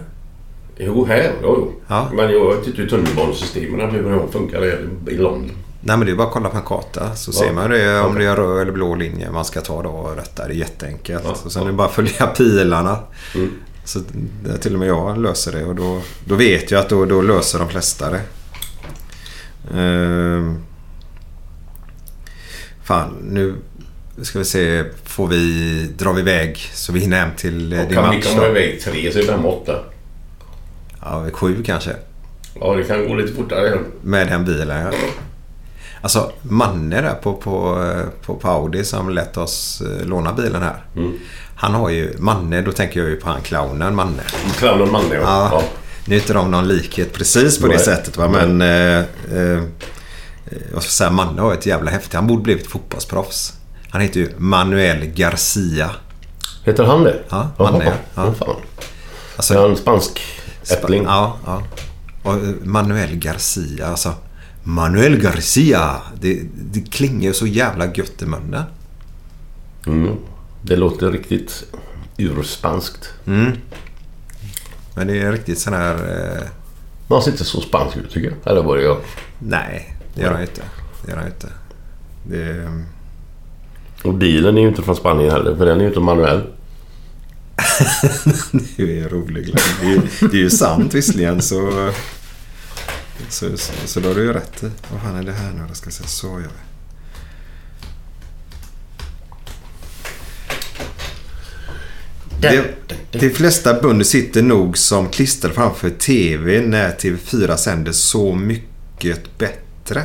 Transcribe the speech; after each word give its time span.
Jo, 0.78 1.04
här. 1.04 1.32
Jo, 1.42 1.54
jo. 1.58 1.72
Ja. 1.88 2.08
Men 2.14 2.30
jag 2.32 2.56
vet 2.56 2.66
inte 2.66 2.82
hur 2.82 2.88
tunnelbanesystemen 2.88 3.91
hur 3.91 4.03
de 4.10 4.32
funkar 4.32 4.64
i 5.10 5.16
London. 5.16 5.50
Nej 5.84 5.97
men 5.97 6.06
det 6.06 6.12
är 6.12 6.16
bara 6.16 6.26
att 6.26 6.32
kolla 6.32 6.48
på 6.48 6.56
en 6.56 6.62
karta 6.62 7.14
så 7.14 7.30
Ja. 7.34 7.38
ser 7.47 7.53
man 7.53 7.70
det 7.70 8.00
om 8.00 8.14
det 8.19 8.24
är 8.24 8.36
röd 8.36 8.60
eller 8.62 8.72
blå 8.72 8.94
linje 8.94 9.30
man 9.30 9.44
ska 9.44 9.60
ta 9.60 9.82
då 9.82 9.88
och 9.88 10.16
rätta. 10.16 10.47
Det 10.47 10.53
är 10.53 10.56
jätteenkelt. 10.56 11.22
Ja, 11.24 11.30
Och 11.44 11.53
sen 11.53 11.62
ja. 11.62 11.69
är 11.69 11.72
det 11.72 11.76
bara 11.76 11.86
att 11.88 11.94
följa 11.94 12.26
pilarna. 12.36 12.98
Mm. 13.34 13.50
Så 13.84 14.00
till 14.60 14.72
och 14.72 14.78
med 14.78 14.88
jag 14.88 15.19
löser 15.19 15.53
det 15.53 15.65
och 15.65 15.75
då, 15.75 16.03
då 16.25 16.34
vet 16.34 16.70
jag 16.70 16.81
att 16.81 16.88
då, 16.88 17.04
då 17.04 17.22
löser 17.22 17.59
de 17.59 17.69
flesta 17.69 18.10
det. 18.10 18.20
Ehm. 19.75 20.62
fan, 22.84 23.16
nu 23.22 23.54
ska 24.22 24.38
vi 24.38 24.44
se. 24.44 24.84
Får 25.04 25.26
vi, 25.26 25.88
drar 25.98 26.12
vi 26.12 26.21
iväg 26.21 26.56
så 26.72 26.92
vi 26.92 27.00
hinner 27.00 27.21
hem 27.21 27.31
till 27.37 27.72
eh, 27.72 27.81
Och 27.81 27.87
din 27.87 27.94
kan 27.94 28.10
vi 28.10 28.16
match 28.16 28.26
komma 28.26 28.42
då? 28.42 28.48
iväg 28.48 28.81
tre 28.81 29.12
så 29.12 29.19
är 29.19 29.22
fem 29.22 29.47
åtta. 29.47 29.78
Ja, 31.00 31.26
sju 31.32 31.62
kanske. 31.62 31.91
Ja, 32.60 32.75
det 32.75 32.84
kan 32.84 33.09
gå 33.09 33.15
lite 33.15 33.32
fortare. 33.32 33.78
Med 34.03 34.28
den 34.28 34.44
bilen 34.44 34.81
ja. 34.81 34.92
Alltså 36.00 36.32
Manne 36.42 37.00
där 37.00 37.15
på, 37.15 37.34
på, 37.34 37.82
eh, 37.84 38.26
på, 38.26 38.34
på 38.34 38.48
Audi 38.48 38.84
som 38.84 39.09
lät 39.10 39.37
oss 39.37 39.82
eh, 39.82 40.06
låna 40.06 40.32
bilen 40.32 40.62
här. 40.62 40.84
Mm. 40.97 41.12
Han 41.62 41.75
har 41.75 41.91
ju, 41.91 42.15
Manne, 42.19 42.62
då 42.62 42.73
tänker 42.73 43.00
jag 43.00 43.09
ju 43.09 43.17
på 43.17 43.28
han 43.28 43.43
clownen 43.43 43.95
Manne. 43.95 44.23
Clownen 44.59 44.93
Manne, 44.93 45.15
ja. 45.15 45.21
Ja. 45.21 45.49
ja. 45.53 45.62
Nu 46.05 46.15
är 46.15 46.21
inte 46.21 46.33
de 46.33 46.50
någon 46.50 46.69
likhet 46.69 47.12
precis 47.12 47.59
på 47.59 47.67
Nej. 47.67 47.77
det 47.77 47.83
sättet 47.83 48.17
va. 48.17 48.28
Men 48.28 48.62
eh, 48.62 48.99
eh, 49.39 49.62
jag 50.72 50.83
ska 50.83 50.91
säga 50.91 51.11
Manne 51.11 51.43
har 51.43 51.53
ett 51.53 51.67
jävla 51.67 51.91
häftigt. 51.91 52.15
Han 52.15 52.27
borde 52.27 52.43
blivit 52.43 52.67
fotbollsproffs. 52.67 53.53
Han 53.91 54.01
heter 54.01 54.21
ju 54.21 54.31
Manuel 54.39 55.06
Garcia. 55.06 55.91
Heter 56.65 56.84
han 56.84 57.05
det? 57.05 57.19
Ja, 57.28 57.51
Jaha. 57.59 57.72
Manne, 57.72 57.84
ja. 57.84 57.93
Ja. 58.15 58.34
fan. 58.34 58.56
Alltså, 59.37 59.55
Är 59.55 59.59
han 59.61 59.77
spansk 59.77 60.21
ättling? 60.71 61.05
Ja, 61.05 61.37
ja. 61.47 61.62
Och 62.22 62.34
eh, 62.34 62.41
Manuel 62.62 63.17
Garcia, 63.17 63.86
alltså. 63.86 64.15
Manuel 64.63 65.16
Garcia. 65.16 65.97
Det, 66.21 66.41
det 66.54 66.91
klingar 66.91 67.28
ju 67.28 67.34
så 67.34 67.47
jävla 67.47 67.86
gött 67.86 68.22
i 68.22 68.27
munnen. 68.27 68.65
Mm. 69.86 70.16
Det 70.62 70.76
låter 70.76 71.10
riktigt 71.12 71.64
urspanskt. 72.16 73.12
Mm. 73.26 73.53
Men 74.94 75.06
det 75.06 75.18
är 75.20 75.32
riktigt 75.32 75.59
sån 75.59 75.72
här... 75.72 75.94
Eh, 75.94 76.42
Men 77.09 77.16
han 77.16 77.22
ser 77.22 77.30
inte 77.30 77.44
så 77.44 77.60
spansk 77.60 77.97
ut 77.97 78.10
tycker 78.10 78.28
jag. 78.44 78.53
Eller 78.53 78.62
var 78.62 78.76
det 78.76 78.82
jag? 78.82 78.97
nej, 79.38 79.97
det 80.14 80.22
gör 80.22 80.32
han 80.32 80.41
inte. 80.42 80.62
Det 81.04 81.10
gör 81.10 81.18
han 81.18 81.26
inte. 81.26 81.48
Det, 82.28 82.42
är- 82.42 82.84
Och 84.04 84.14
bilen 84.14 84.56
är 84.59 84.62
ju 84.62 84.68
inte 84.68 84.82
från 84.82 84.97
Spanien 84.97 85.30
heller. 85.30 85.56
För 85.56 85.66
den 85.66 85.76
är 85.78 85.80
ju 85.82 85.88
inte 85.88 86.00
manuell. 86.00 86.42
det 88.76 89.00
är 89.00 89.09
roligt. 89.09 89.44
Glenn. 89.47 89.59
Det 89.80 89.86
är, 89.86 89.91
ju- 89.91 90.28
det 90.28 90.36
är 90.36 90.41
ju 90.41 90.50
sant 90.50 90.94
visserligen 90.94 91.42
så... 91.42 91.91
Så, 93.28 93.56
så, 93.56 93.72
så 93.86 94.00
då 94.00 94.09
har 94.09 94.14
du 94.14 94.22
ju 94.24 94.32
rätt 94.32 94.62
i. 94.62 94.70
Vad 94.92 95.00
fan 95.03 95.16
är 95.16 95.22
det 95.22 95.32
här 95.32 95.53
nu? 95.53 95.64
Jag 95.68 95.76
ska 95.76 95.91
se. 95.91 96.06
Så 96.06 96.26
gör 96.26 96.36
vi. 96.38 96.47
De, 102.42 102.62
de 103.10 103.30
flesta 103.30 103.80
bönder 103.80 104.04
sitter 104.04 104.42
nog 104.42 104.78
som 104.78 105.09
klistrade 105.09 105.54
framför 105.54 105.91
TV 105.91 106.60
när 106.60 106.91
TV4 106.91 107.56
sänder 107.56 107.92
Så 107.92 108.34
mycket 108.34 109.39
bättre. 109.39 110.03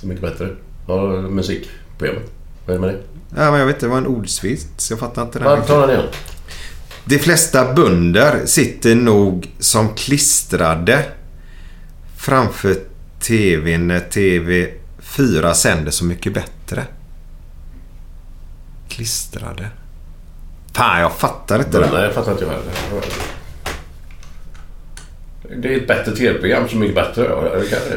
Så 0.00 0.06
mycket 0.06 0.22
bättre. 0.22 0.48
Ja, 0.86 1.06
musikprogrammet. 1.20 2.30
Vad 2.66 2.76
är 2.76 2.80
det 2.80 2.86
med 2.86 2.94
det? 2.94 3.00
Ja, 3.36 3.50
men 3.50 3.60
jag 3.60 3.66
vet 3.66 3.76
inte, 3.76 3.86
det 3.86 3.90
var 3.90 3.98
en 3.98 4.06
ordsvits. 4.06 4.90
Jag 4.90 4.98
fattar 4.98 5.22
inte 5.22 5.38
den. 5.38 5.62
Tar 5.62 5.80
den 5.80 5.90
igen? 5.90 6.08
De 7.04 7.18
flesta 7.18 7.72
bönder 7.74 8.46
sitter 8.46 8.94
nog 8.94 9.50
som 9.58 9.94
klistrade 9.94 11.04
framför 12.16 12.76
TV 13.20 13.78
när 13.78 14.00
TV4 14.00 15.52
sänder 15.52 15.90
Så 15.90 16.04
mycket 16.04 16.34
bättre. 16.34 16.84
Klistrade. 18.88 19.68
Fan, 20.74 21.00
jag 21.00 21.12
fattar 21.12 21.58
inte 21.58 21.80
Nej, 21.80 21.90
det. 21.90 22.04
jag 22.04 22.14
fattar 22.14 22.32
inte 22.32 22.44
jag 22.44 22.50
heller. 22.50 22.72
Det 25.62 25.74
är 25.74 25.76
ett 25.76 25.88
bättre 25.88 26.16
tv-program, 26.16 26.68
så 26.68 26.76
mycket 26.76 26.94
bättre. 26.94 27.30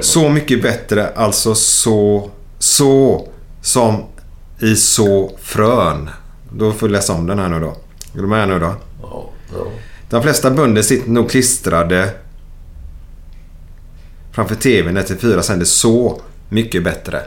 Så 0.01 0.29
mycket 0.29 0.61
bättre, 0.61 1.07
alltså 1.15 1.55
så... 1.55 2.29
Så 2.59 3.27
som 3.61 4.03
i 4.59 4.75
så 4.75 5.37
frön. 5.41 6.09
Då 6.53 6.71
får 6.71 6.87
vi 6.87 6.93
läsa 6.93 7.13
om 7.13 7.27
den 7.27 7.39
här 7.39 7.49
nu 7.49 7.59
då. 7.59 7.77
Är 8.15 8.21
du 8.21 8.27
med 8.27 8.47
nu 8.47 8.59
då? 8.59 8.75
Ja, 9.01 9.29
ja. 9.53 9.65
De 10.09 10.23
flesta 10.23 10.51
bönder 10.51 10.81
sitter 10.81 11.09
nog 11.09 11.29
klistrade 11.29 12.09
framför 14.31 14.55
TVn 14.55 14.93
när 14.93 15.01
TV4 15.01 15.41
sänder 15.41 15.65
Så 15.65 16.21
mycket 16.49 16.83
bättre. 16.83 17.21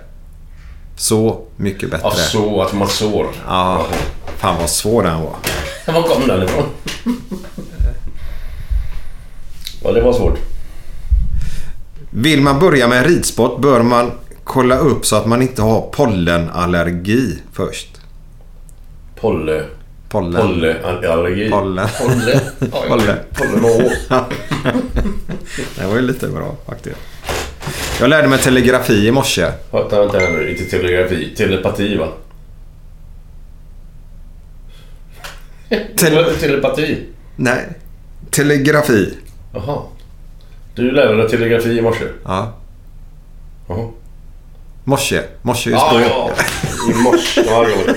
Så 0.97 1.41
mycket 1.57 1.91
bättre. 1.91 2.09
ja, 2.09 2.11
så 2.17 2.63
att 2.63 2.73
man 2.73 2.89
sår. 2.89 3.27
Ja, 3.49 3.87
fan 4.37 4.57
vad 4.61 4.71
svår 4.71 5.03
den 5.03 5.21
var. 5.21 5.35
Var 5.95 6.03
kom 6.03 6.27
den 6.29 6.43
ifrån? 6.43 6.65
ja, 9.85 9.93
det 9.93 10.01
var 10.01 10.13
svårt. 10.13 10.39
Vill 12.11 12.41
man 12.41 12.59
börja 12.59 12.89
med 12.89 12.99
en 12.99 13.05
ridsport 13.05 13.61
bör 13.61 13.83
man 13.83 14.11
kolla 14.45 14.79
upp 14.79 15.07
så 15.07 15.17
att 15.17 15.27
man 15.27 15.43
inte 15.43 15.63
har 15.63 15.81
pollenallergi 15.81 17.39
först. 17.53 17.89
Polle... 19.21 19.65
Pollen. 20.09 20.43
Pollenallergi. 20.43 21.51
Pollen. 21.51 21.89
Polle. 21.99 22.41
Pollen 23.33 23.65
och 23.65 23.71
Å. 23.71 23.91
Det 25.77 25.87
var 25.87 25.95
ju 25.97 26.03
lite 26.03 26.29
bra 26.29 26.55
faktiskt. 26.67 26.97
Jag 28.01 28.11
lärde 28.11 28.29
mig 28.29 28.39
telegrafi 28.39 29.07
i 29.07 29.11
morse. 29.11 29.53
Vänta, 29.71 30.01
vänta 30.01 30.19
här 30.19 30.31
nu. 30.31 30.51
Inte 30.51 30.65
telegrafi. 30.65 31.35
Telepati, 31.37 31.97
va? 31.97 32.09
Tel- 35.97 36.37
Telepati? 36.41 37.07
Nej. 37.37 37.67
Telegrafi. 38.31 39.15
Jaha. 39.55 39.83
Du 40.75 40.91
lärde 40.91 41.17
dig 41.17 41.29
telegrafi 41.29 41.79
i 41.79 41.83
morse? 41.83 42.05
Ja. 42.25 42.53
Jaha. 43.69 43.89
Morse. 44.85 45.23
Morse 45.43 45.71
just 45.71 45.83
Ja, 45.83 45.93
då. 45.93 46.01
ja. 46.01 46.31
I 46.91 46.95
morse. 46.95 47.41
Ja, 47.47 47.65
det 47.69 47.77
var 47.77 47.85
det. 47.87 47.97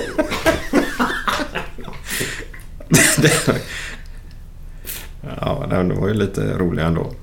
Ja, 5.41 5.65
den 5.69 5.99
var 6.01 6.07
ju 6.07 6.13
lite 6.13 6.41
rolig 6.57 6.83
ändå. 6.83 7.13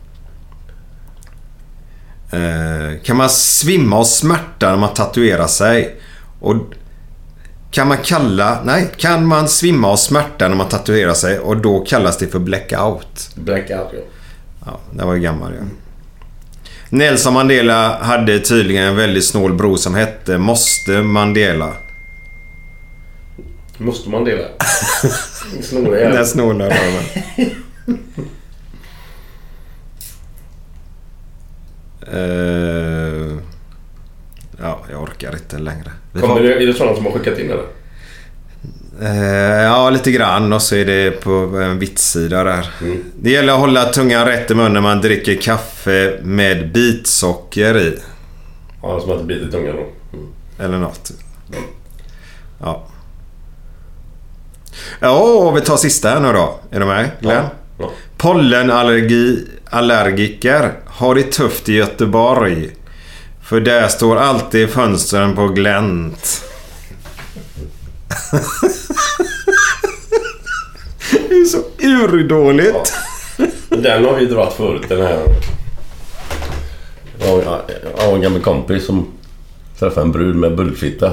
Eh, 2.35 2.99
kan 3.03 3.17
man 3.17 3.31
svimma 3.31 3.97
av 3.97 4.05
smärta 4.05 4.71
när 4.71 4.77
man 4.77 4.95
tatuerar 4.95 5.47
sig? 5.47 5.97
Och 6.41 6.57
kan 7.71 7.89
man 7.89 7.99
kalla... 7.99 8.59
Nej, 8.65 8.91
kan 8.97 9.27
man 9.27 9.49
svimma 9.49 9.89
av 9.89 9.97
smärta 9.97 10.49
när 10.49 10.57
man 10.57 10.69
tatuerar 10.69 11.15
sig 11.15 11.39
och 11.39 11.57
då 11.57 11.81
kallas 11.81 12.19
det 12.19 12.27
för 12.27 12.39
blackout? 12.39 13.31
Blackout, 13.35 13.89
ja. 13.93 14.01
Ja, 14.67 14.81
den 14.93 15.07
var 15.07 15.15
ju 15.15 15.21
gammal 15.21 15.53
ja. 15.59 15.65
Nelson 16.91 17.35
Mandela 17.35 17.99
hade 18.03 18.39
tydligen 18.39 18.85
en 18.85 18.97
väldigt 18.97 19.25
snål 19.25 19.55
bror 19.55 19.77
som 19.77 19.95
hette 19.95 20.39
Måste 20.39 21.03
Mandela. 21.03 21.73
Måste 23.79 24.09
man 24.09 24.25
dela? 24.25 24.45
Snor 25.63 25.91
det 25.91 26.09
Den 26.09 26.27
snåla 26.27 26.65
röven. 26.65 27.05
Eh, 32.15 33.37
ja, 34.63 34.81
jag 34.91 35.03
orkar 35.03 35.33
inte 35.33 35.59
längre. 35.59 35.91
Vi 36.13 36.21
Kommer 36.21 36.35
får- 36.35 36.43
det, 36.43 36.55
är 36.63 36.67
det 36.67 36.75
sådana 36.75 36.97
som 36.97 37.05
har 37.07 37.13
skickat 37.13 37.39
in 37.39 37.51
eller? 37.51 37.65
Eh, 39.03 39.63
ja, 39.63 39.91
lite 39.91 40.11
grann. 40.13 40.53
Och 40.53 40.63
så 40.63 40.77
är 40.77 40.85
det 40.85 41.11
på 41.11 41.31
en 41.31 41.79
vitssida 41.79 42.45
där. 42.45 42.71
Det 43.21 43.31
gäller 43.31 43.53
att 43.53 43.59
hålla 43.59 43.85
tungan 43.85 44.27
rätt 44.27 44.51
i 44.51 44.55
munnen 44.55 44.73
när 44.73 44.81
man 44.81 45.01
dricker 45.01 45.35
kaffe 45.41 46.19
med 46.23 46.73
bitsocker 46.73 47.77
i. 47.79 47.99
Ja, 48.83 49.01
som 49.01 49.11
att 49.11 49.19
det 49.19 49.25
biter 49.25 49.49
i 49.49 49.51
tungan 49.51 49.77
då. 49.77 50.17
Mm. 50.19 50.29
Eller 50.59 50.79
något. 50.79 51.11
Ja. 52.61 52.87
Ja, 55.01 55.19
och 55.21 55.57
vi 55.57 55.61
tar 55.61 55.77
sista 55.77 56.09
här 56.09 56.21
nu 56.21 56.33
då. 56.33 56.59
Är 56.71 56.81
du 56.81 56.87
med 56.87 57.11
Glenn? 57.21 57.45
Ja. 57.79 57.91
Pollenallergi 58.17 59.47
allergiker 59.75 60.73
har 60.87 61.15
det 61.15 61.23
tufft 61.23 61.69
i 61.69 61.73
Göteborg. 61.73 62.71
För 63.43 63.61
där 63.61 63.89
står 63.89 64.17
alltid 64.17 64.71
fönstren 64.71 65.35
på 65.35 65.49
glänt. 65.49 66.45
det 71.29 71.35
är 71.35 71.45
så 71.45 71.63
urdåligt. 71.79 72.93
Den 73.69 74.05
har 74.05 74.17
vi 74.17 74.27
dragit 74.27 74.55
förut, 74.55 74.83
den 74.89 75.03
här. 75.03 75.19
Jag 77.19 77.43
har, 77.97 78.15
en 78.15 78.21
gammal 78.21 78.41
kompis 78.41 78.87
som 78.87 79.07
träffade 79.79 80.07
en 80.07 80.13
brud 80.13 80.37
med 80.37 80.57
bullfitta. 80.57 81.13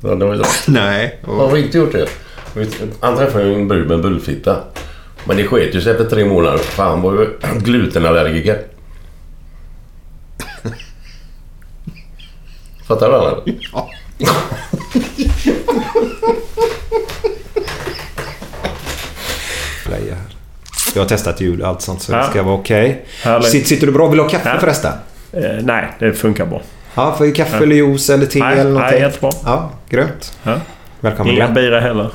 Ja. 0.00 0.44
Nej. 0.66 1.20
Har 1.24 1.50
vi 1.50 1.62
inte 1.62 1.78
gjort 1.78 1.92
det? 1.92 2.08
Han 3.00 3.16
träffade 3.16 3.54
en 3.54 3.68
brud 3.68 3.88
med 3.88 4.02
bullfitta. 4.02 4.56
Men 5.24 5.36
det 5.36 5.44
sket 5.46 5.74
ju 5.74 5.80
sig 5.80 5.92
efter 5.92 6.04
tre 6.04 6.24
månader. 6.24 6.58
För 6.58 6.82
han 6.82 7.02
var 7.02 7.12
ju 7.12 7.28
glutenallergiker. 7.64 8.58
Fattar 12.88 13.08
du 13.10 13.16
eller? 13.16 13.42
Ja. 13.72 13.90
Jag 20.94 21.02
har 21.02 21.08
testat 21.08 21.40
ljud 21.40 21.60
och 21.60 21.68
allt 21.68 21.82
sånt 21.82 22.02
så 22.02 22.12
det 22.12 22.18
Ja. 22.18 22.24
ska 22.30 22.42
vara 22.42 22.54
okej. 22.54 23.04
Härligt. 23.22 23.48
Sitter, 23.48 23.66
sitter 23.68 23.86
du 23.86 23.92
bra? 23.92 24.08
Vill 24.08 24.16
du 24.16 24.22
ha 24.22 24.30
kaffe 24.30 24.48
Ja. 24.48 24.60
förresten? 24.60 24.92
Eh, 25.32 25.42
nej, 25.62 25.88
det 25.98 26.12
funkar 26.12 26.46
bra. 26.46 26.62
Ja, 26.94 27.16
vi 27.20 27.32
kaffe 27.32 27.56
Ja. 27.56 27.62
eller 27.62 27.76
juice 27.76 28.10
eller 28.10 28.26
te 28.26 28.38
Nej, 28.38 28.52
eller 28.52 28.64
nej, 28.64 28.72
någonting? 28.72 29.00
jättebra. 29.00 29.30
Ja, 29.44 29.70
grymt. 29.90 30.36
Ja. 30.42 30.54
Välkommen 31.00 31.34
Inga 31.34 31.48
bira 31.48 31.80
heller. 31.80 32.10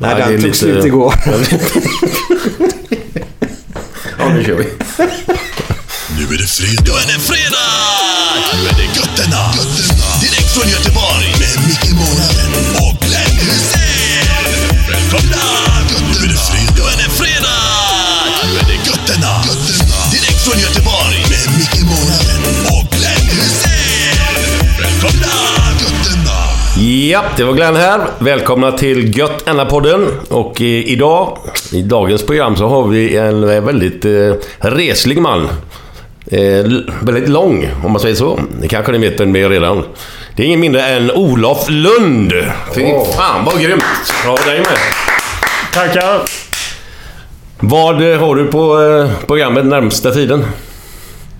Nej, 0.00 0.10
Ja, 0.10 0.16
det 0.16 0.22
är 0.22 0.28
den 0.28 0.36
tog 0.36 0.44
lite- 0.46 0.58
slut 0.58 0.84
igår. 0.84 1.14
Ja, 4.18 4.28
nu 4.28 4.44
kör 4.44 4.54
vi. 4.56 4.64
Nu 6.18 6.24
är 6.34 6.38
det 6.38 6.46
fredag. 6.46 6.82
Nu 6.84 6.92
är 6.92 7.06
det 7.06 7.20
fredag! 7.20 7.70
Nu 8.52 8.68
är 8.68 8.74
det 8.76 8.84
Götterna. 9.00 9.52
Götterna. 9.56 10.20
Direkt 10.20 10.50
från 10.54 10.68
Göteborg. 10.70 11.26
Med 11.40 11.66
Micke 11.68 11.90
Månaden 11.92 12.50
Ja, 26.82 27.22
det 27.36 27.44
var 27.44 27.52
Glenn 27.52 27.76
här. 27.76 28.00
Välkomna 28.18 28.72
till 28.72 29.18
Gött 29.18 29.44
podden 29.68 30.06
Och 30.28 30.60
eh, 30.60 30.66
idag, 30.66 31.38
i 31.72 31.82
dagens 31.82 32.26
program, 32.26 32.56
så 32.56 32.68
har 32.68 32.86
vi 32.88 33.16
en 33.16 33.46
väldigt 33.64 34.04
eh, 34.04 34.34
reslig 34.58 35.18
man. 35.18 35.48
Eh, 36.26 36.66
väldigt 37.02 37.28
lång, 37.28 37.68
om 37.84 37.92
man 37.92 38.00
säger 38.00 38.14
så. 38.14 38.40
Det 38.60 38.68
kanske 38.68 38.92
ni 38.92 38.98
vet 38.98 39.20
vem 39.20 39.32
det 39.32 39.40
är 39.40 39.48
redan. 39.48 39.84
Det 40.36 40.42
är 40.42 40.46
ingen 40.46 40.60
mindre 40.60 40.82
än 40.82 41.10
Olof 41.10 41.66
Lund. 41.68 42.32
Fy 42.74 42.84
fan 43.16 43.44
vad 43.44 43.60
grymt! 43.62 43.84
Ja, 44.24 44.36
dig 44.46 44.58
med. 44.58 44.78
Tackar! 45.72 46.20
Vad 47.58 47.94
har 47.94 48.34
du 48.34 48.46
på 48.46 48.82
eh, 48.82 49.26
programmet 49.26 49.66
närmsta 49.66 50.10
tiden? 50.10 50.44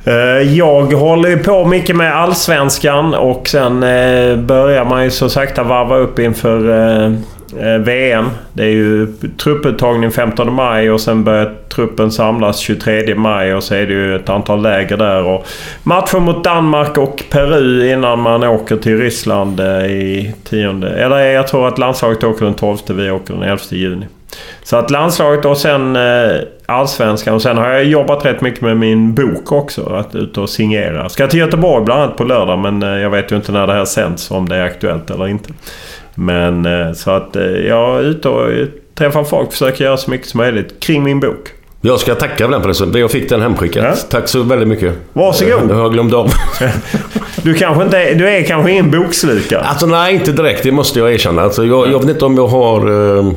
Eh, 0.04 0.56
jag 0.56 0.92
håller 0.92 1.28
ju 1.28 1.38
på 1.38 1.64
mycket 1.64 1.96
med 1.96 2.16
Allsvenskan 2.16 3.14
och 3.14 3.48
sen 3.48 3.82
eh, 3.82 4.36
börjar 4.36 4.84
man 4.84 5.04
ju 5.04 5.10
så 5.10 5.28
sakta 5.28 5.62
varva 5.62 5.96
upp 5.96 6.18
inför 6.18 6.68
eh, 6.68 7.78
VM. 7.78 8.30
Det 8.52 8.62
är 8.62 8.68
ju 8.68 9.06
trupputtagning 9.42 10.10
15 10.10 10.52
maj 10.52 10.90
och 10.90 11.00
sen 11.00 11.24
börjar 11.24 11.54
truppen 11.68 12.12
samlas 12.12 12.58
23 12.58 13.14
maj 13.14 13.54
och 13.54 13.62
så 13.62 13.74
är 13.74 13.86
det 13.86 13.92
ju 13.92 14.16
ett 14.16 14.28
antal 14.28 14.62
läger 14.62 14.96
där. 14.96 15.22
Och 15.22 15.46
matcher 15.82 16.18
mot 16.18 16.44
Danmark 16.44 16.98
och 16.98 17.22
Peru 17.30 17.92
innan 17.92 18.20
man 18.20 18.44
åker 18.44 18.76
till 18.76 18.98
Ryssland 18.98 19.60
i 19.60 20.34
10... 20.44 20.68
Eller 20.86 21.18
jag 21.18 21.48
tror 21.48 21.68
att 21.68 21.78
landslaget 21.78 22.24
åker 22.24 22.44
den 22.44 22.54
12, 22.54 22.78
vi 22.88 23.10
åker 23.10 23.34
den 23.34 23.42
11 23.42 23.58
juni. 23.70 24.06
Så 24.62 24.76
att 24.76 24.90
landslaget 24.90 25.44
och 25.44 25.56
sen 25.56 25.96
eh, 25.96 26.32
allsvenskan. 26.66 27.34
Och 27.34 27.42
sen 27.42 27.58
har 27.58 27.68
jag 27.68 27.84
jobbat 27.84 28.24
rätt 28.24 28.40
mycket 28.40 28.60
med 28.60 28.76
min 28.76 29.14
bok 29.14 29.52
också. 29.52 29.82
Att 29.82 30.14
ut 30.14 30.38
och 30.38 30.50
signera. 30.50 31.08
Ska 31.08 31.26
till 31.26 31.38
Göteborg 31.38 31.84
bland 31.84 32.02
annat 32.02 32.16
på 32.16 32.24
lördag 32.24 32.58
men 32.58 32.82
eh, 32.82 32.88
jag 32.88 33.10
vet 33.10 33.32
ju 33.32 33.36
inte 33.36 33.52
när 33.52 33.66
det 33.66 33.72
här 33.72 33.84
sänds. 33.84 34.30
Om 34.30 34.48
det 34.48 34.56
är 34.56 34.64
aktuellt 34.64 35.10
eller 35.10 35.28
inte. 35.28 35.52
Men 36.14 36.66
eh, 36.66 36.92
så 36.92 37.10
att 37.10 37.36
jag 37.68 37.98
är 37.98 38.02
ute 38.02 38.28
och 38.28 38.50
träffar 38.94 39.24
folk. 39.24 39.52
Försöker 39.52 39.84
göra 39.84 39.96
så 39.96 40.10
mycket 40.10 40.28
som 40.28 40.38
möjligt 40.38 40.80
kring 40.80 41.02
min 41.02 41.20
bok. 41.20 41.48
Jag 41.82 42.00
ska 42.00 42.14
tacka 42.14 42.44
för 42.44 42.52
den 42.52 42.62
presenten. 42.62 43.00
Jag 43.00 43.10
fick 43.10 43.28
den 43.28 43.42
hemskickad. 43.42 43.96
Tack 44.10 44.28
så 44.28 44.42
väldigt 44.42 44.68
mycket. 44.68 44.94
Varsågod. 45.12 45.68
Det 45.68 45.74
har 45.74 45.82
jag 45.82 45.92
glömt 45.92 46.14
av. 46.14 46.32
Du, 47.42 47.54
kanske 47.54 47.84
inte, 47.84 48.14
du 48.14 48.28
är 48.28 48.42
kanske 48.42 48.70
ingen 48.70 48.90
bokslukare? 48.90 49.60
Alltså 49.60 49.86
nej, 49.86 50.14
inte 50.14 50.32
direkt. 50.32 50.62
Det 50.62 50.72
måste 50.72 50.98
jag 50.98 51.12
erkänna. 51.12 51.42
Alltså, 51.42 51.64
jag, 51.64 51.92
jag 51.92 51.98
vet 51.98 52.08
inte 52.08 52.24
om 52.24 52.36
jag 52.36 52.46
har... 52.46 53.16
Eh, 53.18 53.32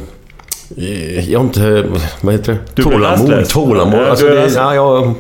jag 1.28 1.40
har 1.40 1.46
inte... 1.46 1.86
Vad 2.22 2.34
heter 2.34 2.58
det? 2.76 2.82
Tålamod. 2.84 3.50
Tålamod. 3.50 4.00
Ja, 4.00 4.06
Alltså, 4.10 4.28
det, 4.28 4.52
ja, 4.56 4.76
jag, 4.76 5.14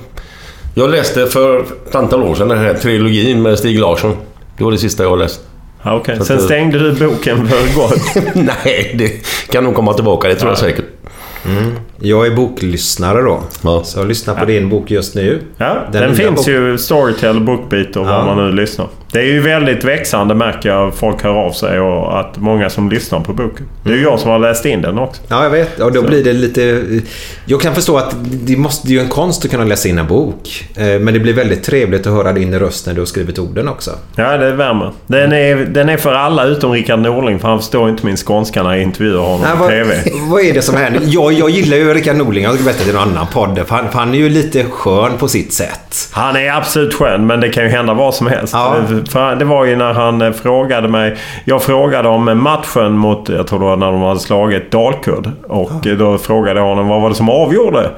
jag 0.74 0.90
läste 0.90 1.28
för 1.28 1.60
ett 1.60 1.96
antal 1.96 2.24
år 2.24 2.36
sedan 2.36 2.48
den 2.48 2.58
här 2.58 2.74
trilogin 2.74 3.42
med 3.42 3.60
Stig 3.60 3.80
Larsson. 3.80 4.16
Det 4.58 4.64
var 4.64 4.72
det 4.72 4.78
sista 4.78 5.04
jag 5.04 5.10
har 5.10 5.18
läst. 5.18 5.42
Ja, 5.84 5.96
Okej, 5.96 6.18
Så 6.18 6.26
sen 6.26 6.36
att, 6.36 6.42
eh, 6.42 6.46
stängde 6.46 6.80
du 6.80 7.08
boken 7.08 7.48
för 7.48 7.76
gott. 7.76 8.26
Nej, 8.64 8.96
det 8.98 9.10
kan 9.52 9.64
nog 9.64 9.76
komma 9.76 9.94
tillbaka. 9.94 10.28
Det 10.28 10.36
tror 10.36 10.52
jag 10.52 10.58
säkert. 10.58 10.86
Mm. 11.46 11.72
Jag 12.06 12.28
är 12.28 12.32
boklyssnare 12.32 13.22
då. 13.22 13.44
Så 13.84 14.00
jag 14.00 14.08
lyssnar 14.08 14.36
på 14.36 14.46
din 14.46 14.70
bok 14.70 14.92
just 14.92 15.16
nu. 15.16 15.42
Ja, 15.58 15.76
den, 15.92 16.04
nya 16.04 16.14
finns 16.16 16.36
bok- 16.36 16.48
ju 16.48 16.78
Storytel, 16.78 17.40
Bookbeat 17.40 17.96
och 17.96 18.06
Ja. 18.08 18.12
var 18.26 18.36
man 18.36 18.46
nu 18.46 18.52
lyssnar. 18.56 18.88
Det 19.12 19.20
är 19.20 19.24
ju 19.26 19.40
väldigt 19.42 19.84
växande 19.84 20.36
märker 20.36 20.70
jag. 20.70 20.94
Folk 20.96 21.24
hör 21.24 21.30
av 21.34 21.52
sig 21.52 21.80
och 21.80 22.20
att 22.20 22.38
många 22.38 22.70
som 22.70 22.90
lyssnar 22.90 23.20
på 23.20 23.34
boken. 23.34 23.66
Det 23.84 23.92
är 23.92 23.96
ju 23.96 24.02
jag 24.04 24.20
som 24.20 24.30
har 24.32 24.40
läst 24.40 24.66
in 24.66 24.82
den 24.82 25.00
också. 25.00 25.22
Ja, 25.28 25.44
jag 25.44 25.50
vet. 25.50 25.80
Och 25.80 25.92
då 25.92 26.02
blir 26.02 26.24
det 26.24 26.34
lite... 26.34 26.82
Jag 27.46 27.62
kan 27.62 27.76
förstå 27.76 27.98
att 27.98 28.16
det, 28.32 28.58
måste, 28.58 28.88
det 28.88 28.94
är 28.94 28.96
ju 28.96 29.02
en 29.04 29.10
konst 29.10 29.46
att 29.46 29.52
kunna 29.52 29.64
läsa 29.64 29.90
in 29.90 29.98
en 29.98 30.08
bok. 30.08 30.66
Eh, 30.76 30.84
Men 31.00 31.14
det 31.14 31.20
blir 31.20 31.34
väldigt 31.34 31.64
trevligt 31.64 32.08
att 32.08 32.14
höra 32.14 32.34
din 32.34 32.60
röst 32.60 32.88
när 32.88 32.94
du 32.94 33.02
har 33.02 33.06
skrivit 33.06 33.40
orden 33.40 33.68
också. 33.68 33.92
Ja, 34.16 34.38
det 34.38 34.52
värmer. 34.52 34.92
Den 35.08 35.32
är, 35.34 35.56
den 35.56 35.90
är 35.90 35.98
för 35.98 36.14
alla 36.14 36.46
utom 36.46 36.72
Rickard 36.72 37.00
Norling 37.00 37.40
för 37.40 37.48
han 37.48 37.60
förstår 37.60 37.90
inte 37.90 38.06
min 38.06 38.18
skånska 38.18 38.64
när 38.64 38.74
jag 38.74 38.82
intervjuar 38.82 39.22
honom 39.22 39.42
Nej, 39.42 39.52
på 39.54 39.60
vad, 39.60 39.70
TV. 39.70 39.96
vad 40.30 40.42
är 40.42 40.54
det 40.54 40.62
som 40.62 40.76
händer? 40.76 41.02
Jag, 41.06 41.34
jag 41.34 41.50
gillar 41.50 41.78
ju 41.78 41.93
Rickard 41.94 42.16
Norling. 42.16 42.44
Jag 42.44 42.54
ska 42.56 42.64
berätta 42.64 42.84
till 42.84 42.96
en 42.96 43.02
annan 43.02 43.28
podd. 43.28 43.60
För 43.68 43.76
han, 43.76 43.90
för 43.92 44.00
han 44.00 44.14
är 44.14 44.18
ju 44.18 44.30
lite 44.30 44.64
skön 44.64 45.12
på 45.18 45.28
sitt 45.28 45.54
sätt. 45.54 46.10
Han 46.12 46.36
är 46.36 46.52
absolut 46.52 46.94
skön, 46.94 47.28
men 47.28 47.40
det 47.40 47.50
kan 47.50 47.64
ju 47.64 47.70
hända 47.70 47.94
vad 47.94 48.16
som 48.16 48.28
helst. 48.28 48.54
För 49.12 49.36
det 49.36 49.46
var 49.46 49.66
ju 49.66 49.76
när 49.76 49.94
han 49.94 50.22
eh, 50.22 50.32
frågade 50.32 50.88
mig... 50.88 51.16
Jag 51.46 51.64
frågade 51.64 52.10
om 52.10 52.40
matchen 52.44 52.92
mot, 52.98 53.30
jag 53.30 53.48
tror 53.48 53.60
det 53.60 53.66
var 53.66 53.76
när 53.78 53.92
de 53.92 54.02
hade 54.02 54.20
slagit 54.20 54.72
Dalkurd. 54.72 55.30
Och 55.48 55.88
eh, 55.88 55.94
då 55.98 56.18
frågade 56.18 56.60
jag 56.60 56.68
honom 56.68 56.88
vad 56.88 57.02
var 57.02 57.10
det 57.10 57.16
som 57.16 57.30
avgjorde? 57.30 57.90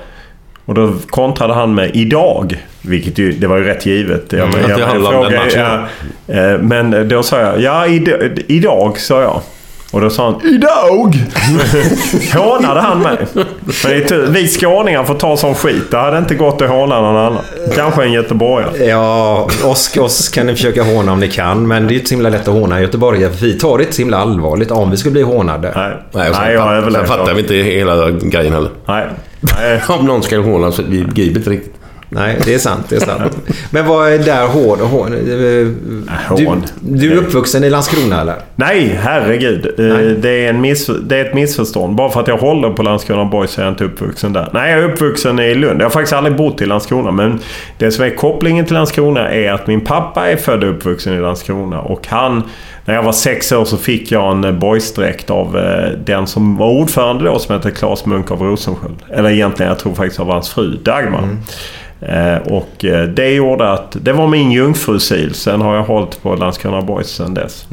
Och 0.65 0.73
då 0.73 0.93
kontrade 1.09 1.53
han 1.53 1.75
med 1.75 1.91
idag. 1.95 2.63
Vilket 2.81 3.17
ju, 3.17 3.31
det 3.31 3.47
var 3.47 3.57
ju 3.57 3.63
rätt 3.63 3.85
givet. 3.85 4.25
Jag, 4.33 4.41
Mm, 4.41 4.71
att 4.71 4.77
det 4.77 4.85
handlar 4.85 5.13
om 5.13 5.23
den 5.23 5.33
matchen. 5.35 5.87
ja, 6.27 6.35
eh, 6.35 6.57
Men 6.59 7.07
då 7.09 7.23
sa 7.23 7.39
jag, 7.39 7.61
ja 7.61 7.85
id- 7.87 8.43
idag 8.47 8.99
sa 8.99 9.21
jag. 9.21 9.41
Och 9.95 10.01
då 10.01 10.09
sa 10.09 10.25
han 10.25 10.53
idag! 10.53 11.15
Hånade 12.35 12.81
han 12.81 12.99
mig. 12.99 13.17
Men 13.33 13.45
det 13.83 13.95
är 13.95 14.07
tur. 14.07 14.27
Vi 14.27 14.47
skåningar 14.47 15.03
får 15.03 15.15
ta 15.15 15.37
som 15.37 15.55
skit. 15.55 15.91
Det 15.91 15.97
hade 15.97 16.17
inte 16.17 16.35
gått 16.35 16.61
att 16.61 16.69
håna 16.69 17.01
någon 17.01 17.17
annan. 17.17 17.43
Kanske 17.75 18.03
en 18.03 18.11
göteborgare. 18.11 18.85
Ja, 18.85 19.47
oss, 19.63 19.97
oss 19.97 20.29
kan 20.29 20.45
ni 20.45 20.55
försöka 20.55 20.83
håna 20.83 21.11
om 21.11 21.19
ni 21.19 21.27
kan. 21.27 21.67
Men 21.67 21.83
det 21.83 21.89
är 21.89 21.91
ju 21.91 21.97
inte 21.97 22.09
så 22.09 22.15
himla 22.15 22.29
lätt 22.29 22.47
att 22.47 22.53
håna 22.53 22.81
göteborgare. 22.81 23.31
För 23.33 23.45
vi 23.45 23.59
tar 23.59 23.77
det 23.77 23.83
inte 23.83 23.95
så 23.95 24.01
himla 24.01 24.17
allvarligt 24.17 24.71
om 24.71 24.91
vi 24.91 24.97
skulle 24.97 25.11
bli 25.11 25.21
hånade. 25.21 25.71
Nej, 25.75 25.91
Nej, 26.11 26.29
och 26.29 26.35
sen, 26.35 26.45
Nej, 26.45 26.53
jag 26.53 26.61
har 26.61 26.67
fatt, 26.67 26.75
sen 26.75 26.83
överlevt 26.83 27.07
fattar 27.07 27.33
vi 27.33 27.41
inte 27.41 27.55
hela 27.55 28.11
grejen 28.11 28.53
heller. 28.53 28.69
Nej. 28.87 29.05
Nej. 29.59 29.81
om 29.99 30.05
någon 30.05 30.23
ska 30.23 30.39
håna 30.39 30.71
så 30.71 30.81
vi 30.89 31.03
begriper 31.03 31.37
inte 31.37 31.49
riktigt. 31.49 31.75
Nej, 32.09 32.37
det 32.45 32.53
är 32.53 32.57
sant. 32.59 32.85
Det 32.89 32.95
är 32.95 32.99
sant. 32.99 33.37
Men 33.71 33.85
vad 33.87 34.13
är 34.13 34.19
där 34.19 34.47
hård? 34.47 34.79
hård 34.79 35.13
eh, 35.13 35.17
du, 36.37 36.51
du 36.79 37.11
är 37.13 37.17
uppvuxen 37.17 37.63
i 37.63 37.69
Landskrona 37.69 38.21
eller? 38.21 38.35
Nej, 38.55 38.99
herregud. 39.01 39.65
Eh, 39.65 39.97
Det, 40.21 40.29
är 40.29 40.49
en 40.49 40.61
miss, 40.61 40.89
det 41.03 41.17
är 41.17 41.25
ett 41.25 41.33
missförstånd. 41.33 41.95
Bara 41.95 42.09
för 42.09 42.19
att 42.21 42.27
jag 42.27 42.37
håller 42.37 42.69
på 42.69 42.83
Landskrona 42.83 43.25
Boys 43.25 43.51
så 43.51 43.61
är 43.61 43.65
jag 43.65 43.71
inte 43.71 43.83
uppvuxen 43.85 44.33
där. 44.33 44.49
Nej, 44.53 44.71
jag 44.71 44.79
är 44.79 44.83
uppvuxen 44.93 45.39
i 45.39 45.55
Lund. 45.55 45.81
Jag 45.81 45.85
har 45.85 45.89
faktiskt 45.91 46.13
aldrig 46.13 46.35
bott 46.35 46.61
i 46.61 46.65
Landskrona. 46.65 47.11
Men 47.11 47.39
det 47.77 47.91
som 47.91 48.05
är 48.05 48.09
kopplingen 48.09 48.65
till 48.65 48.73
Landskrona 48.73 49.29
är 49.29 49.51
att 49.51 49.67
min 49.67 49.81
pappa 49.81 50.29
är 50.29 50.35
född 50.35 50.63
och 50.63 50.69
uppvuxen 50.69 51.13
i 51.13 51.19
Landskrona. 51.19 51.81
Och 51.81 52.07
han... 52.07 52.43
När 52.87 52.95
jag 52.95 53.03
var 53.03 53.11
sex 53.11 53.51
år 53.51 53.65
så 53.65 53.77
fick 53.77 54.11
jag 54.11 54.31
en 54.31 54.43
eh, 54.43 54.51
boysdräkt 54.51 55.29
av 55.29 55.59
den 56.05 56.27
som 56.27 56.57
var 56.57 56.67
ordförande 56.67 57.25
då 57.25 57.39
som 57.39 57.55
hette 57.55 57.71
Claes 57.71 58.05
Munk 58.05 58.31
av 58.31 58.41
Rosensköld. 58.41 58.95
Eller 59.13 59.29
egentligen, 59.29 59.69
jag 59.69 59.79
tror 59.79 59.93
faktiskt 59.93 60.19
av 60.19 60.31
hans 60.31 60.49
fru 60.49 60.77
Dagmar. 60.83 61.19
Eh, 61.19 61.27
och 62.45 62.85
eh, 62.85 63.03
det 63.07 63.29
gjorde 63.29 63.69
att... 63.71 63.97
Det 64.01 64.13
var 64.13 64.27
min 64.27 64.51
jungfrusil. 64.51 65.33
Sen 65.33 65.61
har 65.61 65.75
jag 65.75 65.83
hållit 65.83 66.23
på 66.23 66.35
Landskrona 66.35 66.81
Boys 66.81 67.07
sen 67.07 67.33
dess. 67.33 67.65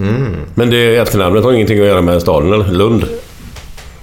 Men 0.54 0.70
det 0.70 0.96
efternamnet 0.96 1.44
har 1.44 1.52
ingenting 1.52 1.80
att 1.80 1.86
göra 1.86 2.00
med 2.02 2.22
staden, 2.22 2.52
eller? 2.52 2.66
Lund? 2.72 3.04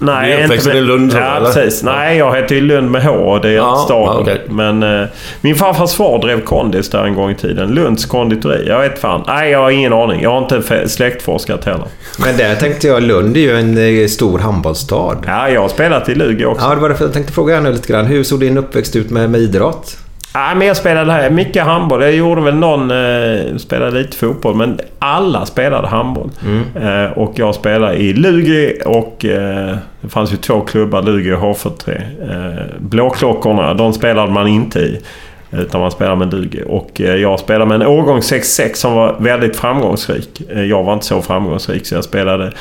Nej, 0.01 0.31
Du 0.31 0.37
är 0.37 0.43
uppväxt 0.43 0.67
i 0.67 0.81
Lund, 0.81 1.13
Ja, 1.15 1.35
eller? 1.37 1.45
precis. 1.53 1.83
Nej, 1.83 2.17
jag 2.17 2.35
heter 2.35 2.55
ju 2.55 2.61
Lund 2.61 2.91
med 2.91 3.03
H 3.03 3.11
och 3.13 3.41
det 3.41 3.49
är 3.49 3.53
Ja, 3.53 3.71
inte 3.71 3.83
staden. 3.85 4.05
ja, 4.15 4.21
okej. 4.21 4.41
Men 4.49 4.83
eh, 5.01 5.07
min 5.41 5.55
farfars 5.55 5.93
far 5.93 6.21
drev 6.21 6.43
kondis 6.43 6.89
där 6.89 7.03
en 7.03 7.15
gång 7.15 7.31
i 7.31 7.35
tiden. 7.35 7.69
Lunds 7.69 8.05
konditori. 8.05 8.67
Jag 8.67 8.79
vet 8.79 8.99
fan. 8.99 9.23
Nej, 9.27 9.51
jag 9.51 9.59
har 9.59 9.71
ingen 9.71 9.93
aning. 9.93 10.21
Jag 10.21 10.29
har 10.29 10.37
inte 10.37 10.89
släktforskat 10.89 11.65
heller. 11.65 11.85
Men 12.19 12.37
där 12.37 12.55
tänkte 12.55 12.87
jag, 12.87 13.03
Lund 13.03 13.37
är 13.37 13.41
ju 13.41 13.59
en 13.59 14.01
eh, 14.01 14.07
stor 14.07 14.39
handbollsstad. 14.39 15.17
Ja, 15.27 15.49
jag 15.49 15.61
har 15.61 15.69
spelat 15.69 16.09
i 16.09 16.15
Lugi 16.15 16.45
också. 16.45 16.65
Ja, 16.65 16.75
det 16.75 16.81
var 16.81 16.89
därför 16.89 17.05
jag 17.05 17.13
tänkte 17.13 17.33
fråga 17.33 17.53
här 17.55 17.61
nu 17.61 17.71
lite 17.71 17.93
grann. 17.93 18.05
Hur 18.05 18.23
såg 18.23 18.39
din 18.39 18.57
uppväxt 18.57 18.95
ut 18.95 19.09
med, 19.09 19.29
med 19.29 19.41
idrott? 19.41 19.97
Nej, 20.35 20.55
men 20.55 20.67
jag 20.67 20.77
spelade 20.77 21.11
här 21.11 21.29
mycket 21.29 21.63
handboll. 21.63 22.01
Jag 22.01 22.13
gjorde 22.13 22.41
väl 22.41 22.55
någon... 22.55 22.91
Eh, 22.91 23.57
spelade 23.57 23.99
lite 23.99 24.17
fotboll, 24.17 24.55
men 24.55 24.79
alla 24.99 25.45
spelade 25.45 25.87
handboll. 25.87 26.29
Mm. 26.45 26.63
Eh, 27.05 27.11
och 27.11 27.33
jag 27.35 27.55
spelade 27.55 27.95
i 27.95 28.13
Lugi 28.13 28.81
och... 28.85 29.25
Eh, 29.25 29.75
det 30.01 30.09
fanns 30.09 30.33
ju 30.33 30.37
två 30.37 30.61
klubbar, 30.61 31.01
Lugi 31.01 31.31
och 31.31 31.39
H43. 31.39 32.01
Eh, 32.29 32.63
Blåklockorna, 32.79 33.73
de 33.73 33.93
spelade 33.93 34.31
man 34.31 34.47
inte 34.47 34.79
i. 34.79 35.01
Utan 35.51 35.81
man 35.81 35.91
spelade 35.91 36.15
med 36.15 36.33
Lugi. 36.33 36.63
Och 36.67 37.01
eh, 37.01 37.15
jag 37.15 37.39
spelade 37.39 37.65
med 37.65 37.81
en 37.81 37.87
årgång 37.87 38.21
66 38.21 38.79
som 38.79 38.93
var 38.93 39.15
väldigt 39.19 39.55
framgångsrik. 39.55 40.41
Eh, 40.49 40.63
jag 40.63 40.83
var 40.83 40.93
inte 40.93 41.05
så 41.05 41.21
framgångsrik 41.21 41.87
så 41.87 41.95
jag 41.95 42.03
spelade 42.03 42.51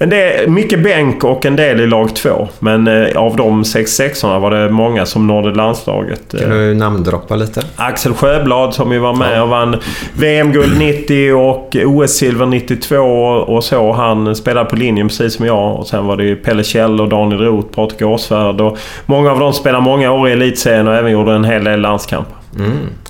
en 0.00 0.10
del, 0.10 0.50
mycket 0.50 0.82
bänk 0.82 1.24
och 1.24 1.46
en 1.46 1.56
del 1.56 1.80
i 1.80 1.86
lag 1.86 2.16
2. 2.16 2.48
Men 2.58 2.86
eh, 2.86 3.16
av 3.16 3.36
de 3.36 3.62
66orna 3.62 4.40
var 4.40 4.50
det 4.50 4.70
många 4.70 5.06
som 5.06 5.26
nådde 5.26 5.50
landslaget. 5.50 6.34
Kan 6.40 6.50
du 6.50 6.74
namndroppa 6.74 7.36
lite? 7.36 7.62
Axel 7.76 8.14
Sjöblad 8.14 8.74
som 8.74 8.92
ju 8.92 8.98
var 8.98 9.14
med 9.14 9.42
och 9.42 9.48
vann 9.48 9.76
VM-guld 10.14 10.78
90 10.78 11.32
och 11.32 11.76
OS-silver 11.76 12.46
92 12.46 12.96
och, 12.96 13.64
så. 13.64 13.92
Han 13.92 14.36
spelade 14.36 14.70
på 14.70 14.76
linjen 14.76 15.08
precis 15.08 15.34
som 15.34 15.46
jag. 15.46 15.76
Och 15.76 15.86
sen 15.86 16.06
var 16.06 16.16
det 16.16 16.24
ju 16.24 16.36
Pelle 16.36 16.64
Kjell 16.64 17.00
och 17.00 17.08
Daniel 17.08 17.40
Roth, 17.40 17.74
Patrik 17.74 18.02
Åsvärd 18.02 18.60
och 18.60 18.78
många 19.06 19.30
av 19.30 19.40
dem 19.40 19.52
spelade 19.52 19.84
många 19.84 20.12
år 20.12 20.28
i 20.28 20.32
elitserien 20.32 20.88
och 20.88 20.94
även 20.94 21.12
gjorde 21.12 21.32
en 21.32 21.44
hel 21.44 21.64
del 21.64 21.80
landskamper. 21.80 22.34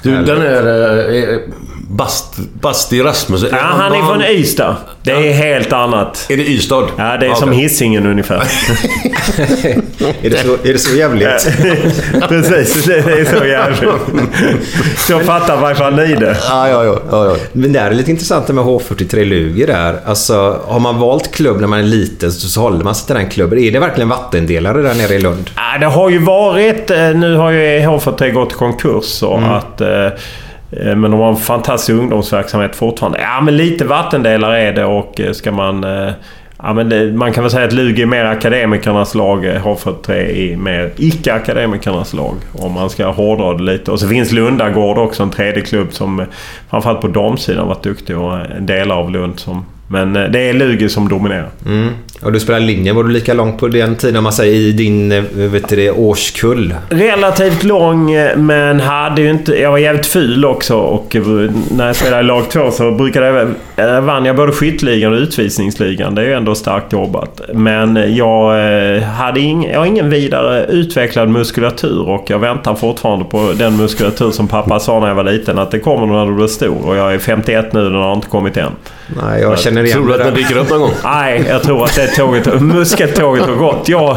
Du, 0.02 0.23
den 0.23 0.42
är... 0.42 0.66
Eh, 1.14 1.38
Bast, 1.90 2.37
Basti 2.61 3.02
Rasmus. 3.02 3.45
Ja, 3.50 3.59
han 3.61 3.92
är 3.92 4.02
från 4.07 4.23
Ystad. 4.23 4.76
Det 5.02 5.11
är 5.12 5.33
helt 5.33 5.73
annat. 5.73 6.26
Är 6.28 6.37
det 6.37 6.42
Ystad? 6.49 6.85
Ja, 6.97 7.16
det 7.16 7.26
är 7.26 7.30
Ja, 7.30 7.35
som 7.35 7.49
okej. 7.49 7.61
Hisingen 7.62 8.07
ungefär. 8.07 8.37
Är 10.23 10.30
det 10.30 10.38
så, 10.38 10.52
är 10.68 10.73
det 10.73 10.78
så 10.78 10.97
jävligt? 10.97 11.28
Precis, 12.28 12.85
det 12.85 12.99
är 12.99 13.38
så 13.38 13.45
jävligt. 13.45 13.90
Så 14.97 15.18
fattar 15.21 15.75
fall 15.75 15.95
ni 15.97 16.14
det. 16.14 16.37
Ja, 16.49 16.68
ja, 16.68 16.85
ja. 16.85 17.00
ja. 17.11 17.37
Men 17.52 17.73
det 17.73 17.78
är 17.80 17.90
lite 17.90 18.11
intressant 18.11 18.47
det 18.47 18.52
med 18.52 18.64
H43 18.64 19.25
Lugi 19.25 19.66
där. 19.66 20.00
Alltså, 20.07 20.61
har 20.66 20.80
man 20.80 20.99
valt 20.99 21.35
klubb 21.35 21.61
när 21.61 21.66
man 21.68 21.78
är 21.78 21.83
liten 21.83 22.33
så, 22.33 22.61
håller 22.61 22.85
man 22.85 22.95
sig 22.95 23.07
till 23.07 23.16
den 23.16 23.28
klubben. 23.28 23.59
Är 23.59 23.71
det 23.73 23.78
verkligen 23.78 24.09
vattendelare 24.09 24.83
där 24.83 24.95
nere 24.95 25.14
i 25.14 25.21
Lund? 25.21 25.50
Ja, 25.57 25.78
det 25.80 25.87
har 25.87 26.11
ju 26.11 26.18
varit... 26.18 26.90
eh, 26.90 26.97
Nu 27.14 27.37
har 27.37 27.50
ju 27.50 27.61
H43 27.80 28.30
gått 28.33 28.52
i 28.52 28.54
konkurs 28.54 29.04
så 29.04 29.37
att... 29.37 29.80
Eh, 30.71 30.97
men 30.97 31.11
de 31.11 31.21
har 31.21 31.29
en 31.29 31.37
fantastisk 31.37 31.99
ungdomsverksamhet 31.99 32.77
fortfarande. 32.77 33.21
Ja, 33.21 33.41
men 33.41 33.57
lite 33.57 33.85
vattendelare 33.85 34.61
är 34.63 34.73
det 34.73 34.85
och 34.85 35.21
eh, 35.21 35.33
ska 35.33 35.53
man... 35.53 35.85
Eh, 35.85 36.13
ja, 36.63 36.73
men 36.73 36.89
det, 36.89 37.13
man 37.13 37.33
kan 37.33 37.45
väl 37.45 37.51
säga 37.51 37.65
att 37.67 37.73
Lugi 37.73 38.03
är 38.03 38.07
mer 38.07 38.25
akademikernas 38.25 39.15
lag. 39.15 39.45
eh, 39.45 39.63
H43 39.67 40.13
är 40.13 40.57
mer 40.57 40.91
icke-akademikernas 40.97 42.15
lag. 42.15 42.35
Om 42.53 42.73
man 42.73 42.91
ska 42.91 43.07
hårdra 43.07 43.55
det 43.55 43.63
lite. 43.63 43.91
Och 43.91 44.01
så 44.01 44.09
finns 44.09 44.33
Lundagård 44.33 44.99
också, 44.99 45.23
en 45.23 45.31
tredje 45.31 45.63
klubb 45.63 45.93
som 45.93 46.25
framförallt 46.71 47.01
på 47.01 47.09
damsidan 47.09 47.69
varit 47.69 47.83
duktig 47.83 48.19
och 48.19 48.41
en 48.41 48.67
del 48.67 48.91
av 48.91 49.11
Lund 49.11 49.41
som 49.41 49.65
men 49.88 50.16
eh, 50.16 50.25
det 50.25 50.40
är 50.40 50.52
Lugi 50.52 50.88
som 50.88 51.09
dominerar. 51.09 51.49
Mm. 51.66 51.88
Och 52.23 52.33
du 52.33 52.40
spelade 52.40 52.64
linje. 52.64 52.92
Var 52.92 53.04
du 53.04 53.11
lika 53.11 53.35
lång 53.35 53.57
på 53.57 53.68
den 53.68 53.97
tiden 53.97 54.16
om 54.16 54.25
man 54.25 54.33
säger 54.33 54.54
i 54.54 54.73
din 54.73 55.12
eh, 55.12 55.23
vet 55.33 55.68
du, 55.68 55.76
det, 55.76 55.90
årskull? 55.90 56.75
Relativt 56.88 57.62
lång, 57.62 58.12
eh, 58.12 58.37
men 58.37 58.80
hade 58.80 59.23
ju 59.23 59.30
inte... 59.30 59.61
Jag 59.61 59.71
var 59.71 59.78
jävligt 59.78 60.07
ful 60.07 60.45
också 60.45 60.76
och 60.76 61.16
när 61.71 61.87
jag 61.87 61.97
spelade 61.97 62.23
i 62.23 62.26
lag 62.26 62.50
2 62.50 62.71
så 62.71 62.90
brukade 62.90 63.26
jag... 63.26 63.95
eh, 63.97 64.00
vann 64.00 64.25
jag 64.25 64.37
både 64.37 64.52
skytteligan 64.52 65.12
och 65.12 65.18
utvisningsligan. 65.18 66.14
Det 66.14 66.23
är 66.23 66.26
ju 66.26 66.33
ändå 66.33 66.54
starkt 66.54 66.92
jobbat. 66.92 67.40
Men 67.54 68.16
jag 68.16 68.52
hade 69.00 69.40
ing, 69.40 69.71
jag 69.73 69.78
har 69.78 69.87
ingen 69.87 70.11
vidare 70.11 70.66
utvecklad 70.66 71.28
muskulatur 71.28 72.09
och 72.09 72.30
jag 72.30 72.38
väntar 72.38 72.75
fortfarande 72.75 73.25
på 73.25 73.52
den 73.59 73.76
muskulatur 73.76 74.30
som 74.30 74.49
pappa 74.49 74.80
sa 74.80 75.00
när 75.00 75.09
jag 75.09 75.14
var 75.14 75.25
liten 75.25 75.59
att 75.59 75.71
det 75.71 75.78
kommer 75.78 76.07
när 76.07 76.26
du 76.26 76.35
blir 76.35 76.47
stor. 76.47 76.87
Och 76.87 76.97
jag 76.97 77.14
är 77.14 77.18
51 77.18 77.73
nu, 77.73 77.85
den 77.85 77.95
har 77.95 78.12
inte 78.12 78.28
kommit 78.28 78.57
än. 78.57 78.73
Nej, 79.17 79.41
jag 79.41 79.59
känner 79.59 79.85
igen 79.85 79.97
Tror 79.97 80.07
du 80.07 80.12
det 80.12 80.19
att 80.19 80.27
den 80.27 80.35
dyker 80.35 80.57
upp 80.57 80.71
någon 80.71 80.81
gång? 80.81 80.93
Nej, 81.05 81.45
jag 81.49 81.62
tror 81.62 81.85
att 81.85 81.95
det 81.95 82.07
tåget, 82.07 82.61
muskeltåget 82.61 83.47
har 83.47 83.55
gått. 83.55 83.88
Jag, 83.88 84.17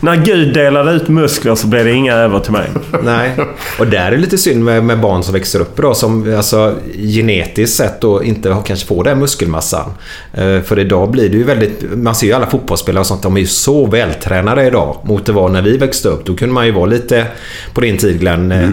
när 0.00 0.16
Gud 0.16 0.54
delade 0.54 0.92
ut 0.92 1.08
muskler 1.08 1.54
så 1.54 1.66
blev 1.66 1.84
det 1.84 1.92
inga 1.92 2.14
över 2.14 2.40
till 2.40 2.52
mig. 2.52 2.70
Nej. 3.02 3.30
Och 3.78 3.86
där 3.86 4.06
är 4.06 4.10
det 4.10 4.16
lite 4.16 4.38
synd 4.38 4.64
med, 4.64 4.84
med 4.84 5.00
barn 5.00 5.22
som 5.22 5.34
växer 5.34 5.60
upp 5.60 5.78
idag 5.78 5.96
som 5.96 6.36
alltså, 6.36 6.74
genetiskt 6.96 7.76
sett 7.76 8.00
då 8.00 8.22
inte 8.24 8.50
har, 8.50 8.62
kanske 8.62 8.86
får 8.86 9.04
den 9.04 9.18
muskelmassan. 9.18 9.90
Eh, 10.34 10.60
för 10.60 10.78
idag 10.78 11.10
blir 11.10 11.28
det 11.28 11.36
ju 11.36 11.44
väldigt... 11.44 11.96
Man 11.96 12.14
ser 12.14 12.26
ju 12.26 12.32
alla 12.32 12.46
fotbollsspelare 12.46 13.00
och 13.00 13.06
sånt, 13.06 13.22
de 13.22 13.36
är 13.36 13.40
ju 13.40 13.46
så 13.46 13.86
vältränade 13.86 14.66
idag 14.66 14.96
mot 15.02 15.26
det 15.26 15.32
var 15.32 15.48
när 15.48 15.62
vi 15.62 15.76
växte 15.76 16.08
upp. 16.08 16.24
Då 16.24 16.34
kunde 16.34 16.54
man 16.54 16.66
ju 16.66 16.72
vara 16.72 16.86
lite, 16.86 17.26
på 17.74 17.80
din 17.80 17.96
tid 17.98 18.20
Glenn, 18.20 18.52
eh, 18.52 18.68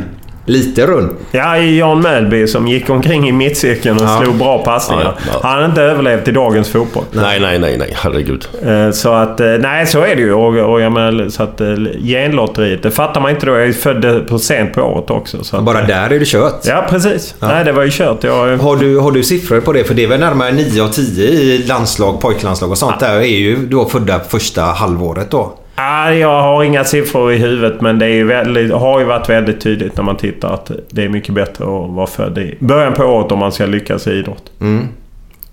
lite 0.49 0.85
rund. 0.85 1.09
Ja, 1.31 1.57
Jan 1.57 2.01
Mälby 2.01 2.47
som 2.47 2.67
gick 2.67 2.89
omkring 2.89 3.29
i 3.29 3.31
mittcirkeln 3.31 3.97
och 3.97 4.03
Ja. 4.03 4.21
slog 4.23 4.35
bra 4.35 4.57
passningar. 4.63 5.03
Ja, 5.17 5.31
ja. 5.33 5.39
Han 5.49 5.57
har 5.59 5.65
inte 5.65 5.81
överlevt 5.81 6.27
i 6.27 6.31
dagens 6.31 6.69
fotboll. 6.69 7.03
Nej, 7.11 7.39
nej, 7.39 7.59
nej, 7.59 7.77
nej. 7.77 7.93
Herregud. 7.95 8.47
Eh, 8.65 8.91
Så 8.91 9.13
att, 9.13 9.39
eh, 9.39 9.47
nej 9.47 9.85
så 9.87 9.99
är 10.03 10.15
det 10.15 10.21
ju. 10.21 10.33
Och, 10.33 10.71
och 10.73 10.81
jag 10.81 10.91
menar, 10.91 11.29
så 11.29 11.43
att 11.43 11.61
eh, 11.61 11.67
genlotteriet, 12.03 12.83
det 12.83 12.91
fattar 12.91 13.21
man 13.21 13.31
inte 13.31 13.45
då. 13.45 13.51
Jag 13.51 13.67
är 13.67 13.73
född 13.73 14.27
på 14.27 14.39
sent 14.39 14.73
på 14.73 14.81
året 14.81 15.09
också. 15.09 15.43
Så 15.43 15.57
att, 15.57 15.63
Bara 15.63 15.81
där 15.81 16.09
är 16.09 16.19
det 16.19 16.25
kört. 16.27 16.59
Ja, 16.65 16.85
precis. 16.89 17.35
Nej, 17.39 17.65
det 17.65 17.71
var 17.71 17.83
ju 17.83 17.89
kört. 17.91 18.23
Jag, 18.23 18.57
Har 18.57 18.75
du, 18.75 18.97
har 18.99 19.11
du 19.11 19.23
siffror 19.23 19.59
på 19.61 19.73
det? 19.73 19.83
För 19.83 19.93
det 19.93 20.03
är 20.03 20.07
väl 20.07 20.19
närmare 20.19 20.51
9 20.51 20.83
av 20.83 20.87
10 20.87 21.23
i 21.27 21.57
landslag, 21.67 22.21
pojklandslag 22.21 22.71
och 22.71 22.77
sånt. 22.77 22.99
Där 22.99 23.15
är 23.15 23.23
ju 23.23 23.55
då 23.67 23.85
födda 23.85 24.19
första 24.19 24.61
halvåret 24.61 25.31
då. 25.31 25.53
Ja, 25.79 26.13
jag 26.13 26.41
har 26.41 26.63
inga 26.63 26.83
siffror 26.83 27.33
i 27.33 27.37
huvudet 27.37 27.81
men 27.81 27.99
det 27.99 28.23
väldigt, 28.23 28.71
har 28.71 28.99
ju 28.99 29.05
varit 29.05 29.29
väldigt 29.29 29.61
tydligt 29.61 29.97
när 29.97 30.03
man 30.03 30.17
tittar 30.17 30.53
att 30.53 30.71
det 30.89 31.03
är 31.03 31.09
mycket 31.09 31.35
bättre 31.35 31.63
att 31.63 31.89
vara 31.89 32.07
född 32.07 32.37
i 32.37 32.57
början 32.59 32.93
på 32.93 33.03
året 33.03 33.31
om 33.31 33.39
man 33.39 33.51
ska 33.51 33.65
lyckas 33.65 34.07
i 34.07 34.11
idrott. 34.11 34.43
Mm. 34.61 34.87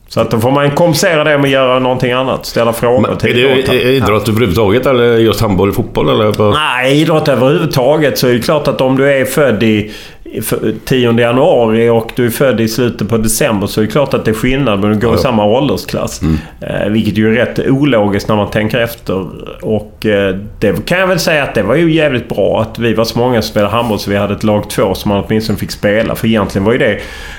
Så 0.08 0.20
att 0.20 0.30
då 0.30 0.40
får 0.40 0.50
man 0.50 0.70
kompensera 0.70 1.24
det 1.24 1.38
med 1.38 1.44
att 1.44 1.50
göra 1.50 1.78
någonting 1.78 2.12
annat. 2.12 2.46
Ställa 2.46 2.72
frågor 2.72 3.00
Men, 3.00 3.16
till 3.16 3.36
det 3.36 3.40
idrotten. 3.40 3.74
är 3.74 3.86
idrott 3.86 4.28
överhuvudtaget 4.28 4.86
eller 4.86 5.16
just 5.16 5.40
handboll, 5.40 5.72
fotboll 5.72 6.08
eller? 6.08 6.52
Nej, 6.52 7.00
idrott 7.00 7.28
överhuvudtaget 7.28 8.18
så 8.18 8.28
är 8.28 8.32
det 8.32 8.40
klart 8.40 8.68
att 8.68 8.80
om 8.80 8.96
du 8.96 9.12
är 9.12 9.24
född 9.24 9.62
i 9.62 9.92
10 10.84 11.12
januari 11.20 11.88
och 11.88 12.12
du 12.16 12.26
är 12.26 12.30
född 12.30 12.60
i 12.60 12.68
slutet 12.68 13.08
på 13.08 13.16
december 13.18 13.66
så 13.66 13.80
är 13.80 13.84
det 13.84 13.90
klart 13.90 14.14
att 14.14 14.24
det 14.24 14.30
är 14.30 14.34
skillnad 14.34 14.80
men 14.80 14.90
du 14.90 14.98
går 15.06 15.10
i 15.10 15.16
Ja. 15.16 15.22
samma 15.22 15.44
åldersklass. 15.44 16.20
Eh, 16.60 16.88
vilket 16.88 17.16
ju 17.18 17.28
är 17.28 17.46
rätt 17.46 17.58
ologiskt 17.68 18.28
när 18.28 18.36
man 18.36 18.50
tänker 18.50 18.78
efter. 18.80 19.26
Och 19.62 20.06
eh, 20.06 20.36
det 20.60 20.86
kan 20.86 20.98
jag 20.98 21.06
väl 21.06 21.18
säga 21.18 21.42
att 21.42 21.54
det 21.54 21.62
var 21.62 21.74
ju 21.74 21.92
jävligt 21.92 22.28
bra 22.28 22.60
att 22.62 22.78
vi 22.78 22.94
var 22.94 23.04
så 23.04 23.18
många 23.18 23.42
som 23.42 23.50
spelade 23.50 23.72
handboll 23.72 23.98
så 23.98 24.10
vi 24.10 24.16
hade 24.16 24.34
ett 24.34 24.44
lag 24.44 24.70
två 24.70 24.94
som 24.94 25.08
man 25.08 25.24
åtminstone 25.26 25.58
fick 25.58 25.70
spela. 25.70 26.14
För 26.14 26.26
egentligen 26.26 26.64
var 26.64 26.72
ju 26.72 26.78
det... 26.78 26.98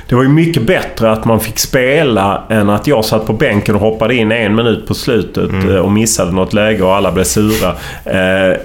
Det 0.09 0.15
var 0.15 0.23
ju 0.23 0.29
mycket 0.29 0.63
bättre 0.63 1.11
att 1.11 1.25
man 1.25 1.39
fick 1.39 1.59
spela 1.59 2.43
än 2.49 2.69
att 2.69 2.87
jag 2.87 3.05
satt 3.05 3.25
på 3.27 3.33
bänken 3.33 3.75
och 3.75 3.81
hoppade 3.81 4.15
in 4.15 4.31
en 4.31 4.55
minut 4.55 4.87
på 4.87 4.93
slutet 4.93 5.51
eh, 5.69 5.75
och 5.75 5.91
missade 5.91 6.31
något 6.31 6.53
läge 6.53 6.83
och 6.83 6.95
alla 6.95 7.11
blev 7.11 7.23
sura. 7.23 7.69
Eh, 8.05 8.57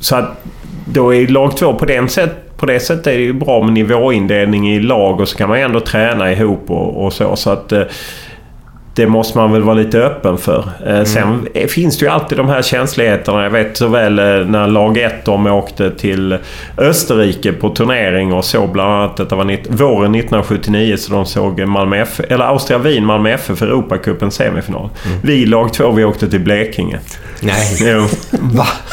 så 0.00 0.16
att 0.16 0.44
då 0.88 1.14
är 1.14 1.26
lag 1.26 1.56
två 1.56 1.74
på, 1.74 1.84
den 1.84 2.08
sätt, 2.08 2.56
på 2.56 2.66
det 2.66 2.80
sättet 2.80 3.06
är 3.06 3.12
det 3.16 3.22
ju 3.22 3.32
bra 3.32 3.62
med 3.62 3.72
nivåindelning 3.72 4.70
i 4.74 4.80
lag 4.80 5.20
och 5.20 5.28
så 5.28 5.36
kan 5.36 5.48
man 5.48 5.58
ju 5.58 5.64
ändå 5.64 5.80
träna 5.80 6.32
ihop 6.32 6.70
och, 6.70 7.04
och 7.04 7.12
så. 7.12 7.36
så 7.36 7.50
att, 7.50 7.72
eh, 7.72 7.82
det 8.96 9.06
måste 9.06 9.38
man 9.38 9.52
väl 9.52 9.62
vara 9.62 9.74
lite 9.74 9.98
öppen 9.98 10.38
för. 10.38 10.64
Eh, 10.86 11.04
Sen 11.04 11.46
eh, 11.54 11.66
finns 11.66 11.98
det 11.98 12.04
ju 12.04 12.10
alltid 12.10 12.38
de 12.38 12.48
här 12.48 12.62
känsligheterna. 12.62 13.42
Jag 13.42 13.50
vet 13.50 13.76
så 13.76 13.88
väl 13.88 14.18
eh, 14.18 14.24
när 14.24 14.66
lag 14.66 14.98
1 14.98 15.24
de 15.24 15.46
åkte 15.46 15.90
till 15.90 16.38
Österrike 16.78 17.52
på 17.52 17.68
turnering 17.70 18.32
och 18.32 18.44
såg 18.44 18.68
bland 18.72 18.92
annat, 18.92 19.16
detta 19.16 19.36
var 19.36 19.44
våren 19.68 20.14
1979, 20.14 20.96
så 20.96 21.12
de 21.12 21.26
såg 21.26 21.66
Malmö 21.66 21.96
F, 22.02 22.20
eller 22.28 22.44
Austria 22.44 22.78
Wien, 22.78 23.04
Malmö 23.06 23.30
FF 23.30 23.62
Europacupens 23.62 24.34
semifinal. 24.34 24.88
Vi 25.22 25.46
lag 25.46 25.72
2, 25.72 25.90
vi 25.90 26.04
åkte 26.04 26.30
till 26.30 26.40
Blekinge. 26.40 26.98
Nej. 27.40 27.76
Jo. 27.80 28.06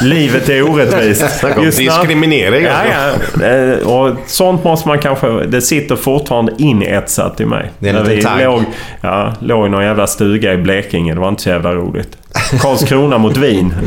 Livet 0.00 0.48
är 0.48 0.70
orättvist. 0.70 1.44
Just 1.62 1.78
diskriminering, 1.78 2.64
Ja, 2.64 2.72
alltså. 2.72 3.40
ja. 3.44 3.46
Eh, 3.48 3.78
Och 3.88 4.16
sånt 4.26 4.64
måste 4.64 4.88
man 4.88 4.98
kanske... 4.98 5.28
Det 5.28 5.60
sitter 5.62 5.96
fortfarande 5.96 6.52
inetsat 6.58 7.40
i 7.40 7.46
mig. 7.46 7.70
Det 7.78 7.88
är 7.88 7.94
en 7.94 8.04
liten 8.08 8.30
tagg. 8.30 8.44
låg, 8.44 8.62
ja, 9.00 9.32
låg 9.40 9.70
någon 9.70 9.84
jävla 9.94 10.06
stuga 10.06 10.52
i 10.52 10.56
Blekinge. 10.56 11.14
Det 11.14 11.20
var 11.20 11.28
inte 11.28 11.42
så 11.42 11.48
jävla 11.48 11.74
roligt. 11.74 12.18
Karlskrona 12.60 13.18
mot 13.18 13.36
Wien. 13.36 13.74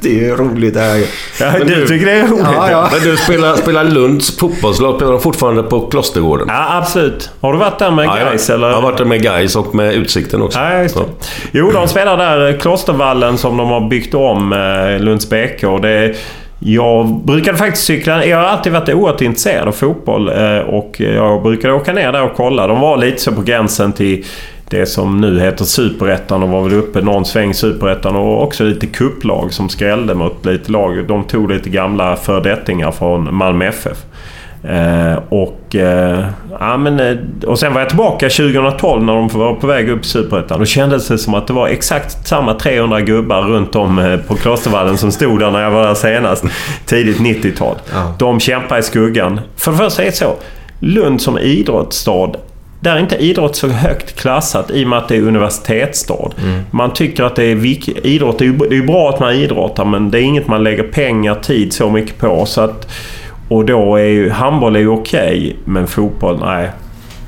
Det 0.00 0.08
är 0.08 0.14
ju 0.22 0.36
roligt 0.36 0.74
det 0.74 0.80
här. 0.80 0.96
Ja, 1.40 1.52
Men 1.58 1.66
du 1.66 1.74
du- 1.74 1.86
tycker 1.86 2.06
det 2.06 2.12
är 2.12 2.26
roligt? 2.26 2.44
Ja, 2.56 2.70
ja. 2.70 2.88
Men 2.92 3.00
du 3.10 3.16
spelar, 3.16 3.56
spelar 3.56 3.84
Lunds 3.84 4.36
fotbollslag 4.38 4.96
spelar 4.96 5.12
de 5.12 5.20
fortfarande 5.20 5.62
på 5.62 5.80
Klostergården? 5.80 6.46
Ja, 6.50 6.78
absolut. 6.78 7.30
Har 7.40 7.52
du 7.52 7.58
varit 7.58 7.78
där 7.78 7.90
med 7.90 8.06
Ja, 8.06 8.18
jag- 8.18 8.28
Gais 8.28 8.50
eller? 8.50 8.68
Jag 8.68 8.74
har 8.74 8.82
varit 8.82 8.98
där 8.98 9.04
med 9.04 9.22
Gais 9.22 9.56
och 9.56 9.74
med 9.74 9.94
Utsikten 9.94 10.42
också. 10.42 10.58
Ja, 10.58 10.82
just 10.82 10.94
det. 10.96 11.02
Jo, 11.52 11.70
de 11.70 11.88
spelar 11.88 12.16
där. 12.16 12.48
eh, 12.50 12.56
Klostervallen 12.58 13.38
som 13.38 13.56
de 13.56 13.68
har 13.68 13.88
byggt 13.88 14.14
om, 14.14 14.52
eh, 14.52 15.04
Lunds 15.04 15.30
BK. 15.30 15.78
Det, 15.82 16.14
jag 16.58 17.06
brukade 17.24 17.58
faktiskt 17.58 17.84
cykla... 17.84 18.24
Jag 18.26 18.36
har 18.38 18.44
alltid 18.44 18.72
varit 18.72 18.88
oerhört 18.88 19.20
intresserad 19.20 19.68
av 19.68 19.72
fotboll 19.72 20.28
eh, 20.28 20.58
och 20.58 20.94
jag 21.00 21.42
brukade 21.42 21.74
åka 21.74 21.92
ner 21.92 22.12
där 22.12 22.22
och 22.22 22.32
kolla. 22.36 22.66
De 22.66 22.80
var 22.80 22.96
lite 22.96 23.20
så 23.22 23.32
på 23.32 23.42
gränsen 23.42 23.92
till 23.92 24.24
det 24.70 24.86
som 24.86 25.20
nu 25.20 25.40
heter 25.40 25.64
Superettan 25.64 26.42
och 26.42 26.48
var 26.48 26.62
väl 26.62 26.72
uppe 26.72 27.00
någon 27.00 27.24
sväng 27.24 27.54
Superettan 27.54 28.16
och 28.16 28.42
också 28.42 28.64
lite 28.64 28.86
kupplag 28.86 29.52
som 29.52 29.68
skrällde 29.68 30.14
mot 30.14 30.46
lite 30.46 30.72
lag. 30.72 31.08
De 31.08 31.24
tog 31.24 31.50
lite 31.50 31.70
gamla 31.70 32.16
fördettingar 32.16 32.90
från 32.90 33.34
Malmö 33.34 33.64
FF. 33.66 34.04
Eh, 34.62 35.18
och, 35.28 35.76
eh, 35.76 36.24
ja, 36.60 36.76
men, 36.76 37.00
eh, 37.00 37.16
och 37.46 37.58
sen 37.58 37.74
var 37.74 37.80
jag 37.80 37.88
tillbaka 37.88 38.28
2012 38.28 39.02
när 39.02 39.14
de 39.14 39.28
var 39.28 39.54
på 39.54 39.66
väg 39.66 39.88
upp 39.88 40.04
i 40.04 40.08
Superettan. 40.08 40.58
Då 40.58 40.64
kändes 40.64 41.08
det 41.08 41.18
som 41.18 41.34
att 41.34 41.46
det 41.46 41.52
var 41.52 41.68
exakt 41.68 42.26
samma 42.26 42.54
300 42.54 43.00
gubbar 43.00 43.42
runt 43.42 43.76
om 43.76 43.98
eh, 43.98 44.16
på 44.16 44.34
Klostervallen 44.34 44.98
som 44.98 45.12
stod 45.12 45.40
där 45.40 45.50
när 45.50 45.62
jag 45.62 45.70
var 45.70 45.86
där 45.86 45.94
senast. 45.94 46.44
Tidigt 46.86 47.18
90-tal. 47.18 47.76
Ja. 47.92 48.14
De 48.18 48.40
kämpar 48.40 48.78
i 48.78 48.82
skuggan. 48.82 49.40
För 49.56 49.72
det 49.72 49.78
första 49.78 50.02
är 50.02 50.06
det 50.06 50.12
så. 50.12 50.34
Lund 50.80 51.20
som 51.20 51.38
idrottsstad 51.38 52.30
där 52.86 52.96
är 52.96 53.00
inte 53.00 53.16
idrott 53.16 53.56
så 53.56 53.68
högt 53.68 54.20
klassat 54.20 54.70
i 54.70 54.84
och 54.84 54.88
med 54.88 54.98
att 54.98 55.08
det 55.08 55.16
är 55.16 55.22
universitetsstad. 55.22 56.30
Man 56.70 56.92
tycker 56.92 57.24
att 57.24 57.36
det 57.36 57.44
är 57.44 57.54
viktigt. 57.54 58.06
Idrott, 58.06 58.38
det 58.38 58.44
är 58.44 58.46
ju 58.46 58.56
det 58.56 58.74
är 58.74 58.80
ju 58.80 58.86
bra 58.86 59.10
att 59.10 59.20
man 59.20 59.34
idrottar 59.34 59.84
men 59.84 60.10
det 60.10 60.20
är 60.20 60.22
inget 60.22 60.46
man 60.46 60.64
lägger 60.64 60.82
pengar, 60.82 61.34
tid 61.34 61.72
så 61.72 61.90
mycket 61.90 62.18
på. 62.18 62.46
Så 62.46 62.60
att, 62.60 62.88
och 63.48 63.64
då 63.64 63.96
är 63.96 64.04
ju 64.04 64.30
handboll 64.30 64.76
är 64.76 64.80
ju 64.80 64.88
okej, 64.88 65.56
men 65.64 65.86
fotboll, 65.86 66.38
nej. 66.40 66.70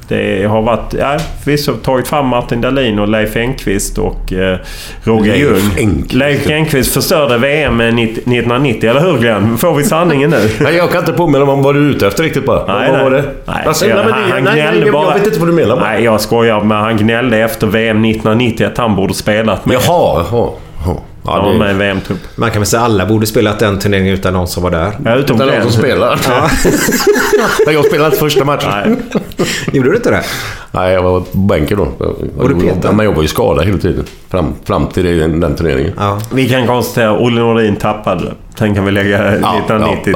Det 0.09 0.47
har 0.49 0.63
varit... 0.63 0.95
Ja, 0.99 1.17
förvisso 1.45 1.73
tagit 1.73 2.09
fram 2.09 2.27
Martin 2.27 2.61
Dahlin 2.61 2.99
och 2.99 3.09
Leif 3.09 3.37
Engqvist 3.37 3.99
och 3.99 4.33
eh, 4.33 4.59
Roger 5.05 5.33
Leif 5.33 5.41
Ljung. 5.43 5.71
Engqvist. 5.79 6.13
Leif 6.15 6.51
Engqvist 6.51 6.95
förstörde 6.95 7.39
VM 7.39 7.79
90 7.79 8.13
1990, 8.13 8.91
eller 8.91 9.01
hur 9.01 9.19
Glenn? 9.19 9.59
Får 9.59 9.75
vi 9.75 9.85
sanningen 9.85 10.31
nu? 10.31 10.51
Nej, 10.61 10.77
jag 10.77 10.91
kan 10.91 10.99
inte 11.01 11.13
påminna 11.13 11.45
mig 11.45 11.55
om 11.55 11.63
vad 11.63 11.75
du 11.75 11.87
är 11.87 11.91
ute 11.91 12.07
efter 12.07 12.23
riktigt 12.23 12.47
bara. 12.47 12.79
Nej, 12.79 12.91
vad 12.91 12.97
nej. 12.97 13.05
var 13.05 13.11
det? 13.11 13.25
Nej, 13.47 13.57
Alltså, 13.67 13.87
jag- 13.87 13.97
nej, 13.97 14.05
men 14.05 14.13
han- 14.15 14.23
det- 14.29 14.35
han 14.35 14.45
nej, 14.45 14.55
nej, 14.55 14.63
gnällde 14.73 14.93
bara. 14.93 15.07
jag 15.07 15.15
vet 15.15 15.27
inte 15.27 15.39
vad 15.39 15.49
du 15.49 15.53
menar. 15.53 15.77
bara. 15.77 15.91
Nej, 15.91 16.05
jag 16.05 16.21
skojar. 16.21 16.61
Men 16.61 16.77
han 16.79 16.97
gnällde 16.97 17.39
efter 17.39 17.67
VM 17.67 18.05
1990 18.05 18.67
att 18.67 18.79
han 18.79 18.97
borde 18.97 19.15
spelat 19.15 19.67
med. 19.67 19.75
Jaha, 19.75 19.83
jaha. 20.31 20.51
jaha. 20.87 20.97
Ja, 21.25 21.43
Ja, 21.47 21.53
det, 21.53 21.59
med 21.59 21.71
en 21.71 21.79
VM-trupp. 21.79 22.19
Man 22.37 22.51
kan 22.51 22.61
väl 22.61 22.67
säga 22.67 22.81
att 22.83 22.89
alla 22.91 23.07
borde 23.07 23.27
spelat 23.27 23.59
den 23.59 23.79
turneringen 23.79 24.15
utan 24.15 24.33
någon 24.33 24.49
som 24.49 24.63
var 24.63 24.71
där. 24.71 24.93
Ja, 25.05 25.15
utom 25.15 25.37
utan 25.37 25.49
någon 25.49 25.63
som 25.63 25.73
spelar. 25.73 26.21
Nej, 27.67 27.75
jag 27.75 27.85
spelade 27.85 28.07
inte 28.07 28.19
första 28.19 28.45
matchen. 28.45 28.71
Nej. 28.85 28.97
Gjorde 29.73 29.91
du 29.91 29.97
inte 29.97 30.11
det? 30.11 30.23
Nej, 30.73 30.93
jag 30.93 31.03
var 31.03 31.21
på 31.21 31.39
bänken 31.39 31.79
då. 31.79 31.89
Var 32.37 32.49
du 32.49 32.61
petad? 32.61 32.93
Men 32.93 33.07
jag 33.07 33.13
var 33.13 33.23
ju 33.23 33.29
skadad 33.29 33.67
hela 33.67 33.79
tiden. 33.79 34.05
Fram, 34.31 34.55
fram 34.65 34.87
till 34.87 35.19
den, 35.19 35.41
den 35.41 35.57
turneringen. 35.57 35.93
Ja. 35.97 36.21
Vi 36.33 36.49
kan 36.49 36.67
konstatera 36.67 37.11
att 37.11 37.21
Olle 37.21 37.41
Nordin 37.41 37.77
tappade. 37.77 38.33
Sen 38.59 38.75
kan 38.75 38.85
vi 38.85 38.91
lägga 38.91 39.19
1990 39.19 39.97
ja, 39.97 40.03
till 40.05 40.13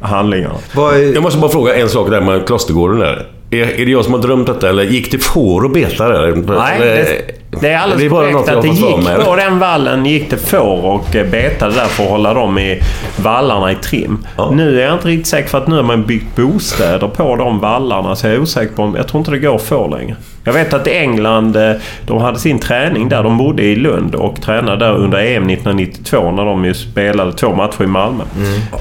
ja. 0.00 0.06
handlingarna. 0.06 0.54
Vad 0.74 0.94
är... 0.94 1.14
Jag 1.14 1.22
måste 1.22 1.38
bara 1.38 1.50
fråga 1.50 1.74
en 1.74 1.88
sak 1.88 2.10
där 2.10 2.20
med 2.20 2.46
Klostergården 2.46 2.98
där. 2.98 3.26
Är, 3.50 3.80
är 3.80 3.86
det 3.86 3.92
jag 3.92 4.04
som 4.04 4.14
har 4.14 4.20
drömt 4.20 4.46
detta 4.46 4.68
eller 4.68 4.82
gick 4.82 5.12
det 5.12 5.18
får 5.18 5.64
och 5.64 5.70
beta 5.70 6.08
där? 6.08 6.36
Nej, 6.58 6.78
det, 6.78 7.39
det 7.60 7.70
är 7.70 7.78
alldeles 7.78 8.00
det 8.00 8.06
är 8.06 8.10
bara 8.10 8.32
korrekt 8.32 8.48
att 8.48 8.62
det 8.62 8.68
gick 8.68 9.04
mig. 9.04 9.24
på 9.24 9.36
den 9.36 9.58
vallen 9.58 10.06
gick 10.06 10.30
det 10.30 10.36
får 10.36 10.84
och 10.84 11.16
eh, 11.16 11.30
betade 11.30 11.74
där 11.74 11.84
för 11.84 12.02
att 12.04 12.10
hålla 12.10 12.34
dem 12.34 12.58
i 12.58 12.80
vallarna 13.16 13.72
i 13.72 13.74
trim. 13.74 14.26
Ja. 14.36 14.50
Nu 14.50 14.80
är 14.80 14.84
jag 14.84 14.94
inte 14.94 15.08
riktigt 15.08 15.26
säker 15.26 15.48
för 15.48 15.58
att 15.58 15.66
nu 15.68 15.76
har 15.76 15.82
man 15.82 16.02
byggt 16.06 16.36
bostäder 16.36 17.08
på 17.08 17.36
de 17.36 17.58
vallarna 17.58 18.16
så 18.16 18.26
jag 18.26 18.34
är 18.34 18.40
osäker 18.40 18.74
på 18.74 18.82
om... 18.82 18.94
Jag 18.94 19.08
tror 19.08 19.18
inte 19.18 19.30
det 19.30 19.38
går 19.38 19.58
får 19.58 19.88
längre. 19.88 20.16
Jag 20.44 20.52
vet 20.52 20.72
att 20.74 20.86
i 20.86 20.90
England, 20.90 21.56
eh, 21.56 21.72
de 22.06 22.18
hade 22.18 22.38
sin 22.38 22.58
träning 22.58 23.08
där. 23.08 23.22
De 23.22 23.38
bodde 23.38 23.62
i 23.62 23.76
Lund 23.76 24.14
och 24.14 24.42
tränade 24.42 24.84
där 24.84 24.92
under 24.94 25.18
EM 25.18 25.50
1992 25.50 26.30
när 26.30 26.44
de 26.44 26.64
ju 26.64 26.74
spelade 26.74 27.32
två 27.32 27.54
matcher 27.54 27.82
i 27.82 27.86
Malmö. 27.86 28.24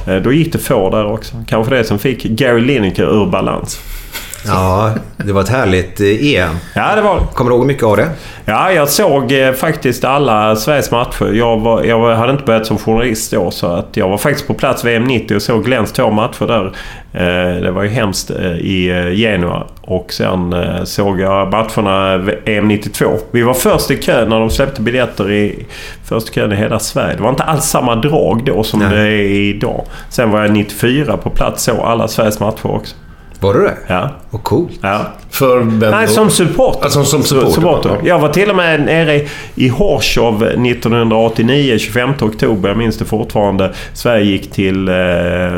Eh, 0.08 0.16
Då 0.16 0.32
gick 0.32 0.54
det 0.54 0.60
få 0.60 0.90
där 0.90 1.06
också. 1.06 1.36
Kanske 1.48 1.76
det 1.76 1.84
som 1.84 2.00
fick 2.00 2.24
Gary 2.24 2.62
Lineker 2.62 3.22
ur 3.22 3.26
balans. 3.26 3.80
Ja, 4.46 4.92
det 5.18 5.34
var 5.34 5.42
ett 5.42 5.50
härligt 5.50 6.00
eh, 6.00 6.08
EM. 6.08 6.56
Ja, 6.76 6.96
det 6.96 7.02
var 7.02 7.20
det. 7.20 7.26
Kommer 7.34 7.52
du 7.52 7.58
ihåg 7.58 7.66
mycket 7.66 7.84
av 7.84 7.98
det? 7.98 8.10
Ja, 8.46 8.72
jag 8.72 8.90
såg 8.90 9.32
eh, 9.32 9.54
faktiskt 9.54 10.04
alla 10.04 10.56
Sveriges 10.56 10.92
matcher. 10.92 11.34
Jag, 11.34 11.60
var, 11.60 11.84
jag 11.84 12.16
hade 12.16 12.32
inte 12.32 12.44
börjat 12.44 12.66
som 12.66 12.78
journalist 12.78 13.32
då, 13.32 13.52
så 13.52 13.68
att 13.68 13.98
jag 13.98 14.10
var 14.10 14.18
faktiskt 14.18 14.48
på 14.48 14.54
plats 14.54 14.86
VM 14.86 15.04
90 15.04 15.36
och 15.36 15.42
såg 15.42 15.66
Glens 15.66 15.92
två 15.92 16.12
matcher 16.12 16.48
där. 16.48 16.66
Eh, 17.14 17.62
det 17.62 17.72
var 17.72 17.84
ju 17.84 17.90
hemskt 17.90 18.32
i 18.60 18.88
Genua. 19.16 19.64
Och 19.82 20.14
sen 20.14 20.56
såg 20.86 21.20
jag 21.20 21.52
matcherna 21.52 22.14
EM 22.46 22.68
92. 22.68 23.06
Vi 23.32 23.42
var 23.42 23.54
först 23.54 23.92
i 23.92 23.98
kön 23.98 24.30
när 24.30 24.40
de 24.40 24.50
släppte 24.50 24.82
biljetter 24.82 25.32
i 25.32 25.66
först 26.04 26.30
i 26.30 26.34
kön 26.34 26.52
i 26.52 26.56
hela 26.56 26.80
Sverige. 26.80 27.16
Det 27.16 27.24
var 27.24 27.30
inte 27.30 27.44
alls 27.44 27.66
samma 27.66 27.96
drag 27.96 28.44
då 28.46 28.64
som 28.64 28.80
Nej. 28.80 28.90
det 28.90 29.02
är 29.02 29.56
idag. 29.56 29.86
Sen 30.10 30.32
var 30.32 30.42
jag 30.42 30.52
94 30.52 31.18
på 31.18 31.30
plats 31.30 31.64
så 31.64 31.82
alla 31.82 32.08
Sveriges 32.08 32.40
matcher 32.40 32.68
också. 32.68 32.96
Var 33.40 33.54
du 33.54 33.62
det? 33.62 33.78
Ja. 33.88 34.10
Och 34.30 34.44
coolt. 34.44 34.80
Ja. 34.82 35.00
För 35.30 35.58
vem 35.60 35.92
Nej, 35.92 36.08
som 36.08 36.30
supporter. 36.30 36.80
Ja, 36.84 36.90
som, 36.90 37.24
supporter. 37.24 37.52
supporter. 37.52 37.90
Ja. 37.90 38.08
Jag 38.08 38.20
var 38.20 38.30
till 38.30 38.50
och 38.50 38.56
med 38.56 38.82
nere 38.82 39.22
i 39.56 39.68
Horshov 39.68 40.44
1989, 40.44 41.78
25 41.78 42.10
oktober. 42.22 42.70
Jag 42.70 42.78
minns 42.78 42.98
det 42.98 43.06
fortfarande. 43.06 43.74
Sverige 43.94 44.26
gick 44.26 44.52
till 44.52 44.88
eh, 44.88 44.96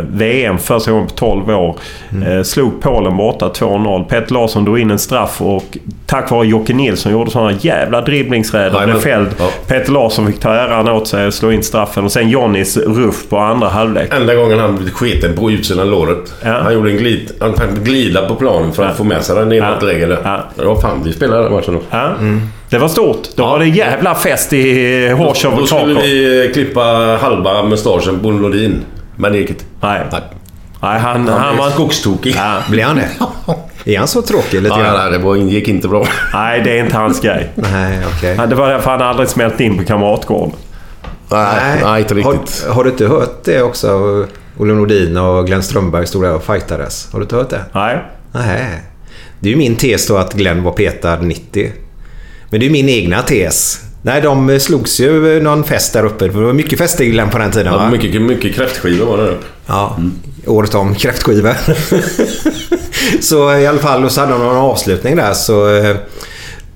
VM 0.10 0.58
första 0.58 0.92
gången 0.92 1.08
på 1.08 1.14
12 1.14 1.50
år. 1.50 1.76
Eh, 2.28 2.44
slog 2.44 2.82
Polen 2.82 3.18
borta 3.18 3.50
2-0. 3.50 4.04
Petter 4.04 4.34
Larsson 4.34 4.66
drog 4.66 4.80
in 4.80 4.92
en 4.92 5.00
straff 5.00 5.42
och 5.42 5.78
tack 6.06 6.32
vare 6.32 6.48
Jocke 6.48 6.74
Nilsson 6.74 7.12
gjorde 7.12 7.32
sådana 7.32 7.52
jävla 7.62 8.02
dribblingsräder. 8.02 8.66
Jajamän. 8.66 8.90
Blev 8.90 9.00
fälld. 9.02 9.30
Ja. 9.40 9.50
Petter 9.68 9.92
Larsson 9.92 10.28
fick 10.28 10.40
ta 10.40 10.54
äran 10.54 10.90
åt 10.90 11.08
sig 11.08 11.28
och 11.28 11.34
slå 11.34 11.52
in 11.52 11.64
straffen. 11.64 12.06
Och 12.06 12.12
sen 12.12 12.30
Johnnys 12.30 12.78
ruff 12.78 13.30
på 13.30 13.38
andra 13.38 13.70
halvlek. 13.70 14.14
Enda 14.14 14.36
gången 14.36 14.60
han 14.60 14.76
blev 14.78 14.90
sketen 14.90 15.36
på 15.36 15.52
utsidan 15.52 15.90
låret. 15.90 16.34
Ja. 16.44 16.60
Han 16.64 16.74
gjorde 16.74 16.92
en 16.92 16.98
glid, 16.98 17.32
han 17.40 17.54
glida 17.84 18.28
på 18.28 18.36
planen 18.36 18.74
för 18.74 18.84
att 18.84 18.90
Ja. 18.90 18.96
få 18.96 19.04
med 19.04 19.24
sig 19.24 19.36
den 19.36 19.54
ena 19.54 19.78
Ja. 19.82 19.88
regeln. 19.88 20.18
Ja. 20.24 20.40
Det 20.56 20.66
var 20.66 20.82
fan, 20.82 21.02
vi 21.04 21.14
spelade 21.14 21.44
den 21.44 21.54
matchen 21.54 21.74
då. 21.74 21.82
Ja. 21.90 22.14
Det 22.70 22.78
var 22.78 22.88
stort. 22.88 23.28
Då 23.36 23.46
var 23.46 23.60
det 23.60 23.66
jävla 23.68 24.16
fest 24.16 24.54
i 24.54 25.10
Horshov 25.10 25.56
Då 25.56 25.62
och 25.62 25.68
skulle 25.68 25.82
Krakow. 25.94 26.02
vi 26.04 26.46
eh, 26.48 26.54
klippa 26.54 26.82
halva 27.22 27.64
mustaschen 27.64 28.20
på 28.20 28.32
Nordin. 28.32 28.80
Men 29.16 29.32
det 29.32 29.38
gick 29.38 29.50
inte. 29.50 29.64
Nej. 29.82 30.02
Nej. 30.12 30.22
Nej, 30.84 31.00
han, 31.00 31.28
Han, 31.28 31.42
han 31.42 31.58
var 31.58 31.70
skogstokig. 31.70 32.36
Ja. 32.38 32.58
Blir 32.70 32.84
han 32.84 32.96
det? 32.96 33.10
Är 33.94 33.98
han 33.98 34.08
så 34.08 34.22
tråkig 34.22 34.62
lite 34.62 34.76
Ja, 34.78 34.84
grann? 34.84 34.98
nej, 34.98 35.12
det 35.12 35.18
var, 35.26 35.36
gick 35.36 35.68
inte 35.68 35.88
bra. 35.88 36.06
Nej, 36.34 36.62
det 36.64 36.80
är 36.80 36.84
inte 36.84 36.98
hans 36.98 37.20
grej. 37.22 37.50
Nej, 37.56 38.00
okej. 38.18 38.40
Det 38.48 38.56
var 38.56 38.70
därför 38.70 38.92
han 38.92 39.02
aldrig 39.02 39.30
smält 39.30 39.60
in 39.60 39.78
på 39.78 39.84
Kamratgården. 39.84 40.52
Nej, 41.32 41.80
nej 41.84 42.02
inte 42.02 42.14
riktigt. 42.14 42.66
Har, 42.68 42.74
har 42.74 42.84
du 42.84 42.90
inte 42.90 43.08
hört 43.08 43.44
det 43.44 43.62
också? 43.62 43.88
Olle 44.62 44.74
Nordin 44.74 45.18
och 45.18 45.46
Glenn 45.48 45.64
Strömberg 45.64 46.08
stod 46.08 46.24
där 46.24 46.34
och 46.34 46.44
fightades. 46.44 47.08
Har 47.12 47.20
du 47.20 47.24
inte 47.24 47.36
hört 47.36 47.50
det? 47.50 47.62
Nej. 47.74 47.98
Nej. 48.32 48.82
Det 49.40 49.48
är 49.50 49.52
ju 49.52 49.58
min 49.58 49.76
tes 49.76 50.08
då 50.08 50.18
att 50.18 50.34
Glenn 50.34 50.64
var 50.64 50.72
petad 50.72 51.18
90. 51.22 51.72
Men 52.50 52.60
det 52.60 52.66
är 52.66 52.70
min 52.70 52.90
egna 52.90 53.22
tes. 53.22 53.80
Nej, 54.02 54.22
de 54.22 54.60
slogs 54.60 55.00
ju 55.00 55.42
någon 55.42 55.64
fest 55.64 55.94
där 55.94 56.06
uppe. 56.06 56.28
Det 56.28 56.32
var 56.42 56.54
mycket 56.54 56.80
fester 56.80 57.04
i 57.04 57.10
Glenn 57.10 57.30
på 57.30 57.38
den 57.38 57.52
tiden 57.52 57.74
Ja, 57.74 57.78
va? 57.80 57.90
mycket, 57.92 58.22
mycket 58.22 58.56
kräftskivor 58.56 59.06
var 59.06 59.18
det 59.18 59.30
uppe. 59.30 59.46
Ja, 59.68 59.98
året 60.48 60.76
om 60.76 60.96
kräftskiva. 60.96 61.56
så 63.22 63.58
i 63.58 63.68
alla 63.68 63.80
fall, 63.80 64.04
och 64.06 64.12
så 64.12 64.22
hade 64.22 64.32
de 64.34 64.42
någon 64.42 64.56
avslutning 64.58 65.16
där 65.16 65.34
så... 65.34 65.76
eh, 65.78 65.96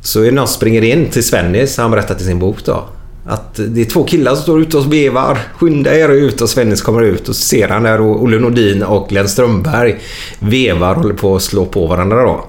Så 0.01 0.21
är 0.21 0.25
det 0.25 0.31
någon 0.31 0.47
som 0.47 0.55
springer 0.55 0.81
in 0.81 1.09
till 1.09 1.23
Svennis, 1.23 1.77
han 1.77 1.91
berättar 1.91 2.15
till 2.15 2.25
sin 2.25 2.39
bok 2.39 2.57
då. 2.65 2.83
Att 3.27 3.59
det 3.67 3.81
är 3.81 3.85
två 3.85 4.03
killar 4.03 4.35
som 4.35 4.43
står 4.43 4.61
ute 4.61 4.77
och 4.77 4.93
vevar. 4.93 5.39
Skynda 5.57 5.95
er 5.95 6.09
ut 6.09 6.41
och 6.41 6.49
Svennis 6.49 6.81
kommer 6.81 7.01
ut 7.01 7.29
och 7.29 7.35
så 7.35 7.41
ser 7.41 7.67
han 7.67 7.83
där 7.83 8.01
och 8.01 8.23
Olle 8.23 8.39
Nordin 8.39 8.83
och 8.83 9.09
Glenn 9.09 9.29
Strömberg 9.29 9.99
vevar 10.39 10.95
och 10.95 11.01
håller 11.01 11.15
på 11.15 11.35
att 11.35 11.43
slå 11.43 11.65
på 11.65 11.87
varandra 11.87 12.23
då. 12.23 12.45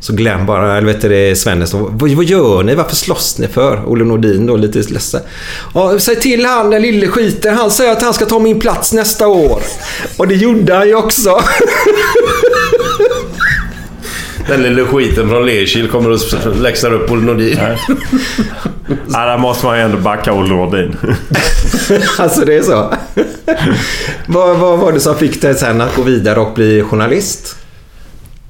Så 0.00 0.12
Glenn 0.12 0.46
bara, 0.46 0.78
eller 0.78 0.86
vet 0.86 1.02
du 1.02 1.08
det, 1.08 1.36
Svennis, 1.36 1.74
vad, 1.74 2.00
vad 2.00 2.24
gör 2.24 2.62
ni? 2.62 2.74
Varför 2.74 2.96
slåss 2.96 3.38
ni 3.38 3.46
för? 3.46 3.82
Olle 3.86 4.04
Nordin 4.04 4.46
då 4.46 4.56
lite 4.56 4.78
ledsen. 4.78 5.20
Ja, 5.74 5.98
säg 5.98 6.16
till 6.16 6.44
han 6.44 6.70
den 6.70 6.82
lille 6.82 7.06
skiten. 7.06 7.56
Han 7.56 7.70
säger 7.70 7.92
att 7.92 8.02
han 8.02 8.14
ska 8.14 8.26
ta 8.26 8.38
min 8.38 8.60
plats 8.60 8.92
nästa 8.92 9.28
år. 9.28 9.62
Och 10.16 10.28
det 10.28 10.34
gjorde 10.34 10.74
han 10.74 10.88
ju 10.88 10.94
också. 10.94 11.40
Den 14.50 14.62
lille 14.62 14.84
skiten 14.84 15.28
från 15.28 15.46
Lerkil 15.46 15.88
kommer 15.88 16.10
och 16.10 16.18
läxar 16.60 16.92
upp 16.92 17.10
Olle 17.10 17.22
Nordin. 17.22 17.58
Ja, 19.12 19.26
där 19.26 19.38
måste 19.38 19.66
man 19.66 19.78
ju 19.78 19.84
ändå 19.84 19.98
backa 19.98 20.32
Olle 20.32 20.48
Nordin. 20.48 20.96
alltså 22.18 22.44
det 22.44 22.56
är 22.56 22.62
så. 22.62 22.94
vad, 24.26 24.56
vad 24.56 24.78
var 24.78 24.92
det 24.92 25.00
som 25.00 25.14
fick 25.16 25.42
dig 25.42 25.54
sen 25.54 25.80
att 25.80 25.96
gå 25.96 26.02
vidare 26.02 26.40
och 26.40 26.54
bli 26.54 26.82
journalist? 26.82 27.56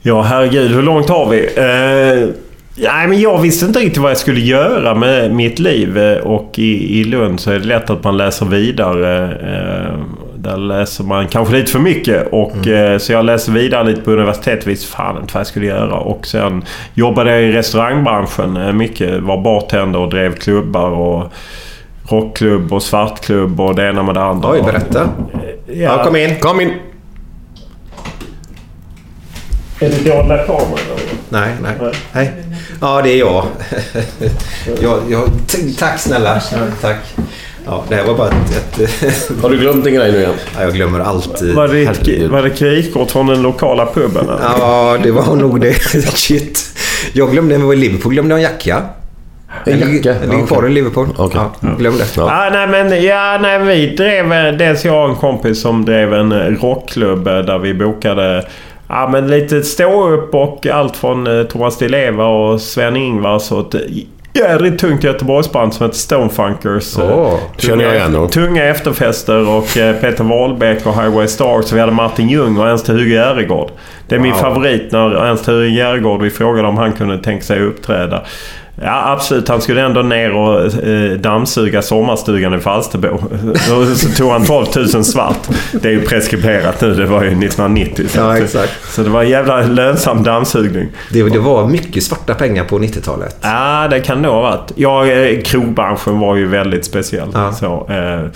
Ja, 0.03 0.23
herregud. 0.23 0.71
Hur 0.71 0.83
långt 0.83 1.09
har 1.09 1.29
vi? 1.31 1.39
Eh, 1.57 2.29
nej, 2.77 3.09
men 3.09 3.21
jag 3.21 3.41
visste 3.41 3.67
inte 3.67 3.79
riktigt 3.79 4.03
vad 4.03 4.11
jag 4.11 4.19
skulle 4.19 4.41
göra 4.41 4.95
med 4.95 5.35
mitt 5.35 5.59
liv. 5.59 5.99
Eh, 5.99 6.17
Och 6.19 6.59
i, 6.59 7.01
i 7.01 7.05
Lund 7.05 7.41
så 7.41 7.51
är 7.51 7.59
det 7.59 7.67
lätt 7.67 7.91
att 7.91 8.05
man 8.05 8.17
läser 8.17 8.47
vidare. 8.47 9.25
Eh, 9.25 10.01
där 10.43 10.57
läser 10.57 11.05
man 11.05 11.29
kanske 11.29 11.55
lite 11.55 11.73
för 11.73 11.79
mycket. 11.79 12.29
Och, 12.33 12.67
eh, 12.67 12.99
så 12.99 13.13
jag 13.13 13.25
läste 13.25 13.51
vidare 13.51 13.85
lite 13.85 14.01
på 14.01 14.11
universitetet. 14.11 14.67
Visste 14.67 14.87
fan 14.87 15.17
inte 15.21 15.35
vad 15.35 15.41
jag 15.41 15.47
skulle 15.47 15.67
göra. 15.67 15.95
Och 15.97 16.27
sen 16.27 16.65
jobbade 16.95 17.31
jag 17.31 17.43
i 17.43 17.53
restaurangbranschen 17.53 18.57
eh, 18.57 18.73
mycket. 18.73 19.23
Var 19.23 19.43
bartender 19.43 19.99
och 19.99 20.11
drev 20.11 20.35
klubbar. 20.35 20.91
och 20.91 21.33
Rockklubb 22.09 22.73
och 22.73 22.83
svartklubb 22.83 23.61
och 23.61 23.75
det 23.75 23.89
ena 23.89 24.03
med 24.03 24.15
det 24.15 24.23
andra. 24.23 24.51
Oj, 24.51 24.63
berätta. 24.63 25.09
Ja, 25.67 25.75
Ja, 25.75 26.05
kom 26.05 26.17
in. 26.17 26.37
Kom 26.41 26.61
in! 26.61 26.73
Är 29.81 29.89
det 29.89 30.11
dolda 30.11 30.39
kameran? 30.39 30.99
Nej, 31.29 31.55
nej. 31.63 31.93
Hej. 32.13 32.33
Ja, 32.81 33.03
det 33.03 33.11
är 33.11 33.19
jag. 33.19 33.45
jag, 34.83 34.99
jag 35.09 35.29
tack 35.79 35.99
snälla. 35.99 36.41
Tack. 36.81 36.97
Ja, 37.67 37.85
det 37.89 37.95
här 37.95 38.05
var 38.05 38.15
bara 38.15 38.29
ett... 38.29 38.81
ett 38.81 39.43
Har 39.43 39.51
du 39.51 39.59
glömt 39.59 39.87
en 39.87 39.95
grej 39.95 40.13
nu 40.13 40.19
igen? 40.19 40.35
ja, 40.57 40.63
jag 40.63 40.75
glömmer 40.75 41.01
alltid. 41.01 41.55
Var 41.55 41.69
det, 41.69 42.29
var 42.29 42.43
det 42.43 42.51
kreditkort 42.51 43.11
från 43.11 43.27
den 43.27 43.43
lokala 43.43 43.87
puben? 43.87 44.29
eller? 44.29 44.41
Ja, 44.59 44.99
det 45.03 45.11
var 45.11 45.37
nog 45.37 45.61
det. 45.61 45.73
Shit. 46.15 46.79
Jag 47.13 47.31
glömde 47.31 47.55
när 47.55 47.61
vi 47.61 47.67
var 47.67 47.73
i 47.73 47.77
Liverpool. 47.77 48.13
Glömde 48.13 48.35
en 48.35 48.41
jacka. 48.41 48.83
En 49.65 49.79
jacka? 49.79 50.15
Den 50.21 50.31
ligger 50.31 50.47
kvar 50.47 50.67
i 50.67 50.71
Liverpool. 50.71 51.09
Okej. 51.17 51.41
Ja, 51.61 51.69
glömde. 51.79 52.05
Ja. 52.17 52.23
Ah, 52.23 52.51
nej, 52.51 52.69
men, 52.69 53.05
ja, 53.05 53.39
nej, 53.43 53.59
vi 53.59 53.97
drev... 53.97 54.59
Dels 54.59 54.85
jag 54.85 55.05
och 55.05 55.11
en 55.11 55.17
kompis 55.17 55.61
som 55.61 55.85
drev 55.85 56.15
en 56.15 56.33
eh, 56.33 56.39
rockklubb 56.39 57.27
eh, 57.27 57.39
där 57.39 57.59
vi 57.59 57.75
bokade 57.75 58.47
ja, 58.89 59.09
men 59.13 59.29
lite 59.29 59.63
stå 59.63 60.09
upp 60.09 60.35
och 60.35 60.67
allt 60.67 60.97
från 60.97 61.27
eh, 61.27 61.47
Thomas 61.47 61.79
Di 61.79 61.89
Leva 61.89 62.27
och 62.27 62.61
Sven-Ingvars 62.61 63.53
och 63.53 63.75
ett 64.33 64.41
jävligt 64.41 64.79
tungt 64.79 65.05
Göteborgsband 65.05 65.75
som 65.75 65.87
heter 65.87 65.99
Stonefunkers. 65.99 66.99
Åh, 66.99 67.39
känner 67.57 67.85
jag 67.85 67.95
igen. 67.95 68.29
Tunga 68.29 68.65
efterfester 68.65 69.49
och 69.49 69.77
eh, 69.77 69.97
Peter 69.97 70.25
Wahlbeck 70.25 70.87
och 70.87 70.95
Highway 70.95 71.29
Stars. 71.29 71.73
Vi 71.73 71.81
hade 71.81 71.93
Martin 71.93 72.29
Ljung 72.29 72.59
och 72.59 72.69
Ernst-Hugo 72.69 73.15
Järegård. 73.15 73.71
Det 74.09 74.15
är 74.15 74.19
min 74.19 74.35
favorit 74.35 74.93
när 74.93 75.11
Ernst-Hugo 75.11 75.69
Järegård, 75.69 76.23
vi 76.23 76.31
frågade 76.31 76.69
om 76.69 76.77
han 76.77 76.93
kunde 76.93 77.19
tänka 77.19 77.45
sig 77.45 77.63
uppträda. 77.63 78.23
Ja, 78.83 79.13
absolut. 79.13 79.49
Han 79.49 79.61
skulle 79.61 79.83
ändå 79.83 80.03
ner 80.03 80.33
och 80.33 80.85
eh, 80.85 81.13
dammsuga 81.13 81.83
sommarstugan 81.83 82.55
i 82.55 82.59
Falsterbo. 82.61 83.19
Så 83.97 84.09
tog 84.17 84.31
han 84.31 84.45
12 84.45 84.67
000 84.95 85.05
svart. 85.05 85.49
Det 85.73 85.89
är 85.89 85.93
ju 85.93 86.01
preskriberat 86.07 86.81
nu. 86.81 86.95
Det 86.95 87.07
var 87.07 87.23
ju 87.23 87.29
1990. 87.29 88.07
Så, 88.09 88.19
Ja, 88.19 88.39
exakt. 88.39 88.73
så 88.95 89.03
det 89.03 89.11
var 89.11 89.23
en 89.23 89.29
jävla 89.29 89.61
lönsam 89.61 90.23
dammsugning. 90.23 90.89
Det, 91.11 91.23
det 91.23 91.39
var 91.39 91.67
mycket 91.67 92.03
svarta 92.03 92.35
pengar 92.35 92.65
på 92.65 92.79
90-talet. 92.79 93.37
Ja, 93.41 93.89
det 93.91 94.01
kan 94.01 94.23
nog 94.23 94.33
ha 94.33 94.41
varit. 94.41 94.73
Ja, 94.75 95.07
eh, 95.07 95.43
krogbranschen 95.43 96.19
var 96.19 96.37
ju 96.37 96.47
väldigt 96.47 96.85
speciell. 96.85 97.29
Ja. 97.35 97.53
Så, 97.53 97.87
eh, 97.91 98.31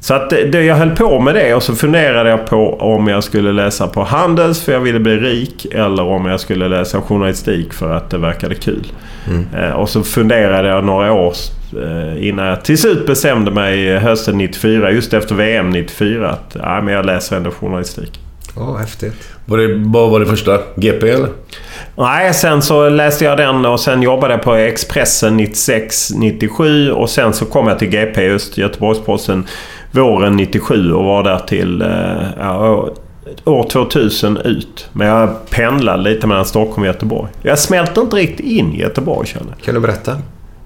så 0.00 0.14
att 0.14 0.30
det, 0.30 0.62
jag 0.62 0.76
höll 0.76 0.96
på 0.96 1.20
med 1.20 1.34
det 1.34 1.54
och 1.54 1.62
så 1.62 1.74
funderade 1.74 2.30
jag 2.30 2.46
på 2.46 2.74
om 2.80 3.08
jag 3.08 3.24
skulle 3.24 3.52
läsa 3.52 3.86
på 3.86 4.02
Handels 4.02 4.62
för 4.62 4.72
jag 4.72 4.80
ville 4.80 5.00
bli 5.00 5.16
rik. 5.16 5.66
Eller 5.74 6.02
om 6.02 6.26
jag 6.26 6.40
skulle 6.40 6.68
läsa 6.68 7.00
journalistik 7.00 7.72
för 7.72 7.94
att 7.94 8.10
det 8.10 8.18
verkade 8.18 8.54
kul. 8.54 8.92
Eh, 9.56 9.70
och 9.70 9.88
så 9.88 10.02
funderade 10.02 10.68
jag 10.68 10.84
några 10.84 11.12
år 11.12 11.34
eh, 11.82 12.28
innan 12.28 12.46
jag 12.46 12.64
till 12.64 12.78
slut 12.78 13.06
bestämde 13.06 13.50
mig 13.50 13.98
hösten 13.98 14.38
94, 14.38 14.90
just 14.90 15.14
efter 15.14 15.34
VM 15.34 15.70
94, 15.70 16.30
att 16.30 16.56
ja, 16.62 16.80
men 16.80 16.94
jag 16.94 17.06
läser 17.06 17.36
ändå 17.36 17.50
journalistik. 17.50 18.20
Åh, 18.56 18.76
häftigt. 18.76 19.28
Var 19.44 19.58
det, 19.58 19.74
vad 19.74 20.10
var 20.10 20.20
det 20.20 20.26
första? 20.26 20.58
GP 20.76 21.10
eller? 21.10 21.28
Nej, 21.96 22.34
sen 22.34 22.62
så 22.62 22.88
läste 22.88 23.24
jag 23.24 23.38
den 23.38 23.66
och 23.66 23.80
sen 23.80 24.02
jobbade 24.02 24.34
jag 24.34 24.42
på 24.42 24.54
Expressen 24.54 25.36
96, 25.36 26.10
97 26.10 26.92
och 26.92 27.10
sen 27.10 27.32
så 27.32 27.44
kom 27.44 27.68
jag 27.68 27.78
till 27.78 27.88
GP 27.88 28.22
just 28.22 28.58
Göteborgs-Posten 28.58 29.46
våren 29.90 30.36
97 30.36 30.92
och 30.92 31.04
var 31.04 31.22
där 31.22 31.38
till... 31.38 31.82
Eh, 31.82 31.88
ja, 32.38 32.88
år 33.44 33.68
2000 33.68 34.36
ut. 34.36 34.88
Men 34.92 35.06
jag 35.06 35.50
pendlade 35.50 36.02
lite 36.02 36.26
mellan 36.26 36.44
Stockholm 36.44 36.82
och 36.82 36.86
Göteborg. 36.86 37.30
Jag 37.42 37.58
smälter 37.58 38.00
inte 38.02 38.16
riktigt 38.16 38.46
in 38.46 38.72
i 38.72 38.80
Göteborg 38.80 39.28
känner 39.28 39.46
jag. 39.48 39.64
Kan 39.64 39.74
du 39.74 39.80
berätta? 39.80 40.16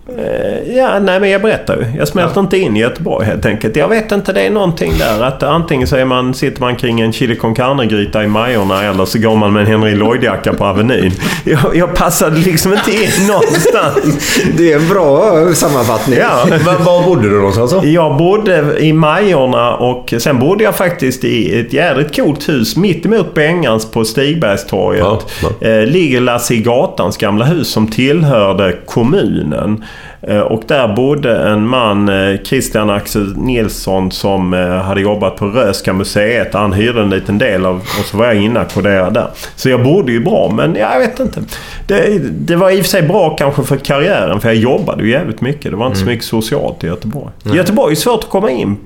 Eh, 0.09 0.77
Ja, 0.77 0.99
nej 0.99 1.21
men 1.21 1.31
jag 1.31 1.43
berättar 1.43 1.77
ju. 1.77 1.85
Jag 1.99 2.09
smälter 2.09 2.41
inte 2.41 2.59
in 2.59 2.77
i 2.77 2.81
Göteborg 2.81 3.27
helt 3.27 3.47
enkelt. 3.47 3.77
Jag 3.77 3.89
vet 3.89 4.13
inte, 4.13 4.33
det 4.33 4.41
är 4.43 4.51
någonting 4.51 4.93
där 4.99 5.23
att 5.23 5.43
antingen 5.43 5.89
så 5.89 5.97
är 5.97 6.05
man, 6.05 6.35
sitter 6.35 6.61
man 6.61 6.77
kring 6.77 7.01
en 7.01 7.13
chili 7.13 7.37
con 7.37 7.55
carne-gryta 7.55 8.25
i 8.25 8.27
Majorna 8.27 8.83
eller 8.85 9.05
så 9.05 9.19
går 9.19 9.37
man 9.37 9.53
med 9.53 9.61
en 9.61 9.67
Henry 9.67 9.95
Lloyd-jacka 9.95 10.53
på 10.53 10.65
Avenyn. 10.65 11.13
Jag, 11.45 11.77
jag 11.77 11.95
passade 11.95 12.37
liksom 12.37 12.73
inte 12.73 12.91
in 12.91 13.27
någonstans. 13.29 14.39
Det 14.57 14.73
är 14.73 14.77
en 14.77 14.89
bra 14.89 15.33
sammanfattning. 15.55 16.19
Ja. 16.19 16.45
Men 16.49 16.85
var 16.85 17.05
bodde 17.05 17.29
du 17.29 17.37
någonstans? 17.37 17.85
Jag 17.85 18.17
bodde 18.17 18.77
i 18.81 18.93
Majorna 18.93 19.75
och 19.77 20.15
sen 20.19 20.39
bodde 20.39 20.65
jag 20.65 20.75
faktiskt 20.77 21.25
i 21.25 21.61
ett 21.61 21.73
jädrigt 21.73 22.17
coolt 22.17 22.49
hus 22.49 22.77
mitt 22.77 23.07
emot 23.07 23.35
Bengans 23.35 23.91
på 23.91 24.05
Stigbergstorget. 24.05 25.03
Ja, 25.03 25.21
ja. 25.61 25.69
Eh, 25.69 25.87
ligger 25.87 26.21
Lasse 26.21 26.55
i 26.55 26.59
Gatans 26.59 27.17
gamla 27.17 27.45
hus 27.45 27.69
som 27.69 27.87
tillhörde 27.87 28.77
kommunen. 28.87 29.85
Eh, 30.23 30.41
och 30.41 30.63
där 30.67 30.89
bodde 30.97 31.37
en 31.37 31.69
man, 31.69 32.09
eh, 32.09 32.41
Christian 32.43 32.91
Axel 32.91 33.37
Nilsson, 33.37 34.11
som 34.11 34.55
eh, 34.55 34.69
hade 34.69 35.01
jobbat 35.01 35.37
på 35.37 35.47
Röhsska 35.47 35.93
museet. 35.93 36.55
Han 36.55 36.73
hyrde 36.73 37.01
en 37.01 37.11
liten 37.11 37.39
del 37.39 37.67
av 37.67 37.77
och 37.77 38.05
så 38.05 38.17
var 38.17 38.27
jag 38.27 38.37
inackorderad 38.37 39.15
där. 39.15 39.29
Så 39.57 39.69
jag 39.69 39.85
bodde 39.85 40.13
ju 40.13 40.21
bra, 40.21 40.53
men 40.57 40.75
jag 40.75 40.99
vet 40.99 41.21
inte. 41.21 41.41
Det, 41.87 42.19
det 42.31 42.57
var 42.57 42.71
i 42.71 42.81
och 42.81 42.85
för 42.85 42.91
sig 42.91 43.03
bra 43.03 43.37
kanske 43.37 43.63
för 43.63 43.77
karriären, 43.77 44.41
för 44.41 44.49
jag 44.49 44.57
jobbade 44.57 45.03
ju 45.03 45.11
jävligt 45.11 45.41
mycket. 45.41 45.71
Det 45.71 45.77
var 45.77 45.87
inte 45.87 45.99
så 45.99 46.07
mycket 46.07 46.25
socialt 46.25 46.85
i 46.85 46.87
Göteborg. 46.87 47.31
Göteborg 47.45 47.93
är 47.93 47.97
svårt 47.97 48.25
att 48.25 48.31
komma 48.31 48.51
in. 48.51 48.77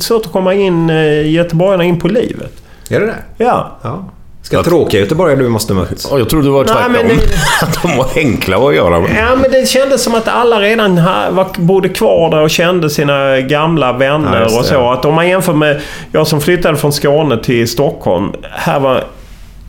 Svårt 0.00 0.26
att 0.26 0.32
komma 0.32 0.54
in, 0.54 0.88
göteborgarna 1.24 1.84
in 1.84 2.00
på 2.00 2.08
livet. 2.08 2.62
Är 2.90 3.00
det 3.00 3.06
det? 3.06 3.44
Ja. 3.44 3.78
Ja. 3.82 4.04
Ska 4.48 4.62
tråkiga 4.62 5.00
göteborgare 5.00 5.38
du 5.42 5.48
måste 5.48 5.74
mött? 5.74 6.06
Ja, 6.10 6.18
jag 6.18 6.28
trodde 6.28 6.46
det 6.46 6.50
var 6.50 6.64
Nej, 6.64 6.74
tvärtom. 6.74 6.92
men 6.92 7.06
det- 7.08 7.22
Att 7.62 7.82
de 7.82 7.96
var 7.96 8.06
enkla 8.16 8.56
att 8.56 8.74
göra 8.74 9.00
med. 9.00 9.10
Ja, 9.18 9.36
men 9.36 9.50
det 9.50 9.68
kändes 9.68 10.02
som 10.02 10.14
att 10.14 10.28
alla 10.28 10.60
redan 10.60 10.96
var, 11.30 11.46
bodde 11.58 11.88
kvar 11.88 12.30
där 12.30 12.40
och 12.42 12.50
kände 12.50 12.90
sina 12.90 13.40
gamla 13.40 13.92
vänner 13.92 14.40
Ja, 14.50 14.58
och 14.58 14.64
så. 14.64 14.90
Att 14.92 15.04
om 15.04 15.14
man 15.14 15.28
jämför 15.28 15.52
med... 15.52 15.80
Jag 16.12 16.26
som 16.26 16.40
flyttade 16.40 16.76
från 16.76 16.92
Skåne 16.92 17.36
till 17.42 17.68
Stockholm. 17.68 18.32
Här 18.50 18.80
var 18.80 19.04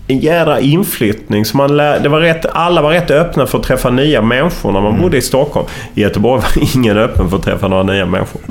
en 0.07 0.19
jädra 0.19 0.59
inflyttning. 0.59 1.45
Så 1.45 1.57
man 1.57 1.77
lär, 1.77 1.99
det 1.99 2.09
var 2.09 2.19
rätt, 2.19 2.45
alla 2.51 2.81
var 2.81 2.91
rätt 2.91 3.11
öppna 3.11 3.45
för 3.45 3.57
att 3.57 3.63
träffa 3.63 3.89
nya 3.89 4.21
människor 4.21 4.71
när 4.71 4.81
man 4.81 4.89
Mm. 4.91 5.01
bodde 5.01 5.17
i 5.17 5.21
Stockholm. 5.21 5.65
I 5.93 6.01
Göteborg 6.01 6.41
var 6.41 6.63
ingen 6.75 6.97
öppen 6.97 7.29
för 7.29 7.37
att 7.37 7.43
träffa 7.43 7.67
några 7.67 7.83
nya 7.83 8.05
människor. 8.05 8.41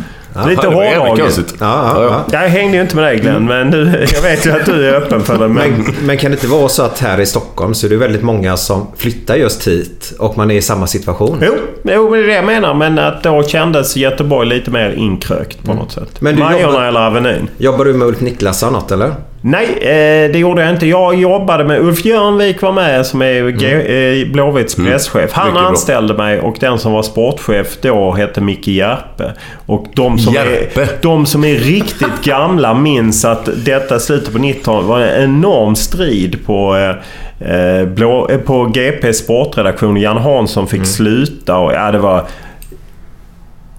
Lite 0.47 0.67
hårdraget. 0.67 1.55
Ja, 1.61 1.93
ja, 1.95 2.03
ja. 2.03 2.41
Jag 2.43 2.49
hängde 2.49 2.77
ju 2.77 2.83
inte 2.83 2.97
med 2.97 3.05
dig 3.05 3.19
Glenn, 3.19 3.47
men 3.47 3.71
du, 3.71 3.79
jag 4.15 4.23
vet 4.23 4.47
ju 4.47 4.51
att 4.51 4.67
du 4.67 4.89
är 4.89 4.95
öppen 4.95 5.23
för 5.23 5.39
det. 5.39 5.49
Men, 5.49 5.73
Men, 5.73 5.95
men 6.03 6.19
kan 6.19 6.31
det 6.31 6.35
inte 6.35 6.47
vara 6.47 6.69
så 6.69 6.83
att 6.83 6.99
här 6.99 7.21
i 7.21 7.27
Stockholm 7.27 7.75
så 7.75 7.87
är 7.87 7.91
det 7.91 7.97
väldigt 7.97 8.23
många 8.23 8.57
som 8.57 8.87
flyttar 8.97 9.37
just 9.37 9.67
hit 9.69 10.13
och 10.19 10.37
man 10.37 10.51
är 10.51 10.55
i 10.55 10.63
samma 10.63 10.87
situation? 10.87 11.39
Jo, 11.43 11.53
jo, 11.83 12.15
det 12.15 12.19
är 12.23 12.27
det 12.27 12.35
jag 12.35 12.45
menar. 12.45 12.75
Men 12.75 12.99
att 12.99 13.23
då 13.23 13.43
kändes 13.43 13.97
Göteborg 13.97 14.49
lite 14.49 14.71
mer 14.71 14.91
inkrökt 14.91 15.65
på 15.65 15.75
något 15.75 15.93
sätt. 15.93 16.03
Mm. 16.03 16.13
Men 16.21 16.37
du 16.37 16.43
Majorna 16.43 16.63
jobbar- 16.63 16.85
eller 16.85 17.01
Avenyn. 17.07 17.49
Jobbar 17.59 17.85
du 17.85 17.93
med 17.95 18.09
Ulf 18.09 18.21
Niklasson 18.21 18.73
något 18.73 18.93
eller? 18.93 19.13
Nej, 19.41 19.67
eh, 19.81 20.33
det 20.33 20.39
gjorde 20.39 20.63
jag 20.63 20.71
inte. 20.71 20.87
Jag 20.87 21.15
jobbade 21.15 21.65
med 21.65 21.81
Ulf 21.81 22.05
Jörnvik 22.05 22.63
var 22.63 22.73
med 22.73 23.07
som 23.07 23.23
är 23.23 23.49
G- 23.49 24.21
eh, 24.23 24.33
Blåvitts 24.33 24.75
presschef. 24.75 25.33
Han 25.33 25.45
Mm. 25.49 25.55
Mycket 25.55 25.63
bra. 25.63 25.69
anställde 25.71 26.15
mig 26.15 26.41
och 26.41 26.57
den 26.61 26.79
som 26.79 26.93
var 26.93 27.03
sportchef 27.03 27.67
då 27.83 28.13
hette 28.13 28.41
Micke 28.41 28.69
Järpe. 28.69 29.33
Och 29.67 29.87
de 29.95 30.19
som, 30.19 30.35
Järpe? 30.35 30.83
är, 30.83 30.89
de 31.03 31.27
som 31.27 31.45
är 31.45 31.55
riktigt 31.55 32.23
gamla 32.25 32.75
minns 32.75 33.25
att 33.25 33.49
detta 33.65 33.99
slutet 33.99 34.33
på 34.33 34.39
90-talet 34.39 34.87
var 34.87 35.01
en 35.01 35.25
enorm 35.25 35.75
strid 35.77 36.47
på 36.47 36.77
eh, 37.41 37.55
eh, 37.55 37.87
blå, 37.87 38.31
på 38.47 38.65
GP 38.65 39.13
sportredaktion. 39.15 39.97
Jan 39.97 40.17
Hansson 40.17 40.61
Mm. 40.63 40.69
fick 40.71 40.87
sluta 40.95 41.57
och 41.59 41.73
ja, 41.73 41.91
det 41.93 41.99
var... 41.99 42.25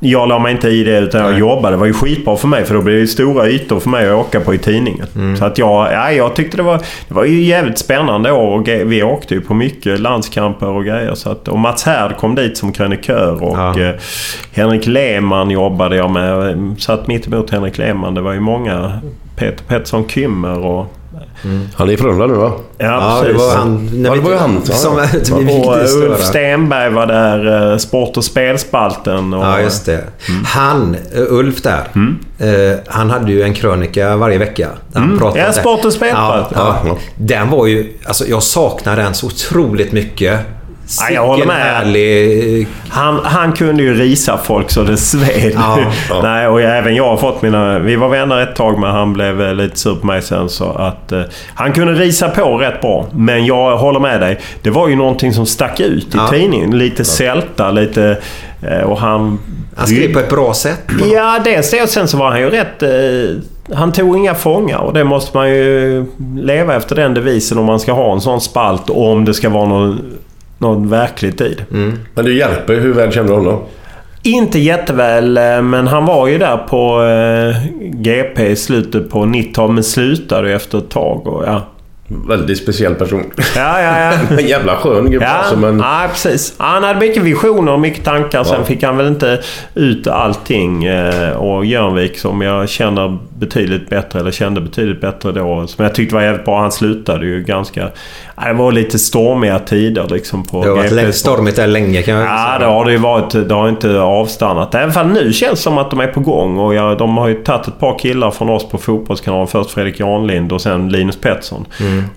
Jag 0.02 0.30
la 0.30 0.40
mig 0.40 0.52
inte 0.52 0.70
i 0.70 0.84
det 0.84 1.00
utan 1.00 1.22
jag 1.22 1.40
jobbade. 1.40 1.76
Det 1.76 1.80
var 1.80 1.86
ju 1.86 1.94
skitbra 1.94 2.38
för 2.38 2.48
mig 2.48 2.66
för 2.66 2.76
då 2.76 2.82
blev 2.82 3.00
det 3.00 3.08
stora 3.08 3.50
ytor 3.50 3.80
för 3.80 3.90
mig 3.90 4.10
att 4.10 4.16
åka 4.16 4.40
på 4.40 4.54
i 4.54 4.58
tidningen. 4.58 5.06
Mm. 5.16 5.38
Så 5.38 5.46
att 5.46 5.58
jag, 5.58 5.94
ja, 5.94 6.12
jag 6.12 6.36
tyckte 6.36 6.58
det 6.58 6.64
var, 6.64 6.78
det 7.08 7.14
var 7.14 7.26
ju 7.26 7.42
jävligt 7.42 7.78
spännande 7.78 8.32
år 8.32 8.60
och 8.60 8.68
vi 8.68 9.04
åkte 9.04 9.34
ju 9.34 9.42
på 9.42 9.54
mycket 9.54 10.00
landskamper 10.00 10.68
och 10.68 10.86
grejer. 10.86 11.16
Så 11.16 11.30
att, 11.32 11.48
och 11.48 11.60
Mats 11.60 11.84
Härd 11.84 12.18
kom 12.18 12.36
dit 12.36 12.58
som 12.58 12.72
krönikör 12.72 13.44
och 13.44 13.58
Ja. 13.58 13.80
eh, 13.82 13.96
Henrik 14.54 14.88
Lehmann 14.88 15.50
jobbade 15.52 15.96
jag 15.96 16.12
med. 16.12 16.30
Jag 16.30 16.76
Satt 16.82 17.08
mitt 17.08 17.28
emot 17.28 17.50
Henrik 17.50 17.78
Lehmann. 17.78 18.14
Det 18.14 18.22
var 18.22 18.34
ju 18.34 18.40
många. 18.40 19.00
Peter 19.36 19.64
Pettersson 19.68 20.08
Kymmer 20.10 20.66
och... 20.66 20.96
Han 21.76 21.90
är 21.90 21.94
i 21.94 21.98
Frölunda 21.98 22.28
nu 22.28 22.34
va? 22.34 22.52
Ja, 22.78 22.86
Ja, 22.86 23.18
det 23.22 23.26
precis. 23.34 23.42
var 23.48 23.56
han... 23.56 23.90
Ja, 24.06 24.16
det 24.16 24.22
var 24.22 24.32
ju 24.32 24.38
han. 24.38 24.62
Ja. 24.68 24.74
Som 24.74 24.96
vi 25.40 25.46
fick 25.46 25.66
Och 25.66 25.78
eh. 25.78 25.82
Ulf 26.12 26.24
Stenberg 26.24 26.90
var 26.94 27.06
där. 27.06 27.72
eh, 27.72 27.78
Sport 27.78 28.18
och 28.18 28.24
spelspalten. 28.24 29.34
Och, 29.34 29.46
Ja, 29.46 29.60
just 29.62 29.86
det. 29.86 30.04
Mm. 30.30 30.46
Han, 30.46 30.96
eh, 31.16 31.22
Ulf 31.30 31.62
där, 31.62 31.88
eh, 32.40 32.78
han 32.88 33.10
hade 33.10 33.32
ju 33.32 33.42
en 33.44 33.54
krönika 33.54 34.16
varje 34.16 34.38
vecka. 34.38 34.68
Han 34.94 35.18
pratade 35.20 35.32
Mm. 35.32 35.38
Ja, 35.40 35.48
om 35.48 35.54
det. 35.56 35.60
Sport 35.62 35.86
och 35.86 35.94
Spelpalt. 35.94 36.48
Ja, 36.56 36.78
ja. 36.84 36.90
Ja. 36.90 36.98
Den 37.18 37.50
var 37.50 37.68
ju... 37.68 37.94
Alltså 38.06 38.26
jag 38.28 38.44
saknar 38.44 38.96
den 38.96 39.14
så 39.14 39.28
otroligt 39.28 39.92
mycket. 39.92 40.40
Ja, 41.02 41.10
jag 41.14 41.22
håller 41.28 41.42
Sicken 41.44 41.48
med. 41.58 41.66
härlig... 41.66 42.68
Han, 42.90 43.20
han 43.24 43.54
kunde 43.54 43.84
ju 43.84 43.94
risa 43.94 44.38
folk 44.38 44.70
så 44.72 44.84
det 44.84 44.98
sved. 44.98 45.52
Ja, 45.56 45.80
ja. 46.10 46.20
Nej, 46.24 46.48
och 46.48 46.62
jag, 46.62 46.78
även 46.78 46.96
jag 46.96 47.10
har 47.10 47.18
fått 47.18 47.42
mina... 47.42 47.80
Vi 47.80 47.96
var 47.96 48.10
vänner 48.10 48.42
ett 48.42 48.56
tag 48.56 48.80
men 48.80 48.92
han 48.92 49.14
blev 49.14 49.42
eh, 49.42 49.54
lite 49.54 49.80
sur 49.80 49.96
på 49.96 50.06
mig 50.08 50.22
sen. 50.22 50.50
Så 50.50 50.66
att, 50.72 51.12
eh, 51.12 51.22
han 51.56 51.72
kunde 51.74 51.94
risa 51.94 52.30
på 52.30 52.58
rätt 52.58 52.82
bra. 52.82 53.06
Men 53.14 53.46
jag 53.46 53.78
håller 53.78 54.00
med 54.00 54.22
dig. 54.22 54.40
Det 54.62 54.70
var 54.70 54.88
ju 54.88 54.96
någonting 54.96 55.34
som 55.34 55.46
stack 55.46 55.80
ut 55.80 56.16
i 56.16 56.18
Ja. 56.18 56.28
tidningen. 56.28 56.78
Lite 56.78 57.06
sälta, 57.06 57.72
lite... 57.72 58.18
eh, 58.62 58.82
Och 58.82 58.98
han... 59.00 59.40
Han 59.76 59.88
skrev 59.88 60.14
på 60.14 60.20
ett 60.20 60.30
bra 60.30 60.54
sätt. 60.54 60.82
Ja, 61.14 61.40
dels 61.44 61.72
det 61.72 61.84
och 61.84 61.90
sen 61.90 62.08
så 62.08 62.18
var 62.18 62.32
han 62.32 62.40
ju 62.40 62.50
rätt... 62.50 62.84
Eh, 62.84 62.90
han 63.78 63.92
tog 63.92 64.18
inga 64.18 64.36
fångar 64.36 64.78
och 64.78 64.94
det 64.94 65.04
måste 65.04 65.38
man 65.38 65.50
ju 65.50 66.06
leva 66.36 66.76
efter 66.76 66.96
den 66.96 67.14
devisen 67.14 67.58
om 67.58 67.66
man 67.66 67.80
ska 67.80 67.92
ha 67.94 68.14
en 68.14 68.22
sån 68.22 68.42
spalt 68.42 68.90
och 68.90 69.12
om 69.12 69.26
det 69.26 69.34
ska 69.34 69.50
vara 69.50 69.66
någon, 69.66 70.02
någon 70.60 70.90
verklig 70.90 71.38
tid. 71.38 71.64
Men 72.16 72.26
du 72.26 72.38
Järpe, 72.38 72.74
hur 72.74 72.94
väl 72.94 73.12
kände 73.12 73.32
du 73.32 73.36
honom? 73.36 73.60
Inte 74.24 74.60
jätteväl, 74.60 75.38
eh, 75.38 75.62
men 75.62 75.88
han 75.88 76.06
var 76.06 76.28
ju 76.28 76.38
där 76.38 76.58
på 76.58 77.04
eh, 77.04 77.56
GP 78.02 78.48
i 78.48 78.56
slutet 78.56 79.10
på 79.10 79.20
90-talet, 79.20 79.74
men 79.74 79.84
slutade 79.84 80.54
efter 80.54 80.78
ett 80.78 80.90
tag. 80.90 81.28
Och, 81.28 81.44
ja. 81.48 81.62
Väldigt 82.28 82.58
speciell 82.58 82.96
person. 82.96 83.24
Ja, 83.56 83.82
ja, 83.82 84.00
ja. 84.00 84.12
En 84.40 84.48
jävla 84.48 84.76
skön 84.76 85.12
gubbe 85.12 85.26
Ja, 85.26 85.32
alltså, 85.32 85.58
men... 85.58 85.80
ja, 85.80 86.02
precis. 86.12 86.54
Han 86.58 86.84
hade 86.84 87.00
mycket 87.00 87.24
visioner 87.24 87.72
och 87.72 87.80
mycket 87.80 88.04
tankar. 88.06 88.44
Sen 88.44 88.56
Ja. 88.60 88.66
fick 88.66 88.84
han 88.84 88.98
väl 88.98 89.08
inte 89.08 89.40
ut 89.76 90.08
allting. 90.08 90.86
eh, 90.86 91.30
Och 91.32 91.66
Jörnvik 91.66 92.20
som 92.20 92.42
jag 92.42 92.70
känner 92.70 93.18
betydligt 93.40 93.90
bättre, 93.90 94.20
eller 94.20 94.32
kände 94.32 94.62
betydligt 94.62 95.02
bättre 95.02 95.32
då. 95.32 95.68
Som 95.68 95.84
jag 95.86 95.96
tyckte 95.96 96.16
var 96.16 96.22
jävligt 96.22 96.46
bra. 96.46 96.62
Han 96.62 96.72
slutade 96.72 97.26
ju 97.26 97.44
ganska... 97.44 97.90
Det 98.46 98.54
var 98.54 98.72
lite 98.72 99.00
stormiga 99.00 99.60
tider 99.60 100.08
liksom 100.10 100.44
på 100.44 100.64
Det 100.64 100.70
har 100.70 100.76
varit 100.78 100.92
länge- 100.92 101.14
stormigt 101.14 101.56
där 101.56 101.68
länge 101.68 102.02
kan 102.02 102.14
jag 102.14 102.24
Ja, 102.26 102.58
det 102.60 102.66
har 102.66 102.86
det 102.86 102.92
ju 102.92 102.98
varit. 102.98 103.32
Det 103.50 103.54
har 103.54 103.70
inte 103.70 104.00
avstannat. 104.00 104.76
Även 104.76 104.92
fall 104.92 105.08
nu 105.08 105.34
känns 105.34 105.52
det 105.60 105.64
som 105.64 105.78
att 105.78 105.90
de 105.90 106.00
är 106.00 106.08
på 106.08 106.20
gång. 106.20 106.58
Och 106.58 106.74
jag, 106.76 106.98
de 106.98 107.18
har 107.18 107.28
ju 107.28 107.36
tagit 107.44 107.68
ett 107.68 107.80
par 107.80 108.00
killar 108.00 108.32
från 108.32 108.50
oss 108.50 108.70
på 108.70 108.78
Fotbollskanalen. 108.78 109.48
Först 109.48 109.72
Fredrik 109.72 110.00
Janlind 110.00 110.52
och 110.52 110.62
sen 110.62 110.90
Linus 110.90 111.18
Pettersson. 111.22 111.66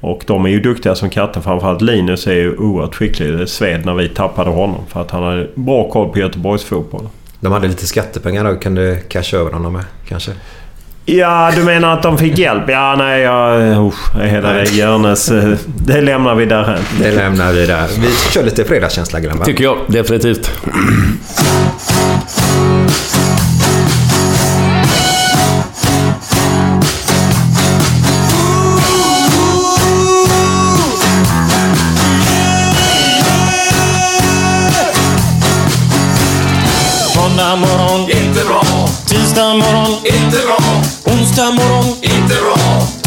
Och 0.01 0.25
de 0.27 0.45
är 0.45 0.51
ju 0.51 0.61
duktiga 0.61 0.95
som 0.95 1.11
katten. 1.11 1.43
Framförallt 1.43 1.83
Linus 1.83 2.27
är 2.27 2.33
ju 2.35 2.57
oerhört 2.57 2.95
skicklig. 2.95 3.39
Det 3.39 3.47
sved 3.47 3.87
när 3.87 3.95
vi 3.95 4.09
tappade 4.09 4.51
honom. 4.51 4.81
För 4.89 5.01
att 5.01 5.11
han 5.11 5.23
hade 5.23 5.49
bra 5.55 5.89
koll 5.91 6.09
på 6.09 6.19
Göteborgs 6.19 6.65
fotboll. 6.65 7.09
De 7.41 7.53
hade 7.53 7.69
lite 7.69 7.87
skattepengar 7.87 8.45
då. 8.45 8.57
Kunde 8.57 8.97
casha 9.09 9.37
över 9.37 9.53
honom 9.53 9.73
med 9.73 9.85
kanske. 10.09 10.31
Ja, 11.05 11.53
du 11.57 11.65
menar 11.65 11.93
att 11.93 12.03
de 12.03 12.19
fick 12.19 12.39
hjälp? 12.39 12.63
Ja, 12.69 12.95
nej, 12.99 13.21
jag... 13.23 13.87
Usch, 13.89 14.15
hela 14.23 14.53
det 14.53 14.65
Jörnes... 14.65 15.31
eh, 15.31 15.55
Det 15.67 16.01
lämnar 16.01 16.35
vi 16.35 16.47
därhän. 16.47 16.79
Det 17.01 17.11
lämnar 17.11 17.53
vi 17.53 17.67
där. 17.67 17.87
Vi 18.01 18.09
kör 18.33 18.43
lite 18.43 18.65
fredagskänsla 18.65 19.21
grabbar. 19.21 19.45
Tycker 19.45 19.65
jag 19.65 19.77
definitivt. 19.87 20.51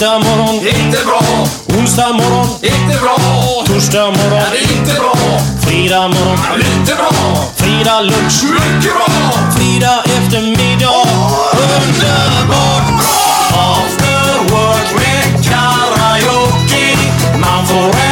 Tisdag 0.00 0.18
morgon, 0.18 0.54
inte 0.54 1.04
bra. 1.04 1.20
Onsdag 1.78 2.12
morgon, 2.12 2.46
inte 2.62 2.98
bra. 3.00 3.16
Torsdag 3.66 4.06
morgon, 4.06 4.42
inte 4.62 4.94
bra. 4.94 5.14
Fredag 5.60 6.08
morgon, 6.08 6.38
lite 6.56 6.94
bra. 6.94 7.12
Fredag 7.56 8.00
lunch, 8.00 8.42
mycket 8.42 8.92
bra. 8.94 9.32
Fredag 9.56 10.02
eftermiddag, 10.04 11.06
underbart 11.52 12.86
bra. 12.98 13.18
After 13.74 14.54
work 14.54 14.94
med 14.94 15.44
karaoke. 15.44 16.96
Man 17.38 17.66
får 17.66 18.09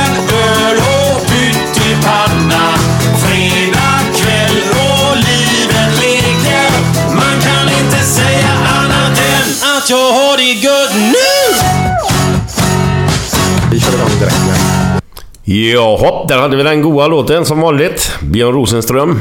Igång 13.95 14.19
direkt 14.21 14.37
nu. 14.47 15.55
Jaha, 15.55 16.27
där 16.29 16.39
hade 16.39 16.57
vi 16.57 16.63
den 16.63 16.83
goa 16.83 17.07
låten 17.07 17.45
som 17.45 17.61
vanligt. 17.61 18.13
Björn 18.21 18.55
Rosenström. 18.55 19.21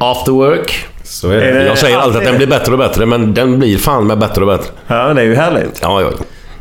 After 0.00 0.32
Work. 0.32 0.86
Så 1.04 1.30
är 1.30 1.40
det. 1.40 1.66
Jag 1.66 1.78
säger 1.78 1.98
alltid 1.98 2.18
att 2.18 2.24
den 2.24 2.36
blir 2.36 2.46
bättre 2.46 2.72
och 2.72 2.78
bättre, 2.78 3.06
men 3.06 3.34
den 3.34 3.58
blir 3.58 3.78
fan 3.78 4.06
med 4.06 4.18
bättre 4.18 4.40
och 4.40 4.46
bättre. 4.46 4.72
Ja, 4.86 5.14
det 5.14 5.20
är 5.20 5.24
ju 5.24 5.34
härligt. 5.34 5.78
Ja, 5.82 6.00
ja. 6.02 6.10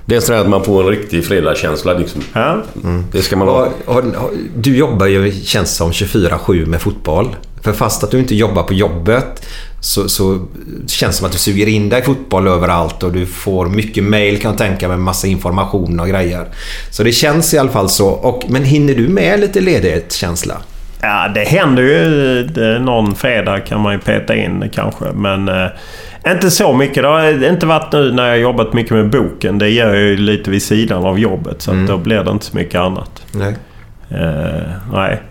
Det 0.05 0.15
är 0.15 0.19
så 0.19 0.33
att 0.33 0.49
man 0.49 0.63
får 0.63 0.83
en 0.83 0.89
riktig 0.89 1.25
fredagskänsla 1.25 1.93
liksom. 1.93 2.21
Ja. 2.33 2.61
Det 3.11 3.21
ska 3.21 3.35
man 3.37 3.47
ha. 3.47 3.67
Och, 3.85 3.97
och, 3.97 4.03
du 4.55 4.77
jobbar 4.77 5.05
ju, 5.05 5.31
känns 5.31 5.75
som, 5.75 5.91
24-7 5.91 6.65
med 6.65 6.81
fotboll. 6.81 7.35
För 7.61 7.73
fast 7.73 8.03
att 8.03 8.11
du 8.11 8.19
inte 8.19 8.35
jobbar 8.35 8.63
på 8.63 8.73
jobbet 8.73 9.45
så, 9.83 10.09
så 10.09 10.45
känns 10.87 11.15
det 11.15 11.17
som 11.17 11.25
att 11.25 11.31
du 11.31 11.37
suger 11.37 11.67
in 11.67 11.89
dig 11.89 12.01
fotboll 12.01 12.47
överallt 12.47 13.03
och 13.03 13.11
du 13.11 13.25
får 13.25 13.65
mycket 13.65 14.03
mail 14.03 14.41
kan 14.41 14.51
jag 14.51 14.57
tänka 14.57 14.87
mig, 14.87 14.97
massa 14.97 15.27
information 15.27 15.99
och 15.99 16.07
grejer. 16.07 16.45
Så 16.89 17.03
det 17.03 17.11
känns 17.11 17.53
i 17.53 17.57
alla 17.57 17.71
fall 17.71 17.89
så. 17.89 18.07
Och, 18.09 18.43
men 18.49 18.63
hinner 18.63 18.95
du 18.95 19.07
med 19.07 19.39
lite 19.39 19.61
ledighetskänsla? 19.61 20.57
Ja, 21.01 21.31
det 21.35 21.43
händer 21.43 21.83
ju. 21.83 22.79
Någon 22.79 23.15
fredag 23.15 23.59
kan 23.59 23.81
man 23.81 23.93
ju 23.93 23.99
peta 23.99 24.35
in 24.35 24.69
kanske. 24.73 25.05
Men 25.13 25.49
eh, 25.49 25.67
inte 26.27 26.51
så 26.51 26.73
mycket. 26.73 27.03
Det 27.03 27.07
har 27.07 27.49
inte 27.49 27.65
varit 27.65 27.93
nu 27.93 28.11
när 28.11 28.27
jag 28.27 28.39
jobbat 28.39 28.73
mycket 28.73 28.91
med 28.91 29.09
boken. 29.09 29.57
Det 29.57 29.69
gör 29.69 29.93
jag 29.93 30.03
ju 30.03 30.17
lite 30.17 30.51
vid 30.51 30.63
sidan 30.63 31.05
av 31.05 31.19
jobbet. 31.19 31.61
Så 31.61 31.71
att 31.71 31.87
då 31.87 31.97
blir 31.97 32.23
det 32.23 32.31
inte 32.31 32.45
så 32.45 32.57
mycket 32.57 32.79
annat. 32.79 33.25
Nej. 33.31 33.55
Eh, 34.09 34.71
nej. 34.93 35.21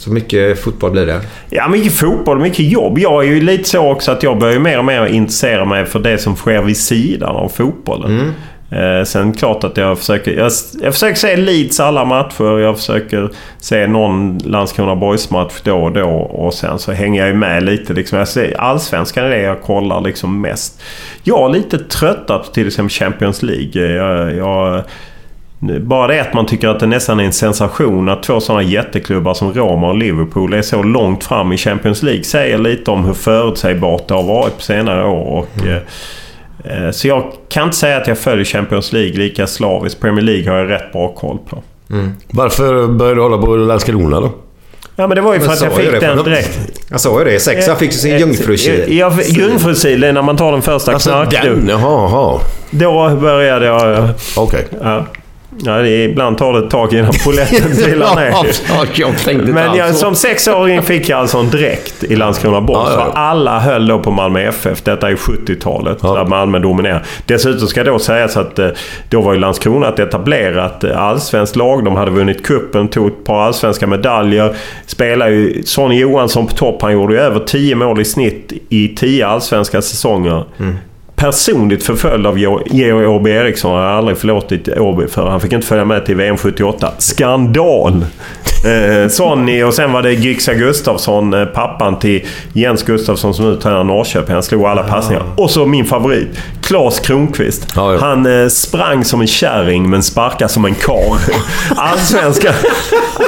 Så 0.00 0.10
mycket 0.10 0.60
fotboll 0.60 0.90
blir 0.90 1.06
det? 1.06 1.20
Ja, 1.50 1.68
mycket 1.68 1.92
fotboll, 1.92 2.38
mycket 2.38 2.72
jobb. 2.72 2.98
Jag 2.98 3.24
är 3.24 3.28
ju 3.28 3.40
lite 3.40 3.68
så 3.68 3.90
också 3.90 4.12
att 4.12 4.22
jag 4.22 4.38
börjar 4.38 4.58
mer 4.58 4.78
och 4.78 4.84
mer 4.84 5.06
intressera 5.06 5.64
mig 5.64 5.86
för 5.86 5.98
det 5.98 6.18
som 6.18 6.36
sker 6.36 6.62
vid 6.62 6.76
sidan 6.76 7.36
av 7.36 7.48
fotbollen. 7.48 8.32
Eh, 8.70 9.04
sen 9.04 9.32
klart 9.32 9.64
att 9.64 9.76
jag 9.76 9.98
försöker... 9.98 10.32
Jag, 10.32 10.52
jag 10.82 10.92
försöker 10.92 11.16
se 11.16 11.36
Leeds 11.36 11.80
alla 11.80 12.04
matcher. 12.04 12.58
Jag 12.58 12.76
försöker 12.76 13.30
se 13.58 13.86
någon 13.86 14.38
Landskrona 14.38 14.96
Boys-match 14.96 15.60
då 15.62 15.84
och 15.84 15.92
då. 15.92 16.10
Och 16.10 16.54
sen 16.54 16.78
så 16.78 16.92
hänger 16.92 17.20
jag 17.20 17.28
ju 17.28 17.34
med 17.34 17.62
lite. 17.62 17.92
Liksom. 17.92 18.18
Jag 18.18 18.28
ser, 18.28 18.60
allsvenskan 18.60 19.24
är 19.24 19.28
det 19.28 19.40
jag 19.40 19.62
kollar 19.62 20.00
liksom 20.00 20.40
mest. 20.40 20.82
Jag 21.22 21.50
är 21.50 21.54
lite 21.54 21.78
tröttat 21.78 22.46
på 22.46 22.52
till 22.52 22.66
exempel 22.66 22.90
Champions 22.90 23.42
League. 23.42 23.86
Jag, 23.94 24.36
jag, 24.36 24.82
bara 25.60 26.06
det 26.06 26.20
att 26.20 26.34
man 26.34 26.46
tycker 26.46 26.68
att 26.68 26.80
det 26.80 26.86
nästan 26.86 27.20
är 27.20 27.24
en 27.24 27.32
sensation 27.32 28.08
att 28.08 28.22
två 28.22 28.40
sådana 28.40 28.62
jätteklubbar 28.62 29.34
som 29.34 29.52
Roma 29.52 29.88
och 29.88 29.96
Liverpool 29.96 30.52
är 30.54 30.62
så 30.62 30.82
långt 30.82 31.24
fram 31.24 31.52
i 31.52 31.56
Champions 31.56 32.02
League 32.02 32.24
säger 32.24 32.58
lite 32.58 32.90
om 32.90 33.04
hur 33.04 33.14
förutsägbart 33.14 34.08
det 34.08 34.14
har 34.14 34.22
varit 34.22 34.56
på 34.56 34.62
senare 34.62 35.06
år. 35.06 35.24
Och, 35.38 35.66
eh, 35.66 36.84
eh, 36.84 36.90
så 36.90 37.08
jag 37.08 37.32
kan 37.48 37.64
inte 37.64 37.76
säga 37.76 37.96
att 37.96 38.06
jag 38.06 38.18
följer 38.18 38.44
Champions 38.44 38.92
League 38.92 39.12
lika 39.18 39.46
slaviskt. 39.46 40.00
Premier 40.00 40.24
League 40.24 40.50
har 40.50 40.58
jag 40.58 40.70
rätt 40.70 40.92
bra 40.92 41.08
koll 41.08 41.38
på. 41.50 41.62
Varför 42.30 42.86
började 42.86 43.16
du 43.16 43.22
hålla 43.22 43.38
på 43.38 43.56
Landskrona 43.56 44.20
då? 44.20 44.32
Ja 44.96 45.06
men 45.06 45.16
det 45.16 45.20
var 45.20 45.34
ju 45.34 45.40
för 45.40 45.46
Men 45.46 45.54
att 45.54 45.62
jag 45.62 45.72
fick 45.72 46.00
den 46.00 46.24
direkt. 46.24 46.58
Jag 46.90 47.00
sa 47.00 47.18
ju 47.18 47.24
det. 47.24 47.40
Sexa 47.40 47.76
fick 47.76 47.92
ju 47.92 47.98
sin 47.98 48.18
jungfrukil. 48.18 48.84
Ja, 48.98 49.12
jungfrusil 49.22 50.04
är 50.04 50.12
när 50.12 50.22
man 50.22 50.36
tar 50.36 50.52
den 50.52 50.62
första 50.62 50.92
Alltså 50.92 51.10
knarkdosen. 51.10 51.68
jaha, 51.68 51.80
jaha. 52.10 52.40
Då 52.70 53.16
började 53.20 53.66
jag... 53.66 54.08
Okej. 54.36 54.66
Ja. 54.82 55.06
Ja, 55.64 55.72
det 55.72 55.88
är, 55.90 56.08
ibland 56.08 56.38
tar 56.38 56.52
det 56.52 56.58
ett 56.58 56.70
tag 56.70 56.92
innan 56.94 57.12
polletten 57.24 57.76
trillar 57.84 58.16
ner. 58.16 58.32
Men 59.52 59.76
jag, 59.76 59.94
som 59.94 60.14
sexåring 60.14 60.82
fick 60.82 61.08
jag 61.08 61.18
alltså 61.18 61.38
en 61.38 61.50
dräkt 61.50 62.04
i 62.04 62.16
Landskrona 62.16 62.60
Boys. 62.60 62.88
Ja, 62.96 63.10
ja, 63.14 63.20
alla 63.20 63.58
höll 63.60 63.86
då 63.86 63.98
på 63.98 64.10
Malmö 64.10 64.40
FF. 64.40 64.82
Detta 64.82 65.08
är 65.10 65.14
70-talet 65.16 65.98
Ja. 66.02 66.14
där 66.14 66.24
Malmö 66.24 66.58
dominerar. 66.58 67.02
Dessutom 67.26 67.68
ska 67.68 67.84
då 67.84 67.98
sägas 67.98 68.36
att 68.36 68.58
eh, 68.58 68.68
då 69.08 69.20
var 69.20 69.32
ju 69.32 69.38
Landskrona 69.40 69.88
ett 69.88 69.98
etablerat 69.98 70.84
eh, 70.84 71.02
allsvenskt 71.02 71.56
lag. 71.56 71.84
De 71.84 71.96
hade 71.96 72.10
vunnit 72.10 72.46
kuppen, 72.46 72.88
tog 72.88 73.06
ett 73.08 73.24
par 73.24 73.40
allsvenska 73.42 73.86
medaljer. 73.86 74.54
Spelade 74.86 75.30
ju 75.30 75.62
Sonny 75.62 75.98
Johansson 76.00 76.46
på 76.46 76.54
topp. 76.54 76.82
Han 76.82 76.92
gjorde 76.92 77.14
ju 77.14 77.20
över 77.20 77.40
10 77.40 77.74
mål 77.74 78.00
i 78.00 78.04
snitt 78.04 78.52
i 78.68 78.88
10 78.88 79.26
allsvenska 79.26 79.82
säsonger. 79.82 80.44
Personligt 81.20 81.82
förföljd 81.82 82.26
av 82.26 82.38
Georg 82.38 83.06
Åby 83.06 83.30
Eriksson. 83.30 83.70
Jag 83.70 83.78
har 83.78 83.86
aldrig 83.86 84.18
förlåtit 84.18 84.68
Åby 84.68 85.06
för. 85.06 85.26
Han 85.26 85.40
fick 85.40 85.52
inte 85.52 85.66
följa 85.66 85.84
med 85.84 86.06
till 86.06 86.16
VM 86.16 86.36
78. 86.36 86.92
Skandal! 86.98 88.04
Eh, 88.64 89.08
Sonny 89.08 89.62
och 89.62 89.74
sen 89.74 89.92
var 89.92 90.02
det 90.02 90.12
Gyxa 90.12 90.54
Gustafsson, 90.54 91.34
eh, 91.34 91.44
pappan 91.44 91.98
till 91.98 92.26
Jens 92.52 92.82
Gustafsson 92.82 93.34
som 93.34 93.50
nu 93.50 93.56
tränar 93.56 93.84
Norrköping. 93.84 94.34
Han 94.34 94.42
slog 94.42 94.64
alla 94.64 94.82
passningar. 94.82 95.22
Och 95.36 95.50
så 95.50 95.66
min 95.66 95.84
favorit, 95.84 96.28
Claes 96.62 97.00
Kronqvist. 97.00 97.66
Ja, 97.76 97.92
ja. 97.92 97.98
Han 98.00 98.42
eh, 98.42 98.48
sprang 98.48 99.04
som 99.04 99.20
en 99.20 99.26
kärring 99.26 99.90
men 99.90 100.02
sparkade 100.02 100.48
som 100.48 100.64
en 100.64 100.74
karl. 100.74 101.18
Allsvenska, 101.76 102.54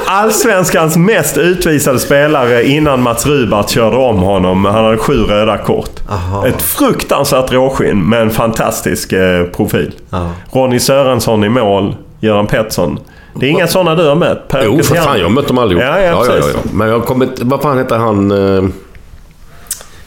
allsvenskans 0.06 0.96
mest 0.96 1.36
utvisade 1.38 1.98
spelare 1.98 2.64
innan 2.64 3.02
Mats 3.02 3.26
Rubart 3.26 3.70
körde 3.70 3.96
om 3.96 4.18
honom. 4.18 4.64
Han 4.64 4.84
hade 4.84 4.96
sju 4.96 5.14
röda 5.14 5.58
kort. 5.58 6.00
Ett 6.46 6.62
fruktansvärt 6.62 7.52
råskinn 7.52 8.08
med 8.08 8.22
en 8.22 8.30
fantastisk 8.30 9.12
eh, 9.12 9.44
profil. 9.44 9.92
Ronny 10.52 10.80
Sörensson 10.80 11.44
i 11.44 11.48
mål. 11.48 11.94
Göran 12.20 12.46
Pettersson. 12.46 12.98
Det 13.34 13.46
är 13.46 13.50
inga 13.50 13.66
sådana 13.66 13.94
du 13.94 14.08
har 14.08 14.14
mött? 14.14 14.48
Per 14.48 14.64
Jo, 14.64 14.82
för 14.82 14.94
fan. 14.94 15.18
Jag 15.18 15.24
har 15.24 15.30
mött 15.30 15.48
dem 15.48 15.58
allihop. 15.58 15.82
Ja, 15.84 16.00
ja, 16.00 16.24
ja, 16.26 16.36
ja, 16.36 16.48
ja. 16.54 16.60
Men 16.72 16.88
jag 16.88 17.04
kommer 17.04 17.24
inte... 17.24 17.44
Vad 17.44 17.62
fan 17.62 17.78
heter 17.78 17.96
han? 17.96 18.30
eh, 18.30 18.64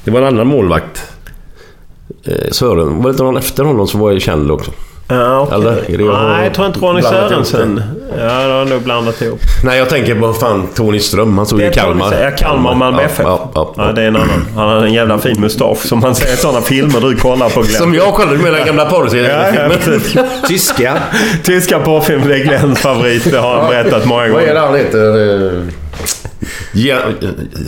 Det 0.03 0.11
var 0.11 0.21
en 0.21 0.27
annan 0.27 0.47
målvakt. 0.47 1.03
Eh, 2.23 2.51
Sören. 2.51 2.97
Var 2.97 3.03
det 3.03 3.09
inte 3.09 3.23
någon 3.23 3.38
efter 3.38 3.63
honom 3.63 3.88
som 3.88 3.99
var 3.99 4.19
känd 4.19 4.51
också? 4.51 4.71
Ja, 5.07 5.39
okej. 5.39 5.55
Eller? 5.55 5.71
Är 5.93 5.97
det 5.97 6.03
jag 6.03 6.23
Nej, 6.29 6.43
jag 6.43 6.53
tror 6.53 6.67
inte 6.67 6.79
Ronny 6.79 7.01
Sörensen. 7.01 7.81
Ja, 8.17 8.23
det 8.25 8.53
har 8.53 8.65
nog 8.65 8.81
blandat 8.81 9.21
ihop. 9.21 9.39
Nej, 9.63 9.77
jag 9.77 9.89
tänker 9.89 10.15
på 10.15 10.33
fan 10.33 10.67
Tony 10.75 10.99
Ström. 10.99 11.37
Han 11.37 11.45
stod 11.45 11.59
Det 11.59 11.67
i 11.67 11.73
Kalmar. 11.73 12.13
Ja, 12.21 12.31
Kalmar 12.37 12.71
och 12.71 12.77
Malmö 12.77 13.01
Ja, 13.01 13.05
FF. 13.05 13.25
Ja, 13.25 13.51
ja, 13.55 13.73
Ja, 13.77 13.91
det 13.91 14.01
är 14.01 14.07
en 14.07 14.15
annan. 14.15 14.45
Han 14.55 14.69
har 14.69 14.75
en 14.85 14.93
jävla 14.93 15.17
fin 15.17 15.41
mustasch 15.41 15.77
som 15.77 15.99
man 15.99 16.15
ser 16.15 16.33
i 16.33 16.37
sådana 16.37 16.61
filmer 16.61 16.99
du 17.01 17.15
kollar 17.15 17.49
på 17.49 17.61
Glenn. 17.61 17.73
Som 17.81 17.93
jag 17.93 18.13
kollade 18.13 18.37
med 18.37 18.53
den 18.53 18.65
gamla 18.65 18.83
Ja, 18.83 18.89
ja, 18.91 18.97
porrserien. 18.97 19.71
precis. 19.83 20.15
Tyska. 20.47 20.93
Tyska 21.43 21.79
porrfilm, 21.79 22.21
det 22.27 22.35
är 22.35 22.43
Glenns 22.43 22.79
favorit. 22.79 23.31
Det 23.31 23.37
har 23.37 23.57
han 23.57 23.69
berättat 23.69 24.05
många 24.05 24.21
Vad 24.21 24.43
är 24.43 24.47
det 24.47 24.53
gånger. 24.53 24.61
han 24.67 24.75
heter? 24.75 25.61
Jer- 26.75 27.13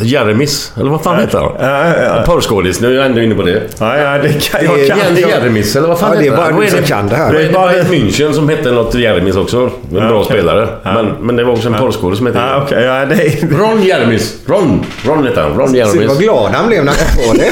Jeremis? 0.04 0.72
Eller 0.80 0.89
vad 0.91 1.04
fan 1.04 1.20
heter 1.20 1.38
han? 1.39 1.52
Ja, 1.60 1.88
ja, 1.88 2.04
ja. 2.17 2.24
Porrskådis. 2.26 2.82
Nu 2.82 2.88
är 2.91 2.96
jag 2.96 3.06
ändå 3.06 3.22
inne 3.22 3.36
på 3.36 3.41
det. 3.43 3.62
Ja, 3.80 3.98
ja, 3.98 4.17
det 4.17 4.50
kan 4.52 4.65
jag. 4.65 4.76
Det 4.76 4.84
är 4.84 4.88
Kan, 4.88 4.98
Jens 4.98 5.20
jag. 5.20 5.30
Jeremis, 5.30 5.76
eller 5.76 5.88
vad 5.88 6.00
fan 6.00 6.10
Ja, 6.13 6.15
det 6.20 6.28
är 6.28 6.32
heter 6.32 6.38
bara 6.54 6.62
du 6.62 6.67
som 6.70 6.84
kan 6.84 7.08
det 7.08 7.15
här. 7.15 7.32
Det 7.34 7.38
Det 7.38 7.46
är 7.46 7.54
bara 7.54 7.74
ett 7.74 7.88
München 7.88 8.34
som 8.34 8.50
hette 8.50 8.72
något 8.72 8.96
Jeremis 8.96 9.36
också. 9.36 9.70
En 9.91 10.08
bra 10.08 10.20
okej. 10.22 10.26
spelare. 10.26 10.70
Ja. 10.84 10.93
Men, 10.93 11.06
men 11.22 11.36
det 11.36 11.43
var 11.43 11.54
också 11.54 11.67
en 11.67 11.74
porrskådis 11.74 12.17
som 12.17 12.28
hette 12.28 12.39
Ja, 12.39 12.62
okej. 12.65 12.84
ja, 12.84 13.06
det 13.06 13.15
är... 13.15 13.48
Ron 13.58 13.84
Jeremis. 13.84 14.36
Ron. 14.46 14.86
Ron 15.06 15.26
heter 15.28 15.41
han. 15.41 15.58
Ron 15.58 15.70
Se 15.70 15.84
vad 15.84 15.96
Jeremis. 15.96 16.17
glad 16.17 16.52
han 16.52 16.67
blev 16.67 16.86
när 16.86 16.93
han 16.93 17.15
kom 17.17 17.32
på 17.32 17.43
det. 17.43 17.52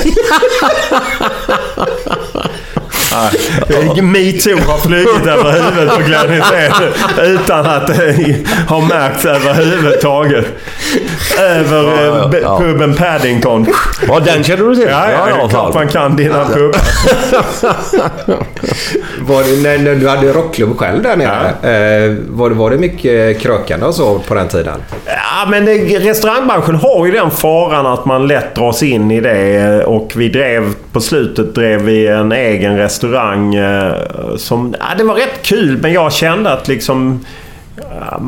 Metoo 4.02 4.60
har 4.68 4.78
flugit 4.78 5.28
över 5.28 5.52
huvudet 5.52 5.96
på 5.96 6.02
Glenn 6.02 6.30
Hysén 6.30 6.72
utan 7.22 7.66
att 7.66 7.88
det 7.88 8.38
har 8.68 8.82
märkts 8.82 9.26
överhuvudtaget. 9.26 10.46
Över 11.40 11.84
Ja, 11.84 12.02
ja, 12.06 12.38
eh, 12.38 12.40
ja. 12.42 12.60
puben 12.60 12.96
Paddington. 12.96 13.68
Ja, 14.08 14.20
den 14.20 14.44
känner 14.44 14.64
du 14.64 14.76
till? 14.76 14.88
Ja, 14.90 15.12
ja, 15.12 15.46
är 15.46 15.48
klart 15.50 15.74
man 15.74 15.88
kan 15.88 16.16
dina 16.16 16.46
det, 19.44 19.62
när, 19.64 19.78
när 19.78 19.96
du 19.96 20.10
hade 20.10 20.34
rockklubb 20.34 20.78
själv 20.78 21.04
där 21.04 21.16
nere. 21.16 21.48
Eh, 21.48 22.16
var, 22.28 22.50
det, 22.50 22.56
var 22.56 22.70
det 22.72 22.78
mycket 22.78 23.40
krökande 23.42 23.86
och 23.86 23.96
så 23.96 24.20
på 24.20 24.34
den 24.34 24.48
tiden? 24.48 24.84
Ja, 25.06 25.48
men 25.50 25.66
det, 25.66 26.00
restaurangbranschen 26.00 26.76
har 26.76 27.06
ju 27.06 27.12
den 27.12 27.32
faran 27.32 27.86
att 27.86 28.06
man 28.06 28.28
lätt 28.28 28.56
dras 28.56 28.84
in 28.84 29.12
i 29.12 29.22
det. 29.22 29.84
Och 29.86 30.12
vi 30.16 30.30
drev, 30.30 30.74
på 30.96 31.02
slutet 31.02 31.56
drev 31.56 31.82
vi 31.82 32.08
en 32.08 32.32
egen 32.32 32.78
restaurang 32.78 33.56
eh, 33.56 33.94
som... 34.38 34.76
Ja, 34.80 34.86
det 34.98 35.04
var 35.04 35.16
rätt 35.16 35.42
kul, 35.42 35.78
men 35.82 35.94
jag 35.94 36.14
kände 36.14 36.52
att 36.52 36.68
liksom... 36.68 37.26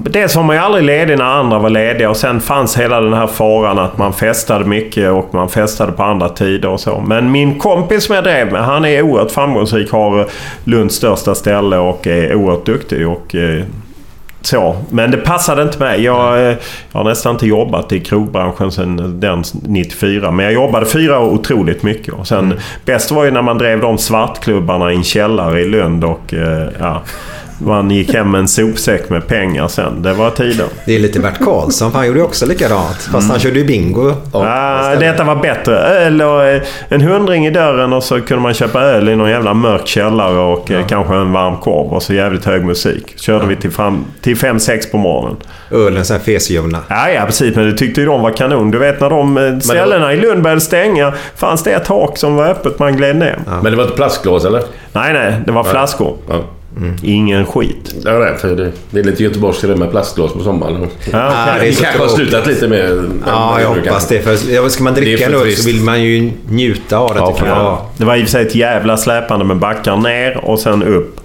Dels 0.04 0.36
var 0.36 0.44
man 0.44 0.56
ju 0.56 0.62
aldrig 0.62 0.84
ledig 0.84 1.18
när 1.18 1.26
andra 1.26 1.60
var 1.60 1.70
lediga 1.70 2.10
och 2.10 2.18
sen 2.18 2.42
fanns 2.42 2.78
hela 2.78 3.02
den 3.02 3.14
här 3.14 3.28
faran 3.28 3.80
att 3.80 3.98
man 3.98 4.14
festade 4.14 4.66
mycket 4.66 5.12
och 5.12 5.34
man 5.34 5.50
festade 5.50 5.92
på 5.92 6.04
andra 6.04 6.30
tider 6.30 6.70
och 6.70 6.80
så. 6.80 7.04
Men 7.08 7.32
min 7.32 7.60
kompis 7.60 8.04
som 8.04 8.16
jag 8.16 8.24
drev 8.24 8.52
med, 8.52 8.66
han 8.66 8.86
är 8.86 9.02
oerhört 9.02 9.32
framgångsrik, 9.32 9.92
har 9.92 10.26
Lunds 10.64 10.96
största 10.96 11.36
ställe 11.36 11.78
och 11.78 12.08
är 12.08 12.36
oerhört 12.36 12.66
duktig. 12.66 13.08
Och, 13.08 13.36
eh, 13.36 13.64
så. 14.48 14.76
Men 14.90 15.12
det 15.12 15.18
passade 15.18 15.62
inte 15.62 15.80
mig. 15.80 16.04
Jag, 16.04 16.38
eh, 16.38 16.58
jag 16.92 17.00
har 17.00 17.04
nästan 17.04 17.34
inte 17.34 17.48
jobbat 17.48 17.92
i 17.92 18.00
krogbranschen 18.00 18.72
sedan 18.72 19.20
den 19.20 19.44
94. 19.62 20.32
Men 20.32 20.46
jag 20.46 20.54
jobbade 20.54 20.86
fyra 20.86 21.20
år 21.20 21.30
otroligt 21.30 21.84
mycket. 21.84 22.14
Och 22.14 22.28
sen, 22.28 22.60
Bäst 22.86 23.12
var 23.12 23.26
ju 23.26 23.32
när 23.32 23.42
man 23.42 23.58
drev 23.58 23.82
de 23.82 23.98
svartklubbarna 23.98 24.92
i 24.92 24.96
en 24.96 25.04
källare 25.04 25.62
i 25.62 25.66
Lund. 25.66 26.04
Och, 26.04 26.34
eh, 26.34 26.68
ja, 26.80 27.02
man 27.60 27.92
gick 27.92 28.14
hem 28.14 28.32
med 28.32 28.40
en 28.40 28.48
sopsäck 28.48 29.10
med 29.10 29.28
pengar 29.28 29.68
sen. 29.68 30.02
Det 30.02 30.14
var 30.14 30.30
tiden. 30.30 30.68
Det 30.86 30.96
är 30.96 31.00
lite 31.00 31.20
Bert 31.20 31.40
Karlsson, 31.40 31.92
för 31.92 31.98
han 31.98 32.08
gjorde 32.08 32.20
ju 32.20 32.26
också 32.26 32.46
likadant. 32.46 32.96
Fast 32.98 33.08
Mm. 33.16 33.30
han 33.30 33.40
körde 33.40 33.60
ju 33.60 33.66
bingo. 33.66 34.14
Ah, 34.34 34.96
detta 34.96 35.24
var 35.24 35.36
bättre. 35.36 35.78
Öl 35.78 36.22
och 36.22 36.44
eh, 36.46 36.62
en 36.90 37.02
hundring 37.02 37.46
i 37.46 37.50
dörren 37.52 37.94
och 37.94 38.04
så 38.04 38.22
kunde 38.22 38.44
man 38.44 38.54
köpa 38.54 38.82
öl 38.82 39.10
i 39.10 39.16
någon 39.16 39.30
jävla 39.30 39.54
mörk 39.54 39.88
källare 39.88 40.40
och 40.40 40.72
eh, 40.72 40.86
kanske 40.88 41.14
en 41.16 41.34
varm 41.34 41.58
korv 41.58 41.94
och 41.94 42.04
så 42.04 42.14
jävligt 42.14 42.46
hög 42.46 42.66
musik. 42.66 43.14
Körde 43.20 43.46
vi 43.46 43.56
till, 43.56 43.72
fram, 43.72 44.06
till 44.22 44.36
5-6 44.36 44.92
på 44.92 44.98
morgonen. 44.98 45.38
Ölen 45.72 46.06
sen 46.06 46.20
fesljumna. 46.20 46.78
Ja, 46.88 47.10
ja, 47.10 47.26
precis. 47.26 47.56
Men 47.56 47.66
det 47.66 47.78
tyckte 47.78 48.02
ju 48.02 48.08
de 48.08 48.22
var 48.22 48.32
kanon. 48.32 48.72
Du 48.72 48.78
vet 48.78 49.02
när 49.02 49.10
de 49.10 49.38
eh, 49.38 49.60
ställena 49.60 50.14
i 50.14 50.18
Lund 50.18 50.42
började 50.44 50.62
stänga. 50.62 51.14
Fanns 51.36 51.64
det 51.64 51.72
ett 51.72 51.86
tak 51.86 52.18
som 52.18 52.36
var 52.36 52.46
öppet 52.50 52.80
man 52.80 52.98
gled 52.98 53.16
ner. 53.16 53.40
Men 53.46 53.64
det 53.64 53.76
var 53.76 53.84
ett 53.84 53.96
plastglas 53.96 54.46
eller? 54.46 54.64
Nej, 54.94 55.14
nej. 55.14 55.34
Det 55.46 55.52
var 55.52 55.64
flaskor. 55.64 56.18
Ja. 56.82 56.88
Ingen 57.04 57.46
skit. 57.46 57.96
Ja, 58.04 58.12
det, 58.12 58.30
är 58.30 58.36
för 58.36 58.56
det, 58.56 58.72
det 58.90 59.00
är 59.00 59.04
lite 59.04 59.24
göteborgskt 59.24 59.62
det 59.68 59.76
med 59.76 59.92
plastglas 59.92 60.34
på 60.34 60.44
sommaren. 60.44 60.88
Ja, 61.12 61.56
okej. 61.56 61.70
det 61.70 61.82
kanske 61.82 62.00
har 62.02 62.08
slutat 62.08 62.48
lite 62.48 62.68
med... 62.68 63.12
Ja, 63.26 63.62
jag 63.62 63.68
hoppas 63.70 64.08
det. 64.08 64.22
För 64.22 64.52
ja, 64.54 64.70
ska 64.70 64.84
man 64.84 64.94
Det 64.94 65.02
dricka 65.02 65.30
trist. 65.30 65.62
så 65.62 65.68
vill 65.68 65.82
man 65.82 66.04
ju 66.04 66.32
njuta 66.50 66.98
av 66.98 67.14
det. 67.14 67.20
Ja, 67.20 67.32
tycker 67.32 67.48
jag. 67.48 67.58
Ja. 67.58 67.90
Det 67.98 68.06
var 68.06 68.16
i 68.16 68.20
och 68.20 68.24
för 68.24 68.32
sig 68.32 68.46
ett 68.48 68.56
jävla 68.56 68.98
släpande 68.98 69.46
med 69.46 69.58
backar 69.58 69.98
ner 69.98 70.38
och 70.38 70.60
sen 70.60 70.84
upp. 70.84 71.20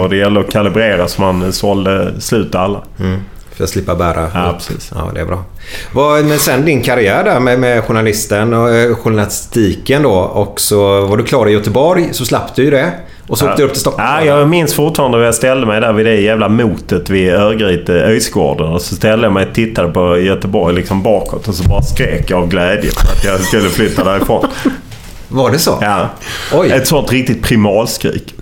Och 0.00 0.08
det 0.08 0.16
gäller 0.16 0.40
att 0.40 0.50
kalibrera 0.50 1.08
så 1.08 1.22
man 1.22 1.52
sålde 1.52 2.20
slut 2.20 2.54
alla. 2.54 2.82
Mm. 3.00 3.20
För 3.52 3.64
att 3.64 3.70
slippa 3.70 3.94
bära. 3.94 4.30
Ja, 4.34 4.54
precis. 4.58 4.92
Ja, 4.94 5.10
det 5.14 5.20
är 5.20 5.24
bra. 5.24 5.44
Vad, 5.92 6.24
men 6.24 6.38
sen 6.38 6.64
din 6.64 6.82
karriär 6.82 7.24
där 7.24 7.40
med, 7.40 7.60
med 7.60 7.84
journalisten 7.84 8.54
och 8.54 8.70
eh, 8.70 8.94
journalistiken 8.94 10.02
då. 10.02 10.12
Och 10.14 10.60
så 10.60 11.06
var 11.06 11.16
du 11.16 11.24
klar 11.24 11.48
i 11.48 11.52
Göteborg 11.52 12.08
så 12.12 12.24
slapp 12.24 12.54
du 12.54 12.64
ju 12.64 12.70
det. 12.70 12.92
Och 13.28 13.38
så 13.38 13.48
åkte 13.48 13.62
du 13.62 13.66
upp 13.66 13.72
till 13.72 13.80
Stockholm. 13.80 14.08
Ja, 14.08 14.24
jag 14.24 14.48
minns 14.48 14.74
fortfarande 14.74 15.18
hur 15.18 15.24
jag 15.24 15.34
ställde 15.34 15.66
mig 15.66 15.80
där 15.80 15.92
vid 15.92 16.06
det 16.06 16.20
jävla 16.20 16.48
motet 16.48 17.10
vid 17.10 17.32
Örgryte, 17.32 17.92
Öjsgården. 17.92 18.72
Och 18.72 18.82
så 18.82 18.94
ställde 18.94 19.26
jag 19.26 19.32
mig 19.32 19.46
och 19.46 19.54
tittade 19.54 19.88
på 19.88 20.18
Göteborg 20.18 20.74
liksom 20.74 21.02
bakåt 21.02 21.48
och 21.48 21.54
så 21.54 21.68
bara 21.68 21.82
skrek 21.82 22.30
jag 22.30 22.42
av 22.42 22.48
glädje 22.48 22.90
för 22.90 23.12
att 23.12 23.24
jag 23.24 23.40
skulle 23.40 23.68
flytta 23.68 24.04
därifrån. 24.04 24.46
Var 25.28 25.50
det 25.50 25.58
så? 25.58 25.78
Ja. 25.80 26.08
Oj. 26.52 26.70
Ett 26.70 26.86
sånt 26.86 27.12
riktigt 27.12 27.42
primalskrik. 27.42 28.34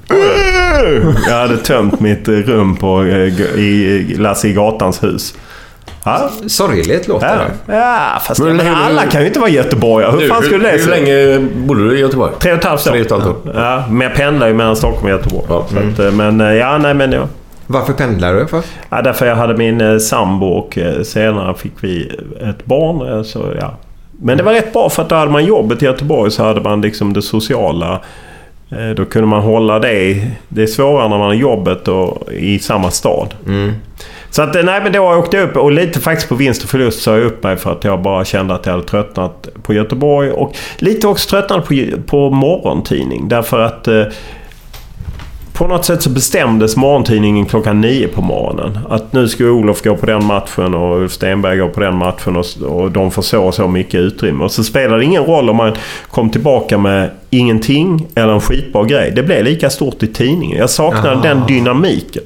Jag 1.28 1.34
hade 1.34 1.56
tömt 1.56 2.00
mitt 2.00 2.28
rum 2.28 2.76
på, 2.76 3.02
eh, 3.02 3.44
i 3.58 4.14
Lasse 4.18 4.48
i 4.48 4.52
Gatans 4.52 5.02
hus. 5.02 5.34
Ja, 6.04 6.30
Sorgligt 6.46 7.08
låter 7.08 7.26
ja. 7.26 7.34
det. 7.66 7.76
ja 7.76 8.20
fast 8.26 8.40
Men 8.40 8.56
men 8.56 8.74
alla 8.74 9.02
kan 9.02 9.20
ju 9.20 9.26
inte 9.26 9.40
vara 9.40 9.50
göteborgare. 9.50 10.10
Hur 10.20 10.28
fan 10.28 10.42
skulle 10.42 10.64
det 10.64 10.70
hur, 10.70 10.78
se 10.78 10.84
hur 10.84 10.90
länge 10.90 11.48
bodde 11.66 11.88
du 11.88 11.96
i 11.96 12.00
Göteborg? 12.00 12.32
Tre 12.38 12.52
och 12.52 12.58
ett 12.58 12.64
halvt 12.64 12.86
år. 12.86 12.90
Tre 12.90 13.00
och 13.00 13.06
ett 13.06 13.12
halvt 13.12 13.26
år. 13.26 13.36
Ja, 13.54 13.84
men 13.90 14.00
jag 14.00 14.16
pendlar 14.16 14.46
ju 14.48 14.54
mellan 14.54 14.76
Stockholm 14.76 15.04
och 15.04 15.10
Göteborg. 15.10 15.44
Ja. 15.48 15.66
Så 15.94 16.02
att, 16.02 16.14
men 16.14 16.40
eh, 16.40 16.52
ja, 16.54 16.78
nej 16.78 16.94
men 16.94 17.12
ja. 17.12 17.28
Varför 17.66 17.92
pendlar 17.92 18.34
du? 18.34 18.46
För? 18.46 18.62
Ja, 18.88 19.02
därför 19.02 19.26
jag 19.26 19.36
hade 19.36 19.56
min 19.56 19.80
eh, 19.80 19.98
sambo 19.98 20.46
och 20.46 20.78
eh, 20.78 21.02
senare 21.02 21.54
fick 21.54 21.72
vi 21.80 22.12
ett 22.50 22.64
barn. 22.64 23.24
Så, 23.24 23.44
ja. 23.60 23.74
Men 24.20 24.36
det 24.36 24.42
var 24.42 24.52
rätt 24.52 24.72
bra 24.72 24.90
för 24.90 25.02
att 25.02 25.08
då 25.08 25.14
hade 25.14 25.30
man 25.30 25.44
jobbet 25.44 25.82
i 25.82 25.84
Göteborg 25.84 26.30
så 26.30 26.44
hade 26.44 26.60
man 26.60 26.80
liksom 26.80 27.12
det 27.12 27.22
sociala. 27.22 28.00
Eh, 28.70 28.90
Då 28.96 29.04
kunde 29.04 29.26
man 29.28 29.42
hålla 29.42 29.78
det. 29.78 30.26
Det 30.48 30.62
är 30.62 30.66
svårare 30.66 31.08
när 31.08 31.18
man 31.18 31.26
har 31.26 31.34
jobbet 31.34 31.88
och 31.88 32.32
i 32.32 32.58
samma 32.58 32.90
stad. 32.90 33.34
Så 34.36 34.42
att, 34.42 34.54
nej 34.64 34.80
men 34.82 34.92
då 34.92 35.14
åkte 35.14 35.36
jag 35.36 35.48
upp 35.48 35.56
och 35.56 35.72
lite 35.72 36.00
faktiskt 36.00 36.28
på 36.28 36.34
vinst 36.34 36.64
och 36.64 36.68
förlust 36.68 37.02
sa 37.02 37.16
jag 37.16 37.26
upp 37.26 37.42
mig 37.42 37.56
för 37.56 37.72
att 37.72 37.84
jag 37.84 38.02
bara 38.02 38.24
kände 38.24 38.54
att 38.54 38.66
jag 38.66 38.72
hade 38.72 38.84
tröttnat 38.84 39.48
på 39.62 39.74
Göteborg. 39.74 40.30
Och 40.30 40.56
lite 40.78 41.06
också 41.06 41.28
tröttnat 41.28 41.68
på, 41.68 41.74
på 42.06 42.30
morgontidning. 42.30 43.28
Därför 43.28 43.60
att 43.60 43.88
eh, 43.88 44.04
på 45.52 45.66
något 45.66 45.84
sätt 45.84 46.02
så 46.02 46.10
bestämdes 46.10 46.76
morgontidningen 46.76 47.46
klockan 47.46 47.80
nio 47.80 48.08
på 48.08 48.22
morgonen. 48.22 48.78
Att 48.88 49.12
nu 49.12 49.28
ska 49.28 49.44
Olof 49.44 49.82
gå 49.82 49.96
på 49.96 50.06
den 50.06 50.24
matchen 50.24 50.74
och 50.74 51.00
Ulf 51.00 51.12
Stenberg 51.12 51.58
gå 51.58 51.68
på 51.68 51.80
den 51.80 51.96
matchen 51.96 52.36
och, 52.36 52.46
och 52.62 52.90
de 52.90 53.10
får 53.10 53.22
så 53.22 53.44
och 53.44 53.54
så 53.54 53.68
mycket 53.68 54.00
utrymme. 54.00 54.44
Och 54.44 54.52
så 54.52 54.64
spelar 54.64 54.98
det 54.98 55.04
ingen 55.04 55.24
roll 55.24 55.50
om 55.50 55.56
man 55.56 55.72
kom 56.10 56.30
tillbaka 56.30 56.78
med 56.78 57.10
ingenting 57.30 58.06
eller 58.14 58.32
en 58.32 58.40
skitbra 58.40 58.84
grej. 58.84 59.12
Det 59.16 59.22
blev 59.22 59.44
lika 59.44 59.70
stort 59.70 60.02
i 60.02 60.06
tidningen. 60.06 60.58
Jag 60.58 60.70
saknade 60.70 61.10
Aha. 61.10 61.22
den 61.22 61.46
dynamiken. 61.46 62.22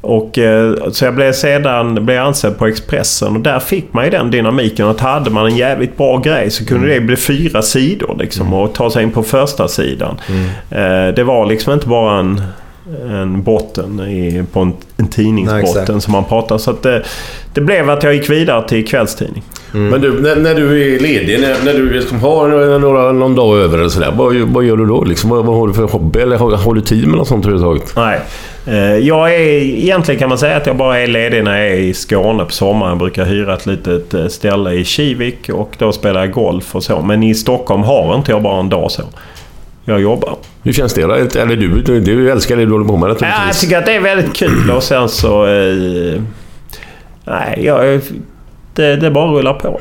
Och, 0.00 0.38
eh, 0.38 0.74
så 0.92 1.04
jag 1.04 1.14
blev 1.14 1.32
sedan 1.32 2.06
blev 2.06 2.22
ansedd 2.22 2.58
på 2.58 2.66
Expressen 2.66 3.36
och 3.36 3.40
där 3.40 3.58
fick 3.58 3.92
man 3.92 4.04
ju 4.04 4.10
den 4.10 4.30
dynamiken. 4.30 4.86
Att 4.86 5.00
hade 5.00 5.30
man 5.30 5.46
en 5.46 5.56
jävligt 5.56 5.96
bra 5.96 6.18
grej 6.18 6.50
så 6.50 6.64
kunde 6.66 6.88
det 6.88 7.00
bli 7.00 7.16
fyra 7.16 7.62
sidor 7.62 8.16
liksom, 8.18 8.54
och 8.54 8.72
ta 8.72 8.90
sig 8.90 9.02
in 9.02 9.10
på 9.10 9.22
första 9.22 9.68
sidan. 9.68 10.16
Eh, 10.70 11.14
det 11.16 11.24
var 11.24 11.46
liksom 11.46 11.72
inte 11.72 11.86
bara 11.86 12.18
en, 12.18 12.42
en 13.10 13.42
botten 13.42 14.00
i, 14.00 14.44
på 14.52 14.60
en, 14.60 14.68
en 14.68 14.74
Nej, 14.96 15.08
tidningsbotten 15.10 15.82
exakt. 15.82 16.02
som 16.02 16.12
man 16.12 16.24
pratar. 16.24 16.58
Så 16.58 16.70
att 16.70 16.82
det, 16.82 17.04
det 17.54 17.60
blev 17.60 17.90
att 17.90 18.02
jag 18.02 18.14
gick 18.14 18.30
vidare 18.30 18.68
till 18.68 18.86
kvällstidning. 18.86 19.42
Men 19.72 20.00
du, 20.00 20.22
när, 20.22 20.36
när 20.36 20.54
du 20.54 20.94
är 20.94 21.00
ledig, 21.00 21.40
när, 21.40 21.64
när 21.64 21.72
du 21.72 21.90
liksom 21.90 22.20
har 22.20 22.78
några, 22.78 23.12
någon 23.12 23.34
dag 23.34 23.58
över 23.58 23.78
eller 23.78 23.88
sådär. 23.88 24.12
Vad, 24.16 24.34
vad 24.36 24.64
gör 24.64 24.76
du 24.76 24.86
då? 24.86 25.04
Liksom, 25.04 25.30
vad, 25.30 25.44
vad 25.44 25.56
har 25.56 25.68
du 25.68 25.74
för 25.74 25.82
hobby? 25.82 26.20
Eller 26.20 26.36
har, 26.36 26.56
har 26.56 26.74
du 26.74 26.80
tid 26.80 27.06
med 27.06 27.18
något 27.18 27.28
sånt 27.28 27.46
överhuvudtaget? 27.46 27.92
Nej. 27.96 28.20
Eh, 28.68 28.96
Jag 28.96 29.34
är, 29.34 29.38
egentligen 29.40 30.18
kan 30.18 30.28
man 30.28 30.38
säga 30.38 30.56
att 30.56 30.66
jag 30.66 30.76
bara 30.76 30.98
är 30.98 31.06
ledig 31.06 31.44
när 31.44 31.58
jag 31.58 31.66
är 31.70 31.74
i 31.76 31.94
Skåne 31.94 32.44
på 32.44 32.52
sommaren. 32.52 32.90
Jag 32.90 32.98
brukar 32.98 33.24
hyra 33.24 33.54
ett 33.54 33.66
litet 33.66 34.14
eh, 34.14 34.26
ställe 34.26 34.72
i 34.72 34.84
Kivik 34.84 35.48
och 35.48 35.74
då 35.78 35.92
spelar 35.92 36.20
jag 36.20 36.30
golf 36.32 36.74
och 36.76 36.82
så. 36.82 37.00
Men 37.02 37.22
i 37.22 37.34
Stockholm 37.34 37.82
har 37.82 38.14
inte 38.14 38.30
jag 38.30 38.42
bara 38.42 38.60
en 38.60 38.68
dag 38.68 38.90
så. 38.90 39.02
Jag 39.84 40.00
jobbar. 40.00 40.36
Hur 40.62 40.72
känns 40.72 40.94
det? 40.94 41.02
Eller 41.02 41.56
du, 41.56 41.82
du, 41.82 42.00
du 42.00 42.30
älskar 42.30 42.56
det 42.56 42.64
du 42.66 42.72
håller 42.72 42.84
på 42.88 42.96
med 42.96 43.10
Ja, 43.10 43.14
jag 43.20 43.22
naturligtvis. 43.28 43.60
tycker 43.60 43.78
att 43.78 43.86
det 43.86 43.92
är 43.94 44.00
väldigt 44.00 44.34
kul 44.36 44.70
och 44.70 44.82
sen 44.82 45.08
så... 45.08 45.46
Eh, 45.46 46.20
nej, 47.24 47.60
jag, 47.64 48.00
det, 48.74 48.96
det 48.96 49.10
bara 49.10 49.26
rullar 49.32 49.54
på. 49.54 49.80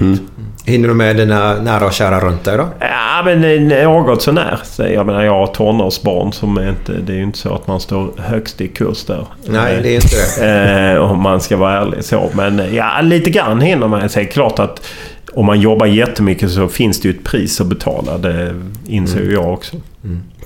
Hinner 0.68 0.88
du 0.88 0.94
med 0.94 1.16
dina 1.16 1.54
nära 1.54 1.86
och 1.86 1.94
kära 1.94 2.20
runt 2.20 2.44
dig 2.44 2.58
då? 2.58 2.68
Ja, 2.80 3.22
men 3.26 3.72
eh, 3.72 3.84
något 3.84 4.22
sånär. 4.22 4.60
Så 4.64 4.84
Jag 4.84 5.06
menar, 5.06 5.24
jag 5.24 5.34
har 5.34 5.48
tonårsbarn 5.48 6.34
som 6.34 6.58
är 6.58 6.70
inte... 6.70 6.92
Det 6.92 7.14
är 7.14 7.18
ju 7.18 7.24
inte 7.24 7.38
så 7.38 7.54
att 7.54 7.68
man 7.68 7.80
står 7.80 8.12
högst 8.18 8.62
i 8.62 8.68
kurs 8.68 9.06
där. 9.06 9.26
Nej, 9.46 9.80
det 9.84 9.90
är 9.90 9.96
inte 9.96 10.16
det. 10.40 10.92
Eh, 10.94 11.12
om 11.12 11.22
man 11.22 11.42
ska 11.42 11.58
vara 11.58 11.82
ärlig 11.82 12.04
så. 12.04 12.30
Men 12.34 12.60
eh, 12.60 12.76
ja, 12.76 13.02
lite 13.02 13.30
grann 13.30 13.62
hinner 13.62 13.88
man. 13.88 14.10
Så 14.10 14.20
är 14.20 14.24
det 14.24 14.30
klart 14.30 14.60
att 14.60 14.88
om 15.34 15.46
man 15.46 15.60
jobbar 15.62 15.86
jättemycket 15.86 16.52
så 16.52 16.68
finns 16.68 17.02
det 17.02 17.08
ju 17.08 17.14
ett 17.14 17.24
pris 17.24 17.62
att 17.62 17.68
betala. 17.68 18.18
Det 18.18 18.56
inser 18.88 19.20
ju 19.22 19.34
jag 19.34 19.54
också. 19.54 19.76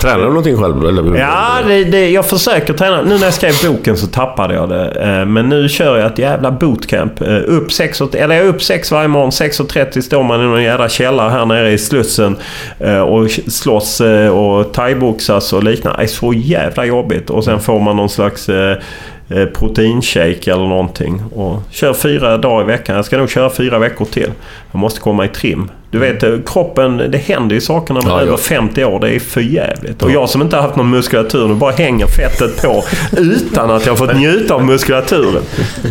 Tränar 0.02 0.18
du 0.18 0.26
någonting 0.28 0.58
själv? 0.58 0.86
Eller? 0.88 1.20
Ja, 1.20 1.48
det, 1.68 1.84
det, 1.84 2.10
jag 2.10 2.26
försöker 2.26 2.74
träna. 2.74 3.02
Nu 3.02 3.18
när 3.18 3.24
jag 3.24 3.34
skrev 3.34 3.54
boken 3.72 3.98
så 3.98 4.08
tappade 4.08 4.54
jag 4.54 4.70
det. 4.70 4.90
Eh, 4.92 5.26
Men 5.26 5.50
nu 5.50 5.70
kör 5.70 5.98
jag 5.98 6.12
ett 6.12 6.18
jävla 6.20 6.52
bootcamp. 6.52 7.22
Eh, 7.22 7.38
Upp 7.46 7.72
sex, 7.72 8.02
och- 8.02 8.16
eller 8.16 8.36
jag 8.36 8.46
är 8.46 8.50
upp 8.50 8.64
sex 8.64 8.92
varje 8.92 9.08
morgon. 9.08 9.30
6.30 9.32 10.02
står 10.02 10.24
man 10.24 10.42
i 10.42 10.44
någon 10.44 10.64
jävla 10.64 10.90
källare 10.90 11.30
här 11.30 11.46
nere 11.46 11.72
i 11.72 11.78
Slussen 11.78 12.36
eh, 12.80 13.00
och 13.02 13.30
slåss 13.32 14.02
och 14.34 14.74
thaiboxas 14.74 15.54
och 15.54 15.64
liknande. 15.64 15.98
Det 16.00 16.04
är 16.04 16.08
så 16.08 16.34
jävla 16.34 16.86
jobbigt. 16.86 17.30
Och 17.30 17.44
sen 17.44 17.60
får 17.60 17.80
man 17.80 17.96
någon 17.98 18.10
slags 18.10 18.50
Eh, 19.34 19.46
proteinshake 19.46 20.52
eller 20.52 20.68
någonting. 20.68 21.22
Och 21.36 21.62
kör 21.70 21.94
fyra 21.94 22.38
dagar 22.38 22.64
i 22.64 22.68
veckan. 22.68 22.96
Jag 22.96 23.06
ska 23.06 23.18
nog 23.18 23.30
köra 23.30 23.50
fyra 23.50 23.80
veckor 23.80 24.06
till. 24.06 24.32
Jag 24.72 24.80
måste 24.80 25.00
komma 25.00 25.26
i 25.26 25.28
trim. 25.28 25.72
Du 25.92 26.00
vet, 26.00 26.24
eh, 26.24 26.34
kroppen, 26.46 26.98
det 26.98 27.18
händer 27.18 27.56
ju 27.56 27.62
saker 27.62 27.94
när 27.94 28.02
man 28.02 28.12
är 28.12 28.16
ja. 28.16 28.22
över 28.28 28.38
50 28.38 28.84
år. 28.84 29.00
Det 29.00 29.16
är 29.16 29.20
för 29.20 29.42
jävligt. 29.42 30.02
Och 30.02 30.12
jag 30.12 30.30
som 30.30 30.42
inte 30.42 30.56
har 30.56 30.64
haft 30.64 30.76
någon 30.76 30.90
muskulatur, 30.90 31.48
nu 31.48 31.54
bara 31.54 31.72
hänger 31.72 32.08
fettet 32.08 32.62
på 32.62 32.84
utan 33.18 33.72
att 33.72 33.86
jag 33.86 33.92
har 33.92 33.98
fått 33.98 34.16
njuta 34.16 34.54
av 34.54 34.66
muskulaturen. 34.66 35.44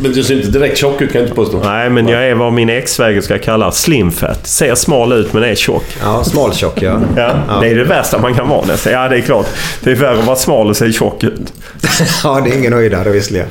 Men 0.02 0.12
du 0.12 0.22
ser 0.22 0.34
inte 0.34 0.48
direkt 0.48 0.78
tjock 0.78 1.02
ut 1.02 1.12
kan 1.12 1.20
jag 1.20 1.26
inte 1.26 1.36
påstå. 1.36 1.60
Nej, 1.64 1.90
men 1.90 2.08
jag 2.08 2.28
är 2.28 2.34
vad 2.34 2.52
min 2.52 2.70
ex-svägerska 2.70 3.38
kallar 3.38 3.70
slim 3.70 4.10
fat. 4.10 4.46
Ser 4.46 4.74
smal 4.74 5.12
ut 5.12 5.32
men 5.32 5.42
är 5.42 5.54
tjock. 5.54 5.84
Ja, 6.02 6.24
smaltjock 6.24 6.82
ja. 6.82 7.00
Ja, 7.16 7.32
Det 7.60 7.68
är 7.68 7.74
det 7.74 7.84
värsta 7.84 8.18
man 8.18 8.34
kan 8.34 8.48
vara 8.48 8.66
nästan. 8.66 8.92
Ja, 8.92 9.08
det 9.08 9.16
är 9.16 9.20
klart. 9.20 9.46
Det 9.80 9.90
är 9.90 9.94
värre 9.94 10.18
att 10.18 10.26
vara 10.26 10.36
smal 10.36 10.68
och 10.68 10.76
se 10.76 10.92
tjock 10.92 11.24
ut. 11.24 11.52
ja, 12.24 12.40
det 12.44 12.50
är 12.50 12.58
ingen 12.58 12.72
höjdare 12.72 13.10
visserligen. 13.10 13.48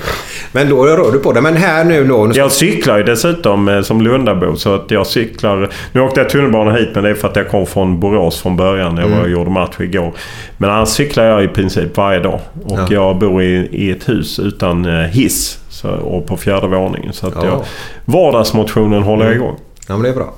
Men 0.52 0.70
då 0.70 0.86
rör 0.86 1.12
du 1.12 1.20
på 1.20 1.32
det. 1.32 1.42
Men 1.42 1.56
här 1.56 1.84
nu 1.84 2.08
då. 2.08 2.26
Nu 2.26 2.34
ska... 2.34 2.42
Jag 2.42 2.52
cyklar 2.52 2.98
ju 2.98 3.04
dessutom 3.04 3.68
eh, 3.68 3.82
som 3.82 4.02
Lundabo 4.02 4.56
så 4.56 4.76
att 4.76 4.92
jag 4.92 5.08
cyklar... 5.08 5.70
Nu 5.92 6.02
åkte 6.02 6.20
jag 6.20 6.30
tunnelbana 6.40 6.72
hit 6.72 6.90
men 6.94 7.04
det 7.04 7.10
är 7.10 7.14
för 7.14 7.28
att 7.28 7.36
jag 7.36 7.50
kom 7.50 7.66
från 7.66 8.00
Borås 8.00 8.42
från 8.42 8.56
början. 8.58 8.98
Jag 8.98 9.08
var 9.08 9.22
och 9.22 9.30
gjorde 9.30 9.50
match 9.50 9.76
igår. 9.80 10.14
Men 10.58 10.70
annars 10.70 10.90
cyklar 10.90 11.24
jag 11.24 11.44
i 11.44 11.48
princip 11.48 11.98
varje 11.98 12.20
dag. 12.20 12.40
Och 12.66 12.78
Ja. 12.80 12.88
jag 12.90 13.18
bor 13.18 13.44
i, 13.44 13.68
i 13.72 13.92
ett 13.92 14.10
hus 14.10 14.40
utan 14.40 14.86
eh, 14.86 14.92
hiss. 15.08 15.60
Så, 15.70 15.90
och 15.90 16.28
på 16.28 16.38
fjärde 16.38 16.68
våningen. 16.68 17.14
Så 17.14 17.28
att 17.28 17.34
Ja. 17.36 17.46
jag, 17.46 17.64
vardagsmotionen 18.06 19.04
håller 19.04 19.26
jag 19.26 19.36
igång. 19.36 19.56
Ja, 19.88 19.94
men 19.94 20.04
det 20.04 20.10
är 20.10 20.14
bra. 20.14 20.34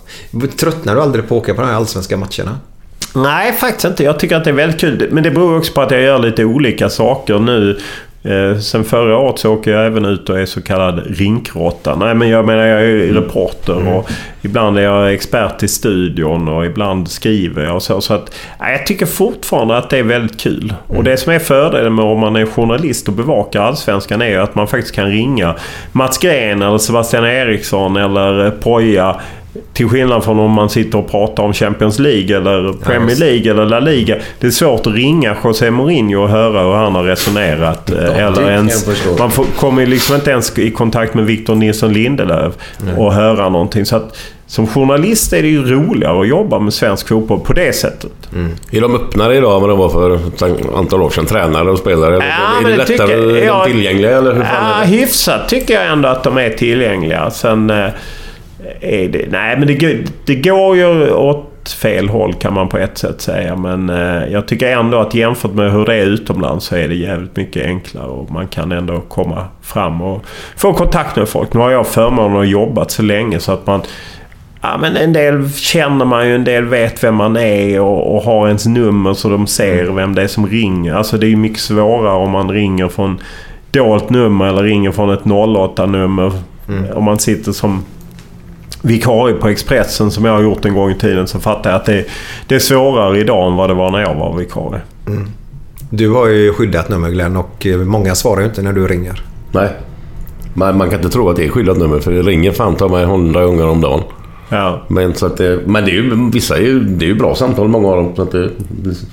Tröttnar 0.59 0.95
du 0.95 1.01
aldrig 1.01 1.27
på 1.27 1.35
att 1.37 1.41
åka 1.43 1.53
på 1.53 1.61
de 1.61 1.67
här 1.67 1.75
allsvenska 1.75 2.17
matcherna? 2.17 2.57
Nej, 3.15 3.53
faktiskt 3.53 3.85
inte. 3.85 4.03
Jag 4.03 4.19
tycker 4.19 4.35
att 4.35 4.43
det 4.43 4.49
är 4.49 4.53
väldigt 4.53 4.81
kul. 4.81 5.07
Men 5.11 5.23
det 5.23 5.31
beror 5.31 5.57
också 5.57 5.73
på 5.73 5.81
att 5.81 5.91
jag 5.91 6.01
gör 6.01 6.19
lite 6.19 6.45
olika 6.45 6.89
saker 6.89 7.39
nu. 7.39 7.79
Eh, 8.23 8.57
sen 8.57 8.83
förra 8.83 9.17
året 9.17 9.39
så 9.39 9.53
åker 9.53 9.71
jag 9.71 9.85
även 9.85 10.05
ut 10.05 10.29
och 10.29 10.39
är 10.39 10.45
så 10.45 10.61
kallad 10.61 11.01
rinkråtta. 11.17 11.95
Nej, 11.95 12.15
men 12.15 12.29
jag 12.29 12.45
menar 12.45 12.63
jag 12.63 12.81
är 12.81 12.85
ju 12.85 13.13
reporter 13.13 13.87
och 13.87 14.09
ibland 14.41 14.77
är 14.77 14.81
jag 14.81 15.13
expert 15.13 15.63
i 15.63 15.67
studion 15.67 16.47
och 16.47 16.65
ibland 16.65 17.07
skriver 17.07 17.63
jag 17.63 17.75
och 17.75 17.83
så. 17.83 18.01
så 18.01 18.13
att, 18.13 18.35
nej, 18.59 18.71
jag 18.71 18.85
tycker 18.85 19.05
fortfarande 19.05 19.77
att 19.77 19.89
det 19.89 19.97
är 19.97 20.03
väldigt 20.03 20.39
kul. 20.39 20.73
Och 20.87 21.03
det 21.03 21.17
som 21.17 21.33
är 21.33 21.39
fördelen 21.39 21.95
med 21.95 22.05
om 22.05 22.19
man 22.19 22.35
är 22.35 22.45
journalist 22.45 23.07
och 23.07 23.13
bevakar 23.13 23.61
Allsvenskan 23.61 24.21
är 24.21 24.29
ju 24.29 24.37
att 24.37 24.55
man 24.55 24.67
faktiskt 24.67 24.95
kan 24.95 25.07
ringa 25.07 25.55
Mats 25.91 26.17
Gren 26.17 26.61
eller 26.61 26.77
Sebastian 26.77 27.25
Eriksson 27.25 27.97
eller 27.97 28.51
Poja 28.51 29.15
till 29.73 29.87
skillnad 29.89 30.23
från 30.23 30.39
om 30.39 30.51
man 30.51 30.69
sitter 30.69 30.97
och 30.97 31.11
pratar 31.11 31.43
om 31.43 31.53
Champions 31.53 31.99
League 31.99 32.37
eller 32.37 32.73
Premier. 32.73 33.15
League 33.15 33.51
eller 33.51 33.65
La 33.65 33.79
Liga. 33.79 34.15
Det 34.39 34.47
är 34.47 34.51
svårt 34.51 34.87
att 34.87 34.93
ringa 34.93 35.35
José 35.43 35.71
Mourinho 35.71 36.21
och 36.23 36.29
höra 36.29 36.63
hur 36.63 36.71
han 36.73 36.95
har 36.95 37.03
resonerat. 37.03 37.89
eh, 37.91 37.97
det 37.97 38.03
eller 38.11 38.51
ens, 38.51 38.87
jag 39.05 39.19
man 39.19 39.31
får, 39.31 39.45
kommer 39.57 39.85
liksom 39.85 40.15
inte 40.15 40.31
ens 40.31 40.59
i 40.59 40.71
kontakt 40.71 41.13
med 41.13 41.25
Victor 41.25 41.55
Nilsson 41.55 41.93
Lindelöf 41.93 42.53
och 42.97 43.13
höra 43.13 43.49
någonting. 43.49 43.85
Så 43.85 43.95
att, 43.95 44.17
som 44.47 44.67
journalist 44.67 45.33
är 45.33 45.41
det 45.41 45.47
ju 45.47 45.63
roligare 45.65 46.21
att 46.21 46.27
jobba 46.27 46.59
med 46.59 46.73
svensk 46.73 47.07
fotboll 47.07 47.39
på 47.39 47.53
det 47.53 47.75
sättet. 47.75 48.11
Är 48.71 48.81
de 48.81 48.95
öppnare 48.95 49.35
idag 49.37 49.55
än 49.55 49.61
vad 49.61 49.69
de 49.69 49.77
var 49.79 49.89
för 49.89 50.15
ett 50.15 50.41
antal 50.75 51.01
år 51.01 51.09
sedan? 51.09 51.25
Tränare 51.25 51.71
och 51.71 51.77
spelare? 51.77 52.15
Ja, 52.15 52.67
är 52.67 52.71
det 52.71 52.77
lättare? 52.77 52.97
tycker- 52.97 53.35
är 53.35 53.45
ja, 53.45 53.63
de 53.65 53.71
tillgängliga 53.71 54.17
eller 54.17 54.33
hur 54.33 54.41
Ja, 54.41 54.83
hyfsat 54.85 55.49
tycker 55.49 55.73
jag 55.73 55.87
ändå 55.87 56.09
att 56.09 56.23
de 56.23 56.37
är 56.37 56.49
tillgängliga. 56.49 57.31
Sen... 57.31 57.71
Är 58.81 59.07
det, 59.09 59.25
nej, 59.31 59.57
men 59.57 59.67
det, 59.67 59.73
går- 59.75 60.03
det 60.25 60.35
går 60.35 60.75
ju 60.77 61.11
åt 61.13 61.47
fel 61.81 62.09
håll 62.09 62.33
kan 62.33 62.53
man 62.53 62.69
på 62.69 62.77
ett 62.77 62.97
sätt 62.97 63.21
säga. 63.21 63.55
Men 63.55 63.89
eh, 63.89 64.27
jag 64.31 64.47
tycker 64.47 64.71
ändå 64.71 64.97
att 64.99 65.13
jämfört 65.15 65.53
med 65.53 65.71
hur 65.71 65.85
det 65.85 65.95
är 65.95 66.05
utomlands 66.05 66.65
så 66.65 66.75
är 66.75 66.87
det 66.87 66.95
jävligt 66.95 67.35
mycket 67.37 67.65
enklare. 67.65 68.07
Och 68.07 68.31
man 68.31 68.47
kan 68.47 68.71
ändå 68.71 68.99
komma 68.99 69.45
fram 69.61 70.01
och 70.01 70.25
få 70.55 70.73
kontakt 70.73 71.15
med 71.15 71.29
folk. 71.29 71.53
Nu 71.53 71.59
har 71.59 71.71
jag 71.71 71.87
förmånen 71.87 72.41
att 72.41 72.47
jobbat 72.49 72.91
så 72.91 73.01
länge 73.01 73.39
så 73.39 73.51
att 73.51 73.67
man... 73.67 73.81
Ja, 74.61 74.77
men 74.81 74.95
en 74.97 75.13
del 75.13 75.49
känner 75.53 76.05
man 76.05 76.27
ju, 76.27 76.35
en 76.35 76.43
del 76.43 76.65
vet 76.65 77.03
vem 77.03 77.15
man 77.15 77.37
är 77.37 77.81
och, 77.81 78.15
och 78.15 78.23
har 78.23 78.47
ens 78.47 78.65
nummer 78.65 79.13
så 79.13 79.29
de 79.29 79.47
ser 79.47 79.85
vem 79.85 80.15
det 80.15 80.21
är 80.21 80.27
som 80.27 80.47
ringer. 80.47 80.93
Alltså 80.93 81.17
det 81.17 81.25
är 81.25 81.29
ju 81.29 81.35
mycket 81.35 81.59
svårare 81.59 82.15
om 82.15 82.31
man 82.31 82.51
ringer 82.51 82.87
från 82.87 83.19
dolt 83.71 84.09
nummer 84.09 84.45
eller 84.47 84.63
ringer 84.63 84.91
från 84.91 85.09
ett 85.09 85.23
08-nummer. 85.23 86.31
Om 86.93 87.03
man 87.03 87.19
sitter 87.19 87.51
som 87.51 87.83
vikarie 88.81 89.35
på 89.35 89.47
Expressen 89.47 90.11
som 90.11 90.25
jag 90.25 90.33
har 90.33 90.41
gjort 90.41 90.65
en 90.65 90.73
gång 90.73 90.91
i 90.91 90.95
tiden 90.95 91.27
så 91.27 91.39
fattar 91.39 91.69
jag 91.69 91.77
att 91.77 91.85
det, 91.85 92.05
det 92.47 92.55
är 92.55 92.59
svårare 92.59 93.19
idag 93.19 93.47
än 93.47 93.55
vad 93.55 93.69
det 93.69 93.73
var 93.73 93.91
när 93.91 93.99
jag 93.99 94.15
var 94.15 94.37
vikarie. 94.37 94.81
Du 95.89 96.09
har 96.09 96.27
ju 96.27 96.53
skyddat 96.53 96.89
nummer 96.89 97.09
Glenn 97.09 97.37
och 97.37 97.65
eh, 97.65 97.77
många 97.77 98.15
svarar 98.15 98.41
ju 98.41 98.47
inte 98.47 98.61
när 98.61 98.73
du 98.73 98.87
ringer. 98.87 99.21
Nej. 99.51 99.69
Man, 100.53 100.77
man 100.77 100.89
kan 100.89 100.99
inte 100.99 101.11
tro 101.11 101.29
att 101.29 101.35
det 101.35 101.45
är 101.45 101.49
skyddat 101.49 101.77
nummer 101.77 101.99
för 101.99 102.11
det 102.11 102.21
ringer 102.21 102.51
fan 102.51 102.75
ta 102.75 102.87
mig 102.87 103.05
hundra 103.05 103.45
gånger 103.45 103.67
om 103.67 103.81
dagen. 103.81 104.01
Ja. 104.49 104.81
Men, 104.87 105.15
så 105.15 105.25
att 105.25 105.37
det, 105.37 105.59
men 105.65 105.85
det 105.85 105.91
är 105.91 105.93
ju, 105.93 106.29
vissa 106.31 106.57
är 106.57 106.61
ju, 106.61 106.79
det 106.79 107.05
är 107.05 107.07
ju 107.07 107.15
bra 107.15 107.35
samtal, 107.35 107.67
många 107.67 107.87
av 107.87 107.95
dem. 107.95 108.15
Så 108.15 108.21
att 108.21 108.31
det, 108.31 108.49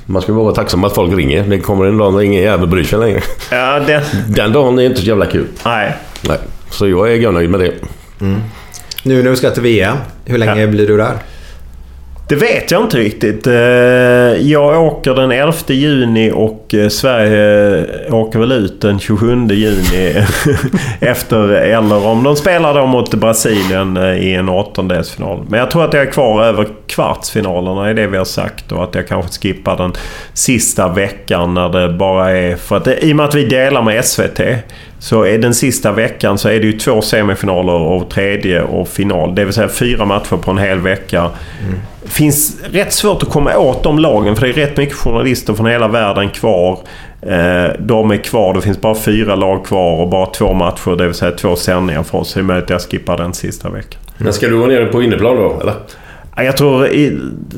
man 0.07 0.23
ska 0.23 0.33
vara 0.33 0.55
tacksam 0.55 0.85
att 0.85 0.95
folk 0.95 1.17
ringer. 1.17 1.45
Det 1.45 1.59
kommer 1.59 1.85
en 1.85 1.99
dag 1.99 2.13
när 2.13 2.23
ingen 2.23 2.43
jävel 2.43 2.69
bryr 2.69 2.85
sig 2.85 2.99
längre. 2.99 3.21
Ja, 3.51 3.81
det... 3.87 4.05
Den 4.29 4.53
dagen 4.53 4.79
är 4.79 4.83
inte 4.83 5.01
så 5.01 5.07
jävla 5.07 5.27
kul. 5.27 5.47
Nej. 5.65 5.95
Nej. 6.29 6.39
Så 6.71 6.89
jag 6.89 7.11
är 7.11 7.15
görnöjd 7.15 7.51
med 7.51 7.61
det. 7.61 7.75
Nu 9.03 9.23
när 9.23 9.31
du 9.31 9.37
ska 9.37 9.51
till 9.51 9.63
VM, 9.63 9.97
hur 10.25 10.39
länge 10.39 10.67
blir 10.67 10.87
du 10.87 10.97
där? 10.97 11.15
Det 12.29 12.37
vet 12.37 12.71
jag 12.71 12.83
inte 12.83 12.97
riktigt. 12.97 13.47
Eh, 13.47 13.53
Jag 14.51 14.83
åker 14.83 15.15
den 15.15 15.33
11 15.33 15.53
juni 15.67 16.31
och 16.35 16.75
eh, 16.75 16.89
Sverige 16.89 17.85
åker 18.11 18.39
väl 18.39 18.53
ut 18.53 18.81
den 18.81 18.99
27 18.99 19.47
juni. 19.51 20.25
efter, 21.01 21.49
eller 21.49 22.07
om 22.07 22.23
de 22.23 22.37
spelar 22.37 22.75
då 22.75 22.87
mot 22.87 23.15
Brasilien 23.15 23.97
eh, 23.97 24.17
i 24.19 24.35
en 24.35 24.49
åttondelsfinal. 24.49 25.45
Men 25.49 25.61
jag 25.61 25.71
tror 25.71 25.85
att 25.85 25.93
jag 25.95 26.03
är 26.03 26.11
kvar 26.11 26.45
över 26.45 26.69
kvartsfinalerna 26.87 27.91
i 27.91 27.95
det 27.95 28.07
vi 28.07 28.17
har 28.17 28.25
sagt. 28.25 28.73
Och 28.73 28.85
att 28.85 28.95
jag 28.95 29.09
kanske 29.09 29.33
skippar 29.41 29.77
den 29.77 29.93
sista 30.33 30.89
veckan 30.89 31.55
när 31.55 31.69
det 31.69 31.89
bara 31.89 32.31
är... 32.31 32.57
För 32.57 32.77
att 32.77 32.89
I 32.89 33.13
och 33.13 33.17
med 33.17 33.27
att 33.27 33.35
vi 33.35 33.45
delar 33.45 33.83
med 33.83 34.05
SVT 34.05 34.41
så 34.99 35.23
är 35.25 35.39
den 35.39 35.55
sista 35.55 35.93
veckan 35.93 36.39
så 36.39 36.49
är 36.49 36.61
det 36.61 36.67
ju 36.67 36.73
två 36.79 37.03
semifinaler 37.03 37.73
och 37.73 38.11
tredje 38.11 38.63
och 38.63 38.89
final. 38.89 39.35
Det 39.35 39.45
vill 39.45 39.55
säga 39.55 39.69
fyra 39.69 40.05
matcher 40.05 40.37
på 40.37 40.51
en 40.51 40.59
hel 40.59 40.79
vecka. 40.79 41.31
Det 42.03 42.09
finns 42.11 42.57
rätt 42.73 42.93
svårt 42.93 43.23
att 43.23 43.29
komma 43.29 43.57
åt 43.57 43.83
de 43.83 43.99
lagen 43.99 44.37
för 44.37 44.47
det 44.47 44.53
är 44.53 44.67
rätt 44.67 44.77
mycket 44.77 44.95
journalister 44.97 45.55
från 45.55 45.67
hela 45.67 45.89
världen 45.89 46.31
kvar. 46.31 46.79
Eh, 47.23 47.67
De 47.79 48.11
är 48.11 48.17
kvar. 48.17 48.55
Det 48.55 48.61
finns 48.61 48.81
bara 48.81 48.95
fyra 48.95 49.35
lag 49.35 49.65
kvar 49.67 50.01
och 50.01 50.09
bara 50.09 50.27
två 50.27 50.53
matcher. 50.53 50.97
Det 50.97 51.05
vill 51.07 51.15
säga 51.15 51.33
två 51.33 51.57
sändningar 51.57 52.03
för 52.03 52.19
oss. 52.19 52.29
Så 52.31 52.39
det 52.39 52.43
är 52.43 52.45
möjligt 52.45 52.65
att 52.65 52.71
jag 52.71 52.81
skippar 52.83 53.17
den 53.17 53.35
sista 53.35 53.71
veckan. 53.71 54.01
Men 54.19 54.33
ska 54.33 54.49
du 54.49 54.57
vara 54.57 54.69
nere 54.69 54.87
på 54.87 55.03
inneplan 55.03 55.37
då, 55.37 55.59
eller? 55.61 55.75
Ja, 56.37 56.43
Jag 56.45 56.57
tror 56.57 56.89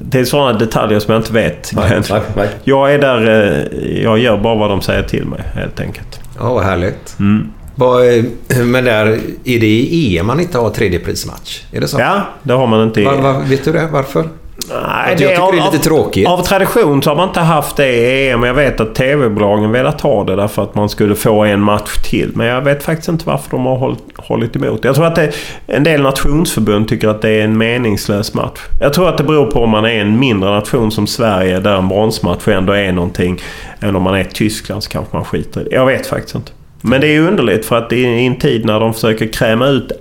det 0.02 0.18
är 0.20 0.24
sådana 0.24 0.58
detaljer 0.58 0.98
som 0.98 1.12
jag 1.14 1.20
inte 1.20 1.32
vet. 1.32 1.70
Nej, 1.74 2.00
nej, 2.10 2.20
nej. 2.36 2.48
Jag 2.64 2.94
är 2.94 2.98
där... 2.98 3.48
eh, 3.72 4.02
Jag 4.02 4.18
gör 4.18 4.36
bara 4.36 4.54
vad 4.54 4.70
de 4.70 4.80
säger 4.80 5.02
till 5.02 5.24
mig 5.24 5.40
helt 5.54 5.80
enkelt. 5.80 6.20
Ja, 6.40 6.54
vad 6.54 6.64
härligt. 6.64 7.16
Mm. 7.18 7.46
Eh, 7.80 8.64
men 8.64 8.84
där, 8.84 9.06
är 9.44 9.60
det 9.60 9.66
i 9.66 10.18
EM 10.18 10.26
man 10.26 10.40
inte 10.40 10.58
har 10.58 10.70
tredjeprismatch? 10.70 11.62
Är 11.72 11.80
det 11.80 11.88
så? 11.88 12.00
Ja, 12.00 12.22
det 12.42 12.52
har 12.52 12.66
man 12.66 12.82
inte 12.82 13.00
i... 13.00 13.04
Va, 13.04 13.16
va, 13.16 13.38
vet 13.48 13.64
du 13.64 13.72
det? 13.72 13.88
Varför? 13.92 14.28
Nej, 14.72 15.06
jag 15.08 15.18
tycker 15.18 15.52
det 15.52 15.58
är 15.58 15.72
lite 15.72 15.84
tråkigt. 15.84 16.28
Av 16.28 16.42
tradition 16.42 17.02
så 17.02 17.10
har 17.10 17.16
man 17.16 17.28
inte 17.28 17.40
haft 17.40 17.76
det 17.76 17.92
i 17.92 18.30
EM. 18.30 18.42
Jag 18.42 18.54
vet 18.54 18.80
att 18.80 18.94
TV-bolagen 18.94 19.72
velat 19.72 20.00
ha 20.00 20.24
det 20.24 20.36
därför 20.36 20.62
att 20.62 20.74
man 20.74 20.88
skulle 20.88 21.14
få 21.14 21.44
en 21.44 21.60
match 21.60 21.96
till. 22.10 22.30
Men 22.34 22.46
jag 22.46 22.60
vet 22.60 22.82
faktiskt 22.82 23.08
inte 23.08 23.26
varför 23.26 23.50
de 23.50 23.66
har 23.66 23.76
hållit, 23.76 24.02
hållit 24.16 24.56
emot. 24.56 24.84
Jag 24.84 24.94
tror 24.94 25.06
att 25.06 25.14
det, 25.14 25.32
en 25.66 25.84
del 25.84 26.02
nationsförbund 26.02 26.88
tycker 26.88 27.08
att 27.08 27.22
det 27.22 27.30
är 27.30 27.44
en 27.44 27.58
meningslös 27.58 28.34
match. 28.34 28.60
Jag 28.80 28.92
tror 28.92 29.08
att 29.08 29.18
det 29.18 29.24
beror 29.24 29.46
på 29.46 29.60
om 29.60 29.70
man 29.70 29.84
är 29.84 30.00
en 30.00 30.18
mindre 30.18 30.50
nation 30.50 30.90
som 30.90 31.06
Sverige 31.06 31.60
där 31.60 31.76
en 31.76 31.88
bronsmatch 31.88 32.48
ändå 32.48 32.72
är 32.72 32.92
någonting. 32.92 33.40
Än 33.80 33.96
om 33.96 34.02
man 34.02 34.14
är 34.14 34.24
Tyskland 34.24 34.82
så 34.82 34.90
kanske 34.90 35.16
man 35.16 35.24
skiter 35.24 35.60
i 35.60 35.64
det. 35.64 35.74
Jag 35.74 35.86
vet 35.86 36.06
faktiskt 36.06 36.34
inte. 36.34 36.52
Men 36.82 37.00
det 37.00 37.16
är 37.16 37.20
underligt 37.20 37.64
för 37.64 37.76
att 37.76 37.92
i 37.92 38.04
en 38.04 38.38
tid 38.38 38.66
när 38.66 38.80
de 38.80 38.94
försöker 38.94 39.26
kräma 39.26 39.66
ut 39.66 39.92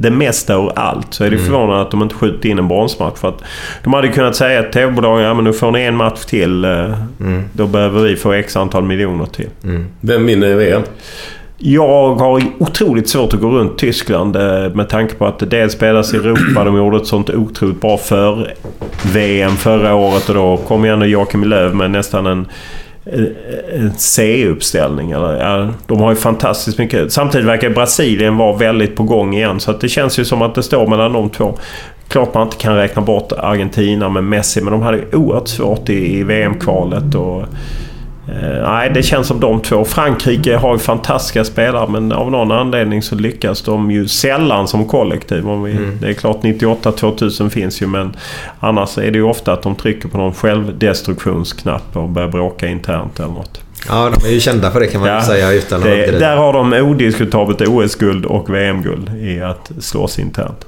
det 0.00 0.10
mesta 0.10 0.54
ur 0.54 0.72
allt 0.76 1.14
så 1.14 1.24
är 1.24 1.30
det 1.30 1.36
Mm. 1.36 1.46
förvånande 1.46 1.82
att 1.82 1.90
de 1.90 2.02
inte 2.02 2.14
skjuter 2.14 2.48
in 2.48 2.58
en 2.58 2.68
bronsmatch. 2.68 3.18
För 3.18 3.28
att 3.28 3.42
de 3.84 3.92
hade 3.92 4.08
kunnat 4.08 4.36
säga 4.36 4.62
till 4.62 4.72
TV-bolagen 4.72 5.24
ja, 5.24 5.34
men 5.34 5.44
nu 5.44 5.52
får 5.52 5.70
ni 5.70 5.80
en 5.82 5.96
match 5.96 6.24
till. 6.24 6.64
eh, 6.64 6.70
Mm. 7.20 7.44
Då 7.52 7.66
behöver 7.66 8.02
vi 8.02 8.16
få 8.16 8.32
x 8.32 8.56
antal 8.56 8.82
miljoner 8.84 9.26
till. 9.26 9.48
Vem 10.00 10.26
vinner 10.26 10.54
VM? 10.54 10.82
Jag 11.60 12.14
har 12.14 12.42
otroligt 12.58 13.08
svårt 13.08 13.34
att 13.34 13.40
gå 13.40 13.48
runt 13.50 13.78
Tyskland 13.78 14.36
eh, 14.36 14.74
med 14.74 14.88
tanke 14.88 15.14
på 15.14 15.26
att 15.26 15.38
det 15.38 15.46
dels 15.46 15.72
spelas 15.72 16.14
i 16.14 16.16
Europa. 16.16 16.64
De 16.64 16.76
gjorde 16.76 16.96
ett 16.96 17.06
sånt 17.06 17.30
otroligt 17.30 17.80
bra 17.80 17.96
för 17.98 18.54
VM 19.12 19.50
förra 19.50 19.94
året 19.94 20.28
och 20.28 20.34
då 20.34 20.56
kom 20.56 20.84
ju 20.84 20.92
ändå 20.92 21.06
Joakim 21.06 21.44
Löw 21.44 21.74
med 21.76 21.90
nästan 21.90 22.26
en 22.26 22.46
en- 23.12 23.92
C-uppställning. 23.96 25.10
Ja, 25.10 25.68
de 25.86 26.00
har 26.00 26.10
ju 26.10 26.16
fantastiskt 26.16 26.78
mycket. 26.78 27.12
Samtidigt 27.12 27.46
verkar 27.46 27.70
Brasilien 27.70 28.36
vara 28.36 28.56
väldigt 28.56 28.96
på 28.96 29.02
gång 29.02 29.34
igen. 29.34 29.60
Så 29.60 29.70
att 29.70 29.80
det 29.80 29.88
känns 29.88 30.18
ju 30.18 30.24
som 30.24 30.42
att 30.42 30.54
det 30.54 30.62
står 30.62 30.86
mellan 30.86 31.12
de 31.12 31.30
två. 31.30 31.58
Klart 32.08 32.34
man 32.34 32.42
inte 32.42 32.56
kan 32.56 32.76
räkna 32.76 33.02
bort 33.02 33.32
Argentina 33.38 34.08
med 34.08 34.24
Messi, 34.24 34.60
men 34.60 34.72
de 34.72 34.82
hade 34.82 34.96
ju 34.96 35.04
oerhört 35.12 35.48
svårt 35.48 35.88
i, 35.88 36.18
i 36.18 36.22
VM-kvalet. 36.22 37.14
Och, 37.14 37.42
nej, 38.62 38.90
det 38.94 39.02
känns 39.02 39.26
som 39.26 39.40
de 39.40 39.60
två. 39.60 39.84
Frankrike 39.84 40.56
har 40.56 40.72
ju 40.72 40.78
fantastiska 40.78 41.44
spelare, 41.44 41.88
men 41.88 42.12
av 42.12 42.30
någon 42.30 42.52
anledning 42.52 43.02
så 43.02 43.14
lyckas 43.14 43.62
de 43.62 43.90
ju 43.90 44.08
sällan 44.08 44.68
som 44.68 44.84
kollektiv. 44.86 45.48
Om 45.48 45.62
vi, 45.62 45.78
Det 46.00 46.08
är 46.08 46.12
klart 46.12 46.42
98-2000 46.42 47.48
finns 47.48 47.82
ju, 47.82 47.86
men 47.86 48.16
annars 48.60 48.98
är 48.98 49.10
det 49.10 49.18
ju 49.18 49.24
ofta 49.24 49.52
att 49.52 49.62
de 49.62 49.74
trycker 49.74 50.08
på 50.08 50.18
någon 50.18 50.34
självdestruktionsknapp 50.34 51.96
och 51.96 52.08
börjar 52.08 52.28
bråka 52.28 52.66
internt 52.66 53.18
eller 53.18 53.32
något. 53.32 53.60
Ja, 53.88 54.10
de 54.14 54.28
är 54.28 54.32
ju 54.32 54.40
kända 54.40 54.70
för 54.70 54.80
det 54.80 54.86
kan 54.86 55.00
man 55.00 55.10
väl 55.10 55.22
säga 55.22 55.52
utan 55.52 55.80
det. 55.80 56.18
Där 56.18 56.36
har 56.36 56.52
de 56.52 56.72
odiskutabelt 56.72 57.60
OS-guld 57.60 58.26
och 58.26 58.54
VM-guld 58.54 59.10
i 59.20 59.40
att 59.40 59.70
slås 59.80 60.18
internt. 60.18 60.66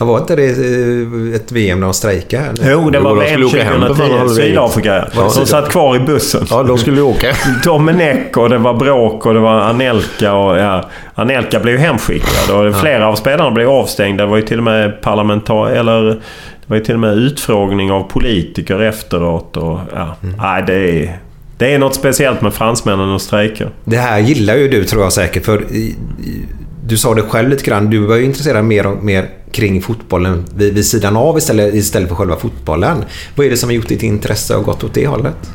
Ja, 0.00 0.06
Var 0.06 0.18
inte 0.18 0.36
det 0.36 0.44
eh, 0.44 1.34
ett 1.34 1.52
VM 1.52 1.80
när 1.80 1.86
de 1.86 1.94
strejkade? 1.94 2.44
eller? 2.46 2.72
Jo, 2.72 2.90
det 2.90 3.00
var 3.00 3.14
VM 3.14 3.28
skulle 3.28 3.44
åka 3.46 3.64
hem 3.64 3.80
på 3.80 3.86
fan, 3.86 3.96
2010. 3.96 4.16
hade 4.18 4.28
vi- 4.28 4.34
Sydafrika. 4.34 5.08
De 5.14 5.46
satt 5.46 5.68
kvar 5.68 5.96
i 5.96 6.00
bussen. 6.00 6.46
Ja, 6.50 6.62
de 6.62 6.78
skulle 6.78 7.00
åka. 7.00 7.26
Domenech 7.64 8.36
och 8.38 8.48
det 8.48 8.58
var 8.58 8.74
bråk 8.74 9.26
och 9.26 9.34
det 9.34 9.40
var 9.40 9.60
Anelka 9.60 10.34
och 10.34 10.58
ja, 10.58 10.84
Anelka 11.14 11.60
blev 11.60 11.74
ju 11.74 11.80
hemskickad 11.80 12.50
och 12.56 12.76
flera 12.76 13.08
av 13.08 13.14
spelarna 13.14 13.50
blev 13.50 13.68
avstängda. 13.70 14.24
Det 14.24 14.30
var 14.30 14.36
ju 14.36 14.42
till 14.42 14.58
och 14.58 14.64
med 14.64 15.00
parlamentar... 15.02 15.66
Eller... 15.70 16.02
Det 16.04 16.72
var 16.72 16.76
ju 16.76 16.84
till 16.84 16.94
och 16.94 17.00
med 17.00 17.14
utfrågning 17.18 17.90
av 17.92 18.02
politiker 18.02 18.80
efteråt 18.82 19.56
och 19.56 19.78
ja. 19.94 20.16
Nej, 20.38 20.64
det 20.66 20.74
är... 20.74 21.18
Det 21.58 21.74
är 21.74 21.78
något 21.78 21.94
speciellt 21.94 22.40
med 22.42 22.54
fransmännen 22.54 23.10
och 23.12 23.22
strejker. 23.22 23.68
Det 23.84 23.96
här 23.96 24.18
gillar 24.18 24.54
ju 24.56 24.68
du 24.68 24.84
tror 24.84 25.02
jag 25.02 25.12
säkert 25.12 25.44
för 25.44 25.62
i- 25.72 25.76
i- 25.76 26.44
du 26.86 26.96
sa 26.96 27.14
det 27.14 27.22
själv 27.22 27.48
lite 27.48 27.64
grann, 27.64 27.90
du 27.90 27.98
var 27.98 28.16
ju 28.16 28.24
intresserad 28.24 28.64
mer 28.64 28.86
och 28.86 29.04
mer 29.04 29.26
kring 29.52 29.82
fotbollen 29.82 30.44
vid, 30.54 30.74
vid 30.74 30.86
sidan 30.86 31.16
av 31.16 31.38
istället, 31.38 31.74
istället 31.74 32.08
för 32.08 32.16
själva 32.16 32.36
fotbollen. 32.36 33.04
Vad 33.34 33.46
är 33.46 33.50
det 33.50 33.56
som 33.56 33.68
har 33.68 33.74
gjort 33.74 33.88
ditt 33.88 34.02
intresse 34.02 34.56
och 34.56 34.64
gått 34.64 34.84
åt 34.84 34.94
det 34.94 35.06
hållet? 35.06 35.50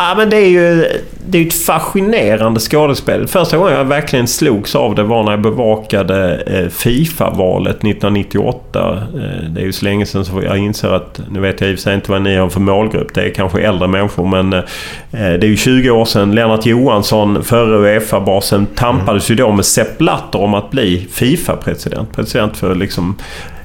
Ja, 0.00 0.14
men 0.16 0.30
det 0.30 0.36
är 0.36 0.48
ju 0.48 0.84
det 1.30 1.38
är 1.38 1.46
ett 1.46 1.54
fascinerande 1.54 2.60
skådespel. 2.60 3.26
Första 3.26 3.56
gången 3.56 3.72
jag 3.72 3.84
verkligen 3.84 4.28
slogs 4.28 4.74
av 4.74 4.94
det 4.94 5.02
var 5.02 5.22
när 5.22 5.30
jag 5.30 5.40
bevakade 5.40 6.34
eh, 6.34 6.68
Fifa-valet 6.68 7.76
1998. 7.76 9.02
Eh, 9.14 9.50
det 9.50 9.60
är 9.60 9.64
ju 9.64 9.72
så 9.72 9.84
länge 9.84 10.06
sedan 10.06 10.24
så 10.24 10.42
jag 10.42 10.58
inser 10.58 10.88
att, 10.88 11.20
nu 11.30 11.40
vet 11.40 11.60
jag 11.60 11.70
i 11.70 11.74
och 11.74 11.78
för 11.78 11.82
sig 11.82 11.94
inte 11.94 12.10
vad 12.10 12.22
ni 12.22 12.36
har 12.36 12.48
för 12.48 12.60
målgrupp. 12.60 13.14
Det 13.14 13.22
är 13.22 13.34
kanske 13.34 13.60
äldre 13.60 13.88
människor 13.88 14.26
men 14.26 14.52
eh, 14.52 14.62
det 15.10 15.44
är 15.44 15.44
ju 15.44 15.56
20 15.56 15.90
år 15.90 16.04
sedan. 16.04 16.34
Lennart 16.34 16.66
Johansson, 16.66 17.44
före 17.44 17.78
Uefa-basen, 17.78 18.66
tampades 18.66 19.30
ju 19.30 19.34
då 19.34 19.52
med 19.52 19.64
Sepp 19.64 19.98
Blatter 19.98 20.40
om 20.40 20.54
att 20.54 20.70
bli 20.70 21.06
Fifa-president. 21.12 22.12
President 22.12 22.56
för 22.56 22.74
liksom 22.74 23.16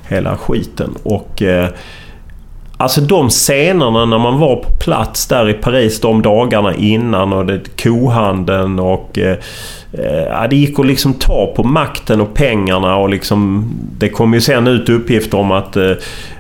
hela 0.10 0.38
skiten. 0.38 0.90
Och... 1.04 1.42
Alltså 2.78 3.02
de 3.02 3.30
scenerna 3.30 4.06
när 4.06 4.18
man 4.18 4.40
var 4.40 4.56
på 4.56 4.70
plats 4.80 5.28
där 5.28 5.50
i 5.50 5.54
Paris 5.54 6.00
de 6.00 6.22
dagarna 6.22 6.76
innan 6.76 7.34
och 7.34 7.46
det, 7.46 7.84
kohandeln 7.84 8.80
och... 8.80 9.20
Eh, 9.20 9.38
eh 9.94 10.50
det 10.50 10.56
gick 10.56 10.80
att 10.80 10.86
liksom 10.86 11.14
ta 11.14 11.54
på 11.56 11.64
makten 11.64 12.22
och 12.22 12.34
pengarna 12.34 12.96
och 12.96 13.10
liksom... 13.10 13.72
Det 13.98 14.10
kom 14.10 14.34
ju 14.34 14.42
sen 14.42 14.68
ut 14.68 14.90
uppgifter 14.90 15.38
om 15.38 15.52
att, 15.52 15.78
eh, 15.78 15.92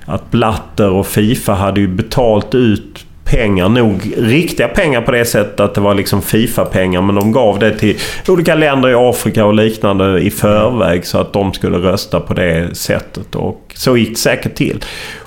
att 0.05 0.31
Blatter 0.31 0.89
och 0.89 1.07
Fifa 1.07 1.53
hade 1.53 1.79
ju 1.81 1.87
betalt 1.87 2.55
ut 2.55 3.05
pengar. 3.23 3.69
Nog 3.69 4.13
riktiga 4.17 4.67
pengar 4.67 5.01
på 5.01 5.11
det 5.11 5.25
sättet 5.25 5.59
att 5.59 5.75
det 5.75 5.81
var 5.81 5.95
liksom 5.95 6.21
Fifa-pengar. 6.21 7.01
Men 7.01 7.15
de 7.15 7.31
gav 7.31 7.59
det 7.59 7.71
till 7.71 7.97
olika 8.27 8.55
länder 8.55 8.89
i 8.89 8.93
Afrika 8.93 9.45
och 9.45 9.53
liknande 9.53 10.19
i 10.19 10.29
förväg 10.29 11.05
så 11.05 11.17
att 11.17 11.33
de 11.33 11.53
skulle 11.53 11.77
rösta 11.77 12.19
på 12.19 12.33
det 12.33 12.77
sättet. 12.77 13.35
Och 13.35 13.73
så 13.75 13.97
gick 13.97 14.09
det 14.09 14.19
säkert 14.19 14.55
till. 14.55 14.83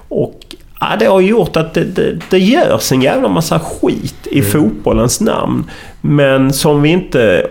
Och 0.09 0.41
Ja, 0.81 0.97
det 0.99 1.07
har 1.07 1.21
gjort 1.21 1.57
att 1.57 1.75
det, 1.75 1.85
det, 1.85 2.19
det 2.31 2.39
görs 2.39 2.93
en 2.93 3.03
jävla 3.03 3.29
massa 3.29 3.61
skit 3.61 4.27
i 4.31 4.39
mm. 4.39 4.51
fotbollens 4.51 5.21
namn. 5.21 5.71
Men 6.01 6.53
som 6.53 6.83
vi 6.83 6.89
inte 6.89 7.51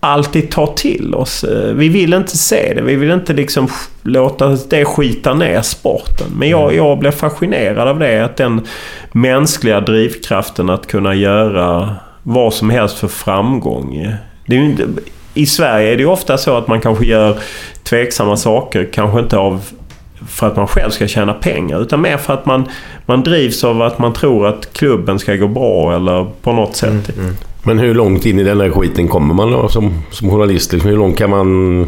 alltid 0.00 0.50
tar 0.50 0.66
till 0.66 1.14
oss. 1.14 1.44
Eh, 1.44 1.74
vi 1.74 1.88
vill 1.88 2.14
inte 2.14 2.36
se 2.36 2.74
det. 2.74 2.82
Vi 2.82 2.96
vill 2.96 3.10
inte 3.10 3.32
liksom 3.32 3.68
låta 4.02 4.48
det 4.48 4.84
skita 4.84 5.34
ner 5.34 5.62
sporten. 5.62 6.26
Men 6.38 6.48
jag, 6.48 6.62
mm. 6.62 6.76
jag 6.76 6.98
blev 6.98 7.10
fascinerad 7.10 7.88
av 7.88 7.98
det. 7.98 8.24
Att 8.24 8.36
den 8.36 8.66
mänskliga 9.12 9.80
drivkraften 9.80 10.70
att 10.70 10.86
kunna 10.86 11.14
göra 11.14 11.96
vad 12.22 12.54
som 12.54 12.70
helst 12.70 12.98
för 12.98 13.08
framgång. 13.08 14.14
Inte, 14.46 14.86
I 15.34 15.46
Sverige 15.46 15.92
är 15.92 15.96
det 15.96 16.06
ofta 16.06 16.38
så 16.38 16.56
att 16.56 16.68
man 16.68 16.80
kanske 16.80 17.06
gör 17.06 17.38
tveksamma 17.82 18.36
saker. 18.36 18.88
Kanske 18.92 19.20
inte 19.20 19.38
av 19.38 19.62
för 20.28 20.46
att 20.46 20.56
man 20.56 20.66
själv 20.66 20.90
ska 20.90 21.06
tjäna 21.06 21.34
pengar. 21.34 21.82
Utan 21.82 22.00
mer 22.00 22.16
för 22.16 22.34
att 22.34 22.46
man, 22.46 22.68
man 23.06 23.22
drivs 23.22 23.64
av 23.64 23.82
att 23.82 23.98
man 23.98 24.12
tror 24.12 24.46
att 24.46 24.72
klubben 24.72 25.18
ska 25.18 25.34
gå 25.36 25.48
bra 25.48 25.96
eller 25.96 26.26
på 26.42 26.52
något 26.52 26.76
sätt. 26.76 26.90
Mm, 26.90 27.20
mm. 27.20 27.36
Men 27.62 27.78
hur 27.78 27.94
långt 27.94 28.26
in 28.26 28.38
i 28.38 28.42
den 28.42 28.60
här 28.60 28.70
skiten 28.70 29.08
kommer 29.08 29.34
man 29.34 29.52
då 29.52 29.68
som, 29.68 30.02
som 30.10 30.30
journalist? 30.30 30.72
Liksom, 30.72 30.90
hur 30.90 30.98
långt 30.98 31.18
kan 31.18 31.30
man 31.30 31.86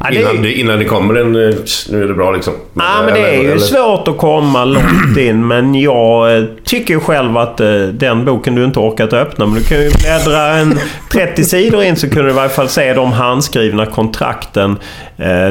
Ja, 0.00 0.10
det... 0.10 0.20
innan, 0.20 0.42
det, 0.42 0.52
innan 0.52 0.78
det 0.78 0.84
kommer 0.84 1.14
en... 1.14 1.26
Eh, 1.26 1.54
nu 1.90 2.02
är 2.02 2.08
det 2.08 2.14
bra 2.14 2.30
liksom. 2.30 2.54
Men, 2.72 2.86
ja, 2.86 3.02
men 3.04 3.14
det 3.14 3.20
är 3.20 3.42
ju 3.42 3.50
eller... 3.50 3.58
svårt 3.58 4.08
att 4.08 4.16
komma 4.16 4.64
långt 4.64 5.18
in. 5.18 5.46
Men 5.46 5.74
jag 5.74 6.38
eh, 6.38 6.44
tycker 6.64 6.94
ju 6.94 7.00
själv 7.00 7.36
att 7.36 7.60
eh, 7.60 7.68
den 7.78 8.24
boken 8.24 8.54
du 8.54 8.64
inte 8.64 8.78
orkat 8.78 9.12
öppna. 9.12 9.46
Men 9.46 9.54
du 9.54 9.64
kan 9.64 9.78
ju 9.78 9.90
bläddra 9.90 10.48
en 10.48 10.78
30 11.12 11.44
sidor 11.44 11.82
in 11.82 11.96
så 11.96 12.10
kan 12.10 12.24
du 12.24 12.30
i 12.30 12.34
varje 12.34 12.48
fall 12.48 12.68
se 12.68 12.94
de 12.94 13.12
handskrivna 13.12 13.86
kontrakten 13.86 14.76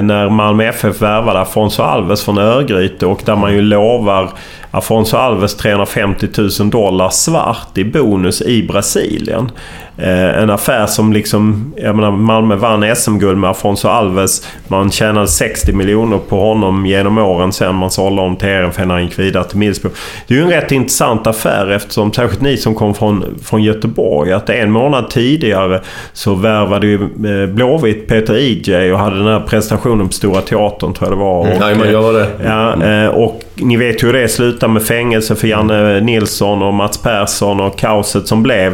när 0.01 0.29
Malmö 0.29 0.63
FF 0.63 1.01
värvade 1.01 1.39
Afonso 1.39 1.83
Alves 1.83 2.23
från 2.23 2.37
Örgryte. 2.37 3.05
Och 3.05 3.21
där 3.25 3.35
man 3.35 3.53
ju 3.53 3.61
lovar 3.61 4.29
Afonso 4.75 5.17
Alves 5.17 5.55
350 5.55 6.27
000 6.59 6.69
dollar 6.69 7.09
svart 7.09 7.77
i 7.77 7.83
bonus 7.83 8.41
i 8.41 8.63
Brasilien. 8.63 9.51
Eh, 9.97 10.41
en 10.41 10.49
affär 10.49 10.85
som 10.85 11.13
liksom... 11.13 11.73
Jag 11.77 11.95
menar, 11.95 12.11
Malmö 12.11 12.55
vann 12.55 12.95
SM-guld 12.95 13.37
med 13.37 13.49
Afonso 13.49 13.87
Alves. 13.87 14.47
Man 14.67 14.91
tjänade 14.91 15.27
60 15.27 15.73
miljoner 15.73 16.17
på 16.17 16.39
honom 16.39 16.85
genom 16.85 17.17
åren 17.17 17.51
sen 17.51 17.75
man 17.75 17.91
sålde 17.91 18.21
honom 18.21 18.35
till 18.35 18.47
RFN 18.47 18.87
när 18.87 18.95
han 18.95 19.03
gick 19.03 19.19
vidare 19.19 19.43
till 19.43 19.57
Middlesbrough. 19.57 19.97
Det 20.27 20.33
är 20.33 20.37
ju 20.37 20.43
en 20.43 20.49
rätt 20.49 20.71
intressant 20.71 21.27
affär 21.27 21.71
eftersom, 21.71 22.13
särskilt 22.13 22.41
ni 22.41 22.57
som 22.57 22.75
kom 22.75 22.93
från, 22.93 23.39
från 23.43 23.63
Göteborg, 23.63 24.31
att 24.31 24.49
en 24.49 24.71
månad 24.71 25.09
tidigare 25.09 25.81
så 26.13 26.33
värvade 26.33 26.87
ju 26.87 27.01
eh, 27.03 27.49
Blåvitt 27.49 28.07
Peter 28.07 28.35
EJ 28.35 28.93
och 28.93 28.99
hade 28.99 29.17
den 29.17 29.27
här 29.27 29.39
prestationen 29.47 30.07
på 30.07 30.13
Stora 30.13 30.41
Teatern 30.41 30.93
tror 30.93 31.09
jag 31.09 31.17
det 31.17 31.23
var. 31.23 31.47
Mm, 31.47 31.81
och, 31.81 31.87
ja, 31.87 32.11
det. 32.11 32.29
Ja, 32.43 32.83
eh, 32.85 33.07
och 33.07 33.44
ni 33.55 33.77
vet 33.77 34.03
hur 34.03 34.13
det 34.13 34.27
slutade 34.27 34.73
med 34.73 34.83
fängelse 34.83 35.35
för 35.35 35.47
Janne 35.47 35.99
Nilsson 35.99 36.63
och 36.63 36.73
Mats 36.73 36.97
Persson 36.97 37.61
och 37.61 37.77
kaoset 37.77 38.27
som 38.27 38.43
blev. 38.43 38.73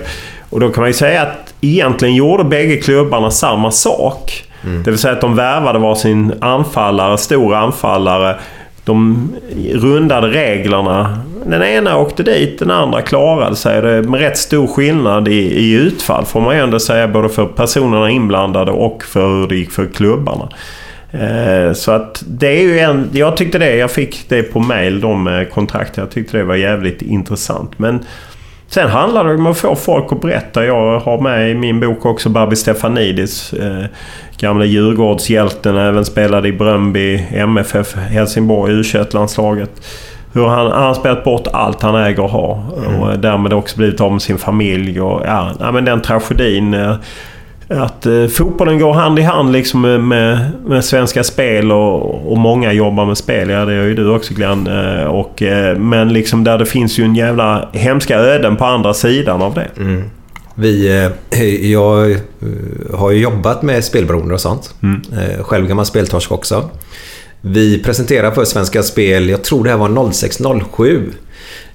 Och 0.49 0.59
då 0.59 0.69
kan 0.69 0.81
man 0.81 0.89
ju 0.89 0.93
säga 0.93 1.21
att 1.21 1.53
egentligen 1.61 2.15
gjorde 2.15 2.43
bägge 2.43 2.77
klubbarna 2.77 3.31
samma 3.31 3.71
sak. 3.71 4.43
Mm. 4.63 4.83
Det 4.83 4.91
vill 4.91 4.99
säga 4.99 5.13
att 5.13 5.21
de 5.21 5.35
värvade 5.35 5.79
varsin 5.79 6.33
anfallare, 6.41 7.17
stor 7.17 7.55
anfallare. 7.55 8.35
De 8.83 9.29
rundade 9.73 10.27
reglerna. 10.27 11.17
Den 11.45 11.63
ena 11.63 11.97
åkte 11.97 12.23
dit, 12.23 12.59
den 12.59 12.71
andra 12.71 13.01
klarade 13.01 13.55
sig. 13.55 13.81
Det 13.81 14.01
med 14.03 14.19
rätt 14.19 14.37
stor 14.37 14.67
skillnad 14.67 15.27
i, 15.27 15.41
i 15.41 15.71
utfall 15.71 16.25
får 16.25 16.41
man 16.41 16.55
ju 16.55 16.61
ändå 16.61 16.79
säga. 16.79 17.07
Både 17.07 17.29
för 17.29 17.45
personerna 17.45 18.09
inblandade 18.09 18.71
och 18.71 19.03
för 19.03 19.27
hur 19.27 19.47
det 19.47 19.55
gick 19.55 19.71
för 19.71 19.85
klubbarna. 19.85 20.49
Eh, 21.11 21.73
så 21.73 21.91
att 21.91 22.23
det 22.27 22.47
är 22.47 22.61
ju 22.61 22.79
en... 22.79 23.09
Jag 23.13 23.37
tyckte 23.37 23.59
det. 23.59 23.75
Jag 23.75 23.91
fick 23.91 24.29
det 24.29 24.43
på 24.43 24.59
mail, 24.59 25.01
de 25.01 25.45
kontrakten. 25.53 26.03
Jag 26.03 26.11
tyckte 26.11 26.37
det 26.37 26.43
var 26.43 26.55
jävligt 26.55 27.01
intressant. 27.01 27.79
Men 27.79 28.05
Sen 28.71 28.89
handlar 28.89 29.23
det 29.25 29.33
om 29.33 29.45
att 29.45 29.57
få 29.57 29.75
folk 29.75 30.11
att 30.11 30.21
berätta. 30.21 30.65
Jag 30.65 30.99
har 30.99 31.21
med 31.21 31.51
i 31.51 31.53
min 31.53 31.79
bok 31.79 32.05
också 32.05 32.29
Babi 32.29 32.55
Stefanidis. 32.55 33.53
Eh, 33.53 33.85
gamla 34.37 34.65
Djurgårdshjälten. 34.65 35.77
Även 35.77 36.05
spelade 36.05 36.47
i 36.47 36.51
Bröndby, 36.51 37.25
MFF, 37.31 37.95
Helsingborg, 37.95 38.73
u 38.73 38.83
landslaget 39.11 39.71
Hur 40.33 40.47
han, 40.47 40.71
han 40.71 40.95
spelat 40.95 41.23
bort 41.23 41.47
allt 41.53 41.81
han 41.81 41.95
äger 41.95 42.23
och 42.23 42.29
har. 42.29 42.59
Mm. 42.77 42.99
Och 43.01 43.19
därmed 43.19 43.53
också 43.53 43.77
blivit 43.77 44.01
av 44.01 44.11
med 44.11 44.21
sin 44.21 44.37
familj. 44.37 45.01
Och, 45.01 45.21
ja, 45.25 45.51
ja, 45.59 45.71
men 45.71 45.85
den 45.85 46.01
tragedin. 46.01 46.73
Att 47.71 48.05
eh, 48.05 48.27
fotbollen 48.27 48.79
går 48.79 48.93
hand 48.93 49.19
i 49.19 49.21
hand 49.21 49.51
liksom 49.51 49.81
med, 49.81 50.51
med 50.65 50.85
Svenska 50.85 51.23
Spel 51.23 51.71
och, 51.71 52.31
och 52.31 52.37
många 52.37 52.73
jobbar 52.73 53.05
med 53.05 53.17
spel. 53.17 53.49
Ja, 53.49 53.65
det 53.65 53.75
gör 53.75 53.83
ju 53.83 53.95
du 53.95 54.09
också 54.09 54.33
Glenn. 54.33 54.67
Eh, 54.67 55.03
och, 55.03 55.41
eh, 55.41 55.77
men 55.77 56.13
liksom 56.13 56.43
där 56.43 56.57
det 56.57 56.65
finns 56.65 56.99
ju 56.99 57.03
en 57.03 57.15
jävla 57.15 57.69
hemska 57.73 58.17
öden 58.17 58.57
på 58.57 58.65
andra 58.65 58.93
sidan 58.93 59.41
av 59.41 59.53
det. 59.53 59.67
Mm. 59.77 60.03
Vi, 60.55 61.03
eh, 61.31 61.39
jag 61.71 62.11
eh, 62.11 62.17
har 62.93 63.11
ju 63.11 63.19
jobbat 63.19 63.61
med 63.61 63.83
spelberoende 63.83 64.33
och 64.33 64.41
sånt. 64.41 64.73
Mm. 64.83 65.01
Eh, 65.13 65.43
själv 65.43 65.67
gammal 65.67 65.85
speltorsk 65.85 66.31
också. 66.31 66.69
Vi 67.41 67.83
presenterade 67.83 68.35
för 68.35 68.45
Svenska 68.45 68.83
Spel, 68.83 69.29
jag 69.29 69.43
tror 69.43 69.63
det 69.63 69.69
här 69.69 69.77
var 69.77 70.11
0607 70.11 71.11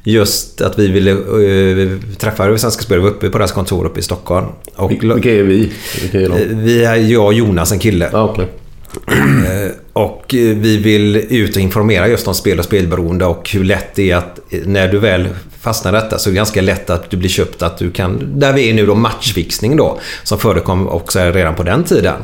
just 0.06 0.60
att 0.60 0.78
vi 0.78 0.88
ville 0.88 1.12
uh, 1.12 2.00
träffa 2.18 2.58
Svenska 2.58 2.82
Spel. 2.82 2.98
Vi 2.98 3.02
var 3.02 3.10
uppe 3.10 3.30
på 3.30 3.38
deras 3.38 3.52
kontor 3.52 3.86
uppe 3.86 4.00
i 4.00 4.02
Stockholm. 4.02 4.46
Och, 4.74 4.90
Vilka 4.90 5.32
är 5.32 5.42
vi? 5.42 5.72
Vilka 6.02 6.20
är 6.20 6.28
de? 6.28 6.34
Eh, 6.34 6.56
vi 6.56 6.84
är 6.84 6.96
jag 6.96 7.24
och 7.24 7.34
Jonas, 7.34 7.72
en 7.72 7.78
kille. 7.78 8.10
Ah, 8.12 8.30
okay. 8.30 8.44
uh, 8.44 9.70
och 9.92 10.24
vi 10.30 10.76
vill 10.76 11.16
ut 11.16 11.56
och 11.56 11.62
informera 11.62 12.08
just 12.08 12.28
om 12.28 12.34
spel 12.34 12.58
och 12.58 12.64
spelberoende 12.64 13.24
och 13.24 13.50
hur 13.50 13.64
lätt 13.64 13.94
det 13.94 14.10
är 14.10 14.16
att 14.16 14.40
när 14.64 14.88
du 14.88 14.98
väl 14.98 15.28
fastnar 15.66 15.92
detta 15.92 16.18
så 16.18 16.28
är 16.28 16.32
det 16.32 16.36
ganska 16.36 16.62
lätt 16.62 16.90
att 16.90 17.10
du 17.10 17.16
blir 17.16 17.28
köpt 17.28 17.62
att 17.62 17.78
du 17.78 17.90
kan... 17.90 18.40
Där 18.40 18.52
vi 18.52 18.70
är 18.70 18.74
nu 18.74 18.86
då 18.86 18.94
matchfixning 18.94 19.76
då. 19.76 19.98
Som 20.22 20.38
förekom 20.38 20.88
också 20.88 21.20
redan 21.20 21.54
på 21.54 21.62
den 21.62 21.84
tiden. 21.84 22.14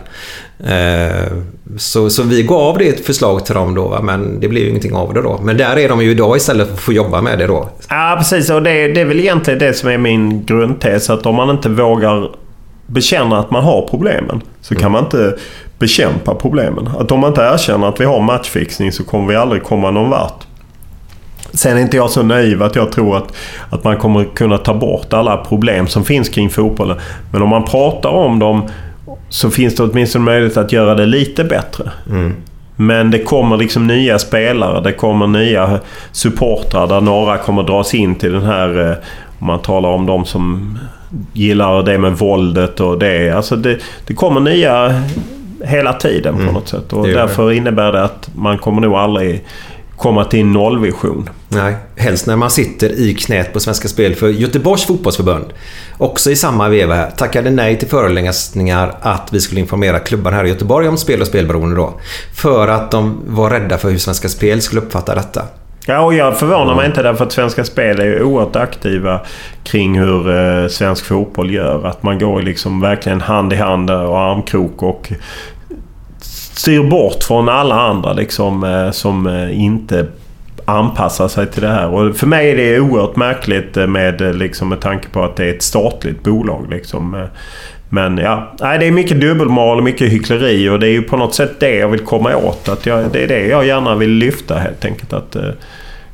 Eh, 0.66 1.32
så, 1.76 2.10
så 2.10 2.22
vi 2.22 2.42
gav 2.42 2.78
det 2.78 2.88
ett 2.88 3.06
förslag 3.06 3.46
till 3.46 3.54
dem 3.54 3.74
då, 3.74 4.00
men 4.02 4.40
det 4.40 4.48
blev 4.48 4.62
ju 4.62 4.68
ingenting 4.68 4.94
av 4.94 5.14
det 5.14 5.22
då. 5.22 5.40
Men 5.42 5.56
där 5.56 5.78
är 5.78 5.88
de 5.88 6.02
ju 6.02 6.10
idag 6.10 6.36
istället 6.36 6.66
för 6.66 6.74
att 6.74 6.80
få 6.80 6.92
jobba 6.92 7.22
med 7.22 7.38
det 7.38 7.46
då. 7.46 7.68
Ja, 7.88 8.14
precis. 8.18 8.50
Och 8.50 8.62
det, 8.62 8.88
det 8.88 9.00
är 9.00 9.04
väl 9.04 9.20
egentligen 9.20 9.58
det 9.58 9.74
som 9.74 9.88
är 9.88 9.98
min 9.98 10.44
grundtes. 10.44 11.10
Att 11.10 11.26
om 11.26 11.34
man 11.34 11.50
inte 11.50 11.68
vågar 11.68 12.30
bekänna 12.86 13.38
att 13.38 13.50
man 13.50 13.64
har 13.64 13.88
problemen 13.90 14.42
så 14.60 14.74
kan 14.74 14.82
mm. 14.82 14.92
man 14.92 15.04
inte 15.04 15.36
bekämpa 15.78 16.34
problemen. 16.34 16.88
Att 16.98 17.12
om 17.12 17.20
man 17.20 17.30
inte 17.30 17.42
erkänner 17.42 17.88
att 17.88 18.00
vi 18.00 18.04
har 18.04 18.20
matchfixning 18.20 18.92
så 18.92 19.04
kommer 19.04 19.28
vi 19.28 19.36
aldrig 19.36 19.62
komma 19.62 19.90
någon 19.90 20.10
vart. 20.10 20.46
Sen 21.52 21.76
är 21.76 21.80
inte 21.80 21.96
jag 21.96 22.10
så 22.10 22.22
naiv 22.22 22.62
att 22.62 22.76
jag 22.76 22.92
tror 22.92 23.16
att, 23.16 23.32
att 23.70 23.84
man 23.84 23.96
kommer 23.96 24.24
kunna 24.24 24.58
ta 24.58 24.74
bort 24.74 25.12
alla 25.12 25.36
problem 25.36 25.86
som 25.86 26.04
finns 26.04 26.28
kring 26.28 26.50
fotbollen. 26.50 26.96
Men 27.32 27.42
om 27.42 27.48
man 27.48 27.64
pratar 27.64 28.10
om 28.10 28.38
dem 28.38 28.62
så 29.28 29.50
finns 29.50 29.76
det 29.76 29.82
åtminstone 29.82 30.24
möjlighet 30.24 30.56
att 30.56 30.72
göra 30.72 30.94
det 30.94 31.06
lite 31.06 31.44
bättre. 31.44 31.90
Mm. 32.10 32.34
Men 32.76 33.10
det 33.10 33.18
kommer 33.18 33.56
liksom 33.56 33.86
nya 33.86 34.18
spelare, 34.18 34.80
det 34.80 34.92
kommer 34.92 35.26
nya 35.26 35.80
supportrar 36.12 36.86
där 36.86 37.00
några 37.00 37.38
kommer 37.38 37.62
dras 37.62 37.94
in 37.94 38.14
till 38.14 38.32
den 38.32 38.44
här... 38.44 38.90
Eh, 38.90 38.96
om 39.42 39.46
man 39.46 39.62
talar 39.62 39.88
om 39.88 40.06
de 40.06 40.24
som 40.24 40.78
gillar 41.32 41.82
det 41.82 41.98
med 41.98 42.12
våldet 42.12 42.80
och 42.80 42.98
det. 42.98 43.30
Alltså 43.30 43.56
det, 43.56 43.78
det 44.06 44.14
kommer 44.14 44.40
nya 44.40 45.02
hela 45.64 45.92
tiden 45.92 46.46
på 46.46 46.52
något 46.52 46.68
sätt. 46.68 46.92
Och 46.92 47.06
det. 47.06 47.14
därför 47.14 47.52
innebär 47.52 47.92
det 47.92 48.04
att 48.04 48.30
man 48.34 48.58
kommer 48.58 48.80
nog 48.80 48.94
aldrig 48.94 49.44
komma 50.02 50.24
till 50.24 50.40
en 50.40 50.52
nollvision. 50.52 51.30
Nej, 51.48 51.74
helst 51.96 52.26
när 52.26 52.36
man 52.36 52.50
sitter 52.50 53.00
i 53.00 53.14
knät 53.14 53.52
på 53.52 53.60
Svenska 53.60 53.88
Spel 53.88 54.14
för 54.14 54.28
Göteborgs 54.28 54.86
fotbollsförbund. 54.86 55.44
Också 55.98 56.30
i 56.30 56.36
samma 56.36 56.68
veva 56.68 56.94
här 56.94 57.10
tackade 57.10 57.50
nej 57.50 57.78
till 57.78 57.88
föreläsningar 57.88 58.94
att 59.00 59.28
vi 59.32 59.40
skulle 59.40 59.60
informera 59.60 59.98
klubbar 59.98 60.32
här 60.32 60.44
i 60.44 60.48
Göteborg 60.48 60.88
om 60.88 60.96
spel 60.96 61.20
och 61.20 61.26
spelberoende 61.26 61.76
då. 61.76 62.00
För 62.34 62.68
att 62.68 62.90
de 62.90 63.20
var 63.26 63.50
rädda 63.50 63.78
för 63.78 63.90
hur 63.90 63.98
Svenska 63.98 64.28
Spel 64.28 64.62
skulle 64.62 64.80
uppfatta 64.80 65.14
detta. 65.14 65.42
Ja, 65.86 66.00
och 66.00 66.14
jag 66.14 66.38
förvånar 66.38 66.74
mig 66.74 66.86
inte 66.86 67.02
därför 67.02 67.24
att 67.24 67.32
Svenska 67.32 67.64
Spel 67.64 68.00
är 68.00 68.04
ju 68.04 68.22
oerhört 68.22 68.56
aktiva 68.56 69.20
kring 69.64 69.98
hur 69.98 70.30
eh, 70.36 70.68
svensk 70.68 71.04
fotboll 71.04 71.50
gör. 71.50 71.86
Att 71.86 72.02
man 72.02 72.18
går 72.18 72.42
liksom 72.42 72.80
verkligen 72.80 73.20
hand 73.20 73.52
i 73.52 73.56
hand 73.56 73.90
och 73.90 74.18
armkrok 74.18 74.82
och 74.82 75.12
styr 76.54 76.82
bort 76.82 77.22
från 77.22 77.48
alla 77.48 77.80
andra 77.80 78.12
liksom, 78.12 78.64
eh, 78.64 78.90
som 78.90 79.26
eh, 79.26 79.60
inte 79.60 80.06
anpassar 80.64 81.28
sig 81.28 81.46
till 81.46 81.62
det 81.62 81.68
här. 81.68 81.88
Och 81.88 82.16
för 82.16 82.26
mig 82.26 82.50
är 82.50 82.56
det 82.56 82.80
oerhört 82.80 83.16
märkligt 83.16 83.76
eh, 83.76 83.86
med, 83.86 84.36
liksom, 84.36 84.68
med 84.68 84.80
tanke 84.80 85.08
på 85.08 85.24
att 85.24 85.36
det 85.36 85.44
är 85.44 85.54
ett 85.54 85.62
statligt 85.62 86.22
bolag. 86.22 86.66
Liksom. 86.70 87.26
Men 87.88 88.18
ja, 88.18 88.52
nej, 88.60 88.78
det 88.78 88.86
är 88.86 88.90
mycket 88.90 89.20
dubbelmoral 89.20 89.78
och 89.78 89.84
mycket 89.84 90.12
hyckleri 90.12 90.68
och 90.68 90.80
det 90.80 90.86
är 90.86 90.92
ju 90.92 91.02
på 91.02 91.16
något 91.16 91.34
sätt 91.34 91.60
det 91.60 91.74
jag 91.74 91.88
vill 91.88 92.00
komma 92.00 92.36
åt. 92.36 92.68
Att 92.68 92.86
jag, 92.86 93.12
det 93.12 93.24
är 93.24 93.28
det 93.28 93.46
jag 93.46 93.66
gärna 93.66 93.94
vill 93.94 94.10
lyfta 94.10 94.58
helt 94.58 94.84
enkelt. 94.84 95.12
Att 95.12 95.36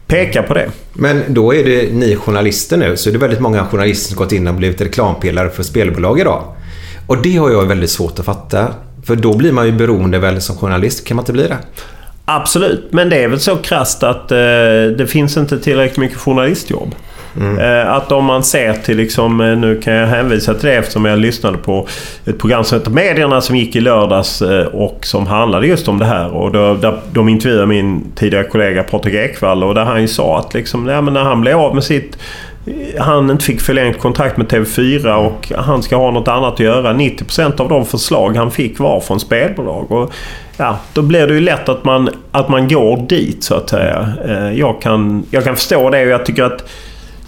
peka 0.07 0.43
på 0.43 0.55
det. 0.55 0.71
Men 0.93 1.23
då 1.29 1.55
är 1.55 1.65
det 1.65 1.93
ni 1.93 2.17
journalister 2.17 2.77
nu, 2.77 2.97
så 2.97 3.09
är 3.09 3.13
det 3.13 3.19
väldigt 3.19 3.41
många 3.41 3.65
journalister 3.65 4.09
som 4.09 4.17
gått 4.17 4.33
in 4.33 4.49
och 4.49 4.55
blivit 4.55 4.81
reklampelare 4.81 5.51
för 5.51 5.63
spelbolag 5.63 6.21
idag. 6.21 6.45
Och 7.07 7.23
det 7.23 7.37
har 7.37 7.51
jag 7.51 7.67
väldigt 7.67 7.91
svårt 7.91 8.19
att 8.19 8.25
fatta. 8.25 8.69
För 9.09 9.17
då 9.17 9.37
blir 9.37 9.53
man 9.53 9.67
ju 9.67 9.73
beroende 9.73 10.19
väl 10.19 10.41
som 10.41 10.57
journalist, 10.57 11.07
kan 11.07 11.17
man 11.17 11.23
inte 11.23 11.33
bli 11.33 11.49
det? 11.49 11.59
Absolut, 12.25 12.89
men 12.91 13.09
det 13.09 13.17
är 13.17 13.29
väl 13.29 13.41
så 13.41 13.57
krasst 13.57 14.03
att 14.03 14.33
eh, 14.33 14.39
det 14.99 15.09
finns 15.11 15.37
inte 15.37 15.59
tillräckligt 15.59 15.99
mycket 15.99 16.19
journalistjobb. 16.19 16.95
Eh, 17.61 17.93
att 17.93 18.13
om 18.13 18.25
man 18.25 18.45
ser 18.45 18.73
till, 18.73 18.97
liksom, 18.97 19.41
eh, 19.41 19.57
nu 19.57 19.81
kan 19.81 19.95
jag 19.95 20.07
hänvisa 20.07 20.55
till 20.55 20.69
det 20.69 20.77
eftersom 20.77 21.05
jag 21.05 21.19
lyssnade 21.19 21.59
på 21.59 21.89
ett 22.25 22.39
program 22.39 22.65
som 22.65 22.79
heter 22.79 22.91
Medierna 22.91 23.41
som 23.41 23.57
gick 23.57 23.77
i 23.77 23.81
lördags 23.81 24.43
eh, 24.43 24.67
och 24.67 24.99
som 25.03 25.27
handlade 25.27 25.67
just 25.67 25.89
om 25.89 25.99
det 25.99 26.05
här. 26.05 26.35
Och 26.35 26.53
då, 26.53 26.75
där, 26.75 27.01
de 27.13 27.29
intervjuade 27.29 27.67
min 27.67 28.13
tidigare 28.15 28.45
kollega 28.45 28.83
Patrik 28.83 29.15
Ekwall 29.15 29.65
och 29.65 29.75
där 29.75 29.85
han 29.85 30.01
ju 30.01 30.09
sa 30.09 30.39
att 30.39 30.55
liksom, 30.55 30.87
ja, 30.87 31.01
men 31.01 31.15
när 31.15 31.23
han 31.23 31.41
blev 31.41 31.59
av 31.59 31.75
med 31.75 31.85
sitt 31.85 32.19
han 32.99 33.31
inte 33.31 33.45
fick 33.45 33.61
förlängt 33.61 33.99
kontrakt 33.99 34.37
med 34.37 34.47
TV4 34.47 35.15
och 35.15 35.53
han 35.57 35.83
ska 35.83 35.97
ha 35.97 36.11
något 36.11 36.29
annat 36.29 36.55
att 36.55 36.61
göra. 36.61 36.93
90% 36.93 37.61
av 37.61 37.69
de 37.69 37.87
förslag 37.87 38.37
han 38.37 38.51
fick 38.51 38.79
var 38.79 39.01
från 39.01 39.21
spelbolag. 39.21 39.93
Och 39.93 40.13
ja, 40.57 40.79
då 40.93 41.03
blir 41.03 41.27
det 41.27 41.35
ju 41.35 41.41
lätt 41.41 41.69
att 41.69 41.85
man, 41.85 42.09
att 42.31 42.49
man 42.49 42.69
går 42.69 42.97
dit 43.09 43.45
så 43.45 43.55
att 43.55 43.71
säga. 43.71 44.13
Eh, 44.29 44.53
Jag 44.59 44.83
kan, 44.83 45.27
jag 45.31 45.45
kan 45.45 45.57
förstå 45.57 45.91
det 45.91 46.03
och 46.03 46.09
jag 46.09 46.27
tycker 46.27 46.43
att 46.43 46.69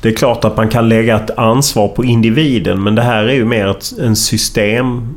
det 0.03 0.09
är 0.09 0.15
klart 0.15 0.45
att 0.45 0.57
man 0.57 0.69
kan 0.69 0.89
lägga 0.89 1.17
ett 1.17 1.39
ansvar 1.39 1.89
på 1.89 2.05
individen 2.05 2.83
men 2.83 2.95
det 2.95 3.03
här 3.03 3.25
är 3.25 3.35
ju 3.35 3.45
mer 3.45 3.67
ett, 3.67 3.93
en 4.01 4.17
system 4.17 5.15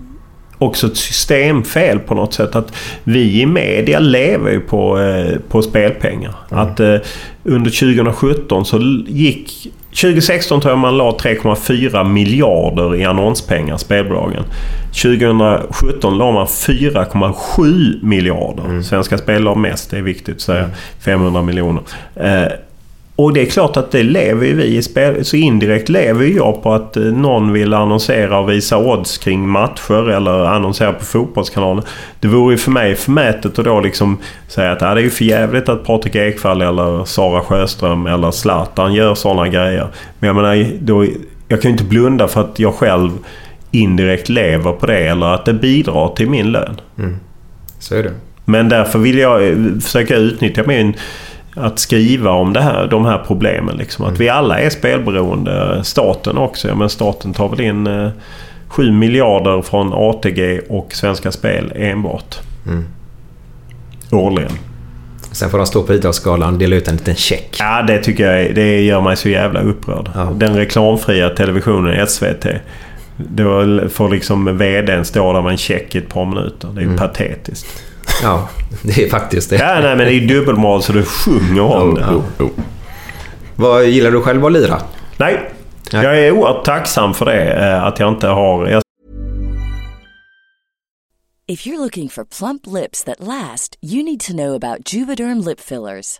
också 0.58 0.88
ett 0.88 0.98
systemfel 0.98 2.00
på 2.00 2.16
något 2.16 2.34
sätt. 2.34 2.56
Att 2.56 2.76
vi 3.04 3.42
i 3.42 3.46
media 3.46 4.00
lever 4.00 4.52
ju 4.52 4.60
på, 4.60 5.00
eh, 5.00 5.38
på 5.50 5.62
spelpengar. 5.62 6.36
Att 6.50 6.80
eh, 6.80 6.96
under 7.44 7.72
2017 7.72 8.66
så 8.66 8.80
gick... 9.08 9.74
2016 9.96 10.62
tror 10.62 10.72
jag 10.72 10.80
man 10.80 10.98
la 10.98 11.12
3,4 11.12 12.04
miljarder 12.04 12.96
i 12.96 13.06
annonspengar, 13.06 13.78
spelbolagen. 13.78 14.44
2017 15.04 16.18
la 16.18 16.32
man 16.32 16.46
4,7 16.46 18.06
miljarder. 18.06 18.82
Svenska 18.82 19.18
Spel 19.18 19.44
la 19.44 19.56
mest, 19.56 19.92
det 19.92 19.98
är 19.98 20.02
viktigt 20.02 20.36
att 20.36 20.42
säga. 20.42 20.70
500 21.00 21.42
miljoner. 21.42 21.84
Eh, 22.16 22.48
och 23.16 23.34
det 23.34 23.42
är 23.42 23.46
klart 23.46 23.78
att 23.78 23.92
det 23.92 24.04
lever 24.04 24.46
ju 24.46 24.54
vi 24.54 24.78
i 24.78 24.84
spel. 24.84 25.26
Så 25.26 25.36
indirekt 25.36 25.90
lever 25.90 26.26
jag 26.26 26.64
på 26.64 26.74
att 26.74 26.98
eh, 26.98 27.04
någon 27.04 27.54
vill 27.54 27.74
annonsera 27.74 28.40
och 28.40 28.50
visa 28.50 28.78
odds 28.78 29.18
kring 29.18 29.50
matcher 29.50 30.10
eller 30.10 30.46
annonsera 30.46 30.94
på 30.94 31.06
Fotbollskanalen. 31.06 31.84
Det 32.20 32.28
vore 32.28 32.54
ju 32.54 32.58
för 32.58 32.72
mig 32.72 32.96
förmätet 32.96 33.60
att 33.60 33.66
då 33.66 33.80
liksom 33.80 34.18
säga 34.48 34.72
att 34.72 34.82
ah, 34.82 34.94
det 34.94 35.02
är 35.02 35.04
ju 35.04 35.10
för 35.10 35.26
jävligt 35.26 35.70
att 35.70 35.86
Patrik 35.86 36.16
Ekwall 36.16 36.62
eller 36.62 37.06
Sara 37.06 37.42
Sjöström 37.42 38.08
eller 38.08 38.32
Zlatan 38.32 38.94
gör 38.94 39.16
sådana 39.16 39.48
grejer. 39.48 39.88
Men 40.20 40.28
jag 40.28 40.36
menar, 40.36 40.68
då, 40.80 41.06
jag 41.48 41.62
kan 41.62 41.72
ju 41.72 41.78
inte 41.78 41.84
blunda 41.84 42.28
för 42.28 42.42
att 42.42 42.60
jag 42.60 42.74
själv 42.74 43.12
indirekt 43.72 44.30
lever 44.30 44.72
på 44.72 44.86
det 44.86 45.08
eller 45.08 45.26
att 45.26 45.46
det 45.46 45.54
bidrar 45.54 46.16
till 46.16 46.30
min 46.30 46.52
lön. 46.52 46.82
Så 47.80 47.96
är 47.96 48.04
det. 48.04 48.12
Men 48.46 48.70
därför 48.70 49.00
vill 49.00 49.18
jag 49.18 49.48
eh, 49.48 49.56
försöka 49.82 50.16
utnyttja 50.16 50.64
min 50.68 50.94
att 51.56 51.80
skriva 51.80 52.32
om 52.32 52.54
det 52.54 52.62
här, 52.62 52.88
de 52.88 53.06
här 53.06 53.24
problemen. 53.28 53.78
Liksom. 53.78 54.06
Att 54.06 54.20
vi 54.20 54.30
alla 54.30 54.60
är 54.60 54.70
spelberoende. 54.70 55.80
Staten 55.84 56.38
också. 56.38 56.68
Ja, 56.68 56.76
men 56.76 56.90
staten 56.90 57.34
tar 57.34 57.50
väl 57.50 57.62
in 57.62 57.88
eh, 57.88 58.10
7 58.68 58.92
miljarder 58.92 59.62
från 59.62 59.94
ATG 59.94 60.60
och 60.70 60.94
Svenska 60.94 61.32
Spel 61.32 61.74
enbart. 61.76 62.36
Mm. 62.68 62.86
Årligen. 64.12 64.52
Sen 65.32 65.50
får 65.50 65.58
de 65.58 65.68
stå 65.68 65.84
på 65.84 65.94
Idrottsgalan 65.94 66.54
och 66.54 66.60
dela 66.60 66.76
ut 66.76 66.88
en 66.88 66.96
liten 66.96 67.16
check. 67.16 67.56
Ja, 67.60 67.82
det 67.82 67.98
tycker 68.00 68.32
jag 68.32 68.56
det 68.56 68.82
gör 68.82 69.02
mig 69.02 69.18
så 69.18 69.30
jävla 69.30 69.62
upprörd. 69.62 70.10
Den 70.36 70.56
reklamfria 70.56 71.30
televisionen 71.30 72.08
SVT. 72.08 72.46
Då 73.18 73.80
får 73.90 74.10
liksom 74.10 74.58
VDn 74.58 75.04
stå 75.06 75.34
där 75.34 75.42
med 75.42 75.52
en 75.52 75.58
check 75.58 75.96
i 75.96 75.98
ett 75.98 76.10
par 76.10 76.26
minuter. 76.26 76.70
Det 76.76 76.82
är 76.82 76.86
Mm. 76.86 76.98
patetiskt. 76.98 77.84
Ja, 78.22 78.50
det 78.84 79.04
är 79.04 79.10
faktiskt 79.10 79.50
det. 79.50 79.56
Ja, 79.56 79.74
nej, 79.82 79.96
men 79.96 79.98
det 79.98 80.12
är 80.14 80.20
ju 80.20 80.28
dubbelmoral 80.28 80.84
så 80.84 80.94
det 80.94 81.04
sjunger 81.04 81.62
om 81.62 81.96
det. 81.96 82.22
Vad 83.56 83.86
gillar 83.86 84.12
du 84.12 84.22
själv 84.22 84.46
att 84.46 84.52
lira? 84.52 84.82
Nej. 85.18 85.50
Jag 85.92 86.20
är 86.20 86.32
oerhört 86.32 86.66
tacksam 86.66 87.14
för 87.14 87.26
det. 87.26 87.54
eh, 87.54 87.84
Att 87.84 88.00
jag 88.00 88.10
inte 88.10 88.28
har... 88.28 88.68
Jag 88.68 88.84
If 91.48 91.66
you're 91.68 91.78
looking 91.78 92.10
for 92.10 92.24
plump 92.40 92.62
lips 92.68 93.04
that 93.04 93.20
last, 93.20 93.76
you 93.82 94.04
need 94.04 94.20
to 94.20 94.34
know 94.34 94.56
about 94.56 94.94
Juvederm 94.94 95.42
lip 95.42 95.60
fillers. 95.60 96.20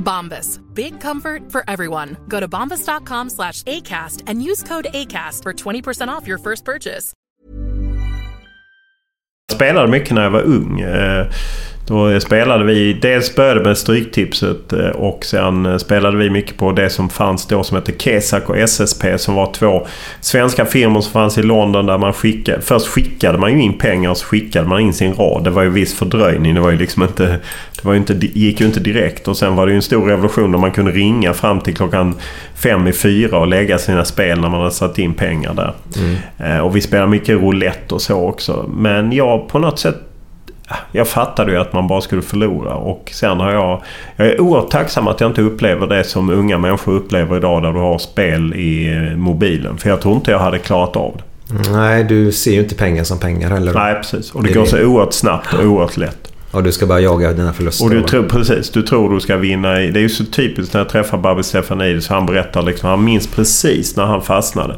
Bombas. 0.00 0.60
Big 0.74 1.00
comfort 1.00 1.52
for 1.52 1.64
everyone. 1.68 2.16
Go 2.28 2.40
to 2.40 2.48
bombas.com 2.48 3.30
slash 3.30 3.62
ACAST 3.62 4.24
and 4.26 4.42
use 4.42 4.62
code 4.62 4.88
ACAST 4.92 5.42
for 5.44 5.52
20% 5.52 6.08
off 6.08 6.26
your 6.26 6.38
first 6.38 6.64
purchase. 6.64 7.12
Spelade 9.52 9.88
mycket 9.88 10.14
när 10.14 10.22
jag 10.22 10.30
var 10.30 10.42
ung. 10.42 10.80
Eh, 10.80 11.26
Då 11.90 12.20
spelade 12.20 12.64
vi, 12.64 12.92
dels 12.92 13.34
började 13.34 13.60
med 13.60 13.78
Stryktipset 13.78 14.72
eh, 14.72 14.88
och 14.88 15.24
sen 15.24 15.66
eh, 15.66 15.76
spelade 15.76 16.16
vi 16.16 16.30
mycket 16.30 16.56
på 16.56 16.72
det 16.72 16.90
som 16.90 17.08
fanns 17.08 17.46
då 17.46 17.62
som 17.62 17.76
hette 17.76 17.92
Kesak 17.98 18.48
och 18.48 18.58
SSP 18.58 19.18
som 19.18 19.34
var 19.34 19.52
två 19.52 19.86
svenska 20.20 20.64
firmor 20.66 21.00
som 21.00 21.12
fanns 21.12 21.38
i 21.38 21.42
London 21.42 21.86
där 21.86 21.98
man 21.98 22.12
skickade... 22.12 22.60
Först 22.60 22.86
skickade 22.86 23.38
man 23.38 23.52
ju 23.52 23.62
in 23.62 23.78
pengar 23.78 24.10
och 24.10 24.16
så 24.16 24.26
skickade 24.26 24.68
man 24.68 24.80
in 24.80 24.92
sin 24.92 25.14
rad. 25.14 25.44
Det 25.44 25.50
var 25.50 25.62
ju 25.62 25.70
viss 25.70 25.98
fördröjning. 25.98 26.54
Det 26.54 26.60
var 26.60 26.70
ju 26.70 26.78
liksom 26.78 27.02
inte... 27.02 27.26
Det 27.76 27.84
var 27.84 27.92
ju 27.92 27.98
inte, 27.98 28.12
gick 28.12 28.60
ju 28.60 28.66
inte 28.66 28.80
direkt 28.80 29.28
och 29.28 29.36
sen 29.36 29.56
var 29.56 29.66
det 29.66 29.72
ju 29.72 29.76
en 29.76 29.82
stor 29.82 30.06
revolution 30.06 30.52
där 30.52 30.58
man 30.58 30.72
kunde 30.72 30.90
ringa 30.92 31.34
fram 31.34 31.60
till 31.60 31.76
klockan 31.76 32.14
fem 32.54 32.86
i 32.86 32.92
fyra 32.92 33.38
och 33.38 33.46
lägga 33.46 33.78
sina 33.78 34.04
spel 34.04 34.40
när 34.40 34.48
man 34.48 34.60
hade 34.60 34.70
satt 34.70 34.98
in 34.98 35.14
pengar 35.14 35.54
där. 35.54 35.74
Mm. 35.98 36.16
Eh, 36.56 36.60
Och 36.60 36.76
vi 36.76 36.80
spelade 36.80 37.10
mycket 37.10 37.40
roulette 37.40 37.94
och 37.94 38.02
så 38.02 38.28
också. 38.28 38.70
Men 38.76 39.12
jag 39.12 39.48
på 39.48 39.58
något 39.58 39.78
sätt... 39.78 39.96
Jag 40.92 41.08
fattade 41.08 41.52
ju 41.52 41.58
att 41.58 41.72
man 41.72 41.88
bara 41.88 42.00
skulle 42.00 42.22
förlora 42.22 42.74
och 42.74 43.10
sen 43.14 43.40
har 43.40 43.52
jag... 43.52 43.82
Jag 44.16 44.26
är 44.26 44.40
oerhört 44.40 44.70
tacksam 44.70 45.08
att 45.08 45.20
jag 45.20 45.30
inte 45.30 45.42
upplever 45.42 45.86
det 45.86 46.04
som 46.04 46.30
unga 46.30 46.58
människor 46.58 46.92
upplever 46.94 47.36
idag 47.36 47.62
där 47.62 47.72
du 47.72 47.78
har 47.78 47.98
spel 47.98 48.54
i 48.54 48.92
eh, 49.10 49.16
mobilen. 49.16 49.78
För 49.78 49.88
jag 49.90 50.00
tror 50.00 50.14
inte 50.14 50.30
jag 50.30 50.38
hade 50.38 50.58
klarat 50.58 50.96
av 50.96 51.16
det. 51.16 51.22
Nej, 51.72 52.04
du 52.04 52.32
ser 52.32 52.52
ju 52.52 52.58
inte 52.60 52.74
pengar 52.74 53.04
som 53.04 53.18
pengar 53.18 53.50
heller. 53.50 53.72
Nej, 53.74 53.94
precis. 53.94 54.30
Och 54.32 54.42
det, 54.42 54.48
Det 54.48 54.54
går 54.54 54.62
det. 54.62 54.68
så 54.68 54.82
oerhört 54.84 55.12
snabbt 55.12 55.54
och 55.54 55.64
oerhört 55.64 55.96
lätt. 55.96 56.32
Och 56.52 56.62
du 56.62 56.72
ska 56.72 56.86
bara 56.86 57.00
jaga 57.00 57.32
dina 57.32 57.52
förluster. 57.52 57.84
Och 57.84 57.90
du 57.90 58.02
tror, 58.02 58.22
precis, 58.28 58.70
du 58.70 58.82
tror 58.82 59.14
du 59.14 59.20
ska 59.20 59.36
vinna. 59.36 59.82
i- 59.82 59.90
Det 59.90 59.98
är 59.98 60.02
ju 60.02 60.08
så 60.08 60.24
typiskt 60.24 60.74
när 60.74 60.80
jag 60.80 60.88
träffar 60.88 61.18
Babbe 61.18 61.42
Stefanidis. 61.42 62.08
Han 62.08 62.26
berättar 62.26 62.62
liksom, 62.62 62.88
han 62.88 63.04
minns 63.04 63.26
precis 63.26 63.96
när 63.96 64.04
han 64.04 64.22
fastnade. 64.22 64.74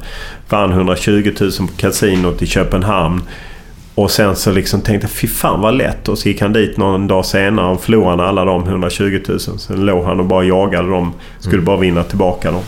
Vann 0.48 0.70
120 0.72 1.32
000 1.40 1.50
på 1.52 1.66
kasinot 1.76 2.42
i 2.42 2.46
Köpenhamn. 2.46 3.22
Och 3.94 4.10
sen 4.10 4.36
så 4.36 4.50
liksom 4.52 4.80
tänkte 4.80 5.04
jag, 5.04 5.10
fy 5.10 5.26
fan 5.28 5.60
vad 5.60 5.74
lätt. 5.74 6.08
Och 6.08 6.18
så 6.18 6.28
gick 6.28 6.40
han 6.40 6.52
dit 6.52 6.76
någon 6.76 7.06
dag 7.08 7.24
senare 7.26 7.72
och 7.74 7.80
förlorade 7.80 8.22
alla 8.24 8.44
de 8.44 8.62
120 8.68 9.20
000. 9.28 9.40
Sen 9.40 9.86
låg 9.86 10.04
han 10.04 10.20
och 10.20 10.26
bara 10.26 10.44
jagade 10.44 10.88
dem. 10.90 11.12
Skulle 11.38 11.54
Mm. 11.54 11.64
bara 11.64 11.76
vinna 11.76 12.02
tillbaka 12.02 12.50
dem. 12.50 12.62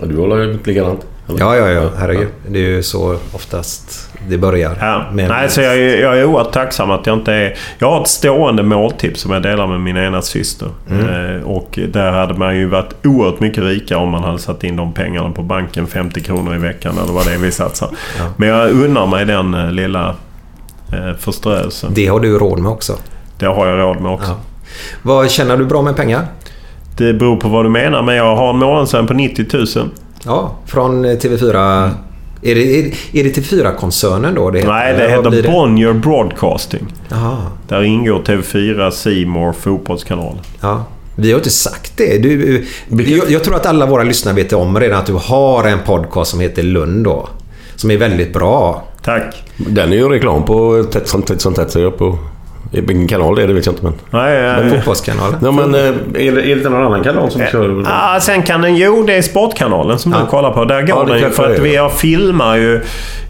Ja, 0.00 0.06
du 0.06 0.16
håller 0.16 0.36
ju 0.36 0.58
likadant. 0.64 1.06
Ja, 1.38 1.56
ja, 1.56 1.68
ja. 1.68 1.90
Herregud. 1.98 2.28
Det 2.48 2.58
är 2.58 2.68
ju 2.68 2.82
så 2.82 3.16
oftast 3.32 4.08
det 4.28 4.38
börjar. 4.38 4.76
Ja. 4.80 5.04
Men- 5.12 5.28
Nej, 5.28 5.48
så 5.50 5.60
jag, 5.60 5.74
är- 5.74 6.00
jag 6.02 6.18
är 6.18 6.24
oerhört 6.24 6.52
tacksam 6.52 6.90
att 6.90 7.06
jag 7.06 7.18
inte 7.18 7.32
är... 7.32 7.54
Jag 7.78 7.90
har 7.90 8.00
ett 8.00 8.08
stående 8.08 8.62
måltips 8.62 9.20
som 9.20 9.30
jag 9.32 9.42
delar 9.42 9.66
med 9.66 9.80
min 9.80 9.96
ena 9.96 10.22
syster. 10.22 10.68
Mm. 10.90 11.36
Eh, 11.36 11.42
och 11.42 11.78
där 11.92 12.12
hade 12.12 12.34
man 12.34 12.56
ju 12.56 12.66
varit 12.66 13.06
oerhört 13.06 13.40
mycket 13.40 13.64
rikare 13.64 13.98
om 13.98 14.08
man 14.08 14.22
hade 14.24 14.38
satt 14.38 14.64
in 14.64 14.76
de 14.76 14.92
pengarna 14.92 15.30
på 15.30 15.42
banken. 15.42 15.86
50 15.86 16.20
kronor 16.20 16.54
i 16.54 16.58
veckan 16.58 16.94
eller 17.04 17.12
vad 17.12 17.26
det 17.26 17.32
är 17.34 17.38
vi 17.38 17.50
satsar. 17.50 17.88
Men 18.36 18.48
jag 18.48 18.70
unnar 18.70 19.06
mig 19.06 19.24
den 19.24 19.54
eh, 19.54 19.70
lilla 19.72 20.14
eh, 20.92 21.14
förströelsen. 21.18 21.90
Det 21.94 22.06
har 22.06 22.20
du 22.20 22.38
råd 22.38 22.58
med 22.58 22.72
också. 22.72 22.96
Det 23.38 23.46
har 23.46 23.66
jag 23.66 23.78
råd 23.78 24.00
med 24.00 24.12
också. 24.12 24.36
Vad 25.02 25.30
Tjänar 25.30 25.56
du 25.56 25.64
bra 25.64 25.82
med 25.82 25.96
pengar? 25.96 26.26
Det 26.96 27.12
beror 27.14 27.36
på 27.36 27.48
vad 27.48 27.64
du 27.64 27.68
menar, 27.68 28.02
men 28.02 28.14
jag 28.16 28.36
har 28.36 28.50
en 28.50 28.56
månadslön 28.58 29.06
på 29.06 29.14
90 29.14 29.46
000. 29.78 29.88
Ja, 30.24 30.56
från 30.66 31.04
eh, 31.04 31.08
TV4. 31.08 31.90
Är 32.44 32.54
det, 32.54 32.78
är, 33.12 33.24
det 33.24 33.36
TV4-koncernen 33.36 34.34
då? 34.34 34.50
Det 34.50 34.58
heter, 34.58 34.72
Nej, 34.72 34.94
det 34.96 35.10
heter 35.10 35.52
Bonnier 35.52 35.92
Broadcasting. 35.92 36.94
Jaha. 37.08 37.36
Där 37.68 37.82
ingår 37.82 38.18
TV4, 38.18 38.90
C 38.90 39.24
More, 39.26 39.52
Fotbollskanalen. 39.52 40.38
Ja. 40.60 40.84
Vi 41.16 41.30
har 41.30 41.38
inte 41.38 41.50
sagt 41.50 41.96
det. 41.96 42.18
Du, 42.18 42.56
eh, 42.56 43.10
jag, 43.10 43.30
jag 43.30 43.44
tror 43.44 43.56
att 43.56 43.66
alla 43.66 43.86
våra 43.86 44.02
lyssnare 44.02 44.34
vet 44.34 44.52
om 44.52 44.80
redan 44.80 44.98
att 44.98 45.06
du 45.06 45.14
har 45.14 45.64
en 45.64 45.78
podcast 45.86 46.30
som 46.30 46.40
heter 46.40 46.62
Lund 46.62 47.04
då. 47.04 47.28
Som 47.76 47.90
är 47.90 47.96
väldigt 47.96 48.32
bra. 48.32 48.82
Tack. 49.02 49.42
Den 49.56 49.92
är 49.92 49.96
ju 49.96 50.08
reklam 50.08 50.44
på 50.44 50.84
tätt 50.92 51.08
som 51.08 51.22
tätt 51.22 51.40
som 51.40 51.54
tätt 51.54 51.74
jag 51.74 51.98
på... 51.98 52.18
Vilken 52.72 53.08
kanal 53.08 53.34
det 53.36 53.42
är 53.42 53.46
det 53.46 53.52
vet 53.52 53.66
jag 53.66 53.72
inte 53.72 53.84
men... 53.84 53.92
Nej, 54.10 54.42
Men 54.42 54.70
Fotbollskanalen. 54.70 55.38
Ja 55.42 55.50
men 55.50 55.74
eh, 55.74 55.80
är 56.26 56.32
det, 56.32 56.50
är 56.52 56.56
det 56.56 56.68
någon 56.70 56.86
annan 56.86 57.02
kanal 57.04 57.30
som 57.30 57.42
kör? 57.46 57.84
Ah, 57.86 58.20
sen 58.20 58.42
kan 58.42 58.62
den... 58.62 58.76
Jo, 58.76 59.02
det 59.06 59.14
är 59.14 59.22
Sportkanalen 59.22 59.98
som 59.98 60.12
du 60.12 60.26
kollar 60.30 60.50
på. 60.52 60.64
Där 60.64 60.80
går 60.82 60.88
Ja, 60.88 61.04
den 61.04 61.18
ju 61.18 61.30
för 61.30 61.52
att 61.52 61.58
vi 61.58 61.74
jag 61.74 61.92
filmar 61.92 62.56
ju... 62.56 62.80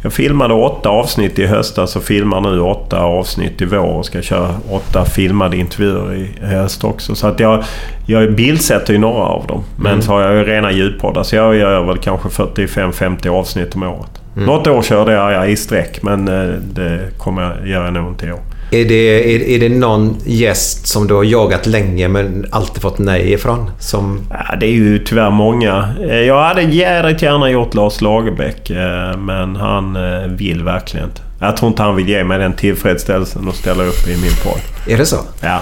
Jag 0.03 0.13
filmade 0.13 0.55
åtta 0.55 0.89
avsnitt 0.89 1.39
i 1.39 1.47
höstas 1.47 1.97
och 1.97 2.03
filmar 2.03 2.41
nu 2.41 2.61
åtta 2.61 3.01
avsnitt 3.01 3.61
i 3.63 3.65
vår 3.65 3.79
och 3.79 4.07
ska 4.07 4.23
köra 4.23 4.49
åtta 4.71 5.05
filmade 5.05 5.57
intervjuer 5.57 6.15
i 6.15 6.47
höst 6.47 6.85
också. 6.85 7.15
Så 7.15 7.27
att 7.27 7.41
jag, 7.41 7.65
jag 8.07 8.33
bildsätter 8.35 8.93
ju 8.93 8.99
några 8.99 9.23
av 9.23 9.47
dem. 9.47 9.65
Men 9.77 9.93
Mm. 9.93 10.03
så 10.03 10.13
har 10.13 10.21
jag 10.23 10.35
ju 10.35 10.45
rena 10.45 10.73
ljudpoddar 10.73 11.23
så 11.23 11.37
jag 11.37 11.57
gör 11.57 11.83
väl 11.85 11.99
kanske 11.99 12.29
45-50 12.29 13.29
avsnitt 13.29 13.75
om 13.75 13.83
året. 13.83 14.11
Mm. 14.37 14.47
Något 14.47 14.67
år 14.67 14.83
körde 14.83 15.13
jag 15.13 15.33
ja, 15.33 15.47
i 15.47 15.57
sträck 15.57 16.03
men 16.03 16.29
eh, 16.29 16.55
det 16.61 17.19
kommer 17.19 17.43
jag 17.43 17.69
göra 17.69 17.91
nog 17.91 18.09
inte 18.09 18.27
i 18.27 18.33
år. 18.33 18.41
Är 18.75 18.85
det, 18.85 19.35
är, 19.35 19.49
är 19.49 19.59
det 19.61 19.69
någon 19.69 20.17
gäst 20.25 20.87
som 20.87 21.07
du 21.07 21.15
har 21.15 21.25
jagat 21.25 21.67
länge 21.67 22.09
men 22.09 22.47
alltid 22.51 22.83
fått 22.83 22.99
nej 22.99 23.33
ifrån? 23.33 23.71
Som... 23.79 24.21
Ja, 24.31 24.57
det 24.57 24.67
är 24.67 24.71
ju 24.73 24.99
tyvärr 24.99 25.31
många. 25.31 25.89
Eh, 26.09 26.17
Jag 26.17 26.43
hade 26.43 26.63
jädrigt 26.63 27.23
gärna 27.23 27.51
gjort 27.51 27.75
Lars 27.75 28.01
Lagerbäck 28.01 28.71
eh, 28.71 29.17
men 29.19 29.57
han 29.57 29.97
eh, 29.97 30.27
vill 30.27 30.63
verkligen 30.65 31.07
inte. 31.07 31.21
Jag 31.41 31.57
tror 31.57 31.69
inte 31.69 31.83
han 31.83 31.97
vill 31.97 32.09
ge 32.09 32.25
mig 32.25 32.39
den 32.39 32.53
tillfredsställelsen 32.53 33.49
att 33.49 33.55
ställa 33.55 33.83
upp 33.85 34.09
i 34.09 34.17
min 34.23 34.37
podd. 34.45 34.61
Är 34.95 34.99
det 34.99 35.07
så? 35.07 35.17
Ja. 35.41 35.61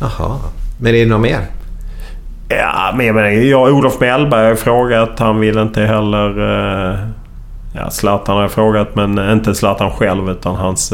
Jaha. 0.00 0.36
Men 0.80 0.94
är 0.94 0.98
det 0.98 1.06
något 1.06 1.20
mer? 1.20 1.40
Ja, 2.48 2.94
men 2.96 3.06
jag 3.06 3.14
menar, 3.14 3.28
jag 3.28 3.74
Olof 3.74 4.00
Mellberg 4.00 4.42
har 4.42 4.50
ju 4.50 4.56
frågat. 4.56 5.18
Han 5.18 5.40
vill 5.40 5.58
inte 5.58 5.80
heller... 5.82 6.30
Ja, 7.74 7.90
Zlatan 7.90 8.34
har 8.34 8.42
jag 8.42 8.50
frågat 8.50 8.94
men 8.94 9.30
inte 9.32 9.54
Zlatan 9.54 9.90
själv 9.90 10.30
utan 10.30 10.56
hans 10.56 10.92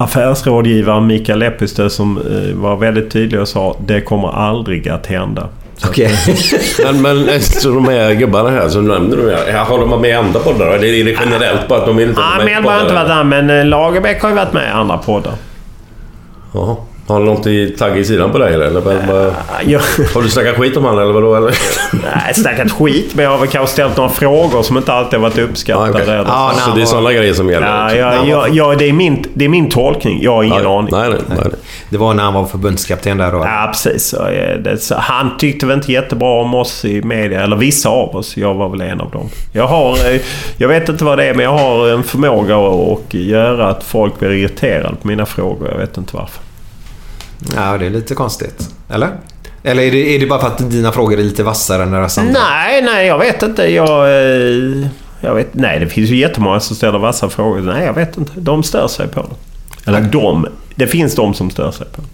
eh, 0.00 0.04
affärsrådgivare 0.04 1.00
Mikael 1.00 1.38
Lepistö 1.38 1.90
som 1.90 2.18
eh, 2.18 2.54
var 2.56 2.76
väldigt 2.76 3.10
tydlig 3.10 3.40
och 3.40 3.48
sa 3.48 3.76
det 3.86 4.00
kommer 4.00 4.28
aldrig 4.28 4.88
att 4.88 5.06
hända. 5.06 5.48
Okej. 5.88 6.10
men, 6.84 7.02
men 7.02 7.28
eh, 7.28 7.38
så 7.40 7.68
de 7.70 7.88
här 7.88 8.14
gubbarna 8.14 8.50
här 8.50 8.68
som 8.68 8.88
nämnde 8.88 9.16
nu. 9.16 9.36
här, 9.52 9.64
Har 9.64 9.78
de 9.78 9.90
varit 9.90 10.00
med 10.00 10.10
i 10.10 10.12
andra 10.12 10.40
poddar? 10.40 10.66
Eller 10.66 10.86
är 10.88 11.04
det 11.04 11.16
generellt 11.24 11.68
bara 11.68 11.78
att 11.78 11.86
de 11.86 11.96
vill 11.96 12.08
inte 12.08 12.20
Ja, 12.20 12.26
vara 12.36 12.44
med 12.44 12.52
i 12.52 12.54
Mellberg 12.54 12.72
har 12.74 12.80
inte 12.80 12.88
poddar? 12.94 13.04
varit 13.04 13.16
där 13.32 13.42
men 13.42 13.50
eh, 13.60 13.64
Lagerbäck 13.66 14.22
har 14.22 14.28
ju 14.28 14.34
varit 14.36 14.52
med 14.52 14.64
i 14.64 14.70
andra 14.70 14.98
poddar. 14.98 15.32
Jaha. 16.54 16.76
Har 17.10 17.20
du 17.20 17.26
något 17.26 17.46
i 17.46 17.70
tagg 17.70 17.98
i 17.98 18.04
sidan 18.04 18.32
på 18.32 18.38
dig 18.38 18.54
eller? 18.54 18.66
eller 18.66 18.80
bara, 18.80 19.34
ja. 19.66 19.80
Har 20.14 20.22
du 20.22 20.28
snackat 20.28 20.56
skit 20.56 20.76
om 20.76 20.84
han 20.84 20.98
eller 20.98 21.12
vadå? 21.12 21.34
Eller? 21.34 21.58
Nej, 21.92 22.34
snackat 22.34 22.72
skit 22.72 23.14
men 23.14 23.24
jag 23.24 23.30
har 23.32 23.38
väl 23.38 23.48
kanske 23.48 23.72
ställt 23.72 23.96
några 23.96 24.10
frågor 24.10 24.62
som 24.62 24.76
inte 24.76 24.92
alltid 24.92 25.20
varit 25.20 25.38
uppskattade. 25.38 25.90
okej. 25.90 26.02
eller 26.02 26.24
Ah, 26.28 26.52
så. 26.54 26.70
så 26.70 26.76
det 26.76 26.82
är 26.82 26.86
sådana 26.86 27.12
grejer 27.12 27.34
som 27.34 27.50
gäller? 27.50 27.66
Ja, 27.66 27.94
ja, 27.94 28.24
ja, 28.26 28.46
ja 28.48 28.74
det, 28.78 28.88
är 28.88 28.92
min, 28.92 29.24
det 29.34 29.44
är 29.44 29.48
min 29.48 29.68
tolkning. 29.68 30.18
Jag 30.22 30.32
har 30.34 30.42
ingen 30.42 30.66
aning. 30.66 30.88
Nej, 30.92 31.08
nej, 31.10 31.18
nej. 31.28 31.38
Det 31.90 31.98
var 31.98 32.14
när 32.14 32.22
han 32.22 32.34
var 32.34 32.44
förbundskapten 32.44 33.18
där 33.18 33.32
då? 33.32 33.38
Ja, 33.38 33.68
precis. 33.72 34.06
Så, 34.08 34.26
eh, 34.26 34.56
det, 34.58 34.78
så, 34.78 34.94
han 34.98 35.36
tyckte 35.38 35.66
väl 35.66 35.76
inte 35.76 35.92
jättebra 35.92 36.28
om 36.40 36.54
oss 36.54 36.84
i 36.84 37.02
media. 37.02 37.42
Eller 37.42 37.56
vissa 37.56 37.88
av 37.88 38.16
oss. 38.16 38.36
Jag 38.36 38.54
var 38.54 38.68
väl 38.68 38.80
en 38.80 39.00
av 39.00 39.10
dem. 39.10 39.28
Jag 39.52 39.66
har... 39.66 39.92
eh, 40.14 40.20
Jag 40.56 40.68
vet 40.68 40.88
inte 40.88 41.04
vad 41.04 41.18
det 41.18 41.24
är, 41.24 41.34
men 41.34 41.44
jag 41.44 41.52
har 41.58 41.88
en 41.88 42.02
förmåga 42.02 42.56
att 42.56 43.14
göra 43.14 43.68
att 43.68 43.82
folk 43.84 44.18
blir 44.18 44.30
irriterade 44.30 44.96
på 45.02 45.08
mina 45.08 45.26
frågor. 45.26 45.68
Jag 45.72 45.78
vet 45.78 45.96
inte 45.96 46.16
varför. 46.16 46.42
Ja, 47.56 47.78
det 47.78 47.86
är 47.86 47.90
lite 47.90 48.14
konstigt. 48.14 48.68
Eller? 48.90 49.10
Eller 49.62 49.82
är 49.82 49.90
det, 49.90 50.14
är 50.14 50.18
det 50.20 50.26
bara 50.26 50.40
för 50.40 50.46
att 50.46 50.70
dina 50.70 50.92
frågor 50.92 51.18
är 51.18 51.22
lite 51.24 51.42
vassare 51.42 51.82
än 51.82 51.90
deras 51.90 52.18
andra? 52.18 52.32
Nej, 52.32 52.82
nej, 52.82 53.06
jag 53.06 53.18
vet 53.18 53.42
inte. 53.42 53.62
Jag... 53.72 54.08
eh, 54.08 54.86
Jag 55.20 55.34
vet, 55.34 55.54
nej, 55.54 55.80
det 55.80 55.86
finns 55.86 56.10
ju 56.10 56.16
jättemånga 56.16 56.60
som 56.60 56.76
ställer 56.76 56.98
vassa 56.98 57.28
frågor. 57.30 57.60
Nej, 57.60 57.84
jag 57.84 57.92
vet 57.94 58.16
inte. 58.18 58.32
De 58.36 58.62
stör 58.62 58.88
sig 58.88 59.08
på 59.08 59.20
det. 59.22 59.90
Eller 59.90 60.00
de. 60.00 60.46
Det 60.74 60.86
finns 60.86 61.14
de 61.14 61.34
som 61.34 61.50
stör 61.50 61.70
sig 61.70 61.86
på 61.86 62.00
det. 62.00 62.06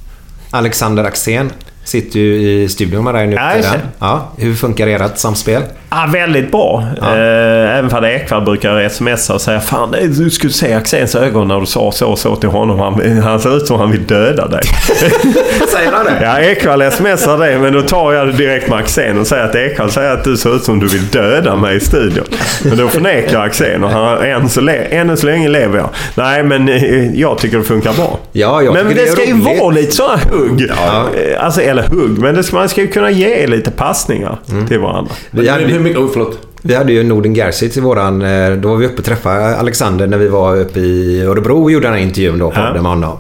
Alexander 0.51 1.05
Axén 1.05 1.53
sitter 1.87 2.19
ju 2.21 2.63
i 2.63 2.69
studion 2.69 3.05
med 3.05 3.15
dig 3.15 3.27
nu 3.27 3.37
Ja, 3.37 3.53
ja, 3.99 4.33
Hur 4.39 4.55
funkar 4.55 4.87
ert 4.87 5.19
samspel? 5.19 5.63
Ja, 5.91 6.09
väldigt 6.13 6.51
bra. 6.51 6.85
Eh, 7.03 7.79
även 7.79 7.91
för 7.91 8.05
Ekwall 8.05 8.43
brukar 8.45 8.89
smsa 8.89 9.35
och 9.35 9.41
säga 9.41 9.61
Fan, 9.61 9.95
du 10.19 10.31
skulle 10.31 10.53
se 10.53 10.73
Axéns 10.75 11.15
ögon 11.15 11.49
när 11.49 11.61
du 11.61 11.67
sa 11.67 11.93
så 11.93 12.07
och 12.07 12.19
så 12.19 12.37
till 12.37 12.49
honom. 12.49 12.79
Han, 12.79 13.19
han 13.23 13.41
ser 13.41 13.57
ut 13.57 13.67
som 13.67 13.81
han 13.81 13.91
vill 13.91 14.07
döda 14.07 14.49
dig. 14.49 14.61
Säger 15.73 15.93
han 15.93 16.05
det? 16.05 16.19
Ja, 16.23 16.39
Ekwall 16.41 16.93
smsar 16.93 17.39
det, 17.39 17.59
men 17.59 17.73
då 17.73 17.83
tar 17.83 18.13
jag 18.13 18.27
det 18.27 18.33
direkt 18.33 18.69
med 18.69 18.79
Axén 18.79 19.19
och 19.19 19.27
säger 19.27 19.45
att 19.45 19.55
Ekwall 19.55 19.91
säger 19.91 20.13
att 20.13 20.25
du 20.25 20.37
ser 20.37 20.57
ut 20.57 20.65
som 20.65 20.81
du 20.81 20.87
vill 20.89 21.07
döda 21.09 21.57
mig 21.57 21.77
i 21.77 21.81
studion. 21.81 22.25
Men 22.65 22.77
då 22.77 22.89
förnekar 22.89 23.41
Axén 23.41 23.85
och 23.85 23.91
han, 23.91 24.19
än, 24.25 24.49
så 24.49 24.69
ännu 24.91 25.17
så 25.17 25.27
länge 25.27 25.49
lever 25.49 25.79
jag. 25.79 25.89
Nej, 26.15 26.43
men 26.43 26.69
eh, 26.69 27.11
jag 27.21 27.39
tycker 27.39 27.59
det 27.59 27.65
funkar 27.65 27.93
bra. 27.93 28.19
Ja, 28.33 28.63
jag 28.63 28.75
men 28.75 28.89
det, 28.89 28.95
det 28.95 29.07
ska 29.07 29.25
ju 29.25 29.33
roligt. 29.33 29.61
vara 29.61 29.71
lite 29.71 29.93
sådana 29.93 30.19
hugg. 30.33 30.67
Ja. 30.69 31.07
Eh, 31.17 31.45
Alltså 31.45 31.63
eller 31.79 31.89
hugg, 31.89 32.19
men 32.19 32.35
det 32.35 32.43
ska, 32.45 32.57
man 32.57 32.69
ska 32.69 32.81
ju 32.81 32.89
kunna 32.89 33.11
ge 33.11 33.47
lite 33.47 33.71
passningar 33.71 34.39
till 34.69 34.79
varandra. 34.79 35.13
Vi 35.31 35.49
hade, 35.49 35.65
Hur 35.65 35.81
mycket... 35.81 35.99
Oh, 35.99 36.09
förlåt. 36.13 36.39
vi 36.63 36.75
hade 36.75 36.93
ju 36.93 37.03
Norden 37.03 37.35
Gerzic 37.35 37.77
i 37.77 37.81
våran... 37.81 38.23
eh, 38.23 38.51
Då 38.53 38.69
var 38.69 38.77
vi 38.77 38.87
uppe 38.87 38.99
och 38.99 39.05
träffade 39.05 39.57
Alexander 39.57 40.07
när 40.07 40.19
vi 40.19 40.29
var 40.29 40.57
uppe 40.57 40.81
i 40.81 41.23
Örebro 41.23 41.63
och 41.63 41.71
gjorde 41.71 41.87
den 41.87 41.95
här 41.95 42.03
intervjun 42.03 42.39
då, 42.39 42.53
Ja. 42.57 42.73
med 42.73 42.83
honom. 42.83 43.17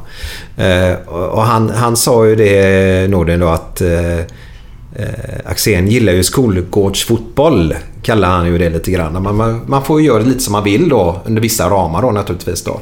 Eh, 0.56 0.96
Och 1.06 1.28
och 1.28 1.42
han, 1.42 1.70
han 1.70 1.96
sa 1.96 2.26
ju 2.26 2.34
det, 2.36 3.10
Norden 3.10 3.40
då, 3.40 3.48
att 3.48 3.80
eh, 3.80 3.88
eh, 4.98 5.50
Axén 5.50 5.88
gillar 5.88 6.12
ju 6.12 6.22
skolgårdsfotboll. 6.22 7.74
Kallar 8.02 8.28
han 8.28 8.46
ju 8.46 8.58
det 8.58 8.70
lite 8.70 8.90
grann. 8.90 9.22
Man, 9.22 9.36
man, 9.36 9.60
man 9.66 9.84
får 9.84 10.00
ju 10.00 10.06
göra 10.06 10.22
lite 10.22 10.40
som 10.40 10.52
man 10.52 10.64
vill 10.64 10.88
då 10.88 11.20
under 11.24 11.42
vissa 11.42 11.70
ramar 11.70 12.02
då 12.02 12.10
naturligtvis 12.10 12.64
då. 12.64 12.80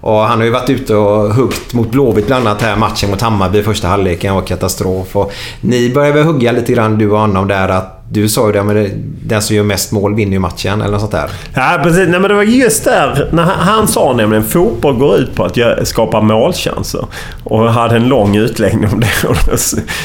Och 0.00 0.18
han 0.18 0.38
har 0.38 0.44
ju 0.44 0.50
varit 0.50 0.70
ute 0.70 0.96
och 0.96 1.34
huggt 1.34 1.74
mot 1.74 1.90
Blåvitt 1.90 2.26
bland 2.26 2.48
annat 2.48 2.62
här 2.62 2.76
matchen 2.76 3.10
mot 3.10 3.20
Hammarby 3.20 3.58
i 3.58 3.62
första 3.62 3.88
halvleken 3.88 4.34
var 4.34 4.42
katastrof. 4.42 5.16
Och 5.16 5.32
ni 5.60 5.90
började 5.94 6.12
väl 6.12 6.24
hugga 6.24 6.52
lite 6.52 6.72
grann 6.72 6.98
du 6.98 7.10
och 7.10 7.18
honom 7.18 7.48
där 7.48 7.68
att 7.68 8.03
du 8.14 8.28
sa 8.28 8.46
ju 8.46 8.52
det, 8.52 8.62
men 8.62 8.90
den 9.22 9.42
som 9.42 9.56
gör 9.56 9.62
mest 9.62 9.92
mål 9.92 10.14
vinner 10.14 10.32
ju 10.32 10.38
matchen 10.38 10.80
eller 10.80 10.92
något 10.92 11.00
sånt 11.00 11.12
där. 11.12 11.30
Ja, 11.54 11.80
precis. 11.82 12.08
Nej, 12.08 12.20
men 12.20 12.22
det 12.22 12.34
var 12.34 12.42
just 12.42 12.84
där. 12.84 13.28
När 13.32 13.42
han, 13.42 13.58
han 13.58 13.88
sa 13.88 14.12
nämligen 14.12 14.44
fotboll 14.44 14.94
går 14.94 15.16
ut 15.16 15.34
på 15.34 15.44
att 15.44 15.88
skapa 15.88 16.20
målchanser. 16.20 17.06
Och 17.44 17.72
hade 17.72 17.96
en 17.96 18.08
lång 18.08 18.36
utläggning 18.36 18.90
om 18.92 19.00
det. 19.00 19.28
Och 19.28 19.36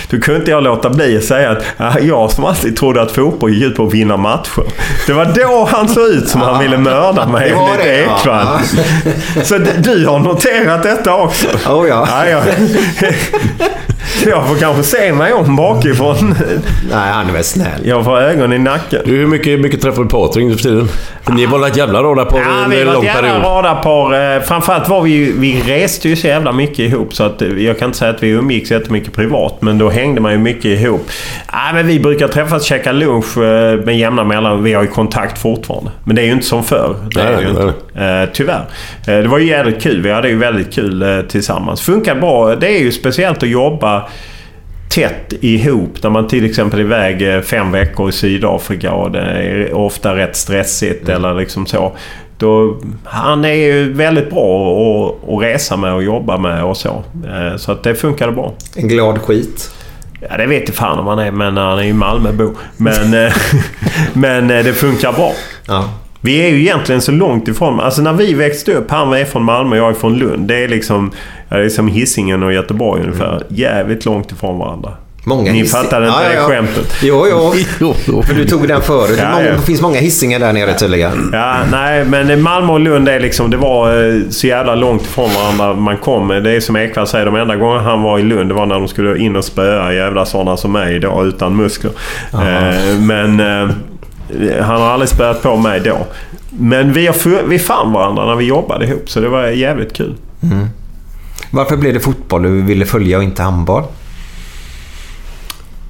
då, 0.10 0.18
kunde 0.20 0.40
inte 0.40 0.52
jag 0.52 0.64
låta 0.64 0.90
bli 0.90 1.18
att 1.18 1.24
säga 1.24 1.52
att 1.52 1.64
ja, 1.78 2.00
jag 2.00 2.32
som 2.32 2.46
alltid 2.46 2.78
trodde 2.78 3.02
att 3.02 3.12
fotboll 3.12 3.54
gick 3.54 3.64
ut 3.64 3.76
på 3.76 3.88
att 3.88 3.94
vinna 3.94 4.18
matcher. 4.18 4.64
Det 5.08 5.14
var 5.14 5.26
då 5.26 5.70
han 5.72 5.88
såg 5.90 6.08
ut 6.08 6.30
som 6.30 6.42
han 6.42 6.60
ville 6.60 6.78
mörda 6.78 7.28
mig 7.28 7.50
Det 7.50 7.56
var 7.56 7.70
enligt 7.70 8.26
ja. 8.26 8.60
Så 9.44 9.58
du 9.58 10.06
har 10.06 10.20
noterat 10.20 10.84
detta 10.84 11.16
också? 11.16 11.48
Oh, 11.48 11.88
ja. 11.88 12.08
ja, 12.10 12.28
ja. 12.28 12.42
Jag 14.26 14.48
får 14.48 14.56
kanske 14.56 14.84
se 14.84 15.14
mig 15.14 15.34
om 15.34 15.56
bakifrån. 15.56 16.36
Nej, 16.92 17.12
han 17.12 17.30
är 17.30 17.34
väl 17.34 17.44
snäll. 17.44 17.82
Jag 17.84 18.06
får 18.06 18.22
ögon 18.22 18.54
i 18.54 18.60
nacken. 18.60 19.02
Du, 19.06 19.12
hur 19.12 19.28
mycket, 19.28 19.60
mycket 19.60 19.82
träffar 19.82 20.04
du 20.04 20.10
Patrik 20.10 20.46
nu 20.46 20.56
för 20.56 20.64
tiden? 20.64 20.90
Ni 21.36 21.46
var 21.46 21.68
ett 21.68 21.78
jävla 21.78 22.04
radarpar 22.04 22.40
Ja, 22.40 22.46
under 22.64 22.76
vi 22.76 22.82
en 22.82 22.88
var 22.88 22.94
lång 22.94 23.04
ett 23.06 23.16
jävla 23.16 23.30
period. 23.30 23.44
radarpar. 23.46 24.36
Eh, 24.36 24.42
Framförallt 24.42 24.90
var 24.90 25.02
vi 25.02 25.12
ju, 25.12 25.40
vi 25.40 25.62
reste 25.66 26.10
ju 26.10 26.16
så 26.16 26.28
jävla 26.28 26.52
mycket 26.52 26.80
ihop 26.80 27.16
så 27.16 27.24
att 27.24 27.42
eh, 27.42 27.48
jag 27.48 27.80
kan 27.80 27.86
inte 27.86 27.98
säga 27.98 28.12
att 28.12 28.24
vi 28.24 28.30
umgicks 28.30 28.72
jättemycket 28.72 29.14
privat. 29.14 29.62
Men 29.62 29.78
då 29.78 29.90
hängde 29.90 30.22
man 30.22 30.32
ju 30.32 30.38
mycket 30.38 30.66
ihop. 30.66 31.10
Ja, 31.52 31.60
men 31.74 31.88
vi 31.88 32.00
brukar 32.00 32.28
träffas 32.28 32.64
käka 32.64 32.92
lunch 32.92 33.38
eh, 33.38 33.80
med 33.86 33.98
jämna 33.98 34.24
mellan. 34.24 34.64
Vi 34.64 34.74
har 34.74 34.82
ju 34.82 34.88
kontakt 34.90 35.42
fortfarande. 35.42 35.92
Men 36.04 36.16
det 36.16 36.22
är 36.22 36.26
ju 36.26 36.32
inte 36.32 36.46
som 36.46 36.64
förr. 36.64 36.96
Det 37.16 37.22
är 37.22 37.36
Nej, 37.36 37.44
ju 37.46 37.54
nej, 37.54 37.64
inte. 37.64 38.28
Tyvärr. 38.34 38.66
Det 39.06 39.28
var 39.28 39.38
ju 39.40 39.48
jävligt 39.48 39.82
kul. 39.82 40.02
Vi 40.02 40.12
hade 40.12 40.30
ju 40.30 40.38
väldigt 40.38 40.74
kul 40.74 41.24
tillsammans. 41.30 41.82
Funkar 41.82 42.16
bra. 42.16 42.56
Det 42.56 42.68
är 42.68 42.80
ju 42.80 42.92
speciellt 42.92 43.44
att 43.44 43.50
jobba 43.50 44.10
tätt 44.90 45.34
ihop. 45.42 46.04
När 46.04 46.10
man 46.10 46.28
till 46.28 46.46
exempel 46.46 46.80
är 46.80 46.84
iväg 46.84 47.36
eh, 47.36 47.42
fem 47.42 47.72
veckor 47.72 48.10
i 48.10 48.12
Sydafrika 48.12 48.92
och 48.92 49.12
det 49.12 49.20
är 49.22 49.74
ofta 49.74 50.16
rätt 50.16 50.36
stressigt 50.36 51.10
eller 51.10 51.34
liksom 51.34 51.66
så. 51.66 51.96
Då, 52.38 52.78
han 53.04 53.46
är 53.46 53.54
ju 53.54 53.94
väldigt 53.94 54.30
bra 54.30 54.68
att, 55.24 55.30
att 55.30 55.42
resa 55.42 55.78
med 55.78 55.94
och 55.94 56.04
jobba 56.04 56.38
med 56.38 56.64
och 56.64 56.78
så. 56.78 57.04
Eh, 57.28 57.58
Så 57.58 57.72
att 57.72 57.84
det 57.84 57.96
funkade 57.96 58.32
bra. 58.32 58.54
En 58.76 58.88
glad 58.88 59.22
skit. 59.22 59.72
Ja, 60.30 60.38
det 60.38 60.46
vet 60.46 60.68
jag 60.68 60.76
fan 60.76 61.00
om 61.00 61.08
han 61.08 61.20
är, 61.20 61.32
men 61.32 61.58
han 61.58 61.80
är 61.80 61.84
ju 61.84 61.94
Malmöbo. 61.94 62.56
Men, 62.78 63.14
eh, 63.26 63.34
men 64.14 64.48
det 64.48 64.74
funkar 64.74 65.14
bra. 65.14 65.32
Ja. 65.68 65.90
Vi 66.22 66.42
är 66.42 66.50
ju 66.50 66.60
egentligen 66.60 67.02
så 67.02 67.12
långt 67.12 67.48
ifrån... 67.48 67.80
Alltså 67.80 68.02
när 68.02 68.14
vi 68.14 68.34
växte 68.34 68.74
upp, 68.74 68.92
han 68.92 69.14
är 69.14 69.26
från 69.26 69.44
Malmö 69.44 69.76
och 69.76 69.78
jag 69.78 69.90
är 69.90 70.00
från 70.00 70.18
Lund. 70.18 70.48
Det 70.48 70.64
är 70.64 70.68
liksom... 70.68 71.12
Ja, 71.50 71.58
det 71.58 71.66
är 71.66 71.70
som 71.70 71.88
Hisingen 71.88 72.44
och 72.44 72.54
Göteborg 72.54 73.04
ungefär. 73.04 73.44
Jävligt 73.50 74.06
långt 74.06 74.32
ifrån 74.32 74.60
varandra. 74.60 74.92
Många 75.24 75.52
Ni 75.52 75.66
fattade 75.66 76.08
inte 76.08 76.20
Ja, 76.20 76.34
ja, 76.34 76.40
det 76.40 76.54
skämtet. 76.54 76.96
Jo, 77.02 77.26
jo. 77.30 78.24
Men 78.28 78.38
du 78.38 78.46
tog 78.46 78.68
den 78.68 78.82
förut. 78.82 79.20
Ja, 79.22 79.32
Många-. 79.32 79.52
Det 79.52 79.62
finns 79.62 79.82
många 79.82 80.00
hissingar 80.00 80.40
där 80.40 80.54
nere 80.54 80.74
tydligen. 80.74 81.30
Ja, 81.34 81.56
nej, 81.72 82.06
men 82.06 82.42
Malmö 82.42 82.74
och 82.74 82.80
Lund 82.80 83.10
är 83.10 83.20
liksom... 83.20 83.52
Det 83.52 83.58
var 83.58 84.06
eh, 84.06 84.22
så 84.30 84.48
jävla 84.48 84.76
långt 84.76 85.02
ifrån 85.02 85.30
varandra 85.34 85.74
man 85.74 85.98
kom. 85.98 86.28
Det 86.28 86.52
är 86.52 86.60
som 86.60 86.76
Ekwall 86.76 87.08
säger, 87.08 87.26
de 87.26 87.36
enda 87.36 87.56
gångerna 87.56 87.82
han 87.82 88.02
var 88.02 88.20
i 88.20 88.24
Lund 88.24 88.50
det 88.50 88.54
var 88.54 88.66
när 88.66 88.76
de 88.76 88.88
skulle 88.88 89.18
in 89.18 89.36
och 89.36 89.46
spöa 89.46 89.94
jävla 89.94 90.26
sådana 90.26 90.58
som 90.58 90.72
mig 90.72 91.00
då, 91.00 91.26
utan 91.26 91.56
muskler. 91.56 91.92
Eh, 92.34 93.00
men 93.00 93.40
eh, 93.40 93.70
han 94.62 94.82
har 94.82 94.88
aldrig 94.90 95.10
spöat 95.10 95.44
på 95.44 95.56
mig 95.58 95.80
då. 95.80 95.98
Men 96.50 96.94
vi, 96.94 97.08
har, 97.08 97.44
vi 97.48 97.60
fann 97.60 97.94
varandra 97.94 98.26
när 98.26 98.36
vi 98.36 98.46
jobbade 98.46 98.86
ihop, 98.86 99.10
så 99.10 99.20
det 99.20 99.30
var 99.30 99.48
jävligt 99.48 99.94
kul. 99.94 100.16
Varför 101.52 101.78
blev 101.78 101.94
det 101.94 102.00
fotboll 102.00 102.44
du 102.44 102.62
ville 102.62 102.86
följa 102.86 103.18
och 103.18 103.24
inte 103.24 103.44
handboll? 103.44 103.84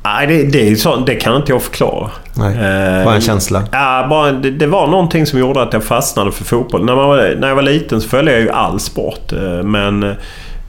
Nej, 0.04 0.28
det, 0.28 0.44
det, 0.44 0.70
är 0.70 0.76
så, 0.76 0.96
det 0.96 1.16
kan 1.16 1.36
inte 1.36 1.52
jag 1.52 1.62
förklara. 1.62 2.10
Nej, 2.34 2.56
Eh, 2.56 3.06
bara 3.06 3.16
en 3.16 3.22
känsla. 3.22 3.64
Ja, 3.72 4.08
bara, 4.10 4.32
det, 4.32 4.52
det 4.52 4.68
var 4.68 4.88
någonting 4.88 5.26
som 5.26 5.40
gjorde 5.40 5.62
att 5.62 5.74
jag 5.74 5.84
fastnade 5.84 6.32
för 6.32 6.44
fotboll. 6.44 6.86
När, 6.86 6.96
man 6.96 7.18
när 7.40 7.48
jag 7.48 7.56
var 7.56 7.62
liten 7.62 8.02
så 8.02 8.10
följde 8.10 8.32
jag 8.32 8.42
ju 8.42 8.50
all 8.50 8.80
sport. 8.80 9.32
eh, 9.32 9.64
Men 9.64 10.16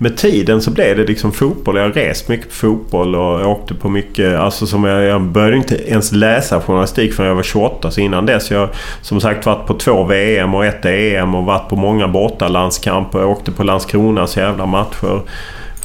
med 0.03 0.17
tiden 0.17 0.63
så 0.63 0.71
blev 0.71 0.97
det 0.97 1.07
liksom 1.07 1.33
fotboll. 1.33 1.77
Jag 1.77 1.83
har 1.83 1.91
rest 1.91 2.29
mycket 2.29 2.49
på 2.49 2.55
fotboll 2.55 3.15
och 3.15 3.41
jag 3.41 3.51
åkte 3.51 3.75
på 3.75 3.89
mycket... 3.89 4.39
Alltså 4.39 4.67
som 4.67 4.85
jag, 4.85 5.05
jag 5.05 5.23
började 5.23 5.57
inte 5.57 5.91
ens 5.91 6.13
läsa 6.13 6.61
journalistik 6.61 7.15
förrän 7.15 7.29
jag 7.29 7.37
var 7.37 7.43
28. 7.43 7.91
Så 7.91 8.01
innan 8.01 8.27
dess 8.27 8.51
jag 8.51 8.69
som 9.03 9.21
sagt 9.21 9.47
varit 9.47 9.67
på 9.67 9.75
två 9.75 10.05
VM 10.05 10.55
och 10.55 10.65
ett 10.65 10.85
EM 10.85 11.35
och 11.35 11.45
varit 11.45 11.69
på 11.69 11.77
många 11.77 12.09
bortalandskamper. 12.09 13.19
Jag 13.19 13.31
åkte 13.31 13.53
på 13.53 13.65
Landskronas 13.65 14.37
jävla 14.37 14.67
matcher. 14.67 15.21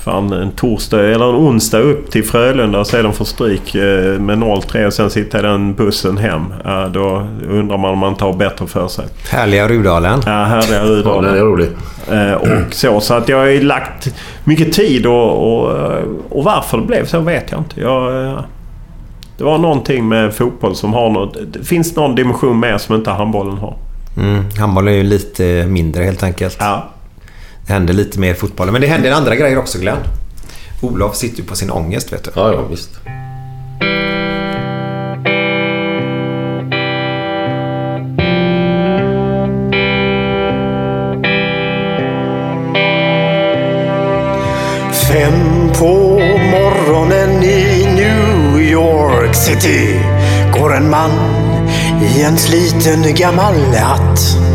Fan, 0.05 0.33
en 0.33 0.51
torsdag 0.51 0.99
eller 0.99 1.29
en 1.29 1.35
onsdag 1.35 1.79
upp 1.79 2.11
till 2.11 2.23
Frölunda 2.23 2.79
och 2.79 2.87
se 2.87 3.01
dem 3.01 3.13
få 3.13 3.25
stryk 3.25 3.75
eh, 3.75 4.19
med 4.19 4.37
0-3 4.37 4.85
och 4.85 4.93
sen 4.93 5.09
sitta 5.09 5.39
i 5.39 5.41
den 5.41 5.73
bussen 5.73 6.17
hem. 6.17 6.53
Ja, 6.63 6.87
då 6.87 7.27
undrar 7.49 7.77
man 7.77 7.91
om 7.91 7.99
man 7.99 8.15
tar 8.15 8.33
bättre 8.33 8.67
för 8.67 8.87
sig. 8.87 9.05
Härliga 9.31 9.67
Rudalen. 9.67 10.19
Ja, 10.25 10.31
härliga 10.31 10.77
Ja, 10.77 10.83
Rudalen. 10.83 11.23
den 11.23 11.41
är 11.41 11.45
rolig. 11.45 11.67
Eh, 12.11 12.31
och 12.33 12.73
så. 12.73 12.99
Så 12.99 13.13
att 13.13 13.29
jag 13.29 13.37
har 13.37 13.45
ju 13.45 13.61
lagt 13.63 14.15
mycket 14.43 14.73
tid 14.73 15.05
och, 15.05 15.57
och, 15.57 15.71
och 16.29 16.43
varför 16.43 16.77
det 16.77 16.83
blev 16.85 17.05
så 17.05 17.19
vet 17.19 17.51
jag 17.51 17.59
inte. 17.59 17.81
Jag, 17.81 18.25
eh, 18.25 18.39
det 19.37 19.43
var 19.43 19.57
någonting 19.57 20.07
med 20.07 20.33
fotboll 20.33 20.75
som 20.75 20.93
har 20.93 21.09
något... 21.09 21.37
Det 21.53 21.63
finns 21.63 21.95
någon 21.95 22.15
dimension 22.15 22.59
mer 22.59 22.77
som 22.77 22.95
inte 22.95 23.11
handbollen 23.11 23.57
har. 23.57 23.75
Mm, 24.17 24.43
handboll 24.59 24.87
är 24.87 24.91
ju 24.91 25.03
lite 25.03 25.65
mindre 25.67 26.03
helt 26.03 26.23
enkelt. 26.23 26.57
Ja. 26.59 26.85
Det 27.67 27.73
händer 27.73 27.93
lite 27.93 28.19
mer 28.19 28.31
i 28.31 28.33
fotbollen. 28.33 28.73
Men 28.73 28.81
det 28.81 28.87
händer 28.87 29.11
andra 29.11 29.35
grejer 29.35 29.57
också 29.57 29.79
Glenn. 29.79 29.97
Olof 30.81 31.15
sitter 31.15 31.37
ju 31.37 31.43
på 31.43 31.55
sin 31.55 31.71
ångest 31.71 32.13
vet 32.13 32.23
du. 32.23 32.31
Ja, 32.35 32.53
ja, 32.53 32.61
visst. 32.61 32.89
Fem 45.07 45.69
på 45.79 46.19
morgonen 46.51 47.43
i 47.43 47.85
New 47.95 48.61
York 48.61 49.35
City 49.35 49.99
går 50.53 50.75
en 50.75 50.89
man 50.89 51.11
i 52.15 52.21
en 52.21 52.37
sliten 52.37 53.15
gammal 53.15 53.55
hatt. 53.55 54.54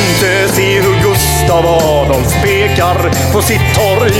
Inte 0.00 0.54
se 0.54 0.80
hur 0.80 1.02
Gustav 1.02 1.66
Adolf 1.66 2.30
spekar 2.30 3.32
på 3.32 3.42
sitt 3.42 3.74
torg. 3.74 4.12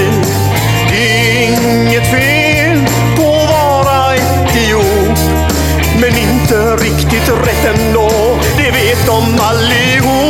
Inget 1.43 2.11
fel 2.11 2.87
på 3.17 3.23
att 3.23 3.51
vara 3.51 4.15
idiot 4.17 5.21
men 6.01 6.17
inte 6.17 6.77
riktigt 6.77 7.29
rätt 7.29 7.77
ändå, 7.77 8.11
det 8.57 8.71
vet 8.71 9.07
de 9.07 9.41
allihop. 9.41 10.30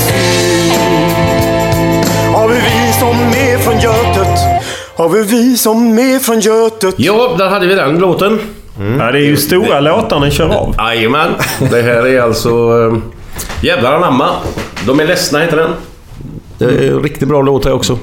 av 2.41 2.49
hur 2.49 2.61
vi 2.61 2.93
som 2.99 3.15
är 3.17 3.57
från 3.57 3.79
Götet 3.79 4.39
av 4.95 5.15
hur 5.15 5.23
vi 5.23 5.57
som 5.57 5.99
är 5.99 6.19
från 6.19 6.39
Götet 6.39 6.95
Ja, 6.97 7.35
där 7.37 7.49
hade 7.49 7.67
vi 7.67 7.75
den 7.75 7.99
låten. 7.99 8.39
Ja, 8.99 9.11
det 9.11 9.19
är 9.19 9.23
ju 9.23 9.37
stora 9.37 9.79
låtar 9.79 10.19
ni 10.19 10.31
kör 10.31 10.49
av. 10.49 10.75
Jajamän. 10.77 11.31
Det 11.71 11.81
här 11.81 12.07
är 12.07 12.21
alltså... 12.21 12.49
Äh, 12.49 12.97
Jävlar 13.61 13.93
anamma. 13.93 14.29
De 14.85 14.99
är 14.99 15.07
ledsna 15.07 15.39
heter 15.39 15.57
den. 15.57 15.71
Det 16.57 16.65
är 16.65 16.91
en 16.91 17.03
riktigt 17.03 17.27
bra 17.27 17.41
låt 17.41 17.65
här 17.65 17.73
också. 17.73 17.97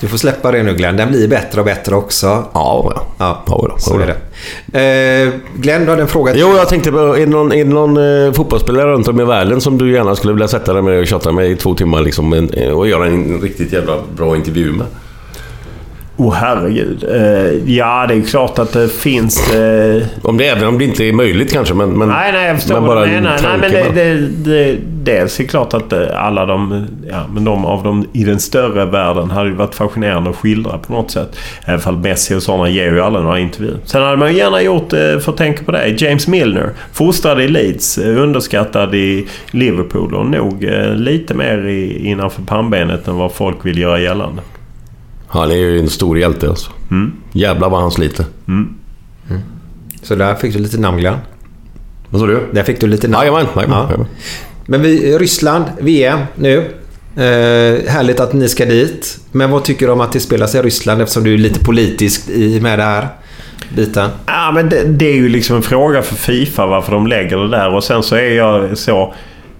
Du 0.00 0.08
får 0.08 0.18
släppa 0.18 0.52
det 0.52 0.62
nu 0.62 0.74
Glenn. 0.74 0.96
Den 0.96 1.08
blir 1.08 1.28
bättre 1.28 1.60
och 1.60 1.66
bättre 1.66 1.94
också. 1.94 2.44
Ja, 2.52 3.05
ja. 3.18 3.44
ja. 3.46 3.66
ja 3.68 3.78
så 3.78 3.98
är 3.98 4.06
det. 4.06 5.26
Eh, 5.26 5.32
Glenn, 5.56 5.84
du 5.84 5.90
hade 5.90 6.02
en 6.02 6.08
fråga 6.08 6.32
till 6.32 6.40
Jo, 6.40 6.56
jag 6.56 6.68
tänkte 6.68 6.92
på, 6.92 6.98
är 6.98 7.20
det 7.20 7.26
någon, 7.26 7.52
är 7.52 7.64
det 7.64 7.70
någon 7.70 8.26
eh, 8.26 8.32
fotbollsspelare 8.32 8.92
runt 8.92 9.08
om 9.08 9.20
i 9.20 9.24
världen 9.24 9.60
som 9.60 9.78
du 9.78 9.92
gärna 9.92 10.16
skulle 10.16 10.32
vilja 10.32 10.48
sätta 10.48 10.72
dig 10.72 10.82
med 10.82 11.00
och 11.00 11.06
tjata 11.06 11.32
med 11.32 11.50
i 11.50 11.56
två 11.56 11.74
timmar 11.74 12.00
liksom, 12.00 12.32
en, 12.32 12.50
eh, 12.50 12.68
och 12.68 12.88
göra 12.88 13.06
en 13.06 13.40
riktigt 13.40 13.72
jävla 13.72 13.98
bra 14.16 14.36
intervju 14.36 14.72
med? 14.72 14.86
Åh 16.18 16.28
oh, 16.28 16.34
herregud. 16.34 17.04
Eh, 17.04 17.72
ja, 17.74 18.06
det 18.08 18.14
är 18.14 18.22
klart 18.22 18.58
att 18.58 18.72
det 18.72 18.88
finns... 18.88 19.54
Eh... 19.54 20.02
Om 20.22 20.36
det, 20.36 20.48
även 20.48 20.68
om 20.68 20.78
det 20.78 20.84
inte 20.84 21.04
är 21.04 21.12
möjligt 21.12 21.52
kanske, 21.52 21.74
men... 21.74 21.90
men 21.90 22.08
nej, 22.08 22.32
nej, 22.32 22.46
jag 22.46 22.56
förstår 22.56 22.74
men 22.74 22.86
bara 22.86 23.06
menar. 23.06 23.30
Nej, 23.30 23.38
tanke 23.42 23.84
men 23.84 23.94
det, 23.94 24.02
det, 24.02 24.28
det, 24.44 24.78
dels 25.06 25.38
är 25.40 25.42
det 25.44 25.48
klart 25.48 25.74
att 25.74 25.92
eh, 25.92 26.06
alla 26.24 26.46
de, 26.46 26.86
ja, 27.10 27.22
men 27.34 27.44
de 27.44 27.64
av 27.64 27.82
dem 27.82 28.06
i 28.12 28.24
den 28.24 28.40
större 28.40 28.84
världen 28.84 29.30
hade 29.30 29.48
ju 29.48 29.54
varit 29.54 29.74
fascinerande 29.74 30.30
att 30.30 30.36
skildra 30.36 30.78
på 30.78 30.92
något 30.92 31.10
sätt. 31.10 31.36
I 31.66 31.70
alla 31.70 31.78
fall 31.78 31.96
Messi 31.96 32.34
och 32.34 32.42
sådana 32.42 32.68
ger 32.68 32.92
ju 32.92 33.00
alla 33.00 33.20
några 33.20 33.38
intervjuer. 33.38 33.78
Sen 33.84 34.02
hade 34.02 34.16
man 34.16 34.32
ju 34.32 34.38
gärna 34.38 34.62
gjort, 34.62 34.92
eh, 34.92 35.18
för 35.18 35.32
att 35.32 35.36
tänka 35.36 35.64
på 35.64 35.72
det, 35.72 36.02
James 36.02 36.28
Milner. 36.28 36.70
Fostrad 36.92 37.40
i 37.40 37.48
Leeds, 37.48 37.98
eh, 37.98 38.22
underskattad 38.22 38.94
i 38.94 39.26
Liverpool 39.50 40.14
och 40.14 40.26
nog 40.26 40.62
lite 40.94 41.34
mer 41.34 41.66
i, 41.66 42.06
innanför 42.08 42.42
pannbenet 42.42 43.08
än 43.08 43.16
vad 43.16 43.32
folk 43.32 43.56
vill 43.66 43.78
göra 43.78 44.00
gällande. 44.00 44.42
Han 45.28 45.50
är 45.50 45.54
ju 45.56 45.78
en 45.80 45.88
stor 45.88 46.18
hjälte 46.18 46.48
alltså. 46.48 46.70
Mm. 46.90 47.12
Jävlar 47.32 47.70
vad 47.70 47.80
han 47.80 47.90
sliter. 47.90 48.26
Mm. 48.48 48.74
Så 50.02 50.14
där 50.14 50.34
fick 50.34 50.52
du 50.52 50.58
lite 50.58 50.80
namn 50.80 50.98
Glenn. 50.98 51.16
Vad 52.10 52.20
sa 52.20 52.26
du? 52.26 52.40
Där 52.52 52.62
fick 52.62 52.80
du 52.80 52.86
lite 52.86 53.08
namn. 53.08 53.26
Jajamän, 53.26 53.46
jajamän, 53.56 53.78
Ja. 53.78 53.84
jajamän. 53.84 54.06
Men 54.66 54.82
vi, 54.82 55.18
Ryssland, 55.18 55.64
VM 55.80 56.20
nu. 56.34 56.58
Eh, 57.16 57.88
härligt 57.88 58.20
att 58.20 58.32
ni 58.32 58.48
ska 58.48 58.64
dit. 58.64 59.18
Men 59.32 59.50
vad 59.50 59.64
tycker 59.64 59.86
du 59.86 59.92
om 59.92 60.00
att 60.00 60.12
det 60.12 60.20
spelas 60.20 60.54
i 60.54 60.62
Ryssland 60.62 61.02
eftersom 61.02 61.24
du 61.24 61.34
är 61.34 61.38
lite 61.38 61.60
politisk 61.60 62.28
i 62.28 62.60
med 62.60 62.78
det 62.78 62.82
här 62.82 63.08
biten? 63.76 64.10
Ja, 64.26 64.52
men 64.54 64.68
det, 64.68 64.84
det 64.84 65.08
är 65.08 65.14
ju 65.14 65.28
liksom 65.28 65.56
en 65.56 65.62
fråga 65.62 66.02
för 66.02 66.16
Fifa 66.16 66.66
varför 66.66 66.92
de 66.92 67.06
lägger 67.06 67.36
det 67.36 67.50
där. 67.50 67.74
Och 67.74 67.84
sen 67.84 68.02
så 68.02 68.16
är 68.16 68.30
jag 68.30 68.78
så... 68.78 69.14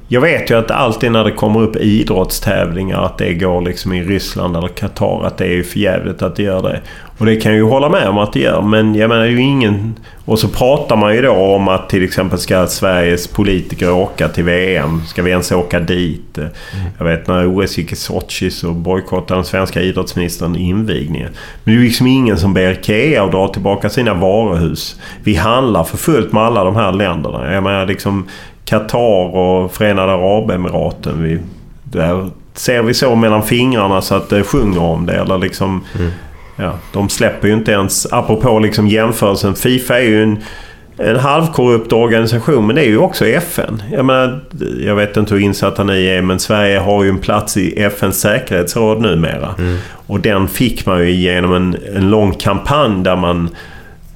Jag 0.09 0.20
vet 0.20 0.50
ju 0.50 0.59
att 0.59 0.70
alltid 0.70 1.12
när 1.12 1.24
det 1.24 1.32
kommer 1.32 1.62
upp 1.62 1.76
idrottstävlingar 1.76 3.02
att 3.02 3.18
det 3.18 3.34
går 3.34 3.62
liksom 3.62 3.92
i 3.92 4.04
Ryssland 4.04 4.57
eller 4.57 4.68
Qatar 4.68 5.26
att 5.26 5.38
det 5.38 5.44
är 5.44 5.50
ju 5.50 5.64
jävligt 5.74 6.22
att 6.22 6.36
det 6.36 6.42
gör 6.42 6.62
det. 6.62 6.80
Och 7.18 7.26
det 7.26 7.36
kan 7.36 7.52
jag 7.52 7.59
ju 7.59 7.64
hålla 7.64 7.88
med 7.88 8.09
om 8.09 8.18
att 8.18 8.32
det 8.32 8.40
gör. 8.40 8.62
Men 8.62 8.94
jag 8.94 9.09
menar 9.09 9.22
det 9.22 9.28
är 9.28 9.32
ju 9.32 9.40
ingen... 9.40 9.94
Och 10.24 10.38
så 10.38 10.48
pratar 10.48 10.96
man 10.96 11.14
ju 11.14 11.22
då 11.22 11.32
om 11.32 11.68
att 11.68 11.88
till 11.88 12.04
exempel 12.04 12.38
ska 12.38 12.66
Sveriges 12.66 13.28
politiker 13.28 13.92
åka 13.92 14.28
till 14.28 14.44
VM. 14.44 15.02
Ska 15.07 15.22
vi 15.22 15.30
ens 15.30 15.52
åka 15.52 15.80
dit? 15.80 16.38
Jag 16.98 17.04
vet 17.04 17.26
när 17.26 17.59
OS 17.59 17.78
gick 17.78 17.92
i 17.92 17.96
Sochi 17.96 18.50
så 18.50 18.70
bojkottade 18.72 19.38
den 19.38 19.44
svenska 19.44 19.82
idrottsministern 19.82 20.57
invigningen. 20.57 21.28
Men 21.64 21.74
det 21.74 21.78
är 21.78 21.82
ju 21.82 21.84
liksom 21.84 22.07
ingen 22.07 22.38
som 22.38 22.54
ber 22.54 22.70
Ikea 22.70 23.24
att 23.24 23.32
dra 23.32 23.48
tillbaka 23.48 23.88
sina 23.90 24.14
varuhus. 24.14 25.00
Vi 25.22 25.34
handlar 25.34 25.84
för 25.84 25.96
fullt 25.96 26.32
med 26.32 26.42
alla 26.42 26.64
de 26.64 26.76
här 26.76 26.92
länderna. 26.92 27.54
Jag 27.54 27.62
menar 27.62 27.86
liksom 27.86 28.28
Qatar 28.66 29.36
och 29.36 29.72
Förenade 29.72 30.12
Arabemiraten. 30.12 31.22
Vi, 31.22 31.38
där 31.84 32.30
ser 32.54 32.82
vi 32.82 32.94
så 32.94 33.14
mellan 33.14 33.42
fingrarna 33.42 34.02
så 34.02 34.14
att 34.14 34.28
det 34.28 34.42
sjunger 34.42 34.82
om 34.82 35.06
det. 35.06 35.14
Eller 35.14 35.38
liksom... 35.38 35.84
Ja, 36.58 36.72
de 36.92 37.08
släpper 37.08 37.48
ju 37.48 37.54
inte 37.54 37.72
ens, 37.72 38.12
apropå 38.12 38.58
liksom 38.58 38.88
jämförelsen, 38.88 39.54
Fifa 39.54 39.98
är 39.98 40.02
ju 40.02 40.22
en, 40.22 40.38
en 40.96 41.16
halvkorrupt 41.16 41.92
organisation 41.92 42.66
men 42.66 42.76
det 42.76 42.82
är 42.82 42.88
ju 42.88 42.98
också 42.98 43.26
FN. 43.26 43.82
Jag 43.92 44.05
menar, 44.05 44.44
jag 44.80 44.94
vet 44.94 45.16
inte 45.16 45.34
hur 45.34 45.40
insatta 45.40 45.84
ni 45.84 46.06
är 46.06 46.22
men 46.22 46.38
Sverige 46.38 46.78
har 46.78 47.05
ju 47.05 47.10
en 47.10 47.18
plats 47.18 47.56
i 47.56 47.82
FNs 47.82 48.20
säkerhetsråd 48.20 49.01
numera. 49.01 49.55
Och 50.06 50.20
den 50.20 50.48
fick 50.48 50.86
man 50.86 50.98
ju 50.98 51.10
genom 51.10 51.55
en, 51.55 51.76
en 51.94 52.10
lång 52.10 52.32
kampanj 52.32 53.05
där 53.05 53.16
man 53.16 53.51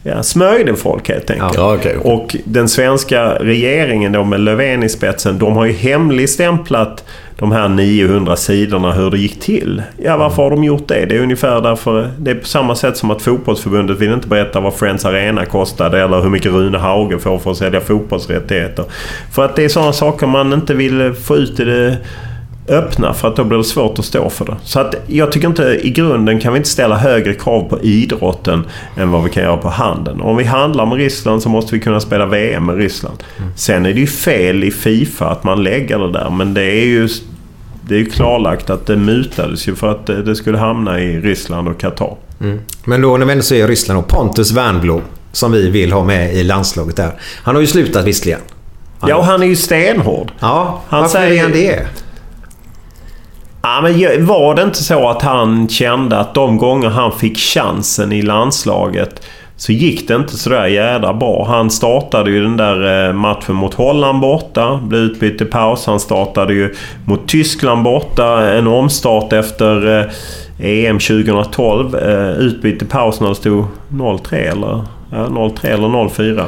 ja, 0.03 0.23
smörjde 0.23 0.77
folk 0.77 1.09
helt 1.09 1.31
enkelt. 1.31 1.55
Ja, 1.55 1.75
okej. 1.75 1.97
Och 1.97 2.37
den 2.45 2.69
svenska 2.69 3.35
regeringen 3.35 4.13
då 4.13 4.25
med 4.25 4.41
Löfven 4.41 4.83
i 4.83 4.89
spetsen, 4.89 5.39
de 5.39 5.57
har 5.57 5.65
ju 5.65 5.73
hemligstämplat 5.73 7.05
de 7.41 7.53
här 7.53 7.69
900 7.69 8.37
sidorna 8.37 8.93
hur 8.93 9.11
det 9.11 9.19
gick 9.19 9.41
till. 9.41 9.83
Ja, 9.97 10.17
varför 10.17 10.43
har 10.43 10.51
de 10.51 10.65
gjort 10.65 10.89
det? 10.89 11.07
Det 11.07 11.17
är 11.17 11.23
ungefär 11.23 11.61
därför... 11.61 12.11
Det 12.19 12.31
är 12.31 12.35
på 12.35 12.47
samma 12.47 12.75
sätt 12.75 12.97
som 12.97 13.11
att 13.11 13.23
fotbollsförbundet 13.23 13.99
vill 13.99 14.13
inte 14.13 14.29
berätta 14.29 14.61
vad 14.61 14.75
Friends 14.75 15.05
Arena 15.05 15.45
kostade 15.45 16.01
eller 16.01 16.21
hur 16.21 16.31
mycket 16.31 16.53
Rune 16.53 16.79
Hauge 16.79 17.19
får 17.19 17.39
för 17.39 17.51
att 17.51 17.57
sälja 17.57 17.81
fotbollsrättigheter. 17.81 18.85
För 19.33 19.45
att 19.45 19.57
det 19.57 19.65
är 19.65 19.69
sådana 19.69 19.93
saker 19.93 20.27
man 20.27 20.53
inte 20.53 20.75
vill 20.75 21.15
få 21.15 21.37
ut 21.37 21.61
i 21.61 21.65
det 21.65 21.97
öppna 22.71 23.15
för 23.15 23.29
att 23.29 23.37
då 23.37 23.45
blir 23.45 23.59
det 23.59 23.65
svårt 23.65 23.99
att 23.99 24.05
stå 24.05 24.31
för 24.31 24.45
det. 24.45 24.57
Så 24.65 24.81
att 24.81 24.95
jag 25.07 25.33
tycker 25.33 25.49
inte 25.49 25.81
i 25.83 25.91
grunden 25.91 26.41
kan 26.41 26.53
vi 26.53 26.57
inte 26.57 26.69
ställa 26.69 26.97
högre 26.97 27.35
krav 27.35 27.69
på 27.69 27.81
idrotten 27.81 28.65
än 28.97 29.11
vad 29.11 29.25
vi 29.25 29.31
kan 29.31 29.43
göra 29.43 29.57
på 29.57 29.69
handeln. 29.69 30.21
Om 30.21 30.37
vi 30.37 30.45
handlar 30.45 30.87
med 30.87 30.99
Ryssland 30.99 31.43
så 31.43 31.49
måste 31.49 31.75
vi 31.75 31.81
kunna 31.81 32.01
spela 32.01 32.27
VM 32.27 32.67
med 32.67 32.77
Ryssland. 32.77 33.23
Sen 33.57 33.87
är 33.87 33.93
det 33.95 34.01
ju 34.01 34.07
fel 34.07 34.65
i 34.65 34.71
Fifa 34.71 35.27
att 35.31 35.45
man 35.45 35.63
lägger 35.63 35.99
det 35.99 36.13
där 36.13 36.31
men 36.31 36.55
det 36.55 36.63
är 36.65 36.85
ju 36.85 37.09
det 37.83 37.95
är 37.95 37.99
ju 37.99 38.07
klarlagt 38.11 38.71
att 38.71 38.87
det 38.87 38.97
mutades 38.97 39.69
ju 39.69 39.75
för 39.75 39.91
att 39.91 40.07
det 40.07 40.37
skulle 40.37 40.59
hamna 40.59 41.01
i 41.01 41.21
Ryssland 41.21 41.69
och 41.69 41.81
Qatar. 41.81 42.17
Mm. 42.41 42.59
Men 42.85 43.01
då 43.03 43.17
när 43.17 43.27
vi 43.27 43.33
ändå 43.33 43.43
så 43.43 43.55
är 43.55 43.59
i 43.59 43.67
Ryssland 43.67 44.01
och 44.01 44.09
Pontus 44.09 44.53
Wernbloom 44.53 45.03
som 45.33 45.53
vi 45.53 45.71
vill 45.71 45.93
ha 45.93 46.05
med 46.05 46.35
i 46.35 46.43
landslaget 46.45 46.97
där. 46.97 47.11
Han 47.43 47.55
har 47.55 47.61
ju 47.61 47.67
slutat 47.67 48.05
visserligen. 48.05 48.41
Ja, 49.07 49.17
och 49.17 49.25
han 49.25 49.43
är 49.43 49.47
ju 49.47 49.57
stenhård. 49.57 50.33
Ja, 50.41 50.83
Han 50.89 51.01
varför 51.01 51.19
säger- 51.19 51.39
är 51.39 51.43
han 51.43 51.53
det? 51.53 51.87
Ja, 53.63 53.81
men 53.83 54.27
var 54.27 54.55
det 54.55 54.63
inte 54.63 54.83
så 54.83 55.09
att 55.09 55.23
han 55.23 55.69
kände 55.69 56.19
att 56.19 56.35
de 56.35 56.57
gånger 56.57 56.89
han 56.89 57.13
fick 57.13 57.39
chansen 57.39 58.13
i 58.13 58.23
landslaget 58.23 59.23
så 59.61 59.73
gick 59.73 60.09
det 60.09 60.15
inte 60.15 60.37
sådär 60.37 60.67
jädra 60.67 61.15
bra. 61.15 61.45
Han 61.49 61.71
startade 61.71 62.31
ju 62.31 62.43
den 62.43 62.57
där 62.57 63.09
eh, 63.09 63.13
matchen 63.13 63.55
mot 63.55 63.75
Holland 63.75 64.21
borta. 64.21 64.81
Blev 64.83 65.01
utbytt 65.01 65.41
i 65.41 65.45
paus. 65.45 65.87
Han 65.87 66.01
startade 66.01 66.55
ju 66.55 66.75
mot 67.05 67.29
Tyskland 67.29 67.83
borta. 67.83 68.53
En 68.53 68.67
omstart 68.67 69.33
efter 69.33 70.01
eh, 70.01 70.07
EM 70.59 70.99
2012. 70.99 71.95
Eh, 71.95 72.31
utbytt 72.31 72.83
i 72.83 72.85
paus 72.85 73.21
när 73.21 73.29
det 73.29 73.35
stod 73.35 73.65
0-3 73.89 74.35
eller, 74.35 74.85
ja, 75.11 75.27
0-3 75.27 75.67
eller 75.67 75.89
0-4. 75.89 76.45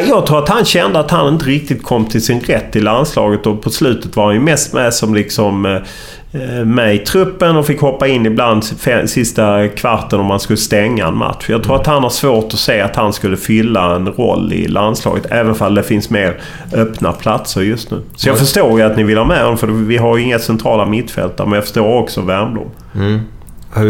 Eh, 0.00 0.08
Ja, 0.08 0.14
Jag 0.16 0.26
tror 0.26 0.38
att 0.38 0.48
han 0.48 0.64
kände 0.64 0.98
att 0.98 1.10
han 1.10 1.32
inte 1.34 1.44
riktigt 1.44 1.82
kom 1.82 2.06
till 2.06 2.22
sin 2.24 2.40
rätt 2.40 2.76
i 2.76 2.80
landslaget 2.80 3.46
och 3.46 3.62
på 3.62 3.70
slutet 3.70 4.16
var 4.16 4.24
han 4.24 4.34
ju 4.34 4.40
mest 4.40 4.72
med 4.72 4.94
som 4.94 5.14
liksom 5.14 5.66
eh, 5.66 6.64
med 6.64 6.94
i 6.94 6.98
truppen 6.98 7.56
och 7.56 7.66
fick 7.66 7.80
hoppa 7.80 8.06
in 8.06 8.26
ibland 8.26 8.64
sista 9.06 9.68
kvarten 9.68 10.20
om 10.20 10.26
man 10.26 10.40
skulle 10.40 10.56
stänga 10.56 11.06
en 11.06 11.16
match. 11.16 11.46
Jag 11.48 11.62
tror 11.62 11.76
att 11.76 11.86
han 11.86 12.02
har 12.02 12.10
svårt 12.10 12.44
att 12.52 12.58
se 12.58 12.80
att 12.80 12.96
han 12.96 13.12
skulle 13.12 13.36
fylla 13.36 13.96
en 13.96 14.08
roll 14.08 14.52
i 14.52 14.68
landslaget 14.68 15.26
även 15.30 15.54
om 15.60 15.74
det 15.74 15.82
finns 15.82 16.10
mer 16.10 16.40
öppna 16.74 17.12
platser 17.12 17.60
just 17.60 17.90
nu. 17.90 18.02
Så 18.16 18.28
jag 18.28 18.34
Ja. 18.34 18.38
förstår 18.38 18.78
ju 18.80 18.86
att 18.86 18.96
ni 18.96 19.02
vill 19.02 19.18
ha 19.18 19.24
med 19.24 19.40
honom 19.40 19.58
för 19.58 19.66
vi 19.66 19.96
har 19.96 20.16
ju 20.16 20.22
inga 20.24 20.38
centrala 20.38 20.86
mittfältare 20.86 21.46
men 21.46 21.54
jag 21.54 21.64
förstår 21.64 21.98
också 21.98 22.20
Wernbloom. 22.20 22.70
Mm. 22.94 23.20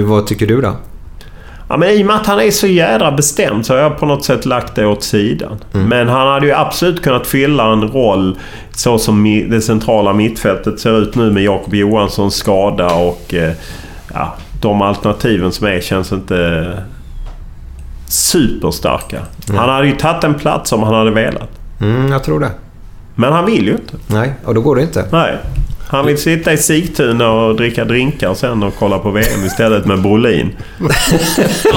Vad 0.08 0.26
tycker 0.26 0.46
du 0.46 0.60
då? 0.60 0.76
Ja, 1.72 1.78
men 1.78 1.88
I 1.88 2.02
och 2.02 2.06
med 2.06 2.16
att 2.16 2.26
han 2.26 2.40
är 2.40 2.50
så 2.50 2.66
jädra 2.66 3.12
bestämd 3.12 3.66
så 3.66 3.72
har 3.74 3.80
jag 3.80 3.98
på 3.98 4.06
något 4.06 4.24
sätt 4.24 4.46
lagt 4.46 4.74
det 4.74 4.86
åt 4.86 5.02
sidan. 5.02 5.58
Men 5.72 6.08
han 6.08 6.28
hade 6.28 6.46
ju 6.46 6.52
absolut 6.52 7.02
kunnat 7.02 7.26
fylla 7.26 7.72
en 7.72 7.88
roll 7.88 8.38
så 8.74 8.98
som 8.98 9.44
det 9.50 9.60
centrala 9.60 10.12
mittfältet 10.12 10.80
ser 10.80 10.98
ut 11.02 11.14
nu 11.14 11.30
med 11.30 11.42
Jakob 11.42 11.74
Johanssons 11.74 12.34
skada 12.34 12.94
och 12.94 13.34
eh, 13.34 13.52
ja, 14.14 14.34
de 14.60 14.82
alternativen 14.82 15.52
som 15.52 15.66
är 15.66 15.80
känns 15.80 16.12
inte 16.12 16.68
superstarka. 18.06 19.20
Han 19.48 19.68
hade 19.68 19.86
ju 19.86 19.96
tagit 19.96 20.24
en 20.24 20.34
plats 20.34 20.72
om 20.72 20.82
han 20.82 20.94
hade 20.94 21.10
velat. 21.10 21.50
Mm, 21.80 22.12
jag 22.12 22.24
tror 22.24 22.40
det. 22.40 22.50
Men 23.14 23.32
han 23.32 23.46
vill 23.46 23.66
ju 23.66 23.72
inte. 23.72 23.94
Nej, 24.06 24.32
och 24.44 24.54
då 24.54 24.60
går 24.60 24.76
det 24.76 24.82
inte. 24.82 25.04
Nej. 25.10 25.38
Han 25.92 26.06
vill 26.06 26.18
sitta 26.18 26.52
i 26.52 26.56
Sigtuna 26.56 27.30
och 27.32 27.56
dricka 27.56 27.84
drinkar 27.84 28.34
sen 28.34 28.62
och 28.62 28.74
kolla 28.78 28.98
på 28.98 29.10
VM 29.10 29.44
istället 29.46 29.86
med 29.86 30.02
Brolin. 30.02 30.50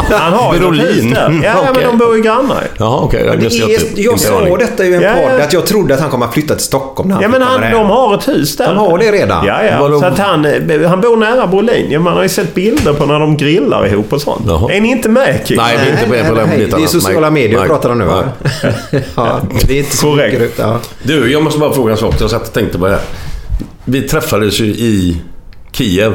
Han 0.10 0.34
har 0.34 0.58
Brolin? 0.60 0.82
hus 0.86 1.14
där. 1.14 1.42
Ja, 1.44 1.68
men 1.76 1.84
de 1.84 1.98
bor 1.98 2.16
ju 2.16 2.22
grannar. 2.22 2.64
Jaha, 2.78 3.00
okej. 3.04 3.26
Men 3.30 3.40
det 3.40 3.46
är, 3.46 4.00
jag 4.00 4.20
sa 4.20 4.58
detta 4.58 4.86
i 4.86 4.94
en 4.94 5.02
Ja, 5.02 5.14
podd, 5.14 5.40
ja. 5.40 5.44
att 5.44 5.54
jag 5.54 5.66
trodde 5.66 5.94
att 5.94 6.00
han 6.00 6.10
kommer 6.10 6.26
att 6.26 6.34
flytta 6.34 6.56
till 6.56 6.64
Stockholm 6.64 7.10
när 7.10 7.16
han 7.16 7.24
Ja 7.24 7.30
men 7.30 7.42
han, 7.42 7.62
de 7.72 7.90
har 7.90 8.16
ett 8.16 8.28
hus 8.28 8.58
där. 8.58 8.68
De 8.68 8.78
har 8.78 8.98
det 8.98 9.12
redan? 9.12 9.46
Ja, 9.46 9.64
ja. 9.64 10.00
Så 10.00 10.06
att 10.06 10.20
han, 10.20 10.46
eh, 10.46 10.82
han 10.90 11.02
bor 11.02 11.18
nära 11.18 11.48
Brolin. 11.48 11.92
Ja, 11.92 12.00
man 12.00 12.14
har 12.14 12.24
ju 12.24 12.30
sett 12.30 12.54
bilder 12.54 12.94
på 12.94 13.06
när 13.06 13.20
de 13.20 13.38
grillar 13.38 13.88
ihop 13.88 14.14
och 14.14 14.22
sånt. 14.22 14.48
Är 14.72 14.82
ni 14.82 14.92
inte 14.92 15.10
med 15.10 15.46
Kim? 15.46 15.58
Nej, 15.58 15.78
vi 15.84 15.90
är 15.90 15.94
inte 15.94 16.10
med 16.10 16.30
på 16.30 16.36
den 16.36 16.50
biten. 16.50 16.80
Det 16.80 16.86
är 16.86 16.88
sociala 16.88 17.30
medier 17.30 17.62
vi 17.62 17.68
pratar 17.68 17.90
om 17.90 17.98
nu 18.00 18.06
va? 18.06 18.24
ja, 19.16 19.40
det 19.68 19.74
är 19.74 19.78
inte 19.80 19.98
så 19.98 20.08
Korrekt. 20.08 20.40
mycket 20.40 20.60
ja. 20.60 20.80
Du, 21.04 21.32
jag 21.32 21.44
måste 21.44 21.60
bara 21.60 21.74
fråga 21.74 21.92
en 21.92 21.98
sak. 21.98 22.16
Jag 22.20 22.30
satt 22.30 22.48
och 22.48 22.54
tänkte 22.54 22.78
på 22.78 22.86
det 22.86 22.92
här. 22.92 23.02
Vi 23.86 24.02
träffades 24.02 24.60
ju 24.60 24.66
i 24.66 25.22
Kiev 25.72 26.14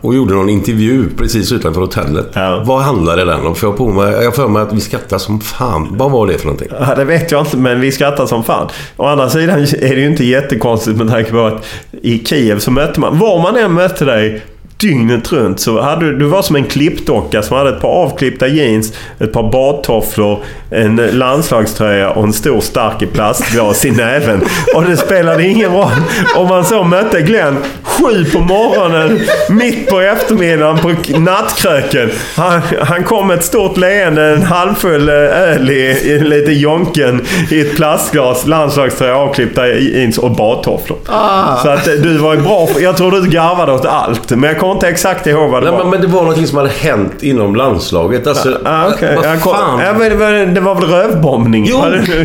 och 0.00 0.14
gjorde 0.14 0.34
någon 0.34 0.48
intervju 0.48 1.08
precis 1.16 1.52
utanför 1.52 1.80
hotellet. 1.80 2.26
Vad 2.64 2.80
handlade 2.80 3.24
den 3.24 3.46
om? 3.46 3.54
För 3.54 3.66
jag 3.66 3.72
har 3.72 3.78
på 3.78 3.88
mig, 3.88 4.12
jag 4.36 4.50
mig 4.50 4.62
att 4.62 4.72
vi 4.72 4.80
skrattade 4.80 5.20
som 5.20 5.40
fan. 5.40 5.88
Vad 5.90 6.10
var 6.10 6.26
det 6.26 6.38
för 6.38 6.44
någonting? 6.46 6.68
Ja, 6.80 6.94
det 6.94 7.04
vet 7.04 7.30
jag 7.30 7.40
inte, 7.40 7.56
men 7.56 7.80
vi 7.80 7.92
skrattar 7.92 8.26
som 8.26 8.44
fan. 8.44 8.68
Å 8.96 9.06
andra 9.06 9.30
sidan 9.30 9.58
är 9.58 9.94
det 9.94 10.00
ju 10.00 10.06
inte 10.06 10.24
jättekonstigt 10.24 10.98
med 10.98 11.08
tanke 11.08 11.30
på 11.30 11.40
att 11.40 11.66
i 12.02 12.24
Kiev 12.24 12.58
så 12.58 12.70
mötte 12.70 13.00
man... 13.00 13.18
Var 13.18 13.42
man 13.42 13.56
än 13.56 13.72
mötte 13.72 14.04
dig 14.04 14.42
dygnet 14.76 15.32
runt 15.32 15.60
så 15.60 15.80
hade 15.80 16.06
du, 16.06 16.18
du 16.18 16.24
var 16.24 16.42
som 16.42 16.56
en 16.56 16.64
klippdocka 16.64 17.42
som 17.42 17.56
hade 17.56 17.70
ett 17.70 17.80
par 17.80 17.88
avklippta 17.88 18.48
jeans, 18.48 18.92
ett 19.18 19.32
par 19.32 19.52
badtofflor, 19.52 20.42
en 20.70 20.96
landslagströja 20.96 22.10
och 22.10 22.24
en 22.24 22.32
stor 22.32 22.60
stark 22.60 23.02
i 23.02 23.06
plastglas 23.06 23.84
i 23.84 23.90
näven. 23.90 24.44
Och 24.74 24.82
det 24.84 24.96
spelade 24.96 25.42
ingen 25.48 25.72
roll 25.72 25.90
om 26.36 26.48
man 26.48 26.64
så 26.64 26.84
mötte 26.84 27.20
Glenn 27.22 27.56
sju 27.82 28.24
på 28.24 28.38
morgonen, 28.38 29.20
mitt 29.50 29.90
på 29.90 30.00
eftermiddagen 30.00 30.78
på 30.78 31.18
nattkröken. 31.18 32.10
Han, 32.36 32.60
han 32.80 33.04
kom 33.04 33.26
med 33.28 33.38
ett 33.38 33.44
stort 33.44 33.76
leende, 33.76 34.22
en 34.22 34.42
halvfull 34.42 35.08
eh, 35.08 35.14
öl 35.14 35.70
i, 35.70 35.80
i 36.04 36.18
lite 36.18 36.52
jonken 36.52 37.26
i 37.50 37.60
ett 37.60 37.76
plastglas, 37.76 38.46
landslagströja, 38.46 39.16
avklippta 39.16 39.68
jeans 39.68 40.18
och 40.18 40.30
badtofflor. 40.30 40.98
Ah. 41.06 41.56
Så 41.56 41.68
att 41.68 41.88
eh, 41.88 41.94
du 41.94 42.18
var 42.18 42.34
ju 42.34 42.40
bra. 42.40 42.68
Jag 42.78 42.96
tror 42.96 43.10
du 43.10 43.28
garvade 43.30 43.72
åt 43.72 43.84
allt. 43.86 44.30
Men 44.30 44.42
jag 44.42 44.58
kommer 44.58 44.72
inte 44.74 44.88
exakt 44.88 45.26
ihåg 45.26 45.50
vad 45.50 45.62
det 45.62 45.70
Nej, 45.70 45.78
var. 45.78 45.84
men, 45.84 45.90
men 45.90 46.00
det 46.00 46.06
var 46.06 46.20
någonting 46.20 46.46
som 46.46 46.58
hade 46.58 46.70
hänt 46.70 47.22
inom 47.22 47.56
landslaget. 47.56 48.26
Alltså, 48.26 48.58
Ah, 48.64 48.88
okej. 48.88 49.16
vad 49.16 49.40
fan? 49.42 49.80
Ja, 49.80 49.92
men 49.98 50.18
var, 50.18 50.55
det 50.56 50.60
var 50.60 50.74
väl 50.74 50.84
rövbombning? 50.84 51.66
Jo, 51.68 51.84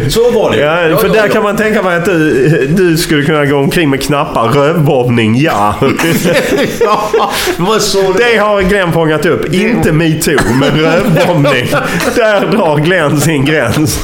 så 0.09 0.31
var 0.31 0.51
det. 0.51 0.57
Ja, 0.57 0.87
Ja, 0.87 0.97
för 0.97 1.07
ja, 1.07 1.13
där 1.13 1.27
ja. 1.27 1.33
kan 1.33 1.43
man 1.43 1.55
tänka 1.55 1.81
mig 1.81 1.97
att 1.97 2.05
du, 2.05 2.67
du 2.67 2.97
skulle 2.97 3.23
kunna 3.23 3.45
gå 3.45 3.57
omkring 3.57 3.89
med 3.89 4.01
knappar. 4.01 4.47
Rövbombning, 4.49 5.35
ja. 5.39 5.75
Vad 7.57 7.81
så 7.81 8.13
det 8.17 8.37
har 8.37 8.61
Glenn 8.61 8.91
fångat 8.91 9.25
upp. 9.25 9.53
Inte 9.53 9.91
metoo, 9.91 10.39
men 10.59 10.71
rövbombning. 10.71 11.67
Där 12.15 12.47
drar 12.51 12.77
Glenn 12.77 13.21
sin 13.21 13.45
gräns. 13.45 13.99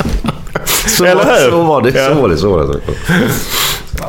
Så, 0.65 1.05
Eller 1.05 1.23
hur? 1.23 1.51
så 1.51 1.63
var 1.63 1.81
det. 1.81 1.89
Ja. 1.99 2.07
Så 2.07 2.13
var 2.13 2.29
det. 2.29 2.37
Så 2.37 2.49
var 2.49 2.59
det. 2.73 2.79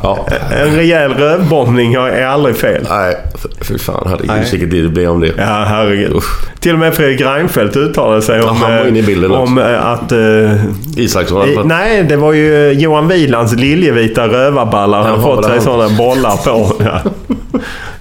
Ja. 0.03 0.27
En 0.51 0.75
rejäl 0.75 1.13
rövbombning 1.13 1.93
är 1.93 2.25
aldrig 2.25 2.55
fel. 2.55 2.85
Nej, 2.89 3.17
fy 3.61 3.77
fan. 3.77 4.03
Herregud, 4.07 4.51
vilket 4.51 4.71
det 4.71 4.89
blev 4.89 5.09
om 5.09 5.19
det. 5.19 5.31
Ja, 5.37 5.63
herregud. 5.67 6.13
Till 6.59 6.73
och 6.73 6.79
med 6.79 6.93
Fredrik 6.93 7.21
Reinfeldt 7.21 7.75
uttalade 7.75 8.21
sig 8.21 8.37
Ja, 8.39 8.49
om, 8.49 8.57
han 8.57 8.71
var 8.77 8.87
inne 8.87 8.99
i 8.99 9.03
bilden 9.03 9.31
eh, 9.31 9.39
om 9.41 9.57
eh, 9.57 9.85
att... 9.85 10.11
eh, 10.11 10.65
Isaksson 10.97 11.49
i, 11.49 11.59
nej, 11.65 12.03
det 12.03 12.15
var 12.17 12.33
ju 12.33 12.71
Johan 12.71 13.07
Wielands 13.07 13.53
liljevita 13.53 14.27
rövarballar 14.27 15.01
han 15.01 15.11
Jaha, 15.11 15.21
fått 15.21 15.45
sig 15.45 15.61
sådana 15.61 15.97
bollar 15.97 16.37
på. 16.37 16.73
Ja, 16.83 17.01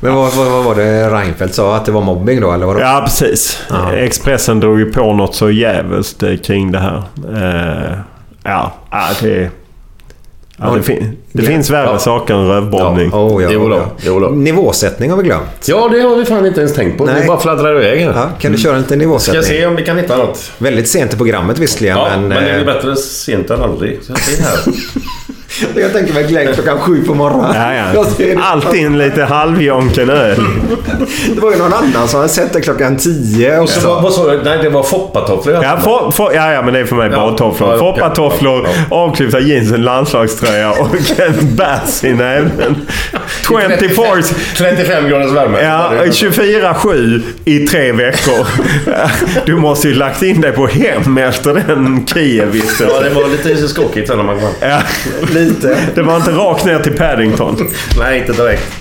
Men 0.01 0.15
vad, 0.15 0.33
vad, 0.35 0.51
vad 0.51 0.65
var 0.65 0.75
det 0.75 1.11
Reinfeldt 1.11 1.55
sa? 1.55 1.77
Att 1.77 1.85
det 1.85 1.93
var 1.93 2.03
mobbing 2.03 2.41
då? 2.41 2.53
Eller 2.53 2.67
vadå? 2.67 2.81
ja 2.81 3.01
precis. 3.05 3.63
Expressen 3.95 4.61
drog 4.61 4.79
ju 4.79 4.93
på 4.93 5.13
något 5.13 5.35
så 5.35 5.51
jävligt 5.51 6.23
kring 6.45 6.73
det 6.73 6.79
här. 6.79 7.03
Ja, 8.43 8.73
ja, 8.91 9.03
det... 9.21 9.51
Ja, 10.61 10.75
det, 10.77 10.83
fin- 10.83 11.17
det 11.33 11.43
finns 11.43 11.71
värre 11.71 11.87
Ja. 11.87 11.99
saker 11.99 12.35
än 12.35 12.49
rövbombning. 12.49 13.13
Oh, 13.13 13.43
ja, 13.43 13.49
Jo 13.53 13.69
då, 13.69 13.77
ja. 13.77 13.91
jo 14.01 14.21
då. 14.21 14.29
Nivåsättning 14.29 15.11
har 15.11 15.17
vi 15.19 15.23
glömt. 15.25 15.69
Ja, 15.69 15.89
det 15.93 16.01
har 16.01 16.17
vi 16.17 16.25
fan 16.25 16.47
inte 16.47 16.61
ens 16.61 16.75
tänkt 16.75 16.99
på. 16.99 17.05
Nej. 17.05 17.21
Vi 17.21 17.27
bara 17.27 17.41
fladdrar 17.41 17.77
iväg 17.77 18.01
här. 18.01 18.13
Ja, 18.15 18.31
kan 18.41 18.53
du 18.53 18.59
köra 18.59 18.73
en 18.73 18.79
liten 18.81 18.99
Ska 18.99 19.07
nivåsättning? 19.07 19.43
se 19.43 19.67
om 19.67 19.77
vi 19.77 19.85
kan 19.85 19.97
hitta 19.99 20.17
något. 20.17 20.53
Väldigt 20.59 20.89
sent 20.89 21.15
i 21.15 21.17
programmet 21.17 21.59
visserligen, 21.59 21.99
Ja, 21.99 22.09
men... 22.11 22.29
men, 22.29 22.45
det 22.45 22.51
är 22.51 22.59
eh, 22.59 22.65
bättre 22.65 22.97
sent 22.97 23.51
än 23.51 23.61
aldrig. 23.61 23.99
Så 24.03 24.13
jag 24.13 24.19
ser 24.21 24.43
här. 24.43 24.59
jag 25.75 25.93
tänker 25.93 26.15
mig 26.15 26.25
Glenn 26.25 26.55
klockan 26.55 26.79
sju 26.79 27.05
på 27.05 27.15
morgonen. 27.15 27.55
Ja, 27.55 27.75
ja. 27.75 28.43
Alltid 28.43 28.87
en 28.87 28.99
lite 28.99 29.25
halvjonken 29.25 30.11
öl. 30.11 30.41
Det 31.35 31.41
var 31.41 31.53
ju 31.53 31.59
någon 31.59 31.73
annan 31.73 32.09
som 32.09 32.17
hade 32.21 32.33
sett 32.33 32.53
det 32.53 32.61
klockan 32.61 32.97
tio 32.97 33.59
och 33.59 33.69
Så, 33.69 33.81
så... 33.81 33.89
vad, 33.89 34.03
vad 34.03 34.13
sa 34.13 34.31
du? 34.31 34.43
Nej, 34.43 34.59
det 34.63 34.69
var 34.71 34.83
foppatofflor. 34.83 35.55
Ja, 35.65 35.81
for, 35.85 36.11
for, 36.11 36.35
ja, 36.35 36.53
ja, 36.53 36.63
men 36.63 36.75
det 36.75 36.81
är 36.81 36.85
för 36.85 36.97
mig 36.97 37.11
Ja, 37.13 37.17
badtofflor. 37.31 37.73
ja. 37.73 37.79
Foppatofflor, 37.79 38.67
Ja, 38.91 38.97
avklippta 38.97 39.41
jeans, 39.41 39.73
en 39.73 39.83
landslagströja 39.83 40.71
och 40.71 40.95
en 41.21 41.57
bärs 41.57 42.05
i 42.05 42.13
näven. 42.13 42.77
24... 43.49 44.23
35 44.57 45.09
graders 45.09 45.33
värme. 45.33 45.63
Ja, 45.63 45.91
24-7 46.05 47.23
i 47.45 47.59
tre 47.67 47.93
veckor. 47.93 48.47
Du 49.47 49.57
måste 49.57 49.89
ju 49.89 49.95
lagt 49.95 50.23
in 50.23 50.41
dig 50.41 50.53
på 50.53 50.67
hem 50.67 51.19
efter 51.19 51.55
den 51.67 52.07
Kiev 52.07 52.49
visste 52.49 52.85
Ja, 52.85 53.01
det 53.01 53.11
var 53.11 53.29
lite 53.29 53.69
skakigt 53.69 54.09
när 54.09 54.17
man 54.17 54.41
kom. 54.41 54.51
Ja, 54.61 54.79
Lite. 55.39 55.79
det 55.95 56.03
var 56.03 56.17
inte 56.17 56.31
rakt 56.31 56.65
ner 56.65 56.79
till 56.79 56.97
Paddington. 56.97 57.69
Nej, 57.99 58.19
inte 58.19 58.33
direkt. 58.33 58.73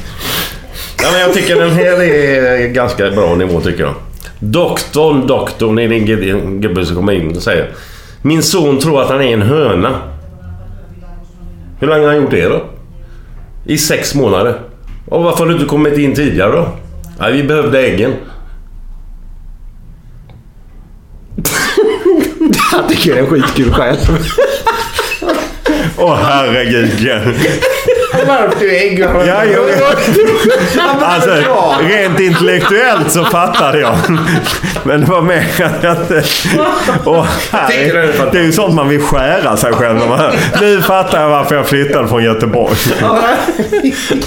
Ja, 1.02 1.08
men 1.12 1.22
jag 1.22 1.34
tycker 1.34 1.56
den 1.56 1.72
här 1.72 2.04
är 2.04 2.68
ganska 2.68 3.12
bra 3.12 3.36
nivå 3.36 3.62
tycker 3.62 3.84
jag. 3.84 3.94
Doktorn, 4.40 5.28
doktorn 5.28 5.80
är 5.80 5.90
det 5.90 5.96
en 5.96 6.08
gubbe- 6.08 6.80
en 6.80 6.86
som 6.86 6.96
kommer 6.96 7.14
in 7.14 7.36
och 7.36 7.44
säger. 7.44 7.72
Min 8.22 8.44
son 8.44 8.80
tror 8.80 9.02
att 9.02 9.10
han 9.10 9.22
är 9.22 9.34
en 9.34 9.42
höna. 9.42 10.02
Hur 11.80 11.88
länge 11.88 12.02
har 12.02 12.14
han 12.14 12.22
gjort 12.22 12.32
det 12.32 12.48
då? 12.50 12.64
I 13.66 13.78
sex 13.78 14.16
månader. 14.16 14.60
Och 15.06 15.24
varför 15.24 15.40
har 15.40 15.46
du 15.46 15.54
inte 15.54 15.66
kommit 15.66 15.98
in 15.98 16.16
tidigare 16.16 16.52
då? 16.52 16.68
Nej, 17.20 17.34
vi 17.34 17.44
behövde 17.44 17.82
äggen. 17.82 18.14
Jag 22.72 22.90
tycker 22.90 23.14
det 23.14 23.20
är 23.20 23.26
skitkul 23.26 23.74
själv. 23.74 23.98
Åh 25.98 26.15
herregud 26.15 26.99
Glenn. 26.99 27.36
Varför 28.28 28.60
du 28.60 28.76
ägg? 28.78 28.99
Ja, 28.99 29.44
jo, 29.45 29.64
alltså, 31.02 31.30
rent 31.82 32.19
intellektuellt 32.19 33.11
så 33.11 33.26
fattade 33.26 33.80
jag. 33.80 33.95
Men 34.84 35.02
det 35.02 35.07
var 35.07 35.22
mer 35.22 35.45
att. 35.86 36.11
Åh, 37.06 37.26
här, 37.52 37.68
det? 38.32 38.40
är 38.40 38.44
ju 38.44 38.52
sånt 38.52 38.74
man 38.74 38.90
vill 38.90 39.02
skära 39.02 39.57
sig 39.57 39.74
själv 39.74 39.98
när 39.98 40.07
man 40.07 40.19
hör. 40.19 40.36
Nu 40.61 40.82
fattar 40.82 41.22
jag 41.22 41.30
varför 41.30 41.56
jag 41.56 41.68
flyttade 41.68 42.07
från 42.07 42.24
Göteborg. 42.24 42.76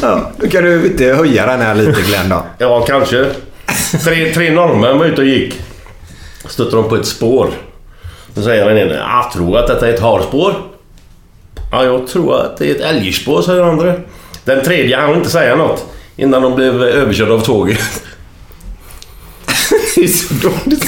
Ja, 0.02 0.32
då 0.36 0.48
kan 0.48 0.64
du 0.64 0.86
inte 0.86 1.04
höja 1.04 1.46
den 1.46 1.60
här 1.60 1.74
lite 1.74 2.02
Glenn 2.02 2.28
då. 2.28 2.42
Ja, 2.58 2.80
kanske. 2.80 3.26
Tre, 4.04 4.32
tre 4.34 4.50
norrmän 4.50 4.98
var 4.98 5.06
ute 5.06 5.20
och 5.20 5.26
gick. 5.26 5.60
Stötte 6.48 6.76
de 6.76 6.88
på 6.88 6.96
ett 6.96 7.06
spår. 7.06 7.48
Så 8.34 8.42
säger 8.42 8.68
den 8.68 8.78
ene, 8.78 8.94
jag 8.94 9.32
tror 9.32 9.58
att 9.58 9.66
detta 9.66 9.88
är 9.88 9.92
ett 9.94 10.00
harspår. 10.00 10.54
Ja, 11.70 11.84
jag 11.84 12.06
tror 12.06 12.40
att 12.40 12.56
det 12.56 12.70
är 12.70 12.74
ett 12.74 12.80
älgspår, 12.80 13.42
säger 13.42 13.60
den 13.60 13.70
andra. 13.70 13.94
Den 14.44 14.64
tredje 14.64 14.96
hann 14.96 15.14
inte 15.14 15.30
säga 15.30 15.56
något 15.56 15.86
innan 16.16 16.42
de 16.42 16.54
blev 16.54 16.82
överkörda 16.82 17.32
av 17.32 17.40
tåget. 17.40 18.02
det 19.94 20.04
är 20.04 20.08
så 20.08 20.34
dåligt. 20.34 20.86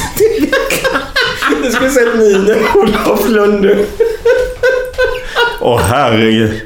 Det 1.62 1.70
skulle 1.70 1.90
sett 1.90 2.14
minen 2.14 2.58
Olof 2.74 3.28
Lunde. 3.28 3.76
Åh 5.60 5.80
herregud. 5.80 6.60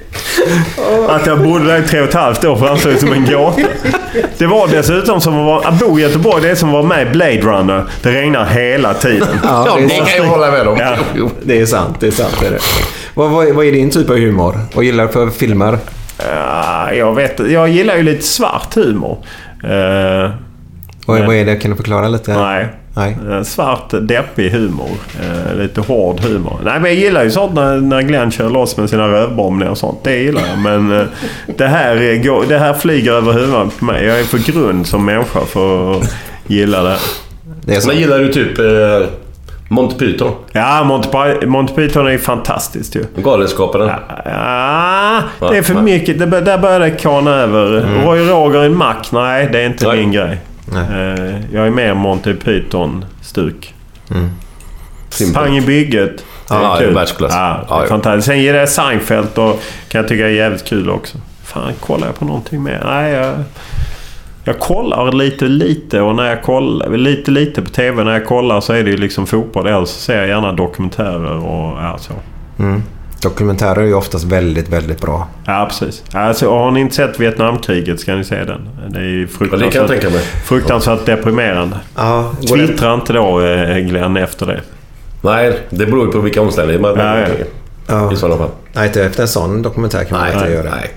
Att 1.08 1.26
jag 1.26 1.42
bodde 1.42 1.66
där 1.66 1.78
i 1.78 1.82
tre 1.82 2.00
och 2.00 2.08
ett 2.08 2.14
halvt 2.14 2.44
år 2.44 2.56
framstod 2.56 2.98
som 2.98 3.12
en 3.12 3.26
gåta. 3.26 3.60
Det 4.38 4.46
var 4.46 4.68
dessutom 4.68 5.20
som 5.20 5.38
att, 5.38 5.46
vara, 5.46 5.68
att 5.68 5.78
bo 5.78 5.98
i 5.98 6.02
Göteborg, 6.02 6.42
det 6.42 6.50
är 6.50 6.54
som 6.54 6.68
att 6.68 6.72
vara 6.72 6.82
med 6.82 7.06
i 7.06 7.10
Blade 7.10 7.40
Runner. 7.40 7.84
Det 8.02 8.12
regnar 8.12 8.44
hela 8.44 8.94
tiden. 8.94 9.28
Ja, 9.42 9.78
det, 9.78 9.96
är 9.96 10.18
sant. 10.18 10.28
hålla 10.28 10.50
med 10.50 10.68
om. 10.68 10.78
Ja. 10.78 10.96
det 11.42 11.60
är 11.60 11.66
sant. 11.66 11.96
Det 12.00 12.06
är 12.06 12.10
sant. 12.10 12.36
Det 12.40 12.46
är 12.46 12.50
det. 12.50 12.58
Vad, 13.16 13.30
vad, 13.30 13.54
vad 13.54 13.66
är 13.66 13.72
din 13.72 13.90
typ 13.90 14.10
av 14.10 14.16
humor? 14.16 14.58
Vad 14.74 14.84
gillar 14.84 15.06
du 15.06 15.12
för 15.12 15.30
filmer? 15.30 15.78
Ja, 16.30 16.92
jag 16.92 17.14
vet 17.14 17.40
Jag 17.50 17.68
gillar 17.68 17.96
ju 17.96 18.02
lite 18.02 18.22
svart 18.22 18.74
humor. 18.74 19.18
Eh, 19.64 20.30
Vad, 21.06 21.26
vad 21.26 21.34
är 21.36 21.44
det? 21.44 21.56
Kan 21.56 21.70
du 21.70 21.76
förklara 21.76 22.08
lite? 22.08 22.34
Nej. 22.34 22.66
Nej. 22.96 23.16
Eh, 23.30 23.42
Svart, 23.42 23.94
deppig 24.02 24.50
humor. 24.50 24.88
Eh, 25.20 25.58
lite 25.58 25.80
hård 25.80 26.20
humor. 26.20 26.60
Nej, 26.64 26.80
men 26.80 26.84
jag 26.90 26.94
gillar 27.00 27.24
ju 27.24 27.30
sånt 27.30 27.54
när, 27.54 27.76
när 27.80 28.02
Glenn 28.02 28.30
kör 28.30 28.50
loss 28.50 28.76
med 28.76 28.90
sina 28.90 29.08
rövbombningar 29.08 29.70
och 29.70 29.78
sånt. 29.78 29.98
Det 30.04 30.16
gillar 30.16 30.42
jag. 30.48 30.58
Men 30.58 31.00
eh, 31.00 31.06
det, 31.56 31.66
här 31.66 31.96
är, 31.96 32.16
går- 32.16 32.44
det 32.48 32.58
här 32.58 32.74
flyger 32.74 33.12
över 33.12 33.32
huvudet 33.32 33.78
på 33.78 33.84
mig. 33.84 34.04
Jag 34.06 34.20
är 34.20 34.24
för 34.24 34.38
grund 34.52 34.86
som 34.86 35.04
människa 35.04 35.40
för 35.44 35.92
att 35.96 36.14
gilla 36.46 36.82
det. 36.82 36.96
Det 37.64 37.74
är 37.74 37.80
så. 37.80 37.88
Men 37.88 37.96
gillar 37.98 38.18
du 38.18 38.28
typ 38.32 38.58
Monty 39.68 39.96
Python? 39.98 40.32
Ja, 40.52 40.84
Monty, 40.84 41.46
Monty 41.46 41.74
Python 41.74 42.06
är 42.06 42.10
ju 42.10 42.18
fantastiskt 42.18 42.96
ju. 42.96 43.04
Galenskaparna? 43.16 43.98
Ja, 44.24 45.22
det 45.50 45.58
är 45.58 45.62
för 45.62 45.74
Nej. 45.74 45.82
mycket. 45.82 46.18
Det, 46.18 46.40
där 46.40 46.58
börjar 46.58 46.80
det 46.80 46.90
kana 46.90 47.30
över. 47.30 47.80
Roy 48.04 48.28
Roger 48.28 48.62
i 48.62 48.66
en 48.66 48.76
mack, 48.76 49.08
nej 49.12 49.48
det 49.52 49.60
är 49.60 49.66
inte 49.66 49.88
Nej. 49.88 49.96
min 50.00 50.12
grej. 50.12 50.38
Nej. 50.72 50.82
Eh, 50.82 51.34
jag 51.54 51.66
är 51.66 51.70
mer 51.70 51.94
Monty 51.94 52.34
Python-stuk. 52.34 53.74
Mm. 54.10 54.30
Pang 55.34 55.56
i 55.56 55.60
bygget. 55.60 56.24
Det 56.48 56.54
är 56.54 56.62
Ja, 56.62 56.76
kul. 56.78 56.94
världsklass. 56.94 57.32
Ja, 57.34 57.64
Ja, 57.68 57.82
ja. 57.82 57.88
fantastiskt. 57.88 58.26
Sen 58.26 58.42
gillar 58.42 58.58
jag 58.58 58.68
Seinfeld 58.68 59.28
och 59.38 59.62
kan 59.88 60.00
jag 60.00 60.08
tycka 60.08 60.24
är 60.26 60.30
jävligt 60.30 60.64
kul 60.64 60.90
också. 60.90 61.18
Fan, 61.44 61.72
kollar 61.80 62.06
jag 62.06 62.18
på 62.18 62.24
någonting 62.24 62.62
mer? 62.62 62.82
Nej, 62.84 63.12
jag, 63.12 63.34
jag 64.46 64.58
kollar 64.58 65.12
lite 65.12 65.44
lite 65.44 66.00
och 66.00 66.14
när 66.14 66.28
jag 66.28 66.42
kollar 66.42 66.96
lite 66.96 67.30
lite 67.30 67.62
på 67.62 67.70
TV 67.70 68.04
när 68.04 68.12
jag 68.12 68.26
kollar 68.26 68.60
så 68.60 68.72
är 68.72 68.82
det 68.84 68.90
ju 68.90 68.96
liksom 68.96 69.26
fotboll. 69.26 69.66
Eller 69.66 69.84
så 69.84 69.86
ser 70.00 70.18
jag 70.18 70.28
gärna 70.28 70.52
dokumentärer 70.52 71.36
och 71.36 71.78
ja, 71.82 71.96
så. 72.00 72.12
Mm. 72.62 72.82
Dokumentärer 73.22 73.76
är 73.80 73.86
ju 73.86 73.94
oftast 73.94 74.24
väldigt, 74.24 74.68
väldigt 74.68 75.00
bra. 75.00 75.28
Ja, 75.46 75.66
precis. 75.68 76.04
Alltså, 76.12 76.50
har 76.50 76.70
ni 76.70 76.80
inte 76.80 76.94
sett 76.94 77.20
Vietnamkriget 77.20 78.00
ska 78.00 78.14
ni 78.14 78.24
se 78.24 78.44
den. 78.44 78.68
Det 78.88 78.98
är 78.98 79.02
ju 79.02 79.20
Ja, 79.20 79.26
det 79.26 79.28
fruktansvärt, 79.28 79.72
kan 79.72 79.80
jag 79.82 79.90
tänka 79.90 80.10
mig. 80.10 80.20
fruktansvärt 80.44 81.06
deprimerande. 81.06 81.76
Ja, 81.96 82.32
det- 82.40 82.46
Twittra 82.46 82.94
inte 82.94 83.12
då 83.12 83.40
eh, 83.40 83.78
Glenn 83.78 84.16
efter 84.16 84.46
det. 84.46 84.60
Nej, 85.22 85.58
det 85.70 85.86
beror 85.86 86.06
ju 86.06 86.12
på 86.12 86.18
vilka 86.18 86.40
omständigheter. 86.42 86.96
Ja, 86.96 87.18
ja. 87.18 87.26
Ja. 87.88 88.12
I 88.12 88.16
sådana 88.16 88.36
fall. 88.38 88.50
Nej, 88.72 88.86
inte 88.86 89.04
efter 89.04 89.22
en 89.22 89.28
sån 89.28 89.62
dokumentär 89.62 90.04
kan 90.04 90.18
man 90.18 90.26
Nej, 90.26 90.34
inte 90.34 90.46
nej, 90.46 90.54
göra. 90.56 90.70
nej. 90.70 90.90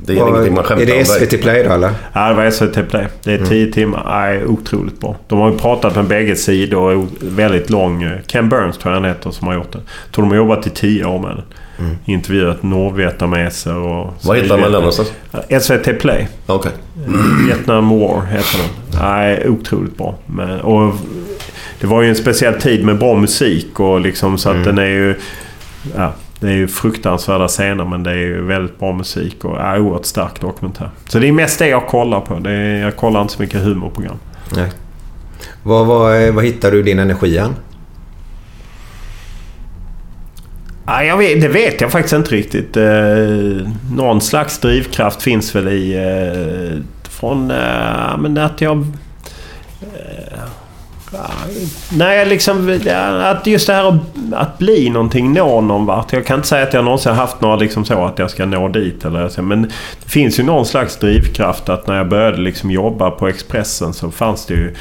Det 0.00 0.12
är 0.12 0.16
Vad- 0.20 0.28
ingenting 0.28 0.54
man 0.54 0.64
skämtar 0.64 0.86
Är 0.86 0.98
det. 0.98 1.04
SVT 1.04 1.40
Play 1.42 1.62
då 1.64 1.72
eller? 1.72 1.90
Ja, 2.12 2.28
det 2.28 2.34
var 2.34 2.50
SVT 2.50 2.82
Play. 2.90 3.06
Det 3.24 3.32
är 3.32 3.46
tio 3.46 3.72
timmar. 3.72 4.02
Nej, 4.08 4.44
otroligt 4.46 5.00
bra. 5.00 5.16
De 5.28 5.38
har 5.38 5.50
ju 5.50 5.58
pratat 5.58 5.96
med 5.96 6.04
bägge 6.04 6.36
sidor 6.36 7.06
väldigt 7.20 7.70
lång. 7.70 8.02
eh, 8.02 8.10
Ken 8.26 8.48
Burns 8.48 8.78
tror 8.78 8.94
jag 8.94 9.00
han 9.00 9.10
heter 9.10 9.30
som 9.30 9.46
har 9.46 9.54
gjort 9.54 9.72
det. 9.72 9.78
Jag 10.04 10.12
tror 10.14 10.24
de 10.24 10.28
har 10.30 10.36
jobbat 10.36 10.66
i 10.66 10.70
tio 10.70 11.04
år 11.04 11.18
med 11.18 11.30
den. 11.30 11.44
Intervjuat 12.04 12.62
nordvietnameser 12.62 13.76
och... 13.76 14.14
Var 14.24 14.34
hittar 14.34 14.48
man 14.58 14.72
den 14.72 14.72
någonstans? 14.72 15.12
SVT 15.60 15.98
Play. 16.00 16.28
Okej. 16.46 16.72
Vietnam 17.46 17.88
War 18.00 18.22
heter 18.26 18.58
den. 18.58 19.00
Nej, 19.02 19.48
otroligt 19.48 19.96
bra. 19.98 20.14
Men, 20.26 20.60
och 20.60 20.94
det 21.80 21.86
var 21.86 22.02
ju 22.02 22.08
en 22.08 22.16
speciell 22.16 22.60
tid 22.60 22.84
med 22.84 22.98
bra 22.98 23.14
musik 23.14 23.80
och 23.80 24.00
liksom 24.00 24.38
så 24.38 24.50
att 24.50 24.64
den 24.64 24.78
är 24.78 24.86
ju... 24.86 25.14
Ja, 25.96 26.12
det 26.40 26.48
är 26.48 26.52
ju 26.56 26.68
fruktansvärda 26.68 27.48
scener 27.48 27.84
men 27.84 28.02
det 28.02 28.10
är 28.10 28.16
ju 28.16 28.44
väldigt 28.44 28.78
bra 28.78 28.92
musik 28.92 29.44
och 29.44 29.56
ja, 29.56 29.78
oerhört 29.78 30.04
stark 30.04 30.40
dokumentär. 30.40 30.90
Så 31.08 31.18
det 31.18 31.28
är 31.28 31.32
mest 31.32 31.58
det 31.58 31.68
jag 31.68 31.86
kollar 31.86 32.20
på. 32.20 32.34
Det 32.38 32.50
är, 32.50 32.82
jag 32.82 32.96
kollar 32.96 33.22
inte 33.22 33.34
så 33.34 33.42
mycket 33.42 33.60
humorprogram. 33.60 34.16
Nej. 34.56 34.70
Vad, 35.62 35.86
vad, 35.86 36.34
vad 36.34 36.44
hittar 36.44 36.70
du 36.70 36.82
din 36.82 36.98
energi 36.98 37.38
än? 37.38 37.54
Ja, 40.86 41.04
jag 41.04 41.16
vet, 41.16 41.40
det 41.40 41.48
vet 41.48 41.80
jag 41.80 41.92
faktiskt 41.92 42.14
inte 42.14 42.30
riktigt. 42.30 42.76
Eh, 42.76 43.68
någon 43.92 44.20
slags 44.20 44.58
drivkraft 44.58 45.22
finns 45.22 45.54
väl 45.54 45.68
i... 45.68 45.94
Eh, 45.94 46.82
från... 47.10 47.50
Eh, 47.50 48.18
men 48.18 48.38
att 48.38 48.60
jag... 48.60 48.86
Nej, 51.92 52.26
liksom... 52.26 52.80
Att 53.22 53.46
just 53.46 53.66
det 53.66 53.72
här 53.72 53.98
att, 54.32 54.58
bli 54.58 54.90
någonting, 54.90 55.32
nå 55.32 55.60
någon 55.60 55.86
vart. 55.86 56.12
Jag 56.12 56.26
kan 56.26 56.36
inte 56.36 56.48
säga 56.48 56.62
att 56.62 56.74
jag 56.74 56.84
någonsin 56.84 57.12
haft 57.12 57.40
några 57.40 57.56
liksom 57.56 57.84
så 57.84 58.04
att 58.04 58.18
jag 58.18 58.30
ska 58.30 58.46
nå 58.46 58.68
dit. 58.68 59.04
Eller 59.04 59.28
så, 59.28 59.42
men 59.42 59.62
det 60.04 60.10
finns 60.10 60.38
ju 60.38 60.42
någon 60.42 60.66
slags 60.66 60.96
drivkraft 60.96 61.68
att 61.68 61.86
när 61.86 61.96
jag 61.96 62.08
började 62.08 62.36
liksom 62.36 62.70
jobba 62.70 63.10
på 63.10 63.28
Expressen 63.28 63.94
så 63.94 64.10
fanns 64.10 64.46
det 64.46 64.54
ju... 64.54 64.74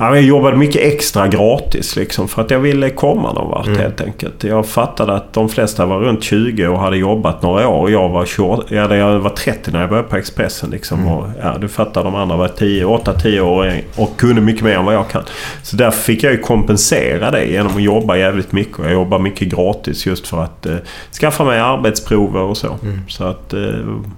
Jag 0.00 0.22
jobbade 0.22 0.56
mycket 0.56 0.82
extra 0.82 1.28
gratis 1.28 1.96
liksom 1.96 2.28
för 2.28 2.42
att 2.42 2.50
jag 2.50 2.58
ville 2.58 2.90
komma 2.90 3.32
någon 3.32 3.50
vart 3.50 3.78
helt 3.78 4.00
enkelt. 4.00 4.44
Jag 4.44 4.66
fattade 4.66 5.12
att 5.12 5.32
de 5.32 5.48
flesta 5.48 5.86
var 5.86 6.00
runt 6.00 6.22
20 6.22 6.66
och 6.66 6.80
hade 6.80 6.96
jobbat 6.96 7.42
några 7.42 7.68
år. 7.68 7.90
Jag 7.90 8.08
var, 8.08 8.26
28, 8.26 8.64
ja, 8.68 8.96
jag 8.96 9.18
var 9.18 9.30
30 9.30 9.70
när 9.70 9.80
jag 9.80 9.88
började 9.88 10.08
på 10.08 10.16
Expressen. 10.16 10.70
Liksom. 10.70 11.08
Och, 11.08 11.26
ja, 11.42 11.56
du 11.60 11.68
fattar, 11.68 12.04
de 12.04 12.14
andra 12.14 12.36
var 12.36 12.48
8-10 12.48 13.40
år 13.40 13.72
och 13.96 14.16
kunde 14.16 14.40
mycket 14.40 14.62
mer 14.62 14.76
än 14.76 14.84
vad 14.84 14.94
jag 14.94 15.08
kan. 15.08 15.22
Så 15.62 15.76
därför 15.76 16.02
fick 16.02 16.22
jag 16.22 16.32
ju 16.32 16.38
kompensera 16.38 17.30
det 17.30 17.44
genom 17.44 17.76
att 17.76 17.82
jobba 17.82 18.16
jävligt 18.16 18.52
mycket. 18.52 18.78
Jag 18.78 18.92
jobbade 18.92 19.22
mycket 19.22 19.48
gratis 19.48 20.06
just 20.06 20.28
för 20.28 20.44
att 20.44 20.66
eh, 20.66 20.76
skaffa 21.20 21.44
mig 21.44 21.60
arbetsprover 21.60 22.40
och 22.40 22.56
så. 22.56 22.76
Så 23.08 23.24
att 23.24 23.52
eh, 23.52 23.60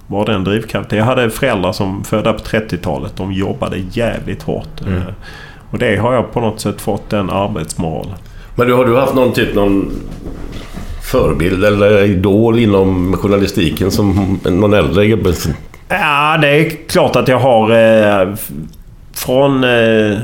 var 0.07 0.25
den 0.25 0.43
drivkraften. 0.43 0.97
Jag 0.97 1.05
hade 1.05 1.29
föräldrar 1.29 1.71
som 1.71 2.03
födda 2.03 2.33
på 2.33 2.39
30-talet. 2.39 3.13
De 3.15 3.33
jobbade 3.33 3.77
jävligt 3.91 4.43
hårt. 4.43 4.81
Eh, 4.81 5.13
och 5.73 5.79
det 5.79 5.95
har 5.95 6.13
jag 6.13 6.33
på 6.33 6.41
något 6.41 6.61
sätt 6.61 6.81
fått 6.81 7.09
den 7.09 7.29
arbetsmoralen. 7.29 8.15
Men 8.55 8.67
du, 8.67 8.73
har 8.73 8.85
du 8.85 8.97
haft 8.97 9.13
någon 9.13 9.33
typ 9.33 9.55
någon 9.55 9.91
förebild 11.11 11.65
eller 11.65 12.03
idol 12.03 12.59
inom 12.59 13.17
journalistiken 13.17 13.91
som 13.91 14.39
någon 14.43 14.73
äldre 14.73 15.07
gubbe? 15.07 15.33
Ja, 15.89 16.37
det 16.41 16.47
är 16.47 16.87
klart 16.87 17.15
att 17.15 17.27
jag 17.27 17.39
har 17.39 17.71
eh, 17.71 18.35
från... 19.13 19.63
Eh, 19.63 20.17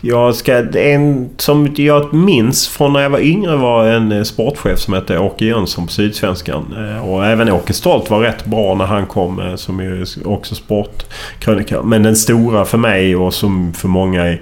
jag 0.00 0.34
ska, 0.34 0.78
en 0.78 1.30
som 1.36 1.74
jag 1.76 2.14
minns 2.14 2.68
från 2.68 2.92
när 2.92 3.00
jag 3.00 3.10
var 3.10 3.18
yngre 3.18 3.56
var 3.56 3.86
en 3.86 4.12
eh, 4.12 4.22
sportchef 4.22 4.78
som 4.78 4.94
hette 4.94 5.18
Åke 5.18 5.44
Jönsson 5.44 5.86
på 5.86 5.92
Sydsvenskan. 5.92 6.74
Eh, 6.76 7.08
och 7.08 7.26
även 7.26 7.52
Åke 7.52 7.72
Stolt 7.72 8.10
var 8.10 8.20
rätt 8.20 8.44
bra 8.44 8.74
när 8.74 8.84
han 8.84 9.06
kom 9.06 9.40
eh, 9.40 9.54
som 9.54 9.80
ju 9.80 10.04
också 10.24 10.54
sportkrönikör. 10.54 11.82
Men 11.82 12.02
den 12.02 12.16
stora 12.16 12.64
för 12.64 12.78
mig 12.78 13.16
och 13.16 13.34
som 13.34 13.72
för 13.72 13.88
många 13.88 14.28
i, 14.28 14.40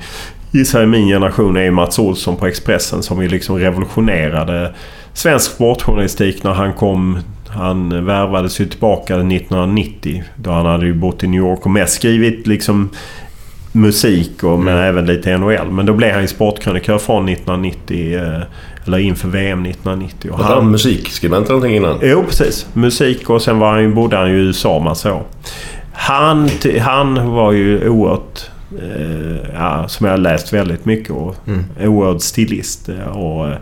gissar 0.51 0.83
i 0.83 0.87
min 0.87 1.09
generation 1.09 1.57
är 1.57 1.71
Mats 1.71 1.99
Olsson 1.99 2.37
på 2.37 2.47
Expressen 2.47 3.03
som 3.03 3.23
ju 3.23 3.29
liksom 3.29 3.59
revolutionerade 3.59 4.75
svensk 5.13 5.51
sportjournalistik 5.51 6.43
när 6.43 6.53
han 6.53 6.73
kom 6.73 7.19
han 7.49 8.05
värvades 8.05 8.61
ju 8.61 8.67
tillbaka 8.67 9.15
1990 9.15 10.23
då 10.37 10.51
han 10.51 10.67
hade 10.67 10.87
ju 10.87 10.95
bott 10.95 11.25
i 11.25 11.27
New 11.27 11.41
York 11.41 11.65
och 11.65 11.71
mest 11.71 11.95
skrivit 11.95 12.47
liksom 12.47 12.91
musik 13.73 14.43
och 14.45 14.59
men 14.59 14.79
även 14.79 15.07
lite 15.07 15.39
NHL. 15.39 15.71
Men 15.71 15.87
då 15.87 15.93
blev 15.95 16.13
han 16.13 16.23
ju 16.23 16.29
sportkrönikör 16.29 16.99
från 16.99 17.29
1990 17.29 18.17
eh, 18.17 18.43
eller 18.87 18.99
inför 18.99 19.29
VM 19.29 19.67
1990. 19.67 20.31
Och 20.33 20.39
Var 20.39 20.45
han 20.47 20.71
musikskribent 20.71 21.47
eller 21.47 21.55
någonting 21.57 21.77
innan? 21.77 21.99
Jo, 22.03 22.25
precis. 22.29 22.67
Musik 22.73 23.31
och 23.31 23.43
sen 23.43 23.59
var 23.59 23.71
han 23.73 23.83
ju, 23.83 23.95
bodde 23.95 24.17
han 24.17 24.31
ju 24.31 24.37
i 24.37 24.41
USA 24.41 24.79
massa 24.79 25.15
år. 25.15 25.23
Han, 25.93 26.51
han 26.81 27.31
var 27.31 27.53
ju 27.53 27.89
oerhört... 27.89 28.51
Eh, 28.83 29.37
ja, 29.55 29.85
som 29.89 30.07
jag 30.07 30.13
har 30.13 30.19
läst 30.19 30.53
väldigt 30.53 30.85
mycket 30.85 31.11
och 31.11 31.37
Mm. 31.47 31.65
oerhört 31.85 32.23
stilist. 32.23 32.89
eh, 32.89 33.17
Och, 33.17 33.53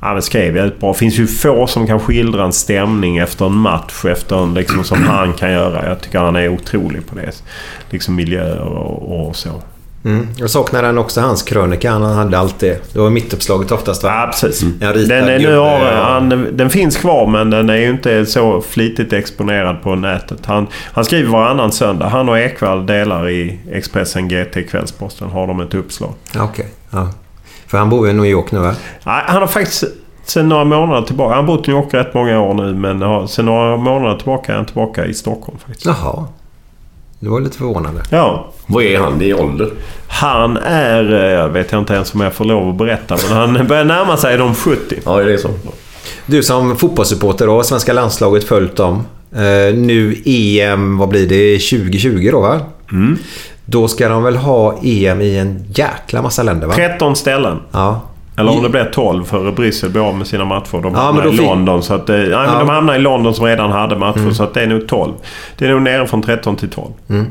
ja, 0.00 0.12
men 0.12 0.22
skrev 0.22 0.54
väldigt 0.54 0.80
bra. 0.80 0.92
Det 0.92 0.98
finns 0.98 1.18
ju 1.18 1.26
få 1.26 1.66
som 1.66 1.86
kan 1.86 2.00
skildra 2.00 2.44
en 2.44 2.52
stämning 2.52 3.18
efter 3.18 3.46
en 3.46 3.52
match 3.52 4.04
efter 4.04 4.42
en, 4.42 4.54
liksom, 4.54 4.84
som 4.84 5.02
han 5.08 5.32
kan 5.32 5.52
göra. 5.52 5.88
Jag 5.88 6.00
tycker 6.00 6.18
han 6.18 6.36
är 6.36 6.48
otrolig 6.48 7.06
på 7.06 7.14
det. 7.14 7.42
Liksom 7.90 8.14
miljöer 8.14 8.60
och, 8.60 9.28
och 9.28 9.36
så. 9.36 9.62
Mm. 10.04 10.28
Jag 10.36 10.50
saknar 10.50 10.82
den 10.82 10.98
också, 10.98 11.20
hans 11.20 11.42
krönika. 11.42 11.90
Han 11.90 12.02
hade 12.02 12.38
alltid... 12.38 12.76
Det 12.92 12.98
var 12.98 13.10
mittuppslaget 13.10 13.72
oftast 13.72 14.02
va? 14.02 14.10
Ja, 14.10 14.26
precis. 14.26 14.62
Ritad 14.62 15.08
Den, 15.08 15.28
är, 15.28 15.38
nu 15.38 15.56
har, 15.56 15.80
han, 15.92 16.46
den 16.52 16.70
finns 16.70 16.96
kvar 16.96 17.26
men 17.26 17.50
den 17.50 17.70
är 17.70 17.76
ju 17.76 17.90
inte 17.90 18.26
så 18.26 18.60
flitigt 18.60 19.12
exponerad 19.12 19.82
på 19.82 19.94
nätet. 19.94 20.46
Han, 20.46 20.66
han 20.92 21.04
skriver 21.04 21.30
varannan 21.30 21.72
söndag. 21.72 22.08
Han 22.08 22.28
och 22.28 22.38
Ekwall 22.38 22.86
delar 22.86 23.30
i 23.30 23.58
Expressen 23.72 24.28
GT 24.28 24.70
Kvällsposten. 24.70 25.28
Har 25.30 25.46
de 25.46 25.60
ett 25.60 25.74
uppslag. 25.74 26.14
Okej. 26.38 26.66
Ja. 26.90 27.08
För 27.70 27.78
han 27.78 27.90
bor 27.90 28.08
i 28.08 28.12
New 28.12 28.26
York 28.26 28.52
nu 28.52 28.58
va? 28.58 28.74
Nej, 29.06 29.22
han 29.26 29.40
har 29.40 29.46
faktiskt 29.46 29.84
sen 30.24 30.48
några 30.48 30.64
månader 30.64 31.02
tillbaka... 31.06 31.34
Han 31.34 31.44
har 31.48 31.56
bott 31.56 31.68
i 31.68 31.70
New 31.70 31.80
York 31.82 31.94
rätt 31.94 32.14
många 32.14 32.40
år 32.40 32.54
nu 32.54 32.74
men 32.74 33.02
har, 33.02 33.26
sen 33.26 33.44
några 33.44 33.76
månader 33.76 34.16
tillbaka 34.16 34.52
är 34.52 34.56
han 34.56 34.66
tillbaka 34.66 35.06
i 35.06 35.14
Stockholm 35.14 35.58
faktiskt. 35.58 35.86
Jaha. 35.86 36.24
Det 37.20 37.28
var 37.28 37.40
lite 37.40 37.56
förvånande. 37.58 38.02
Ja. 38.10 38.52
Vad 38.66 38.84
är 38.84 38.98
han 39.00 39.22
i 39.22 39.34
ålder? 39.34 39.70
Han 40.08 40.56
är... 40.56 41.12
eh, 41.12 41.30
Jag 41.30 41.48
vet 41.48 41.72
inte 41.72 41.94
ens 41.94 42.14
om 42.14 42.20
jag 42.20 42.32
får 42.34 42.44
lov 42.44 42.68
att 42.68 42.76
berätta 42.76 43.16
men 43.28 43.36
han 43.36 43.66
börjar 43.68 43.84
närma 43.84 44.16
sig 44.16 44.36
de 44.36 44.54
70. 44.54 44.96
Ja, 45.04 45.16
det 45.16 45.32
är 45.32 45.36
så. 45.38 45.48
Du 46.26 46.42
som 46.42 46.76
fotbollssupporter 46.76 47.46
då, 47.46 47.62
svenska 47.62 47.92
landslaget 47.92 48.44
följt 48.44 48.76
dem. 48.76 49.06
Eh, 49.32 49.74
nu 49.74 50.16
EM, 50.24 50.98
vad 50.98 51.08
blir 51.08 51.28
det, 51.28 51.58
2020 51.58 52.28
då 52.32 52.40
va? 52.40 52.60
Mm. 52.92 53.18
Då 53.70 53.88
ska 53.88 54.08
de 54.08 54.22
väl 54.22 54.36
ha 54.36 54.74
EM 54.82 55.20
i 55.20 55.38
en 55.38 55.64
jäkla 55.74 56.22
massa 56.22 56.42
länder 56.42 56.66
va? 56.66 56.74
13 56.74 57.16
ställen. 57.16 57.58
Ja. 57.72 58.00
Eller 58.36 58.50
om 58.50 58.62
det 58.62 58.68
blir 58.68 58.84
12 58.92 59.24
för 59.24 59.52
Bryssel 59.52 59.90
blir 59.90 60.08
av 60.08 60.14
med 60.14 60.26
sina 60.26 60.44
matcher. 60.44 60.82
De 60.82 60.94
Ja, 60.94 61.00
hamnar 61.00 61.24
men 61.24 61.36
då 61.36 61.42
i 61.42 61.46
London. 61.46 61.82
Så 61.82 61.94
att, 61.94 62.08
nej, 62.08 62.18
men 62.20 62.30
Ja. 62.30 62.58
de 62.58 62.68
hamnar 62.68 62.94
i 62.94 62.98
London 62.98 63.34
som 63.34 63.46
redan 63.46 63.72
hade 63.72 63.96
matcher. 63.96 64.18
Mm. 64.18 64.34
Så 64.34 64.42
att 64.42 64.54
det 64.54 64.62
är 64.62 64.66
nog 64.66 64.88
12. 64.88 65.12
Det 65.58 65.64
är 65.64 65.68
nog 65.70 65.82
nere 65.82 66.06
från 66.06 66.22
13 66.22 66.56
till 66.56 66.70
12. 66.70 66.86
Mm. 67.10 67.26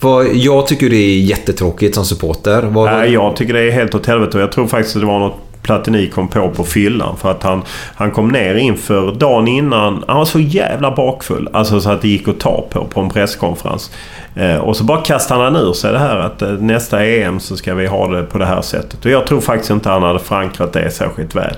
Vad, 0.00 0.26
jag 0.34 0.66
tycker 0.66 0.90
det 0.90 0.96
är 0.96 1.18
jättetråkigt 1.20 1.94
som 1.94 2.04
supporter. 2.04 2.62
Vad, 2.62 2.90
Nej, 2.92 3.12
jag 3.12 3.36
tycker 3.36 3.54
det 3.54 3.60
är 3.60 3.70
helt 3.70 3.94
åt 3.94 4.06
helvete. 4.06 4.38
Jag 4.38 4.52
tror 4.52 4.66
faktiskt 4.66 4.96
att 4.96 5.02
det 5.02 5.06
var 5.08 5.18
något 5.18 5.36
Platini 5.62 6.06
kom 6.06 6.28
på 6.28 6.50
på 6.50 6.64
fyllan. 6.64 7.16
För 7.16 7.30
att 7.30 7.42
han, 7.42 7.62
han 7.94 8.10
kom 8.10 8.28
ner 8.28 8.54
inför 8.54 9.12
dagen 9.12 9.48
innan. 9.48 10.04
Han 10.08 10.16
var 10.16 10.24
så 10.24 10.40
jävla 10.40 10.94
bakfull. 10.94 11.48
Alltså 11.52 11.80
så 11.80 11.90
att 11.90 12.02
det 12.02 12.08
gick 12.08 12.28
att 12.28 12.40
ta 12.40 12.66
på 12.70 12.84
på 12.84 13.00
en 13.00 13.08
presskonferens. 13.08 13.90
Eh, 14.34 14.56
och 14.56 14.76
så 14.76 14.84
bara 14.84 15.00
kastade 15.00 15.44
han 15.44 15.56
ur 15.56 15.72
sig 15.72 15.92
det 15.92 15.98
här 15.98 16.16
att 16.16 16.42
eh, 16.42 16.48
nästa 16.48 17.04
EM 17.04 17.40
så 17.40 17.56
ska 17.56 17.74
vi 17.74 17.86
ha 17.86 18.08
det 18.08 18.22
på 18.22 18.38
det 18.38 18.46
här 18.46 18.62
sättet. 18.62 19.04
Och 19.04 19.10
jag 19.10 19.26
tror 19.26 19.40
faktiskt 19.40 19.70
inte 19.70 19.88
han 19.88 20.02
hade 20.02 20.18
förankrat 20.18 20.72
det 20.72 20.90
särskilt 20.90 21.34
väl. 21.34 21.56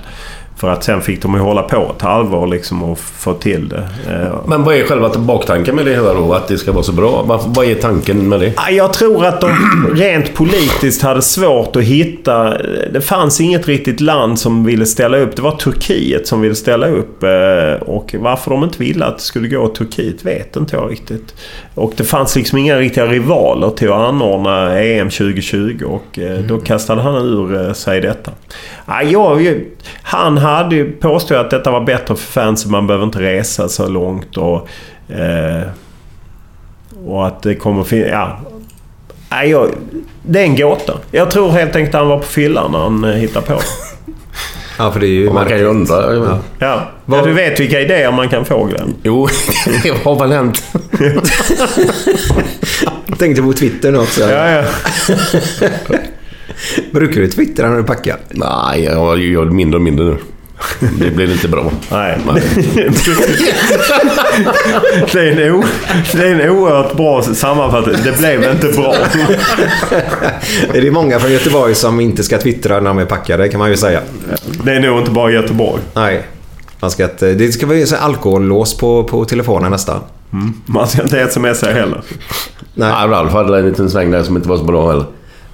För 0.57 0.69
att 0.69 0.83
sen 0.83 1.01
fick 1.01 1.21
de 1.21 1.33
ju 1.33 1.39
hålla 1.39 1.61
på 1.63 1.91
ett 1.97 2.01
halvår 2.01 2.47
liksom 2.47 2.83
och 2.83 2.99
få 2.99 3.33
till 3.33 3.69
det. 3.69 3.87
Eh, 4.09 4.35
Men 4.47 4.63
vad 4.63 4.75
är 4.75 4.83
själva 4.83 5.09
baktanken 5.17 5.75
med 5.75 5.85
det 5.85 5.91
hela 5.91 6.13
då? 6.13 6.33
Att 6.33 6.47
det 6.47 6.57
ska 6.57 6.71
vara 6.71 6.83
så 6.83 6.91
bra? 6.91 7.23
Vad, 7.45 7.65
är 7.65 7.75
tanken 7.75 8.29
med 8.29 8.39
det? 8.39 8.53
Ja, 8.55 8.69
Jag 8.71 8.93
tror 8.93 9.25
att 9.25 9.41
de 9.41 9.49
rent 9.95 10.33
politiskt 10.33 11.01
hade 11.01 11.21
svårt 11.21 11.75
att 11.75 11.83
hitta... 11.83 12.57
Det 12.93 13.01
fanns 13.01 13.41
inget 13.41 13.67
riktigt 13.67 14.01
land 14.01 14.39
som 14.39 14.65
ville 14.65 14.85
ställa 14.85 15.17
upp. 15.17 15.35
Det 15.35 15.41
var 15.41 15.51
Turkiet 15.51 16.27
som 16.27 16.41
ville 16.41 16.55
ställa 16.55 16.87
upp. 16.87 17.23
eh, 17.23 17.81
Och 17.87 18.15
varför 18.19 18.51
de 18.51 18.63
inte 18.63 18.77
ville 18.79 19.05
att 19.05 19.17
det 19.17 19.23
skulle 19.23 19.47
gå 19.47 19.67
Turkiet 19.67 20.25
vet 20.25 20.55
inte 20.55 20.75
jag 20.75 20.91
riktigt. 20.91 21.35
Och 21.75 21.93
det 21.97 22.03
fanns 22.03 22.35
liksom 22.35 22.57
inga 22.57 22.77
riktiga 22.79 23.05
rivaler 23.05 23.69
till 23.69 23.91
att 23.91 23.99
anordna 24.09 24.79
EM 24.79 25.09
2020 25.09 25.83
och 25.85 26.19
eh, 26.19 26.37
då 26.39 26.57
kastade 26.59 27.01
han 27.01 27.15
ur 27.15 27.73
sig 27.73 28.01
detta. 28.01 28.31
Ja, 28.85 29.03
jag, 29.03 29.61
han 30.03 30.37
hade 30.37 30.75
ju 30.75 30.91
påstått 30.91 31.37
att 31.37 31.49
detta 31.49 31.71
var 31.71 31.81
bättre 31.81 32.15
för 32.15 32.31
fansen. 32.31 32.71
Man 32.71 32.87
behöver 32.87 33.05
inte 33.05 33.21
resa 33.21 33.69
så 33.69 33.87
långt 33.87 34.37
och... 34.37 34.67
Eh, 35.09 35.63
och 37.05 37.27
att 37.27 37.41
det 37.43 37.55
kommer 37.55 37.83
finnas... 37.83 38.09
Ja. 38.11 38.39
Nej, 39.29 39.49
jag, 39.49 39.69
det 40.23 40.39
är 40.39 40.43
en 40.43 40.55
gåta. 40.55 40.93
Jag 41.11 41.31
tror 41.31 41.51
helt 41.51 41.75
enkelt 41.75 41.95
att 41.95 42.01
han 42.01 42.09
var 42.09 42.17
på 42.17 42.25
fyllan 42.25 42.71
när 42.71 42.79
han 42.79 43.03
eh, 43.03 43.11
hittade 43.11 43.45
på. 43.45 43.59
Ja, 44.77 44.91
för 44.91 44.99
det 44.99 45.07
är 45.07 45.09
ju... 45.09 45.29
Man 45.29 45.45
kan 45.45 45.57
ju 45.57 45.65
undra. 45.65 46.15
Ja. 46.15 46.39
Ja. 46.59 46.89
ja, 47.05 47.21
du 47.21 47.33
vet 47.33 47.59
vilka 47.59 47.79
idéer 47.79 48.11
man 48.11 48.29
kan 48.29 48.45
få 48.45 48.65
Glenn. 48.65 48.95
Jo, 49.03 49.27
det 49.83 50.03
har 50.03 50.19
väl 50.19 50.31
hänt. 50.31 50.63
Tänkte 53.19 53.41
på 53.41 53.53
Twitter 53.53 53.91
nu 53.91 53.97
också. 53.97 54.21
Ja, 54.21 54.49
ja. 54.51 54.63
Brukar 56.91 57.21
du 57.21 57.27
twittra 57.27 57.69
när 57.69 57.77
du 57.77 57.83
packar? 57.83 58.17
Nej, 58.29 58.83
jag 58.83 59.19
gör 59.19 59.45
mindre 59.45 59.77
och 59.77 59.83
mindre 59.83 60.05
nu. 60.05 60.17
Det 60.99 61.11
blir 61.11 61.31
inte 61.31 61.47
bra. 61.47 61.71
Nej. 61.91 62.17
det, 65.11 65.19
är 65.19 65.41
en 65.41 65.53
o, 65.53 65.63
det 66.13 66.27
är 66.27 66.39
en 66.39 66.49
oerhört 66.49 66.97
bra 66.97 67.23
sammanfattning. 67.23 67.95
Det 68.03 68.17
blev 68.17 68.43
inte 68.51 68.67
bra. 68.67 68.95
är 70.73 70.81
det 70.81 70.91
många 70.91 71.19
från 71.19 71.31
Göteborg 71.31 71.75
som 71.75 71.99
inte 71.99 72.23
ska 72.23 72.37
twittra 72.37 72.79
när 72.79 72.89
de 72.89 72.97
är 72.97 73.05
packade 73.05 73.49
kan 73.49 73.59
man 73.59 73.69
ju 73.69 73.77
säga. 73.77 74.01
Det 74.63 74.71
är 74.71 74.79
nog 74.79 74.99
inte 74.99 75.11
bara 75.11 75.31
Göteborg. 75.31 75.81
Nej. 75.93 76.23
Man 76.79 76.91
ska 76.91 77.03
inte, 77.03 77.33
det 77.33 77.51
ska 77.51 77.67
vara 77.67 77.97
alkohollås 77.99 78.77
på, 78.77 79.03
på 79.03 79.25
telefonen 79.25 79.71
nästan. 79.71 79.99
Mm. 80.33 80.53
Man 80.65 80.87
ska 80.87 81.01
inte 81.01 81.29
smsa 81.29 81.71
heller. 81.71 82.01
Nej. 82.73 83.07
Ralf 83.07 83.31
hade 83.31 83.59
en 83.59 83.69
liten 83.69 83.89
sväng 83.89 84.11
där 84.11 84.23
som 84.23 84.35
inte 84.35 84.49
var 84.49 84.57
så 84.57 84.63
bra 84.63 84.89
heller. 84.89 85.05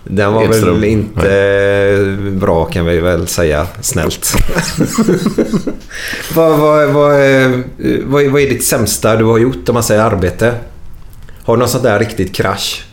Den 0.04 0.34
var 0.34 0.44
Edström. 0.44 0.74
väl 0.74 0.84
inte 0.84 2.18
bra 2.32 2.66
kan 2.66 2.86
vi 2.86 3.00
väl 3.00 3.28
säga 3.28 3.68
snällt. 3.82 4.34
vad, 6.36 6.60
vad, 6.60 6.90
vad, 6.90 7.14
vad, 8.06 8.26
vad 8.26 8.42
är 8.42 8.50
ditt 8.50 8.64
sämsta 8.64 9.16
du 9.16 9.24
har 9.24 9.38
gjort 9.38 9.70
om 9.70 9.74
man 9.74 9.84
säger 9.84 10.02
arbete? 10.02 10.56
Har 11.44 11.56
du 11.56 11.60
någon 11.60 11.70
sån 11.70 11.84
där 11.84 12.00
riktigt 12.00 12.36
krasch? 12.36 12.86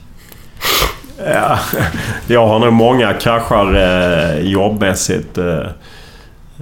Ja, 1.25 1.59
jag 2.27 2.47
har 2.47 2.59
nog 2.59 2.73
många 2.73 3.13
kraschar 3.13 3.75
eh, 3.75 4.41
jobbmässigt. 4.41 5.39
Eh, 5.39 5.67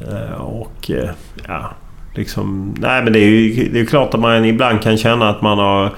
eh, 0.09 0.41
och 0.41 0.91
eh, 0.91 1.11
ja, 1.49 1.71
liksom... 2.15 2.75
Nej 2.79 3.03
men 3.03 3.12
det 3.12 3.19
är 3.19 3.29
ju 3.29 3.69
det 3.69 3.79
är 3.79 3.81
ju 3.81 3.87
klart 3.87 4.15
att 4.15 4.21
man 4.21 4.45
ibland 4.45 4.83
kan 4.83 4.97
känna 4.97 5.31
att 5.31 5.43
man 5.43 5.59
har 5.59 5.95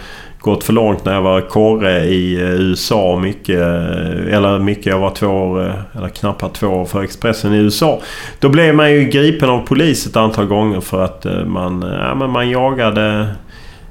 gått 0.47 0.65
för 0.65 0.73
långt 0.73 1.05
när 1.05 1.15
jag 1.15 1.23
var 1.23 1.41
korre 1.41 2.05
i 2.05 2.35
eh, 2.35 2.51
USA. 2.51 3.19
Mycket, 3.19 3.61
eh, 3.61 4.35
eller 4.37 4.59
mycket, 4.59 4.87
jag 4.87 4.99
var 4.99 5.11
två 5.11 5.27
år, 5.27 5.67
eh, 5.67 5.75
eller 5.97 6.09
knappt 6.09 6.55
två 6.55 6.67
år 6.67 6.85
för 6.85 7.03
Expressen 7.03 7.55
i 7.55 7.57
USA. 7.57 8.01
Då 8.39 8.49
blev 8.49 8.75
man 8.75 8.93
ju 8.93 9.05
gripen 9.05 9.51
av 9.51 9.67
polis 9.67 10.07
ett 10.07 10.17
antal 10.17 10.47
gånger 10.47 10.81
för 10.81 11.05
att 11.05 11.27
man, 11.47 11.85
ja, 12.01 12.15
men 12.15 12.31
man 12.31 12.51
jagade 12.51 13.29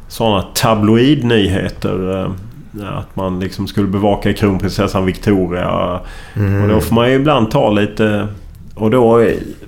sådana 0.07 0.41
tabloidnyheter. 0.41 2.29
Att 2.97 3.15
man 3.15 3.39
liksom 3.39 3.67
skulle 3.67 3.87
bevaka 3.87 4.33
kronprinsessan 4.33 5.05
Victoria. 5.05 5.99
Mm. 6.35 6.63
Och 6.63 6.69
då 6.69 6.81
får 6.81 6.95
man 6.95 7.09
ju 7.09 7.15
ibland 7.15 7.51
ta 7.51 7.69
lite... 7.69 8.27
Och 8.75 8.91
då, 8.91 9.23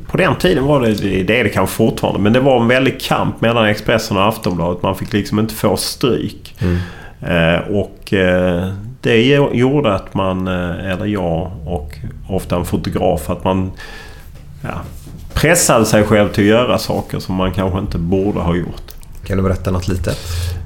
på 0.07 0.17
den 0.17 0.35
tiden 0.35 0.63
var 0.65 0.81
det, 0.81 0.93
det 1.23 1.39
är 1.39 1.43
det 1.43 1.49
kanske 1.49 1.75
fortfarande, 1.75 2.19
men 2.19 2.33
det 2.33 2.39
var 2.39 2.61
en 2.61 2.67
väldig 2.67 3.01
kamp 3.01 3.41
mellan 3.41 3.65
Expressen 3.65 4.17
och 4.17 4.25
Aftonbladet. 4.27 4.83
Man 4.83 4.95
fick 4.95 5.13
liksom 5.13 5.39
inte 5.39 5.53
få 5.53 5.77
stryk. 5.77 6.55
Mm. 6.61 6.77
Eh, 7.21 7.59
och 7.77 8.13
eh, 8.13 8.67
det 9.01 9.17
gjo- 9.23 9.53
gjorde 9.53 9.93
att 9.95 10.13
man, 10.13 10.47
eh, 10.47 10.91
eller 10.91 11.05
jag 11.05 11.51
och 11.65 11.95
ofta 12.29 12.55
en 12.55 12.65
fotograf, 12.65 13.29
att 13.29 13.43
man 13.43 13.71
ja, 14.63 14.69
pressade 15.33 15.85
sig 15.85 16.03
själv 16.03 16.29
till 16.29 16.43
att 16.43 16.49
göra 16.49 16.77
saker 16.77 17.19
som 17.19 17.35
man 17.35 17.51
kanske 17.51 17.79
inte 17.79 17.97
borde 17.97 18.39
ha 18.39 18.55
gjort. 18.55 18.91
Kan 19.27 19.37
du 19.37 19.43
berätta 19.43 19.71
något 19.71 19.87
litet? 19.87 20.17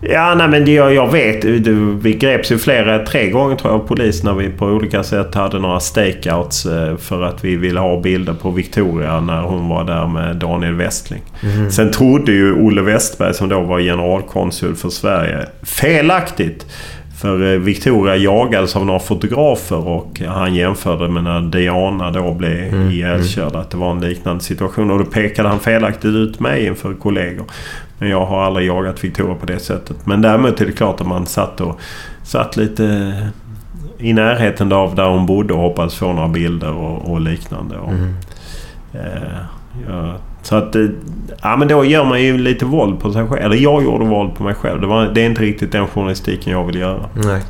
Ja, 0.02 0.36
nej 0.36 0.48
men 0.48 0.66
det, 0.66 0.72
jag, 0.72 0.94
jag 0.94 1.12
vet. 1.12 1.42
Det, 1.42 1.72
vi 2.02 2.14
greps 2.14 2.52
ju 2.52 2.58
flera, 2.58 3.06
tre 3.06 3.30
gånger 3.30 3.56
tror 3.56 3.74
jag 3.74 3.82
av 3.82 3.88
polis 3.88 4.24
när 4.24 4.34
vi 4.34 4.50
på 4.50 4.66
olika 4.66 5.04
sätt 5.04 5.36
hade 5.36 5.60
några 5.60 5.80
stakeouts 5.80 6.66
eh, 6.66 6.98
för 6.98 7.22
att 7.24 7.46
vi 7.46 7.56
ville 7.56 7.80
ha 7.80 8.02
bilder 8.02 8.34
på 8.34 8.52
Victoria 8.52 9.20
när 9.20 9.42
hon 9.42 9.70
var 9.70 9.84
där 9.84 10.08
med 10.08 10.36
Daniel 10.36 10.74
Westling. 10.76 11.22
Mhm. 11.44 11.72
Sen 11.72 11.92
trodde 11.92 12.32
ju 12.32 12.54
Olle 12.54 12.82
Westberg 12.82 13.34
som 13.34 13.50
då 13.50 13.62
var 13.62 13.80
generalkonsul 13.80 14.76
för 14.76 14.90
Sverige 14.90 15.46
felaktigt. 15.64 16.66
För 17.22 17.54
eh, 17.54 17.60
Victoria 17.60 18.16
jagades 18.16 18.76
av 18.76 18.86
några 18.86 19.00
fotografer 19.00 19.88
och 19.88 20.22
han 20.28 20.56
jämförde 20.56 21.08
med 21.08 21.24
när 21.24 21.42
Diana 21.42 22.12
då 22.12 22.34
blev 22.34 22.52
Mm, 22.52 22.92
ihjälkörd. 22.92 23.56
Att 23.56 23.70
det 23.70 23.78
var 23.78 23.92
en 23.92 24.02
liknande 24.02 24.44
situation. 24.44 24.92
Och 24.92 25.00
då 25.00 25.06
pekade 25.06 25.50
han 25.50 25.60
felaktigt 25.60 26.06
ut 26.16 26.40
mig 26.40 26.66
inför 26.66 26.94
kollegor. 26.94 27.46
Men 28.02 28.10
jag 28.10 28.26
har 28.26 28.44
aldrig 28.44 28.68
jagat 28.68 29.04
Victoria 29.04 29.36
på 29.36 29.46
det 29.46 29.60
sättet. 29.60 29.98
Men 30.06 30.22
däremot 30.22 30.62
är 30.62 30.66
det 30.66 30.72
klart 30.72 31.02
att 31.02 31.08
man 31.08 31.26
satt, 31.26 31.62
och, 31.62 31.80
satt 32.24 32.58
lite 32.58 33.14
i 33.98 34.14
närheten 34.14 34.74
av 34.74 34.96
där 34.96 35.06
hon 35.10 35.26
bodde 35.26 35.54
och 35.54 35.60
hoppades 35.60 35.96
få 35.96 36.14
några 36.14 36.28
bilder 36.28 36.72
och, 36.74 37.12
och 37.12 37.22
liknande. 37.22 37.78
Och, 37.78 37.90
Mm. 37.92 38.14
eh, 38.94 39.38
ja, 39.90 40.14
så 40.42 40.56
att... 40.56 40.76
eh, 40.76 40.86
Ja 41.42 41.56
men 41.58 41.68
då 41.68 41.86
gör 41.86 42.06
man 42.06 42.22
ju 42.22 42.38
lite 42.38 42.66
våld 42.66 43.00
på 43.00 43.14
sig 43.14 43.28
själv. 43.28 43.42
Eller 43.44 43.56
jag 43.56 43.84
gjorde 43.84 44.06
våld 44.06 44.36
på 44.36 44.44
mig 44.44 44.54
själv. 44.56 44.82
Det, 44.82 44.88
var, 44.88 45.06
det 45.06 45.22
är 45.22 45.26
inte 45.26 45.42
riktigt 45.42 45.72
den 45.72 45.88
journalistiken 45.88 46.54
jag 46.54 46.64
vill 46.64 46.76
göra. 46.76 47.06
Nej. 47.14 47.42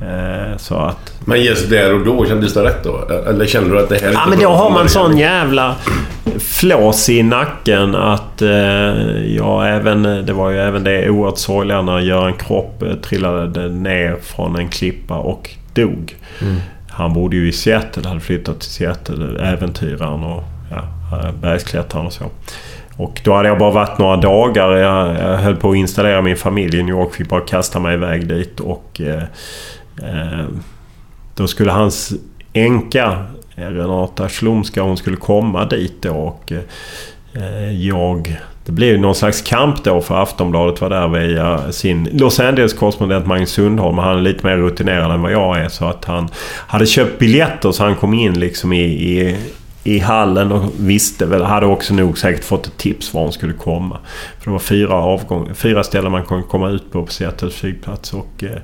Eh, 0.00 0.56
så 0.56 0.74
att... 0.74 1.20
Men 1.24 1.42
just 1.42 1.70
där 1.70 1.94
och 1.94 2.04
då, 2.04 2.26
kändes 2.26 2.54
det 2.54 2.64
rätt 2.64 2.84
då? 2.84 3.14
Eller 3.28 3.46
kände 3.46 3.70
du 3.70 3.80
att 3.80 3.88
det 3.88 4.00
här 4.00 4.08
är 4.08 4.12
Ja 4.12 4.26
men 4.28 4.38
då 4.38 4.48
har 4.48 4.70
man 4.70 4.88
sån 4.88 5.18
jävla 5.18 5.74
flås 6.38 7.08
i 7.08 7.22
nacken 7.22 7.94
att 7.94 8.23
eh, 8.42 9.36
jag 9.36 9.76
även... 9.76 10.02
Det 10.02 10.32
var 10.32 10.50
ju 10.50 10.58
även 10.58 10.84
det 10.84 11.10
oerhört 11.10 11.38
sorgliga 11.38 11.82
när 11.82 12.00
Göran 12.00 12.34
Kropp 12.34 12.82
eh, 12.82 12.94
trillade 12.94 13.68
ner 13.68 14.16
från 14.22 14.56
en 14.56 14.68
klippa 14.68 15.18
och 15.18 15.50
dog. 15.72 16.16
Mm. 16.42 16.56
Han 16.88 17.12
bodde 17.12 17.36
ju 17.36 17.48
i 17.48 17.52
Seattle, 17.52 18.08
hade 18.08 18.20
flyttat 18.20 18.60
till 18.60 18.70
Seattle, 18.70 19.46
äventyraren 19.52 20.22
och 20.22 20.42
ja, 20.70 20.82
bergsklättraren 21.40 22.06
och 22.06 22.12
så. 22.12 22.24
Och 22.96 23.20
då 23.24 23.34
hade 23.34 23.48
jag 23.48 23.58
bara 23.58 23.70
varit 23.70 23.98
några 23.98 24.16
dagar. 24.16 24.70
Jag, 24.70 25.14
jag 25.14 25.38
höll 25.38 25.56
på 25.56 25.70
att 25.70 25.76
installera 25.76 26.22
min 26.22 26.36
familj 26.36 26.78
i 26.78 26.82
New 26.82 26.94
York. 26.94 27.14
Fick 27.14 27.28
bara 27.28 27.40
kasta 27.40 27.80
mig 27.80 27.94
iväg 27.94 28.28
dit 28.28 28.60
och... 28.60 29.00
Eh, 29.00 29.22
eh, 30.02 30.44
då 31.36 31.46
skulle 31.46 31.70
hans 31.70 32.12
änka 32.52 33.26
Renata 33.54 34.28
Slomska 34.28 34.82
hon 34.82 34.96
skulle 34.96 35.16
komma 35.16 35.64
dit 35.64 36.02
då 36.02 36.14
och 36.14 36.52
eh, 36.52 36.60
Eh, 37.36 37.86
jag... 37.86 38.40
Det 38.66 38.72
blev 38.72 38.88
ju 38.88 38.98
någon 38.98 39.14
slags 39.14 39.42
kamp 39.42 39.84
då 39.84 40.00
för 40.00 40.22
Aftonbladet 40.22 40.80
var 40.80 40.90
där 40.90 41.08
via 41.08 41.72
sin 41.72 42.08
Los 42.12 42.40
Angeles-korrespondent 42.40 43.26
Magnus 43.26 43.50
Sundholm. 43.50 43.98
Han 43.98 44.18
är 44.18 44.22
lite 44.22 44.46
mer 44.46 44.56
rutinerad 44.56 45.10
än 45.10 45.22
vad 45.22 45.32
jag 45.32 45.58
är 45.58 45.68
så 45.68 45.84
att 45.84 46.04
han 46.04 46.28
hade 46.66 46.86
köpt 46.86 47.18
biljetter 47.18 47.72
så 47.72 47.84
han 47.84 47.96
kom 47.96 48.14
in 48.14 48.40
liksom 48.40 48.72
i, 48.72 48.84
i 48.84 49.36
i 49.84 49.98
hallen 49.98 50.52
och 50.52 50.72
visste 50.78 51.26
väl, 51.26 51.42
hade 51.42 51.66
också 51.66 51.94
nog 51.94 52.18
säkert 52.18 52.44
fått 52.44 52.66
ett 52.66 52.76
tips 52.76 53.14
var 53.14 53.22
hon 53.22 53.32
skulle 53.32 53.52
komma. 53.52 53.98
För 54.38 54.44
det 54.44 54.50
var 54.50 54.58
fyra, 54.58 54.94
avgång, 54.94 55.54
fyra 55.54 55.84
ställen 55.84 56.12
man 56.12 56.24
kunde 56.24 56.46
komma 56.46 56.70
ut 56.70 56.92
på 56.92 57.02
på 57.06 57.12
Seattles 57.12 57.54
flygplats. 57.54 58.14
Och, 58.14 58.44
eh, 58.44 58.58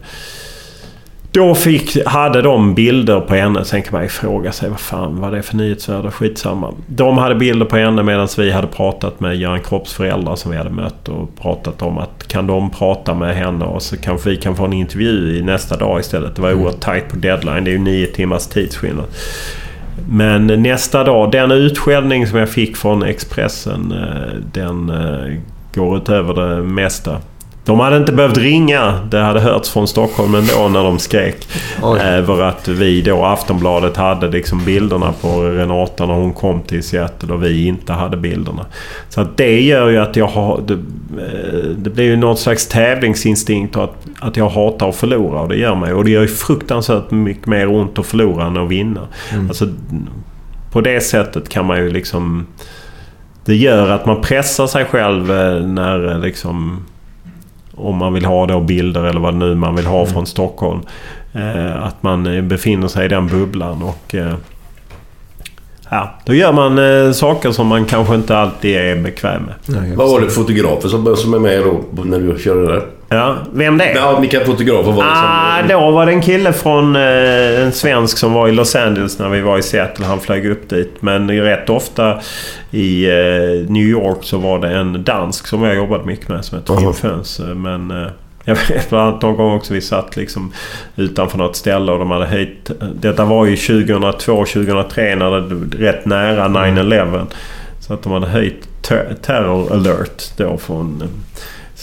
då 1.33 1.55
fick, 1.55 2.07
hade 2.07 2.43
de 2.43 2.75
bilder 2.75 3.21
på 3.21 3.35
henne. 3.35 3.65
Sen 3.65 3.83
kan 3.83 3.93
man 3.93 4.03
ju 4.03 4.09
fråga 4.09 4.53
sig 4.53 4.71
vad 4.71 4.81
fan 4.81 5.21
var 5.21 5.31
det 5.31 5.43
för 5.43 5.57
nyhetsvärde? 5.57 6.11
Skitsamma. 6.11 6.75
De 6.87 7.19
hade 7.19 7.35
bilder 7.35 7.67
på 7.67 7.77
henne 7.77 8.03
medan 8.03 8.29
vi 8.39 8.51
hade 8.51 8.67
pratat 8.67 9.21
med 9.21 9.37
Göran 9.37 9.61
Kropps 9.61 9.93
föräldrar 9.93 10.37
som 10.37 10.51
vi 10.51 10.57
hade 10.57 10.71
mött 10.71 11.09
och 11.09 11.41
pratat 11.41 11.83
om 11.83 11.99
att 11.99 12.29
kan 12.29 12.47
de 12.47 12.71
prata 12.71 13.15
med 13.15 13.37
henne 13.37 13.65
och 13.65 13.83
så 13.83 13.97
kanske 13.97 14.31
vi 14.31 14.37
kan 14.37 14.57
få 14.57 14.65
en 14.65 14.73
intervju 14.73 15.37
i 15.39 15.43
nästa 15.43 15.77
dag 15.77 16.01
istället. 16.01 16.37
Det 16.37 16.43
var 16.43 16.53
oerhört 16.53 16.81
tajt 16.81 17.09
på 17.09 17.17
deadline. 17.17 17.65
Det 17.65 17.71
är 17.71 17.73
ju 17.73 17.79
nio 17.79 18.07
timmars 18.07 18.47
tidsskillnad. 18.47 19.07
Men 20.09 20.47
nästa 20.47 21.05
dag, 21.05 21.31
den 21.31 21.51
utskällning 21.51 22.27
som 22.27 22.39
jag 22.39 22.49
fick 22.49 22.77
från 22.77 23.03
Expressen, 23.03 23.93
eh, 23.93 24.39
den 24.53 24.91
eh, 24.91 25.39
går 25.75 25.97
utöver 25.97 26.35
det 26.35 26.63
mesta. 26.63 27.17
De 27.71 27.81
hade 27.81 27.97
inte 27.97 28.13
behövt 28.13 28.39
ringa. 28.39 29.01
Det 29.11 29.19
hade 29.19 29.41
hörts 29.41 29.71
från 29.71 29.89
Stockholm 29.89 30.35
ändå 30.35 30.69
när 30.69 30.85
de 30.85 30.99
skrek. 30.99 31.49
Oj. 31.83 32.01
Över 32.01 32.43
att 32.43 32.69
vi 32.69 33.03
då, 33.03 33.25
Aftonbladet, 33.25 33.97
hade 33.97 34.29
liksom 34.29 34.65
bilderna 34.65 35.13
på 35.21 35.43
Renata 35.43 36.07
när 36.07 36.15
hon 36.15 36.33
kom 36.33 36.63
till 36.63 36.83
Seattle 36.83 37.35
och 37.35 37.45
vi 37.45 37.67
inte 37.67 37.93
hade 37.93 38.17
bilderna. 38.17 38.67
Så 39.09 39.21
att 39.21 39.37
det 39.37 39.61
gör 39.61 39.89
ju 39.89 39.99
att 39.99 40.17
jag 40.17 40.27
har... 40.27 40.61
Det, 40.67 40.75
eh, 40.75 41.69
det 41.77 41.91
blir 41.91 42.05
ju 42.05 42.17
något 42.17 42.39
slags 42.39 42.69
tävlingsinstinkt 42.69 43.77
och 43.77 43.85
att, 43.85 44.07
att 44.21 44.37
jag 44.37 44.49
hatar 44.49 44.89
att 44.89 44.97
förlora 44.97 45.41
och 45.41 45.49
det 45.49 45.57
gör 45.57 45.75
mig. 45.75 45.93
Och 45.93 46.05
det 46.05 46.11
gör 46.11 46.23
ju 46.23 46.29
fruktansvärt 46.29 47.11
mycket 47.11 47.47
mer 47.47 47.69
ont 47.69 47.99
att 47.99 48.07
förlora 48.07 48.47
än 48.47 48.57
att 48.57 48.69
vinna. 48.69 49.01
Mm. 49.33 49.49
Alltså, 49.49 49.69
på 50.73 50.81
det 50.81 51.01
sättet 51.01 51.49
kan 51.49 51.67
man 51.67 51.79
ju 51.79 51.91
liksom... 51.91 52.47
Det 53.45 53.57
gör 53.57 53.91
att 53.91 54.07
man 54.07 54.21
pressar 54.21 54.67
sig 54.67 54.85
själv 54.85 55.31
eh, 55.31 55.67
när 55.67 56.19
liksom 56.19 56.85
om 57.81 57.97
man 57.97 58.15
vill 58.15 58.25
ha 58.25 58.47
då 58.47 58.61
bilder 58.61 59.05
eller 59.05 59.21
vad 59.21 59.35
nu 59.35 59.55
man 59.55 59.77
vill 59.77 59.87
ha 59.87 60.01
mm. 60.01 60.13
från 60.13 60.27
Stockholm. 60.27 60.81
Eh, 61.33 61.87
att 61.87 62.03
man 62.03 62.49
befinner 62.49 62.89
sig 62.89 63.05
i 63.05 63.09
den 63.09 63.27
bubblan 63.27 63.83
och... 63.83 64.15
Eh, 64.15 64.35
ja, 65.91 66.15
då 66.25 66.35
gör 66.35 66.53
man 66.53 66.79
eh, 66.79 67.13
saker 67.13 67.51
som 67.51 67.67
man 67.67 67.85
kanske 67.85 68.15
inte 68.15 68.37
alltid 68.37 68.77
är 68.77 68.97
bekväm 69.03 69.43
med. 69.43 69.55
Nej, 69.67 69.97
vad 69.97 70.11
var 70.11 70.21
det 70.21 70.27
för 70.27 70.35
fotografer 70.35 70.89
som, 70.89 71.17
som 71.17 71.35
är 71.35 71.39
med 71.39 71.63
då 71.63 72.03
när 72.05 72.21
du 72.21 72.39
körde 72.39 72.67
där? 72.67 72.83
Ja, 73.13 73.37
vem 73.53 73.79
det 73.79 73.85
är? 73.85 73.97
Ja, 73.97 74.19
vilka 74.21 74.45
fotografer 74.45 74.93
var 74.93 75.05
det 75.05 75.15
som... 75.15 75.27
Ah, 75.27 75.63
då 75.69 75.91
var 75.91 76.07
det 76.07 76.13
en 76.13 76.23
kille 76.23 76.53
från... 76.53 76.97
Eh, 76.97 77.63
en 77.63 77.73
svensk 77.73 78.19
som 78.19 78.33
var 78.33 78.49
i 78.49 78.53
Los 78.53 78.77
Angeles 78.77 79.19
när 79.19 79.29
vi 79.29 79.41
var 79.41 79.59
i 79.59 79.63
Seattle. 79.63 80.07
Han 80.07 80.21
flög 80.21 80.47
upp 80.47 80.69
dit. 80.69 81.03
Men 81.03 81.31
rätt 81.31 81.71
ofta 81.71 82.21
i 82.71 83.05
eh, 83.05 83.71
New 83.71 83.83
York 83.83 84.19
så 84.21 84.39
var 84.39 84.59
det 84.59 84.69
en 84.69 85.05
dansk 85.05 85.47
som 85.47 85.63
jag 85.63 85.77
jobbat 85.77 86.05
mycket 86.05 86.29
med 86.29 86.45
som 86.45 86.59
heter 86.59 86.77
Kim 86.77 86.95
Föns. 86.95 87.41
Men... 87.55 87.91
Eh, 87.91 88.11
jag 88.45 88.57
vet 88.69 88.91
bland 88.91 89.09
annat 89.09 89.23
någon 89.23 89.37
gång 89.37 89.55
också 89.55 89.75
vi 89.75 89.81
satt 89.81 90.17
liksom 90.17 90.53
utanför 90.97 91.39
något 91.39 91.57
ställe 91.57 91.93
och 91.93 91.99
de 91.99 92.11
hade 92.11 92.27
höjt... 92.27 92.71
Detta 92.95 93.25
var 93.25 93.47
ju 93.47 93.57
2002, 93.57 94.45
2003 94.45 95.15
när 95.15 95.25
det 95.25 95.31
var 95.31 95.79
rätt 95.79 96.05
nära 96.05 96.49
9-11. 96.49 97.27
Så 97.81 97.95
att 97.95 98.03
de 98.03 98.13
hade 98.13 98.27
höjt 98.27 98.83
ter 98.83 99.17
terror 99.23 99.73
alert 99.73 100.23
då 100.37 100.57
från... 100.57 101.03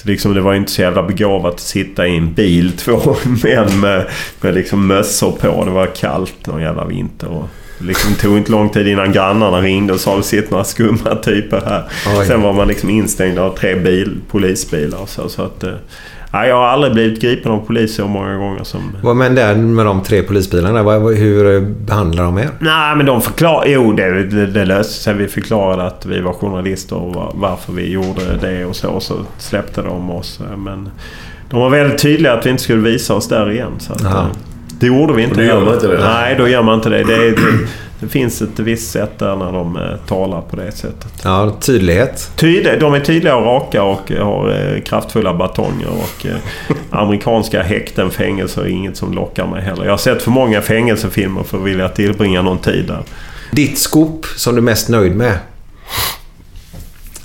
Så 0.02 0.08
liksom 0.08 0.34
det 0.34 0.42
var 0.42 0.54
inte 0.54 0.72
så 0.72 0.82
jävla 0.82 1.04
begåvat 1.04 1.54
att 1.54 1.60
sitta 1.60 2.08
i 2.08 2.18
en 2.18 2.34
bil, 2.34 2.72
två 2.78 3.16
män 3.44 3.80
med, 3.80 4.08
med 4.42 4.54
liksom 4.54 4.88
mössor 4.88 5.32
på. 5.32 5.66
Det 5.66 5.72
var 5.72 5.86
kallt 5.96 6.48
någon 6.48 6.62
jävla 6.62 6.86
vinter. 6.86 7.28
Och 7.28 7.50
liksom 7.78 8.16
tog 8.16 8.38
inte 8.38 8.52
lång 8.52 8.70
tid 8.70 8.88
innan 8.88 9.12
grannarna 9.12 9.62
ringde 9.62 9.94
och 9.94 10.00
sa 10.00 10.12
att 10.12 10.22
det 10.22 10.28
sitter 10.28 10.52
några 10.52 10.64
skumma 10.64 11.16
typer 11.16 11.62
här. 11.66 11.84
Oj. 12.20 12.26
Sen 12.26 12.42
var 12.42 12.54
man 12.54 12.68
liksom 12.68 12.90
instängd 12.90 13.40
av 13.40 13.58
tre 13.58 13.76
bil, 13.76 14.18
polisbilar 14.30 15.06
så. 15.06 15.30
så 15.30 15.42
att, 15.42 15.64
eh, 15.64 15.74
Nej, 16.38 16.50
jag 16.50 16.56
har 16.56 16.66
aldrig 16.66 16.94
blivit 16.94 17.22
gripen 17.22 17.52
av 17.52 17.66
polis 17.66 17.96
så 17.96 18.08
många 18.08 18.36
gånger 18.36 18.64
som... 18.64 18.82
Vad 19.02 19.16
men 19.16 19.36
där 19.36 19.56
med 19.56 19.86
de 19.86 20.04
tre 20.04 20.24
polisbilarna, 20.24 20.92
hur 21.00 21.62
behandlar 21.62 22.24
de 22.24 22.38
er? 22.38 22.50
Nej, 22.60 22.96
men 22.96 23.06
de 23.06 23.22
förklarade... 23.22 23.70
Jo, 23.70 23.92
det, 23.92 24.24
det, 24.24 24.46
det 24.46 24.66
löste 24.66 24.94
sig. 24.94 25.14
Vi 25.14 25.28
förklarade 25.28 25.84
att 25.84 26.06
vi 26.06 26.20
var 26.20 26.34
journalister 26.34 26.96
och 26.96 27.32
varför 27.36 27.74
vi 27.74 27.92
gjorde 27.92 28.38
det 28.42 28.66
och 28.66 28.76
så. 28.76 28.90
Och 28.90 29.04
så 29.04 29.14
släppte 29.38 29.82
de 29.82 30.12
oss. 30.12 30.40
Men 30.58 30.90
de 31.50 31.60
var 31.60 31.70
väldigt 31.70 32.02
tydliga 32.02 32.34
att 32.34 32.46
vi 32.46 32.50
inte 32.50 32.64
skulle 32.64 32.82
visa 32.82 33.14
oss 33.14 33.28
där 33.28 33.52
igen. 33.52 33.72
Så 33.80 33.94
att, 33.94 34.04
eh, 34.04 34.26
det 34.80 34.88
gjorde 34.88 35.14
vi 35.14 35.24
inte. 35.24 35.34
Och 35.34 35.38
då 35.38 35.44
gör 35.44 35.66
man 35.66 35.74
inte 35.74 35.88
det? 35.88 36.00
Nej, 36.00 36.36
då 36.38 36.48
gör 36.48 36.64
man 36.64 36.76
inte 36.76 36.90
det. 36.90 37.04
det, 37.04 37.32
det 37.32 37.68
det 38.00 38.08
finns 38.08 38.42
ett 38.42 38.60
visst 38.60 38.92
sätt 38.92 39.20
där 39.20 39.36
när 39.36 39.52
de 39.52 39.76
eh, 39.76 39.98
talar 40.08 40.42
på 40.42 40.56
det 40.56 40.72
sättet. 40.72 41.14
Ja, 41.24 41.56
tydlighet. 41.60 42.32
Tydlig, 42.36 42.80
de 42.80 42.94
är 42.94 43.00
tydliga 43.00 43.36
och 43.36 43.46
raka 43.46 43.84
och 43.84 44.12
har 44.12 44.76
eh, 44.76 44.82
kraftfulla 44.82 45.34
batonger. 45.34 45.90
Och 45.90 46.26
eh, 46.26 46.36
amerikanska 46.90 47.62
häkten, 47.62 48.12
fängelser 48.12 48.62
är 48.62 48.68
inget 48.68 48.98
som 48.98 49.14
lockar 49.14 49.48
mig 49.48 49.62
heller. 49.62 49.84
Jag 49.84 49.92
har 49.92 49.98
sett 49.98 50.22
för 50.22 50.32
många 50.32 50.62
fängelsefilmer 50.62 51.44
för 51.44 51.58
att 51.58 51.64
vilja 51.64 51.90
tillbringa 51.90 52.42
någon 52.42 52.58
tid 52.60 52.88
där. 52.88 53.04
Ditt 53.52 53.78
skop 53.78 54.26
som 54.36 54.56
du 54.56 54.60
är 54.60 54.64
mest 54.64 54.90
nöjd 54.90 55.16
med? 55.16 55.38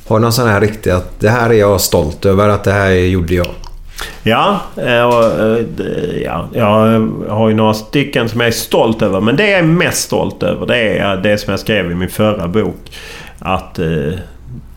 Har 0.07 0.19
du 0.19 0.23
någon 0.23 0.33
sån 0.33 0.49
här 0.49 0.61
riktig 0.61 0.91
att 0.91 1.21
det 1.21 1.31
här 1.31 1.51
är 1.51 1.55
jag 1.55 1.81
stolt 1.81 2.25
över 2.25 2.49
att 2.49 2.65
det 2.65 2.73
här 2.73 2.91
gjorde 2.91 3.35
jag? 3.35 3.47
Ja, 4.23 4.61
eh, 4.77 5.03
och, 5.03 5.25
eh, 5.25 5.65
ja, 6.25 6.49
jag 6.53 7.09
har 7.29 7.49
ju 7.49 7.55
några 7.55 7.75
stycken 7.75 8.29
som 8.29 8.41
jag 8.41 8.47
är 8.47 8.53
stolt 8.53 9.03
över. 9.03 9.21
Men 9.21 9.37
det 9.37 9.51
jag 9.51 9.59
är 9.59 9.63
mest 9.63 10.03
stolt 10.03 10.43
över 10.43 10.67
det 10.67 10.99
är 10.99 11.17
det 11.17 11.39
som 11.39 11.51
jag 11.51 11.61
skrev 11.61 11.91
i 11.91 11.95
min 11.95 12.09
förra 12.09 12.49
bok. 12.49 12.93
Att... 13.39 13.79
Eh, 13.79 14.13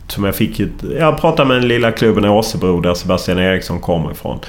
som 0.07 0.23
jag 0.23 0.35
fick 0.35 0.61
Jag 0.99 1.21
pratade 1.21 1.47
med 1.47 1.57
den 1.57 1.67
lilla 1.67 1.91
klubben 1.91 2.25
i 2.25 2.29
Åsebro 2.29 2.81
där 2.81 2.93
Sebastian 2.93 3.39
Eriksson 3.39 3.81
kommer 3.81 4.11
ifrån. 4.11 4.39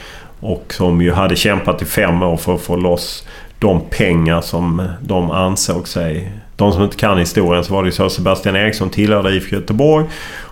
Och 0.40 0.74
som 0.74 1.02
ju 1.02 1.12
hade 1.12 1.36
kämpat 1.36 1.82
i 1.82 1.84
fem 1.84 2.22
år 2.22 2.36
för 2.36 2.54
att 2.54 2.60
få 2.60 2.76
loss 2.76 3.26
de 3.58 3.80
pengar 3.90 4.40
som 4.40 4.88
de 5.00 5.30
ansåg 5.30 5.88
sig... 5.88 6.32
De 6.56 6.72
som 6.72 6.82
inte 6.82 6.96
kan 6.96 7.18
historien 7.18 7.64
så 7.64 7.74
var 7.74 7.82
det 7.82 7.86
ju 7.86 7.92
så 7.92 8.04
att 8.06 8.12
Sebastian 8.12 8.56
Eriksson 8.56 8.90
tillhörde 8.90 9.34
IFK 9.34 9.56
Göteborg. 9.56 10.06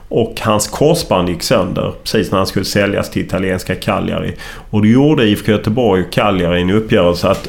Och 0.09 0.41
hans 0.41 0.67
korsband 0.67 1.29
gick 1.29 1.43
sönder 1.43 1.93
precis 2.03 2.31
när 2.31 2.39
han 2.39 2.47
skulle 2.47 2.65
säljas 2.65 3.11
till 3.11 3.23
italienska 3.23 3.75
Cagliari. 3.75 4.35
Och 4.71 4.83
då 4.83 4.89
gjorde 4.89 5.25
IFK 5.25 5.53
Göteborg 5.53 6.03
och 6.03 6.13
Cagliari 6.13 6.61
en 6.61 6.71
uppgörelse 6.71 7.29
att, 7.29 7.49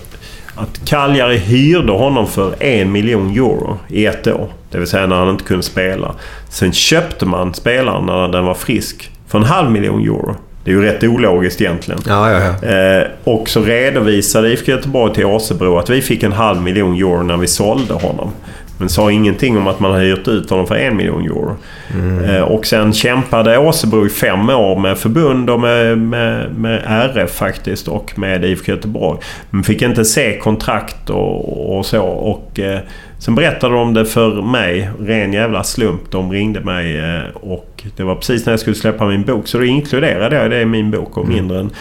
att 0.56 0.86
Cagliari 0.86 1.38
hyrde 1.38 1.92
honom 1.92 2.28
för 2.28 2.64
en 2.64 2.92
miljon 2.92 3.32
euro 3.32 3.80
i 3.88 4.06
ett 4.06 4.28
år. 4.28 4.48
Det 4.72 4.78
vill 4.78 4.88
säga 4.88 5.08
när 5.08 5.16
han 5.16 5.30
inte 5.30 5.44
kunde 5.44 5.64
spela. 5.64 6.16
Sen 6.50 6.74
köpte 6.74 7.26
man 7.26 7.54
spelaren 7.54 8.06
när 8.06 8.28
den 8.28 8.46
var 8.46 8.54
frisk 8.54 9.12
för 9.28 9.38
en 9.38 9.44
halv 9.44 9.72
miljon 9.72 10.02
euro. 10.02 10.36
Det 10.66 10.72
är 10.72 10.76
ju 10.76 10.82
rätt 10.82 11.04
ologiskt 11.04 11.62
egentligen. 11.62 12.02
Ja, 12.08 12.32
ja, 12.32 12.56
ja. 12.62 12.70
Eh, 12.70 13.08
och 13.24 13.50
så 13.50 13.62
redovisade 13.62 14.50
IFK 14.54 14.72
Göteborg 14.72 15.14
till 15.14 15.26
Åsebro 15.26 15.78
att 15.78 15.90
vi 15.90 16.02
fick 16.02 16.24
en 16.24 16.32
halv 16.32 16.62
miljon 16.62 16.94
euro 16.94 17.24
när 17.24 17.38
vi 17.38 17.48
sålde 17.48 17.94
honom. 17.94 18.32
Men 18.78 18.90
sa 18.90 19.12
ingenting 19.12 19.58
om 19.58 19.68
att 19.68 19.80
man 19.80 19.92
hade 19.92 20.04
hyrt 20.04 20.28
ut 20.28 20.50
honom 20.50 20.68
för 20.68 20.76
en 20.76 20.98
miljon 20.98 21.26
euro. 21.26 21.56
Mm. 21.94 22.44
Och 22.44 22.66
sen 22.66 22.94
kämpade 22.94 23.58
Åsebro 23.58 24.06
i 24.06 24.10
fem 24.10 24.50
år 24.50 24.80
med 24.80 24.98
förbund 24.98 25.50
och 25.50 25.60
med, 25.60 25.98
med, 25.98 26.56
med 26.56 26.82
RF 26.86 27.32
faktiskt 27.32 27.88
och 27.88 28.20
med 28.20 28.46
IFK 28.46 28.72
Göteborg. 28.72 29.20
Men 29.50 29.64
fick 29.64 29.82
inte 29.82 30.06
se 30.06 30.38
kontrakt 30.38 31.10
och, 31.10 31.78
och 31.78 31.86
så. 31.86 32.04
Och, 32.04 32.60
eh, 32.60 32.80
sen 33.20 33.36
berättade 33.36 33.76
de 33.76 33.94
det 33.94 34.06
för 34.06 34.42
mig. 34.42 34.90
Ren 35.00 35.34
jävla 35.34 35.64
slump. 35.64 36.12
De 36.12 36.32
ringde 36.32 36.60
mig 36.60 36.98
eh, 36.98 37.36
och 37.36 37.84
det 37.96 38.04
var 38.04 38.16
precis 38.16 38.46
när 38.46 38.54
jag 38.54 38.60
skulle 38.60 38.76
släppa 38.76 39.08
min 39.08 39.24
bok. 39.24 39.48
Så 39.48 39.58
då 39.58 39.66
inkluderade 39.66 40.36
jag 40.36 40.52
det 40.52 40.62
i 40.62 40.66
min 40.66 40.92
bok 40.92 41.18
och 41.18 41.24
mm. 41.26 41.36
mindre 41.36 41.60
än 41.60 41.72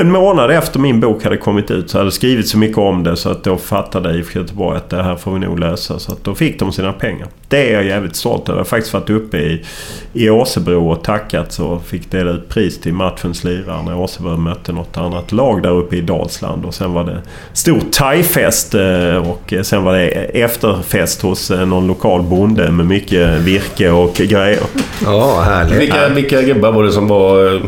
en 0.00 0.10
månad 0.10 0.50
efter 0.50 0.80
min 0.80 1.00
bok 1.00 1.24
hade 1.24 1.36
kommit 1.36 1.70
ut 1.70 1.90
så 1.90 1.98
hade 1.98 2.08
det 2.08 2.12
skrivit 2.12 2.48
så 2.48 2.58
mycket 2.58 2.78
om 2.78 3.02
det 3.04 3.16
så 3.16 3.30
att 3.30 3.44
då 3.44 3.56
fattade 3.56 4.18
IFK 4.18 4.38
Göteborg 4.38 4.76
att 4.76 4.90
det 4.90 5.02
här 5.02 5.16
får 5.16 5.32
vi 5.32 5.38
nog 5.38 5.58
lösa. 5.58 5.98
Så 5.98 6.12
att 6.12 6.24
då 6.24 6.34
fick 6.34 6.58
de 6.58 6.72
sina 6.72 6.92
pengar. 6.92 7.28
Det 7.48 7.70
är 7.70 7.74
jag 7.74 7.84
jävligt 7.84 8.16
stolt 8.16 8.48
över. 8.48 8.58
Jag 8.58 8.64
har 8.64 8.68
faktiskt 8.68 8.94
varit 8.94 9.10
uppe 9.10 9.38
i, 9.38 9.64
i 10.12 10.30
Åsebro 10.30 10.90
och 10.90 11.04
tackat 11.04 11.58
och 11.58 11.84
fick 11.84 12.10
dela 12.10 12.30
ut 12.30 12.48
pris 12.48 12.80
till 12.80 12.92
matchens 12.92 13.44
lirare 13.44 13.82
när 13.82 13.98
Åsebro 13.98 14.36
mötte 14.36 14.72
något 14.72 14.96
annat 14.96 15.32
lag 15.32 15.62
där 15.62 15.70
uppe 15.70 15.96
i 15.96 16.00
Dalsland. 16.00 16.64
Och 16.64 16.74
sen 16.74 16.92
var 16.92 17.04
det 17.04 17.22
stor 17.52 17.80
thaifest 17.92 18.74
eh, 18.74 19.30
och 19.30 19.54
sen 19.62 19.84
var 19.84 19.94
det 19.96 20.08
efterfest 20.42 21.22
hos 21.22 21.50
eh, 21.50 21.66
någon 21.66 21.86
lokal 21.86 22.22
bonde 22.22 22.70
med 22.70 22.86
mycket 22.86 23.40
virke 23.40 23.90
och 23.90 24.14
grejer. 24.14 24.62
Ja, 25.04 25.40
härligt. 25.40 25.80
Vilka, 25.80 26.08
vilka 26.08 26.42
gubbar 26.42 26.72
var 26.72 26.84
det 26.84 26.92
som 26.92 27.08
var 27.08 27.60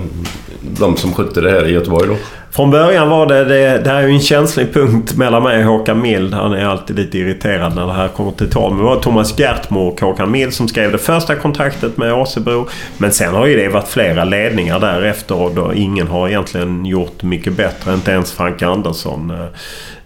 de 0.68 0.96
som 0.96 1.12
skötte 1.12 1.40
det 1.40 1.50
här 1.50 1.68
i 1.68 1.72
Göteborg 1.72 2.08
då? 2.08 2.16
Från 2.50 2.70
början 2.70 3.08
var 3.08 3.26
det, 3.26 3.44
det, 3.44 3.78
det 3.78 3.90
här 3.90 4.02
är 4.02 4.06
ju 4.06 4.14
en 4.14 4.20
känslig 4.20 4.74
punkt 4.74 5.16
mellan 5.16 5.42
mig 5.42 5.58
och 5.58 5.64
Håkan 5.64 6.00
Mild. 6.00 6.34
Han 6.34 6.52
är 6.52 6.64
alltid 6.64 6.96
lite 6.96 7.18
irriterad 7.18 7.74
när 7.74 7.86
det 7.86 7.92
här 7.92 8.08
kommer 8.08 8.32
till 8.32 8.50
tal. 8.50 8.70
Men 8.70 8.78
det 8.78 8.84
var 8.84 9.00
Thomas 9.00 9.38
Gertmo 9.38 9.80
och 9.80 10.00
Håkan 10.00 10.30
Mild 10.30 10.54
som 10.54 10.68
skrev 10.68 10.92
det 10.92 10.98
första 10.98 11.34
kontraktet 11.34 11.96
med 11.96 12.14
Åsebro. 12.14 12.68
Men 12.98 13.12
sen 13.12 13.34
har 13.34 13.46
ju 13.46 13.56
det 13.56 13.68
varit 13.68 13.88
flera 13.88 14.24
ledningar 14.24 14.80
därefter 14.80 15.34
och 15.34 15.54
då 15.54 15.74
ingen 15.74 16.08
har 16.08 16.28
egentligen 16.28 16.86
gjort 16.86 17.22
mycket 17.22 17.56
bättre. 17.56 17.94
Inte 17.94 18.10
ens 18.10 18.32
Frank 18.32 18.62
Andersson. 18.62 19.30
Eh, 19.30 19.46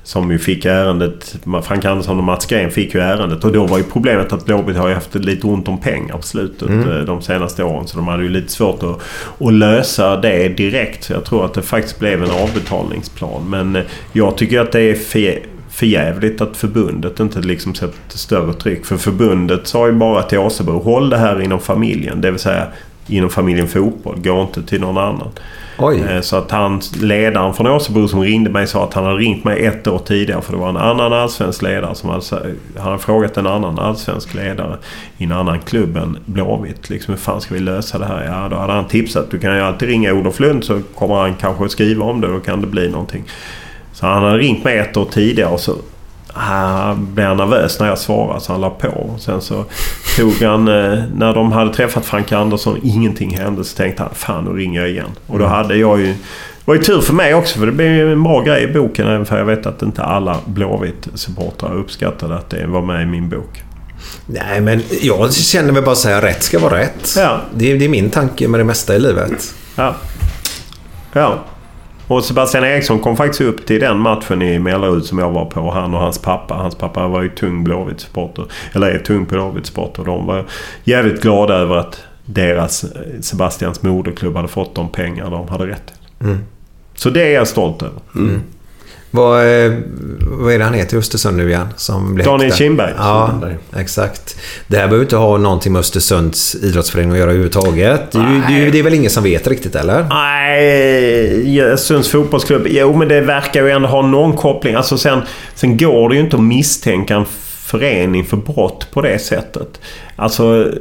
som 0.04 0.30
ju 0.30 0.38
fick 0.38 0.64
ärendet. 0.64 1.36
Frank 1.62 1.84
Andersson 1.84 2.18
och 2.18 2.24
Mats 2.24 2.46
Green 2.46 2.70
fick 2.70 2.94
ju 2.94 3.00
ärendet. 3.00 3.44
Och 3.44 3.52
då 3.52 3.66
var 3.66 3.78
ju 3.78 3.84
problemet 3.84 4.32
att 4.32 4.44
Blåvitt 4.44 4.76
har 4.76 4.88
ju 4.88 4.94
haft 4.94 5.14
lite 5.14 5.46
ont 5.46 5.68
om 5.68 5.78
pengar 5.80 6.16
på 6.16 6.22
slutet 6.22 6.68
Mm. 6.68 6.88
eh, 6.90 6.96
de 7.04 7.22
senaste 7.22 7.64
åren. 7.64 7.86
Så 7.86 7.96
de 7.96 8.08
hade 8.08 8.22
ju 8.22 8.28
lite 8.28 8.52
svårt 8.52 8.82
att, 8.82 9.00
att 9.46 9.52
lösa 9.52 10.16
det 10.16 10.48
direkt. 10.48 11.04
Så 11.04 11.12
jag 11.12 11.24
tror 11.24 11.44
att 11.44 11.54
det 11.54 11.62
faktiskt 11.62 11.98
blev 11.98 12.22
en 12.22 12.30
avbetalningsplan. 12.30 13.50
Men 13.50 13.76
eh, 13.76 13.82
jag 14.12 14.36
tycker 14.36 14.60
att 14.60 14.72
det 14.72 14.80
är 14.80 14.94
för, 14.94 15.38
för 15.70 15.86
jävligt 15.86 16.40
att 16.40 16.56
förbundet 16.56 17.20
inte 17.20 17.40
liksom 17.40 17.74
sätter 17.74 18.18
större 18.18 18.52
tryck. 18.52 18.86
För 18.86 18.96
förbundet 18.96 19.66
sa 19.66 19.86
ju 19.86 19.92
bara 19.92 20.22
till 20.22 20.38
Åsebro 20.38 20.78
håll 20.82 21.10
det 21.10 21.18
här 21.18 21.40
inom 21.40 21.60
familjen. 21.60 22.20
Det 22.20 22.30
vill 22.30 22.40
säga 22.40 22.66
inom 23.16 23.30
familjen 23.30 23.68
fotboll. 23.68 24.18
Gå 24.24 24.42
inte 24.42 24.62
till 24.62 24.80
någon 24.80 24.98
annan. 24.98 25.28
Eh, 26.10 26.20
Så 26.20 26.36
att 26.36 26.50
han, 26.50 26.80
ledaren 27.00 27.54
från 27.54 27.66
Åsebro 27.66 28.08
som 28.08 28.20
ringde 28.22 28.50
mig 28.50 28.66
sa 28.66 28.84
att 28.84 28.94
han 28.94 29.04
hade 29.04 29.16
ringt 29.16 29.44
mig 29.44 29.66
ett 29.66 29.86
år 29.86 29.98
tidigare 29.98 30.42
för 30.42 30.52
det 30.52 30.58
var 30.58 30.68
en 30.68 30.76
annan 30.76 31.12
allsvensk 31.12 31.62
ledare 31.62 31.94
som 31.94 32.10
hade, 32.10 32.22
han 32.76 32.84
hade 32.84 32.98
frågat 32.98 33.36
en 33.36 33.46
annan 33.46 33.78
allsvensk 33.78 34.34
ledare 34.34 34.76
i 35.18 35.24
en 35.24 35.32
annan 35.32 35.60
klubb 35.60 35.96
än 35.96 36.18
Blåvitt. 36.24 36.90
Liksom, 36.90 37.14
hur 37.14 37.18
fan 37.20 37.40
ska 37.40 37.54
vi 37.54 37.60
lösa 37.60 37.98
det 37.98 38.06
här? 38.06 38.24
Ja, 38.24 38.48
då 38.48 38.56
hade 38.56 38.72
han 38.72 38.88
tipsat. 38.88 39.30
Du 39.30 39.38
kan 39.38 39.56
ju 39.56 39.62
alltid 39.62 39.88
ringa 39.88 40.12
Olof 40.12 40.40
Lund 40.40 40.64
så 40.64 40.80
kommer 40.94 41.14
han 41.14 41.34
kanske 41.34 41.68
skriva 41.68 42.04
om 42.04 42.20
det 42.20 42.26
och 42.26 42.32
då 42.34 42.40
kan 42.40 42.60
det 42.60 42.66
bli 42.66 42.88
någonting. 42.88 43.24
Så 43.92 44.06
han 44.06 44.22
hade 44.22 44.38
ringt 44.38 44.64
mig 44.64 44.78
ett 44.78 44.96
år 44.96 45.04
tidigare 45.04 45.50
och 45.50 45.60
så 45.60 45.74
ah, 46.34 46.94
blev 46.94 47.26
han 47.26 47.36
nervös 47.36 47.80
när 47.80 47.88
jag 47.88 47.98
svarade 47.98 48.40
så 48.40 48.52
han 48.52 48.60
la 48.60 48.70
på. 48.70 49.14
Sen 49.18 49.40
så 49.40 49.64
tog 50.16 50.32
han, 50.42 50.68
eh, 50.68 50.98
när 51.14 51.34
de 51.34 51.52
hade 51.52 51.74
träffat 51.74 52.04
Frank 52.04 52.32
Andersson, 52.32 52.78
ingenting 52.82 53.38
hände, 53.38 53.64
så 53.64 53.76
tänkte 53.76 54.02
han 54.02 54.14
fan 54.14 54.44
nu 54.44 54.50
ringer 54.50 54.80
jag 54.80 54.90
igen. 54.90 55.10
Och 55.26 55.38
då 55.38 55.44
Mm. 55.44 55.56
hade 55.56 55.76
jag 55.76 56.00
ju... 56.00 56.06
Det 56.06 56.70
var 56.70 56.74
ju 56.74 56.82
tur 56.82 57.00
för 57.00 57.14
mig 57.14 57.34
också 57.34 57.58
för 57.58 57.66
det 57.66 57.72
blev 57.72 57.92
ju 57.92 58.12
en 58.12 58.22
bra 58.22 58.40
grej 58.40 58.62
i 58.64 58.72
boken 58.72 59.06
även 59.08 59.26
för 59.26 59.38
jag 59.38 59.44
vet 59.44 59.66
att 59.66 59.82
inte 59.82 60.02
alla 60.02 60.36
Blåvitt-supportrar 60.46 61.74
uppskattade 61.74 62.34
att 62.34 62.50
det 62.50 62.66
var 62.66 62.82
med 62.82 63.02
i 63.02 63.06
min 63.06 63.28
bok. 63.28 63.62
Nej, 64.26 64.60
men 64.60 64.82
jag 65.02 65.32
känner 65.34 65.72
väl 65.72 65.82
bara 65.82 65.94
så 65.94 66.08
här, 66.08 66.20
rätt 66.20 66.42
ska 66.42 66.58
vara 66.58 66.78
rätt. 66.78 67.14
Ja. 67.16 67.40
Det, 67.54 67.72
är, 67.72 67.78
det 67.78 67.84
är 67.84 67.88
min 67.88 68.10
tanke 68.10 68.48
med 68.48 68.60
det 68.60 68.64
mesta 68.64 68.94
i 68.96 68.98
livet. 69.00 69.54
Ja. 69.76 69.94
Ja. 71.12 71.38
Och 72.06 72.24
Sebastian 72.24 72.64
Eriksson 72.64 72.98
kom 72.98 73.16
faktiskt 73.16 73.40
upp 73.40 73.66
till 73.66 73.80
den 73.80 73.98
matchen 73.98 74.42
i 74.42 74.58
Mellerud 74.58 75.04
som 75.04 75.18
jag 75.18 75.30
var 75.30 75.44
på. 75.44 75.70
Han 75.70 75.94
och 75.94 76.00
hans 76.00 76.18
pappa. 76.18 76.54
Hans 76.54 76.74
pappa 76.74 77.08
var 77.08 77.22
ju 77.22 77.28
tung 77.28 77.64
Blåvitt-supporter. 77.64 78.44
Eller 78.72 78.86
är 78.86 78.98
tung 78.98 79.26
Blåvitt-supporter. 79.26 80.04
De 80.04 80.26
var 80.26 80.44
jävligt 80.84 81.22
glada 81.22 81.54
över 81.54 81.76
att 81.76 82.04
deras, 82.24 82.84
eh, 82.84 83.20
Sebastians 83.20 83.82
moderklubb, 83.82 84.36
hade 84.36 84.48
fått 84.48 84.74
de 84.74 84.88
pengar 84.88 85.30
de 85.30 85.48
hade 85.48 85.66
rätt 85.66 85.86
till. 85.86 86.26
Mm. 86.28 86.38
Så 86.94 87.10
det 87.10 87.22
är 87.22 87.34
jag 87.34 87.48
stolt 87.48 87.82
över. 87.82 88.00
Mm. 88.14 88.42
Vad, 89.14 89.38
eh, 89.40 89.72
vad 90.20 90.52
är 90.54 90.58
det 90.58 90.64
han 90.64 90.74
heter 90.74 90.96
i 90.96 90.98
Östersund 90.98 91.36
nu 91.36 91.48
igen? 91.48 91.66
Som 91.76 92.14
blev 92.14 92.26
Daniel 92.26 92.42
häktad? 92.50 92.56
Kindberg. 92.56 92.94
Ja, 92.98 93.40
exakt. 93.76 94.36
Det 94.66 94.76
här 94.76 94.84
behöver 94.86 95.04
inte 95.04 95.16
ha 95.16 95.38
någonting 95.38 95.72
med 95.72 95.80
Östersunds 95.80 96.54
idrottsförening 96.54 97.12
att 97.12 97.18
göra 97.18 97.30
överhuvudtaget. 97.30 98.14
Ju- 98.50 98.70
det 98.70 98.78
är 98.78 98.82
väl 98.82 98.94
ingen 98.94 99.10
som 99.10 99.22
vet 99.24 99.46
riktigt, 99.46 99.74
eller? 99.74 100.06
Nej, 100.10 101.62
Östersunds 101.62 102.08
fotbollsklubb. 102.08 102.66
Jo, 102.66 102.96
men 102.96 103.08
det 103.08 103.20
verkar 103.20 103.62
ju 103.64 103.70
ändå 103.70 103.88
ha 103.88 104.02
någon 104.02 104.36
koppling. 104.36 104.74
Alltså 104.74 104.98
sen, 104.98 105.20
sen 105.54 105.76
går 105.76 106.08
det 106.08 106.14
ju 106.14 106.20
inte 106.20 106.36
att 106.36 106.42
misstänka 106.42 107.14
en 107.16 107.24
förening 107.72 108.24
för 108.24 108.36
brott 108.36 108.88
på 108.92 109.00
det 109.00 109.18
sättet. 109.18 109.80
Alltså, 110.16 110.72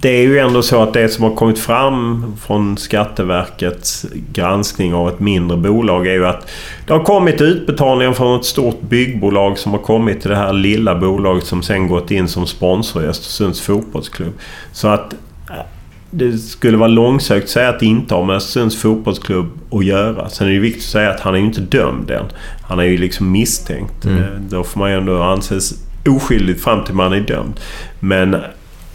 det 0.00 0.08
är 0.08 0.22
ju 0.22 0.38
ändå 0.38 0.62
så 0.62 0.82
att 0.82 0.92
det 0.92 1.08
som 1.08 1.24
har 1.24 1.34
kommit 1.34 1.58
fram 1.58 2.34
från 2.46 2.76
Skatteverkets 2.76 4.06
granskning 4.32 4.94
av 4.94 5.08
ett 5.08 5.20
mindre 5.20 5.56
bolag 5.56 6.06
är 6.06 6.12
ju 6.12 6.26
att 6.26 6.50
det 6.86 6.92
har 6.92 7.04
kommit 7.04 7.40
utbetalningar 7.40 8.12
från 8.12 8.38
ett 8.40 8.44
stort 8.44 8.80
byggbolag 8.80 9.58
som 9.58 9.72
har 9.72 9.78
kommit 9.78 10.20
till 10.20 10.30
det 10.30 10.36
här 10.36 10.52
lilla 10.52 10.94
bolaget 10.94 11.44
som 11.44 11.62
sen 11.62 11.88
gått 11.88 12.10
in 12.10 12.28
som 12.28 12.46
sponsor 12.46 13.04
i 13.04 13.06
Östersunds 13.06 13.60
fotbollsklubb. 13.60 14.32
Så 14.72 14.88
att 14.88 15.14
det 16.10 16.38
skulle 16.38 16.76
vara 16.76 16.88
långsökt 16.88 17.44
att 17.44 17.50
säga 17.50 17.68
att 17.68 17.80
det 17.80 17.86
inte 17.86 18.14
har 18.14 18.24
med 18.24 18.36
Östersunds 18.36 18.76
fotbollsklubb 18.76 19.46
att 19.70 19.84
göra. 19.84 20.28
Sen 20.28 20.48
är 20.48 20.52
det 20.52 20.58
viktigt 20.58 20.82
att 20.82 20.90
säga 20.90 21.10
att 21.10 21.20
han 21.20 21.34
är 21.34 21.38
ju 21.38 21.44
inte 21.44 21.60
dömd 21.60 22.10
än. 22.10 22.24
Han 22.62 22.78
är 22.78 22.84
ju 22.84 22.96
liksom 22.96 23.32
misstänkt. 23.32 24.04
Mm. 24.04 24.18
Eh, 24.18 24.28
Då 24.48 24.64
får 24.64 24.80
man 24.80 24.90
ju 24.90 24.96
ändå 24.96 25.22
anses 25.22 25.87
oskyldig 26.08 26.60
fram 26.60 26.84
till 26.84 26.94
man 26.94 27.12
är 27.12 27.20
dömd. 27.20 27.60
Men 28.00 28.36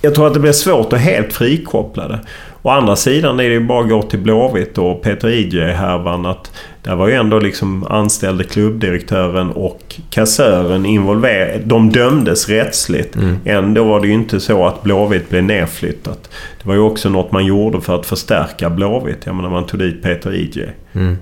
jag 0.02 0.16
tror 0.16 0.28
att 0.28 0.34
det 0.34 0.40
blir 0.40 0.52
svårt 0.52 0.94
att 0.94 1.00
helt 1.00 1.34
frikoppla 1.34 2.08
det. 2.08 2.20
Å 2.62 2.70
andra 2.70 2.96
sidan 2.96 3.40
är 3.40 3.44
det 3.44 3.54
ju 3.56 3.60
bara 3.66 3.84
att 3.84 3.90
gå 3.90 4.02
till 4.02 4.20
Blåvitt 4.20 4.78
och 4.78 5.02
Peter 5.02 5.30
IJ-härvan 5.30 6.26
att 6.26 6.52
där 6.84 6.96
var 6.96 7.08
ju 7.08 7.14
ändå 7.14 7.40
liksom 7.40 7.84
anställde 7.84 8.44
klubbdirektören 8.44 9.50
och 9.50 9.96
kassören 10.10 10.86
involverade. 10.86 11.62
De 11.66 11.90
dömdes 11.90 12.50
rättsligt. 12.50 13.16
Mm. 13.16 13.36
Ändå 13.46 13.84
var 13.84 14.00
det 14.00 14.08
ju 14.08 14.14
inte 14.14 14.40
så 14.40 14.66
att 14.68 14.84
Blåvitt 14.84 15.30
blev 15.30 15.44
nedflyttat. 15.44 16.30
Det 16.62 16.68
var 16.68 16.74
ju 16.76 16.80
också 16.82 17.10
något 17.10 17.32
man 17.32 17.46
gjorde 17.46 17.82
för 17.82 17.96
att 18.00 18.06
förstärka 18.06 18.70
Blåvitt. 18.70 19.18
Jag 19.26 19.36
menar 19.36 19.50
man 19.50 19.66
tog 19.66 19.80
dit 19.80 20.04
Peter 20.04 20.34
IJ. 20.36 20.66
Mm. 20.94 21.18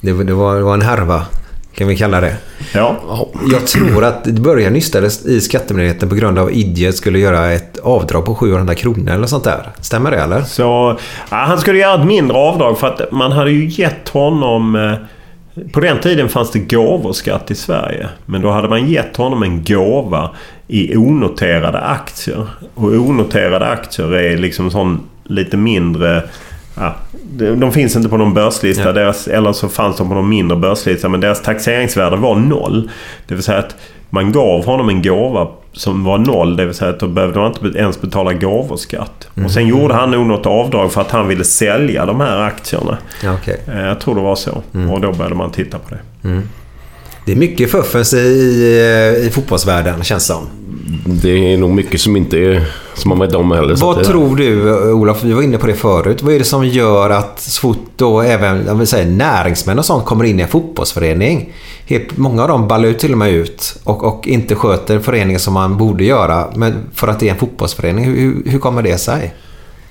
Det, 0.00 0.12
var- 0.12 0.24
det, 0.24 0.34
var, 0.34 0.56
det 0.56 0.62
var 0.62 0.74
en 0.74 0.82
härva, 0.82 1.22
kan 1.74 1.88
vi 1.88 1.96
kalla 1.96 2.20
det. 2.20 2.36
Ja. 2.74 2.96
Jag 3.52 3.66
tror 3.66 4.04
att 4.04 4.24
det 4.24 4.32
började 4.40 4.70
nystades 4.70 5.26
i 5.26 5.40
Skattemyndigheten 5.40 6.08
på 6.08 6.14
grund 6.14 6.38
av 6.38 6.46
att 6.46 6.52
Idje 6.52 6.92
skulle 6.92 7.18
göra 7.18 7.52
ett 7.52 7.78
avdrag 7.78 8.24
på 8.24 8.34
700 8.34 8.74
kronor 8.74 9.10
eller 9.12 9.26
sånt 9.26 9.44
där. 9.44 9.68
Stämmer 9.80 10.10
det 10.10 10.16
eller? 10.20 10.42
Så 10.42 10.62
ja, 11.30 11.36
han 11.36 11.58
skulle 11.58 11.78
göra 11.78 12.00
ett 12.00 12.06
mindre 12.06 12.36
avdrag 12.36 12.78
för 12.78 12.86
att 12.86 13.12
man 13.12 13.32
hade 13.32 13.50
ju 13.50 13.68
gett 13.82 14.08
honom... 14.08 14.76
eh, 14.76 15.62
På 15.72 15.80
den 15.80 16.00
tiden 16.00 16.28
fanns 16.28 16.50
det 16.50 16.58
gåvoskatt 16.58 17.50
i 17.50 17.54
Sverige. 17.54 18.08
Men 18.26 18.42
då 18.42 18.50
hade 18.50 18.68
man 18.68 18.88
gett 18.90 19.16
honom 19.16 19.42
en 19.42 19.64
gåva 19.64 20.30
i 20.68 20.96
onoterade 20.96 21.80
aktier. 21.80 22.46
Och 22.74 22.84
onoterade 22.92 23.66
aktier 23.66 24.14
är 24.14 24.36
liksom 24.36 24.70
sån 24.70 25.00
lite 25.24 25.56
mindre... 25.56 26.22
Ja, 26.80 26.94
de 27.32 27.60
de 27.60 27.72
finns 27.72 27.96
inte 27.96 28.08
på 28.08 28.16
någon 28.16 28.34
börslista. 28.34 28.84
Ja. 28.84 28.92
Deras, 28.92 29.28
eller 29.28 29.52
så 29.52 29.68
fanns 29.68 29.96
de 29.96 30.08
på 30.08 30.14
någon 30.14 30.28
mindre 30.28 30.56
börslista. 30.56 31.08
Men 31.08 31.20
deras 31.20 31.42
taxeringsvärde 31.42 32.16
var 32.16 32.36
noll. 32.36 32.90
Det 33.26 33.34
vill 33.34 33.44
säga 33.44 33.58
att 33.58 33.76
man 34.10 34.32
gav 34.32 34.64
honom 34.64 34.88
en 34.88 35.02
gåva 35.02 35.48
som 35.72 36.04
var 36.04 36.18
noll. 36.18 36.56
Det 36.56 36.64
vill 36.64 36.74
säga 36.74 36.90
att 36.90 37.00
då 37.00 37.08
behövde 37.08 37.38
man 37.38 37.54
inte 37.64 37.78
ens 37.78 38.00
betala 38.00 38.32
gåvoskatt. 38.32 39.28
Och 39.44 39.50
sen 39.50 39.66
gjorde 39.66 39.94
han 39.94 40.10
nog 40.10 40.26
något 40.26 40.46
avdrag 40.46 40.92
för 40.92 41.00
att 41.00 41.10
han 41.10 41.28
ville 41.28 41.44
sälja 41.44 42.06
de 42.06 42.20
här 42.20 42.36
aktierna. 42.38 42.98
Ja, 43.24 43.34
okej. 43.34 43.60
Eh, 43.66 43.80
Jag 43.80 44.00
tror 44.00 44.14
det 44.14 44.20
var 44.20 44.36
så. 44.36 44.62
Och 44.92 45.00
då 45.00 45.12
började 45.12 45.34
man 45.34 45.50
titta 45.50 45.78
på 45.78 45.94
det. 45.94 46.28
Mm. 46.28 46.42
Det 47.26 47.32
är 47.32 47.36
mycket 47.36 47.70
fuffens 47.70 48.14
i, 48.14 48.16
i, 49.26 49.30
fotbollsvärlden, 49.32 50.04
känns 50.04 50.26
som. 50.26 50.46
Det 51.06 51.52
är 51.52 51.56
nog 51.56 51.70
mycket 51.70 52.00
som 52.00 52.16
inte 52.16 52.38
är, 52.38 52.66
som 52.94 53.08
man 53.08 53.18
vet 53.18 53.34
om 53.34 53.50
heller. 53.50 53.76
Vad 53.76 54.04
tror 54.04 54.36
du, 54.36 54.74
Olof, 54.92 55.24
vi 55.24 55.32
var 55.32 55.42
inne 55.42 55.58
på 55.58 55.66
det 55.66 55.74
förut. 55.74 56.22
Vad 56.22 56.34
är 56.34 56.38
det 56.38 56.44
som 56.44 56.66
gör 56.66 57.10
att 57.10 57.40
så 57.40 57.60
fort 57.60 57.86
då 57.96 58.20
även 58.20 58.66
jag 58.66 58.74
vill 58.74 58.86
säga, 58.86 59.10
näringsmän 59.10 59.78
och 59.78 59.84
sånt 59.84 60.04
kommer 60.04 60.24
in 60.24 60.40
i 60.40 60.42
en 60.42 60.48
fotbollsförening. 60.48 61.52
Helt, 61.86 62.16
många 62.16 62.42
av 62.42 62.48
dem 62.48 62.68
ballar 62.68 62.88
ju 62.88 62.94
till 62.94 63.12
och 63.12 63.18
med 63.18 63.30
ut 63.30 63.76
och, 63.84 64.04
och 64.04 64.28
inte 64.28 64.54
sköter 64.54 64.98
föreningen 64.98 65.40
som 65.40 65.54
man 65.54 65.76
borde 65.76 66.04
göra. 66.04 66.48
Men 66.54 66.74
för 66.94 67.08
att 67.08 67.20
det 67.20 67.28
är 67.28 67.32
en 67.32 67.38
fotbollsförening, 67.38 68.04
hur, 68.04 68.42
hur 68.50 68.58
kommer 68.58 68.82
det 68.82 68.98
sig? 68.98 69.34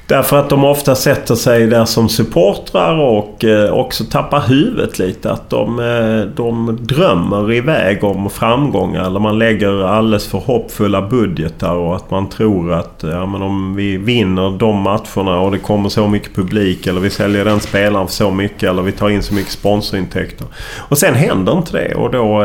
Därför 0.09 0.37
att 0.37 0.49
de 0.49 0.65
ofta 0.65 0.95
sätter 0.95 1.35
sig 1.35 1.67
där 1.67 1.85
som 1.85 2.09
supportrar 2.09 2.97
och 2.97 3.43
eh, 3.43 3.73
också 3.73 4.03
tappar 4.03 4.41
huvudet 4.41 4.99
lite. 4.99 5.31
Att 5.31 5.49
de, 5.49 5.79
eh, 5.79 6.35
de 6.35 6.77
drömmer 6.81 7.53
iväg 7.53 8.03
om 8.03 8.29
framgångar. 8.29 9.05
Eller 9.05 9.19
man 9.19 9.39
lägger 9.39 9.83
alldeles 9.83 10.27
för 10.27 10.37
hoppfulla 10.37 11.01
budgetar 11.01 11.73
och 11.75 11.95
att 11.95 12.11
man 12.11 12.29
tror 12.29 12.73
att 12.73 13.03
eh, 13.03 13.09
ja, 13.09 13.25
men 13.25 13.41
om 13.41 13.75
vi 13.75 13.97
vinner 13.97 14.57
de 14.57 14.81
matcherna 14.81 15.39
och 15.39 15.51
det 15.51 15.57
kommer 15.57 15.89
så 15.89 16.07
mycket 16.07 16.35
publik 16.35 16.87
eller 16.87 17.01
vi 17.01 17.09
säljer 17.09 17.45
den 17.45 17.59
spelaren 17.59 18.07
för 18.07 18.13
så 18.13 18.31
mycket 18.31 18.63
eller 18.63 18.81
vi 18.81 18.91
tar 18.91 19.09
in 19.09 19.23
så 19.23 19.33
mycket 19.33 19.51
sponsorintäkter. 19.51 20.47
Och 20.77 20.97
sen 20.97 21.15
händer 21.15 21.57
inte 21.57 21.71
det 21.77 21.95
och 21.95 22.11
då 22.11 22.43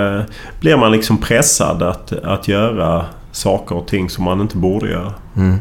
blir 0.60 0.76
man 0.76 0.92
liksom 0.92 1.18
pressad 1.18 1.82
att, 1.82 2.12
att 2.12 2.48
göra 2.48 3.04
saker 3.32 3.76
och 3.76 3.86
ting 3.86 4.10
som 4.10 4.24
man 4.24 4.40
inte 4.40 4.56
borde 4.56 4.90
göra. 4.90 5.12
Mm. 5.36 5.58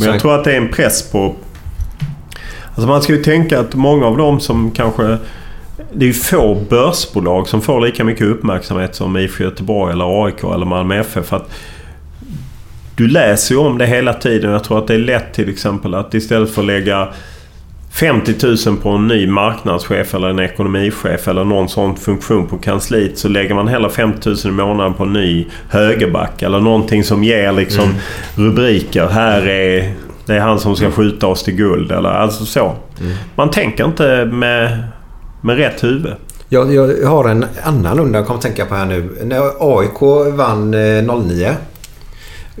Men 0.00 0.08
jag 0.08 0.20
tror 0.20 0.34
att 0.34 0.44
det 0.44 0.52
är 0.52 0.56
en 0.56 0.68
press 0.68 1.10
på... 1.10 1.34
Alltså 2.66 2.86
man 2.86 3.02
ska 3.02 3.12
ju 3.12 3.22
tänka 3.22 3.60
att 3.60 3.74
många 3.74 4.06
av 4.06 4.16
dem 4.16 4.40
som 4.40 4.70
kanske... 4.70 5.18
Det 5.92 6.04
är 6.04 6.06
ju 6.06 6.12
få 6.12 6.54
börsbolag 6.54 7.48
som 7.48 7.62
får 7.62 7.80
lika 7.80 8.04
mycket 8.04 8.26
uppmärksamhet 8.26 8.94
som 8.94 9.16
IFK 9.16 9.44
Göteborg 9.44 9.92
eller 9.92 10.24
AIK 10.24 10.44
eller 10.44 10.66
Malmö 10.66 11.00
FF. 11.00 11.26
För 11.26 11.36
att 11.36 11.50
du 12.96 13.08
läser 13.08 13.54
ju 13.54 13.60
om 13.60 13.78
det 13.78 13.86
hela 13.86 14.14
tiden. 14.14 14.50
Jag 14.50 14.64
tror 14.64 14.78
att 14.78 14.86
det 14.86 14.94
är 14.94 14.98
lätt 14.98 15.34
till 15.34 15.50
exempel 15.50 15.94
att 15.94 16.14
istället 16.14 16.50
för 16.50 16.62
att 16.62 16.66
lägga 16.66 17.08
50 17.92 18.34
000 18.66 18.76
på 18.76 18.88
en 18.90 19.06
ny 19.08 19.26
marknadschef 19.26 20.14
eller 20.14 20.28
en 20.28 20.38
ekonomichef 20.38 21.28
eller 21.28 21.44
någon 21.44 21.68
sån 21.68 21.96
funktion 21.96 22.46
på 22.46 22.58
kansliet 22.58 23.18
så 23.18 23.28
lägger 23.28 23.54
man 23.54 23.68
hellre 23.68 23.90
50 23.90 24.28
000 24.28 24.36
i 24.44 24.50
månaden 24.50 24.94
på 24.94 25.02
en 25.02 25.12
ny 25.12 25.46
högerback 25.68 26.42
eller 26.42 26.60
någonting 26.60 27.04
som 27.04 27.24
ger 27.24 27.52
liksom 27.52 27.84
Mm. 27.84 27.96
rubriker. 28.34 29.06
Här 29.06 29.46
är... 29.48 29.92
Det 30.26 30.36
är 30.36 30.40
han 30.40 30.58
som 30.60 30.76
ska 30.76 30.90
skjuta 30.90 31.26
oss 31.26 31.42
till 31.44 31.54
guld 31.54 31.92
eller 31.92 32.08
alltså 32.10 32.44
så. 32.44 32.74
Mm. 33.00 33.12
Man 33.34 33.50
tänker 33.50 33.84
inte 33.84 34.24
med, 34.24 34.82
med 35.40 35.56
rätt 35.56 35.84
huvud. 35.84 36.12
Jag, 36.48 36.74
jag 36.74 37.08
har 37.08 37.28
en 37.28 37.44
annan 37.62 37.98
runda 37.98 38.18
jag 38.18 38.26
kommer 38.26 38.38
att 38.38 38.42
tänka 38.44 38.66
på 38.66 38.74
här 38.74 38.86
nu. 38.86 39.10
När 39.24 39.40
AIK 39.78 40.00
vann 40.36 40.74
eh, 40.74 41.14
09. 41.22 41.54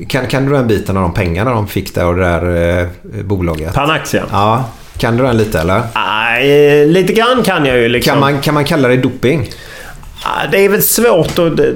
Kan, 0.08 0.26
kan 0.26 0.46
du 0.46 0.52
den 0.52 0.66
biten 0.66 0.96
av 0.96 1.02
de 1.02 1.14
pengarna 1.14 1.50
de 1.50 1.66
fick 1.66 1.94
där 1.94 2.06
och 2.06 2.14
det 2.16 2.20
där 2.22 2.80
eh, 2.80 3.24
bolaget? 3.24 3.74
Panaxia? 3.74 4.22
Ja. 4.30 4.64
Kan 5.00 5.16
du 5.16 5.22
den 5.22 5.36
lite 5.36 5.60
eller? 5.60 5.82
Nej, 5.94 6.86
lite 6.86 7.12
grann 7.12 7.42
kan 7.42 7.66
jag 7.66 7.78
ju 7.78 7.88
liksom. 7.88 8.10
Kan 8.10 8.20
man, 8.20 8.40
kan 8.40 8.54
man 8.54 8.64
kalla 8.64 8.88
det 8.88 8.96
doping? 8.96 9.50
Det 10.50 10.64
är 10.64 10.68
väl 10.68 10.82
svårt 10.82 11.38
att 11.38 11.60
eh, 11.60 11.66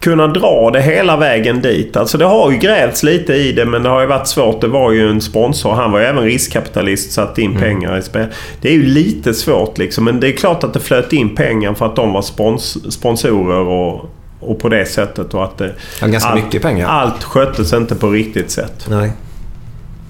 kunna 0.00 0.26
dra 0.26 0.70
det 0.70 0.82
hela 0.82 1.16
vägen 1.16 1.62
dit. 1.62 1.96
Alltså 1.96 2.18
det 2.18 2.24
har 2.24 2.50
ju 2.50 2.58
grävts 2.58 3.02
lite 3.02 3.32
i 3.34 3.52
det 3.52 3.64
men 3.64 3.82
det 3.82 3.88
har 3.88 4.00
ju 4.00 4.06
varit 4.06 4.26
svårt. 4.26 4.60
Det 4.60 4.68
var 4.68 4.92
ju 4.92 5.10
en 5.10 5.20
sponsor. 5.20 5.72
Han 5.72 5.92
var 5.92 5.98
ju 6.00 6.04
även 6.04 6.24
riskkapitalist 6.24 7.12
satt 7.12 7.38
in 7.38 7.56
pengar 7.58 7.98
i 7.98 8.02
spel. 8.02 8.26
Det 8.60 8.68
är 8.68 8.72
ju 8.72 8.82
lite 8.82 9.34
svårt 9.34 9.78
liksom. 9.78 10.04
Men 10.04 10.20
det 10.20 10.28
är 10.28 10.32
klart 10.32 10.64
att 10.64 10.72
det 10.72 10.80
flöt 10.80 11.12
in 11.12 11.34
pengar 11.34 11.74
för 11.74 11.86
att 11.86 11.96
de 11.96 12.12
var 12.12 12.22
spons 12.22 12.92
sponsorer 12.94 13.60
och, 13.60 14.10
och 14.40 14.58
på 14.58 14.68
det 14.68 14.86
sättet. 14.86 15.34
Och 15.34 15.44
att 15.44 15.58
det, 15.58 15.72
Ja, 16.00 16.06
ganska 16.06 16.30
allt, 16.30 16.44
mycket 16.44 16.62
pengar. 16.62 16.88
Allt 16.88 17.24
sköttes 17.24 17.72
inte 17.72 17.94
på 17.94 18.10
riktigt 18.10 18.50
sätt. 18.50 18.86
Nej. 18.90 19.12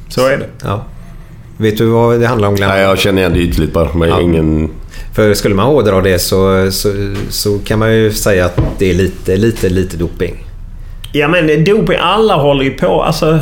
Så 0.08 0.26
är 0.26 0.36
det. 0.36 0.48
Ja. 0.64 0.84
Vet 1.60 1.78
du 1.78 1.86
vad 1.86 2.20
det 2.20 2.26
handlar 2.26 2.48
om 2.48 2.54
Glenn? 2.56 2.68
Nej, 2.70 2.80
jag 2.82 2.98
känner 2.98 3.18
igen 3.22 3.32
det 3.32 3.38
ytligt 3.40 3.72
bara. 3.72 3.88
Men 3.94 4.08
Ja. 4.08 4.20
ingen... 4.20 4.70
För 5.14 5.34
skulle 5.34 5.54
man 5.54 5.66
hårdra 5.66 6.00
det 6.00 6.18
så, 6.18 6.70
så, 6.72 6.88
så 7.28 7.58
kan 7.58 7.78
man 7.78 7.92
ju 7.94 8.12
säga 8.12 8.44
att 8.46 8.58
det 8.78 8.90
är 8.90 8.94
lite, 8.94 9.36
lite, 9.36 9.68
lite 9.68 9.96
doping. 9.96 10.44
Ja 11.12 11.28
men 11.28 11.64
doping, 11.64 11.96
alla 12.00 12.34
håller 12.36 12.64
ju 12.64 12.70
på. 12.70 13.02
Alltså, 13.02 13.38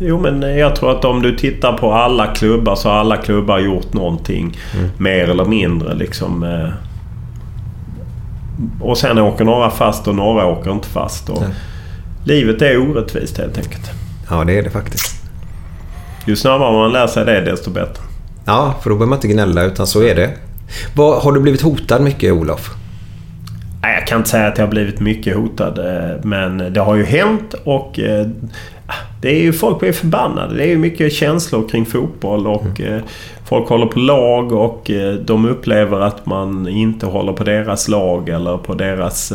jo 0.00 0.20
men 0.20 0.58
jag 0.58 0.76
tror 0.76 0.90
att 0.98 1.04
om 1.04 1.22
du 1.22 1.36
tittar 1.36 1.72
på 1.78 1.92
alla 1.92 2.26
klubbar 2.26 2.74
så 2.74 2.88
har 2.88 2.96
alla 2.96 3.16
klubbar 3.16 3.58
gjort 3.58 3.92
någonting. 3.92 4.56
Mer 4.98 5.30
eller 5.30 5.44
mindre 5.44 5.94
liksom. 5.94 6.42
eh. 6.42 6.68
Och 8.80 8.98
sen 8.98 9.18
åker 9.18 9.44
några 9.44 9.70
fast 9.70 10.08
och 10.08 10.14
några 10.14 10.46
åker 10.46 10.72
inte 10.72 10.88
fast. 10.88 11.28
Och 11.30 11.42
livet 12.24 12.62
är 12.62 12.90
orättvist 12.90 13.38
helt 13.38 13.58
enkelt. 13.58 13.90
Ja, 14.30 14.44
det 14.44 14.58
är 14.58 14.62
det 14.62 14.70
faktiskt. 14.70 15.23
Ju 16.26 16.36
snabbare 16.36 16.72
man 16.72 16.92
lär 16.92 17.06
sig 17.06 17.24
det 17.24 17.40
desto 17.40 17.70
bättre. 17.70 18.02
Ja, 18.46 18.74
för 18.82 18.90
då 18.90 18.96
behöver 18.96 19.08
man 19.10 19.16
inte 19.16 19.28
gnälla 19.28 19.62
utan 19.64 19.86
så 19.86 20.02
är 20.02 20.14
det. 20.14 20.30
Vad, 20.96 21.22
har 21.22 21.32
du 21.32 21.40
blivit 21.40 21.62
hotad 21.62 22.02
mycket 22.02 22.32
Olof? 22.32 22.70
Nej, 23.82 23.94
jag 23.98 24.06
kan 24.06 24.18
inte 24.18 24.30
säga 24.30 24.46
att 24.46 24.58
jag 24.58 24.64
har 24.66 24.70
blivit 24.70 25.00
mycket 25.00 25.36
hotad. 25.36 25.78
eh, 25.78 26.16
Men 26.22 26.72
det 26.72 26.80
har 26.80 26.94
ju 26.94 27.04
hänt 27.04 27.54
och 27.64 27.98
eh, 27.98 28.26
det 29.20 29.28
är 29.28 29.40
ju 29.42 29.52
folk 29.52 29.80
blir 29.80 29.92
förbannade. 29.92 30.54
Det 30.56 30.62
är 30.64 30.68
ju 30.68 30.78
mycket 30.78 31.12
känslor 31.12 31.68
kring 31.68 31.86
fotboll 31.86 32.46
och 32.46 32.80
eh, 32.80 33.00
folk 33.48 33.68
håller 33.68 33.86
på 33.86 33.98
lag 33.98 34.52
och 34.52 34.90
de 35.24 35.44
upplever 35.48 36.00
att 36.00 36.26
man 36.26 36.68
inte 36.68 37.06
håller 37.06 37.32
på 37.32 37.44
deras 37.44 37.88
lag 37.88 38.28
eller 38.28 38.56
på 38.56 38.74
deras... 38.74 39.32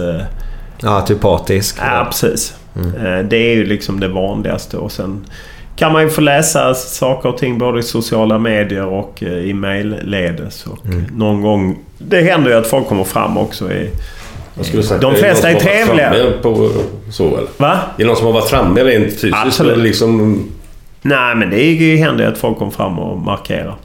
Ja, 0.82 1.02
typ 1.02 1.22
partisk. 1.22 1.78
Ja, 1.82 2.06
precis. 2.10 2.53
Eh, 2.76 3.20
Det 3.30 3.38
är 3.38 3.56
ju 3.56 3.66
liksom 3.66 3.99
det 3.99 4.07
vanligaste 4.07 4.78
och 4.78 4.91
sen 4.91 5.26
kan 5.80 5.94
man 5.94 6.04
ju 6.04 6.10
få 6.10 6.22
läsa 6.22 6.74
saker 6.74 7.30
och 7.30 7.38
ting 7.38 7.58
både 7.58 7.80
i 7.80 7.84
sociala 7.84 8.38
medier 8.40 8.86
och 8.86 9.24
eh, 9.24 9.34
i 9.34 9.54
mejlledes. 9.54 10.66
Och 10.66 10.78
någon 11.16 11.42
gång... 11.42 11.80
Det 11.98 12.22
händer 12.22 12.52
ju 12.52 12.58
att 12.58 12.68
folk 12.68 12.88
kommer 12.88 13.04
fram 13.04 13.38
också 13.38 13.72
i... 13.72 13.90
Säga, 14.62 15.00
De 15.00 15.16
flesta 15.16 15.50
är 15.50 15.54
varit 15.54 15.60
trevliga. 15.60 16.14
På, 16.42 16.70
så 17.12 17.28
eller? 17.28 17.48
Va? 17.58 17.72
Är 17.72 17.78
det 17.98 18.06
någon 18.06 18.16
som 18.16 18.26
har 18.26 18.34
varit 18.34 18.50
framme 18.50 18.84
rent 18.84 19.06
fysiskt? 19.06 19.38
Absolut. 19.46 19.74
Eller 19.74 19.84
liksom... 19.84 20.44
Nej, 21.02 21.36
men 21.36 21.50
det 21.50 21.64
är 21.64 21.98
händer 21.98 22.24
ju 22.24 22.32
att 22.32 22.38
folk 22.38 22.58
kommer 22.58 22.72
fram 22.72 23.00
och 23.00 23.18
markerar. 23.18 23.76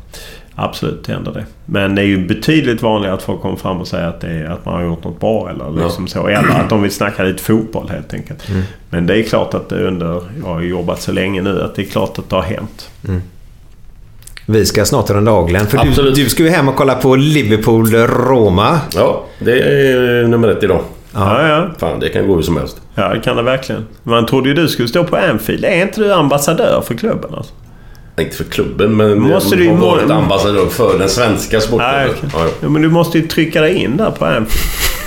Absolut, 0.57 1.05
det 1.05 1.13
händer 1.13 1.33
det. 1.33 1.45
Men 1.67 1.95
det 1.95 2.03
är 2.03 2.07
ju 2.07 2.27
betydligt 2.27 2.83
vanligare 2.83 3.15
att 3.15 3.23
folk 3.23 3.43
kommer 3.43 3.57
fram 3.57 3.81
och 3.81 3.89
säger 3.89 4.09
att, 4.09 4.21
det 4.21 4.31
är, 4.31 4.45
att 4.45 4.65
man 4.65 4.75
har 4.75 4.83
gjort 4.83 5.05
något 5.05 5.21
bra 5.21 5.51
eller 5.51 5.85
liksom 5.85 6.09
så. 6.09 6.27
Eller 6.27 6.49
att 6.49 6.71
de 6.71 6.83
vill 6.83 6.91
snacka 6.91 7.23
lite 7.23 7.43
fotboll 7.43 7.89
helt 7.89 8.15
enkelt. 8.15 8.49
Mm. 8.49 8.63
Men 8.91 9.07
det 9.07 9.19
är 9.19 9.23
klart 9.23 9.55
att 9.55 9.69
det 9.69 9.87
under... 9.87 10.23
Jag 10.43 10.49
har 10.49 10.61
jobbat 10.61 11.03
så 11.03 11.13
länge 11.13 11.43
nu 11.43 11.63
att 11.63 11.75
det 11.75 11.83
är 11.83 11.87
klart 11.87 12.19
att 12.19 12.31
det 12.31 12.37
har 12.37 12.43
hänt. 12.43 12.91
Vi 14.47 14.67
ska 14.67 14.85
snart 14.85 15.11
runda 15.11 15.31
av 15.31 15.49
Glenn. 15.49 15.67
För 15.67 15.79
du, 15.79 15.89
Absolut. 15.89 16.15
du 16.15 16.29
ska 16.29 16.43
ju 16.43 16.49
hem 16.49 16.69
och 16.69 16.77
kolla 16.77 16.95
på 16.95 17.17
Liverpool-Roma. 17.17 18.79
Ja, 18.95 19.25
det 19.39 19.61
är 19.61 20.27
nummer 20.27 20.49
ett 20.49 20.63
idag. 20.63 20.81
Ja, 21.15 21.49
ja. 21.49 21.71
Fan, 21.79 22.01
det 22.01 22.09
kan 22.09 22.29
gå 22.29 22.35
hur 22.35 22.43
som 22.43 22.57
helst. 22.57 22.81
Ja, 22.95 23.15
det 23.15 23.21
kan 23.21 23.37
det 23.37 23.43
verkligen. 23.43 23.87
Man 24.03 24.27
trodde 24.27 24.49
ju 24.49 24.55
du 24.55 24.69
skulle 24.69 24.89
stå 24.89 25.05
på 25.05 25.17
Anfield. 25.17 25.65
Är 25.65 25.83
inte 25.83 26.01
du 26.01 26.13
ambassadör 26.13 26.83
för 26.87 26.95
klubben 26.95 27.35
alltså? 27.35 27.53
Inte 28.21 28.37
för 28.37 28.45
klubben, 28.45 28.97
men 28.97 29.21
Måste 29.21 29.57
du 29.57 29.69
har 29.69 29.77
varit 29.77 30.11
ambassadör 30.11 30.67
för 30.67 30.99
den 30.99 31.09
svenska 31.09 31.61
sporten. 31.61 31.87
Nej, 31.93 32.09
okej. 32.11 32.29
ja, 32.33 32.39
ja. 32.45 32.51
Ja, 32.61 32.69
men 32.69 32.83
du 32.83 32.89
måste 32.91 33.19
ju 33.19 33.27
trycka 33.27 33.61
dig 33.61 33.75
in 33.75 33.97
där 33.97 34.11
på 34.11 34.25
Anfield. 34.25 34.49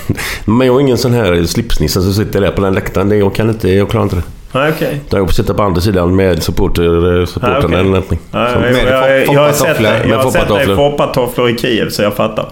Men 0.46 0.68
jag 0.68 0.76
är 0.76 0.80
ingen 0.80 0.98
sån 0.98 1.14
här 1.14 1.44
slipsnisse 1.46 2.02
som 2.02 2.14
sitter 2.14 2.42
där 2.42 2.52
på 2.52 2.62
den 2.62 2.74
läktaren. 2.74 3.20
Jag 3.20 3.36
kan 3.36 3.50
inte, 3.50 3.70
jag 3.72 3.90
klarar 3.90 4.04
inte 4.04 4.16
det. 4.16 4.22
Nej, 4.52 4.72
okej. 4.76 5.02
Utan 5.08 5.20
Jag 5.20 5.28
får 5.28 5.34
sitta 5.34 5.54
på 5.54 5.64
andra 5.64 5.82
sidan 5.82 6.16
med 6.16 6.44
supporter, 6.44 7.26
supporten 7.26 7.54
Ja, 7.62 7.66
okej. 7.68 7.80
eller 7.80 7.90
någonting. 7.90 8.20
Ja, 8.32 8.50
Så- 8.54 8.60
jag, 8.60 8.72
jag, 8.74 9.12
jag, 9.22 9.34
jag 9.34 9.42
har 9.42 9.52
sett 9.54 9.78
dig, 9.78 10.06
jag 10.10 10.18
har 10.24 10.32
sett 10.32 10.48
dig 10.48 10.76
foppatofflor. 10.76 11.50
i 11.50 11.58
Kiev 11.58 11.90
så 11.90 12.02
jag 12.02 12.14
fattar. 12.16 12.50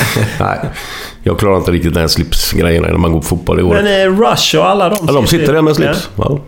Nej, 0.40 0.58
jag 1.22 1.38
klarar 1.38 1.56
inte 1.56 1.70
riktigt 1.70 1.94
den 1.94 2.00
här 2.00 2.08
slipsgrejen 2.08 2.82
när 2.82 2.92
man 2.92 3.12
går 3.12 3.20
på 3.20 3.26
fotboll 3.26 3.60
i 3.60 3.62
år. 3.62 3.74
Men 3.82 3.86
eh, 3.86 4.20
Rush 4.20 4.56
och 4.58 4.68
alla 4.68 4.88
de 4.88 4.96
Ja, 5.06 5.12
de 5.12 5.26
sitter 5.26 5.52
där 5.52 5.62
med 5.62 5.76
slips. 5.76 6.08
Ja. 6.16 6.38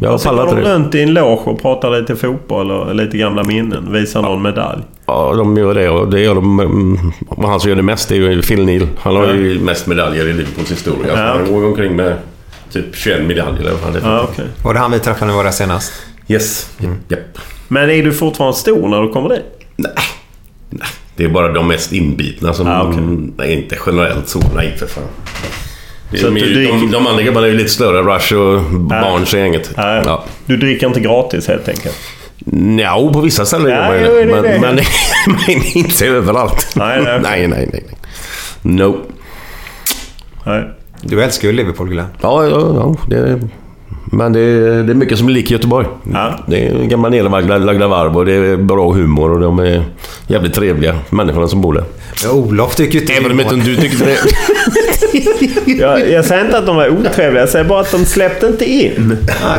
Jag 0.00 0.14
Och 0.14 0.20
så 0.20 0.28
pallar 0.28 0.42
går 0.44 0.50
inte 0.52 0.62
de 0.62 0.68
det. 0.68 0.74
runt 0.74 0.94
i 0.94 1.02
en 1.02 1.14
loge 1.14 1.42
och 1.50 1.62
pratar 1.62 2.00
lite 2.00 2.16
fotboll 2.16 2.70
och 2.70 2.94
lite 2.94 3.18
gamla 3.18 3.42
minnen. 3.44 3.92
Visar 3.92 4.22
någon 4.22 4.42
medalj. 4.42 4.82
Ja, 5.06 5.34
de 5.36 5.56
gör 5.56 5.74
det 5.74 5.88
och 5.88 6.08
det 6.08 6.20
gör 6.20 6.34
de... 6.34 6.60
mm, 6.60 6.98
han 7.42 7.60
som 7.60 7.68
gör 7.70 7.76
det 7.76 7.82
mest 7.82 8.10
är 8.10 8.14
ju 8.14 8.42
Phil 8.42 8.64
Neal. 8.64 8.88
Han 8.98 9.16
har 9.16 9.26
ju 9.26 9.60
mest 9.60 9.86
medaljer 9.86 10.26
i 10.28 10.32
Liverpools 10.32 10.70
historia. 10.72 11.12
Ja. 11.16 11.16
Han 11.38 11.52
går 11.52 11.64
omkring 11.64 11.96
med 11.96 12.16
typ 12.72 12.96
21 12.96 13.26
medaljer 13.26 13.60
eller 13.60 13.72
vad 13.84 13.92
det. 13.92 14.00
Ja, 14.02 14.26
okej. 14.32 14.44
Var 14.64 14.74
det 14.74 14.80
han 14.80 14.90
vi 14.90 14.98
träffade 14.98 15.26
när 15.26 15.32
vi 15.32 15.36
var 15.36 15.44
där 15.44 15.50
senast? 15.50 15.92
Yes. 16.28 16.70
Japp. 17.08 17.38
Men 17.68 17.90
är 17.90 18.02
du 18.02 18.12
fortfarande 18.12 18.56
stor 18.56 18.88
när 18.88 19.02
du 19.02 19.08
kommer 19.08 19.28
dit? 19.28 19.44
Det 21.16 21.24
är 21.24 21.28
bara 21.28 21.52
de 21.52 21.68
mest 21.68 21.92
inbitna 21.92 22.52
som... 22.52 22.66
Ah, 22.66 22.82
okej. 22.82 23.02
Nej, 23.36 23.52
inte 23.54 23.78
generellt 23.86 24.28
så. 24.28 24.40
Nej, 24.54 24.76
för 24.78 24.86
fan. 24.86 25.04
Så 26.10 26.16
de, 26.30 26.40
du 26.40 26.54
dricker- 26.54 26.72
de, 26.72 26.90
de 26.90 27.06
andra 27.06 27.22
grabbarna 27.22 27.46
är 27.46 27.50
ju 27.50 27.56
lite 27.56 27.70
större. 27.70 28.02
Rush 28.02 28.34
och 28.34 28.62
Barnes 28.80 29.32
och 29.32 29.38
gänget. 29.38 29.70
Ja. 29.76 30.24
Du 30.46 30.56
dricker 30.56 30.86
inte 30.86 31.00
gratis 31.00 31.48
helt 31.48 31.68
enkelt? 31.68 31.96
Ja, 32.80 33.10
på 33.12 33.20
vissa 33.20 33.46
ställen 33.46 33.70
gör 33.70 33.86
man 33.86 33.98
ju 33.98 34.04
det. 34.04 34.24
Men, 34.26 34.42
det. 34.42 34.58
men, 35.26 35.36
men 35.46 35.62
inte 35.74 36.06
överallt. 36.06 36.72
Nej, 36.74 37.02
nej. 37.02 37.20
nej, 37.22 37.46
nej, 37.48 37.68
nej. 37.72 37.84
nej. 37.86 37.96
No. 38.62 38.96
Nej. 40.44 40.64
Du 41.02 41.22
älskar 41.22 41.48
ju 41.48 41.54
Liverpool 41.54 41.88
Glenn. 41.88 42.06
Ja, 42.20 42.44
ja, 42.44 42.50
ja 42.50 42.96
det, 43.08 43.40
men 44.12 44.32
det, 44.32 44.40
är- 44.40 44.82
det 44.82 44.92
är 44.92 44.94
mycket 44.94 45.18
som 45.18 45.28
är 45.28 45.32
lik 45.32 45.50
Göteborg. 45.50 45.86
Det 46.46 46.66
är 46.66 46.84
gamla 46.84 47.08
nedlagda 47.08 47.88
varv 47.88 48.16
och 48.16 48.26
det 48.26 48.32
är 48.34 48.56
bra 48.56 48.92
humor 48.92 49.30
och 49.30 49.40
de 49.40 49.58
är 49.58 49.82
jävligt 50.26 50.54
trevliga 50.54 50.98
människorna 51.10 51.48
som 51.48 51.60
bor 51.60 51.72
där. 51.74 51.84
Ja, 52.24 52.30
Olof 52.32 52.74
tycker 52.76 53.00
inte 53.00 53.12
Även 53.12 53.30
om 53.32 53.40
inte 53.40 53.54
du 53.54 53.76
tycker 53.76 54.04
det. 54.06 54.16
Jag, 55.66 56.10
jag 56.10 56.24
säger 56.24 56.44
inte 56.44 56.58
att 56.58 56.66
de 56.66 56.76
var 56.76 56.88
otrevliga, 56.88 57.42
jag 57.42 57.48
säger 57.48 57.64
bara 57.64 57.80
att 57.80 57.90
de 57.92 58.04
släppte 58.04 58.46
inte 58.46 58.64
in. 58.70 59.16
Nej. 59.26 59.58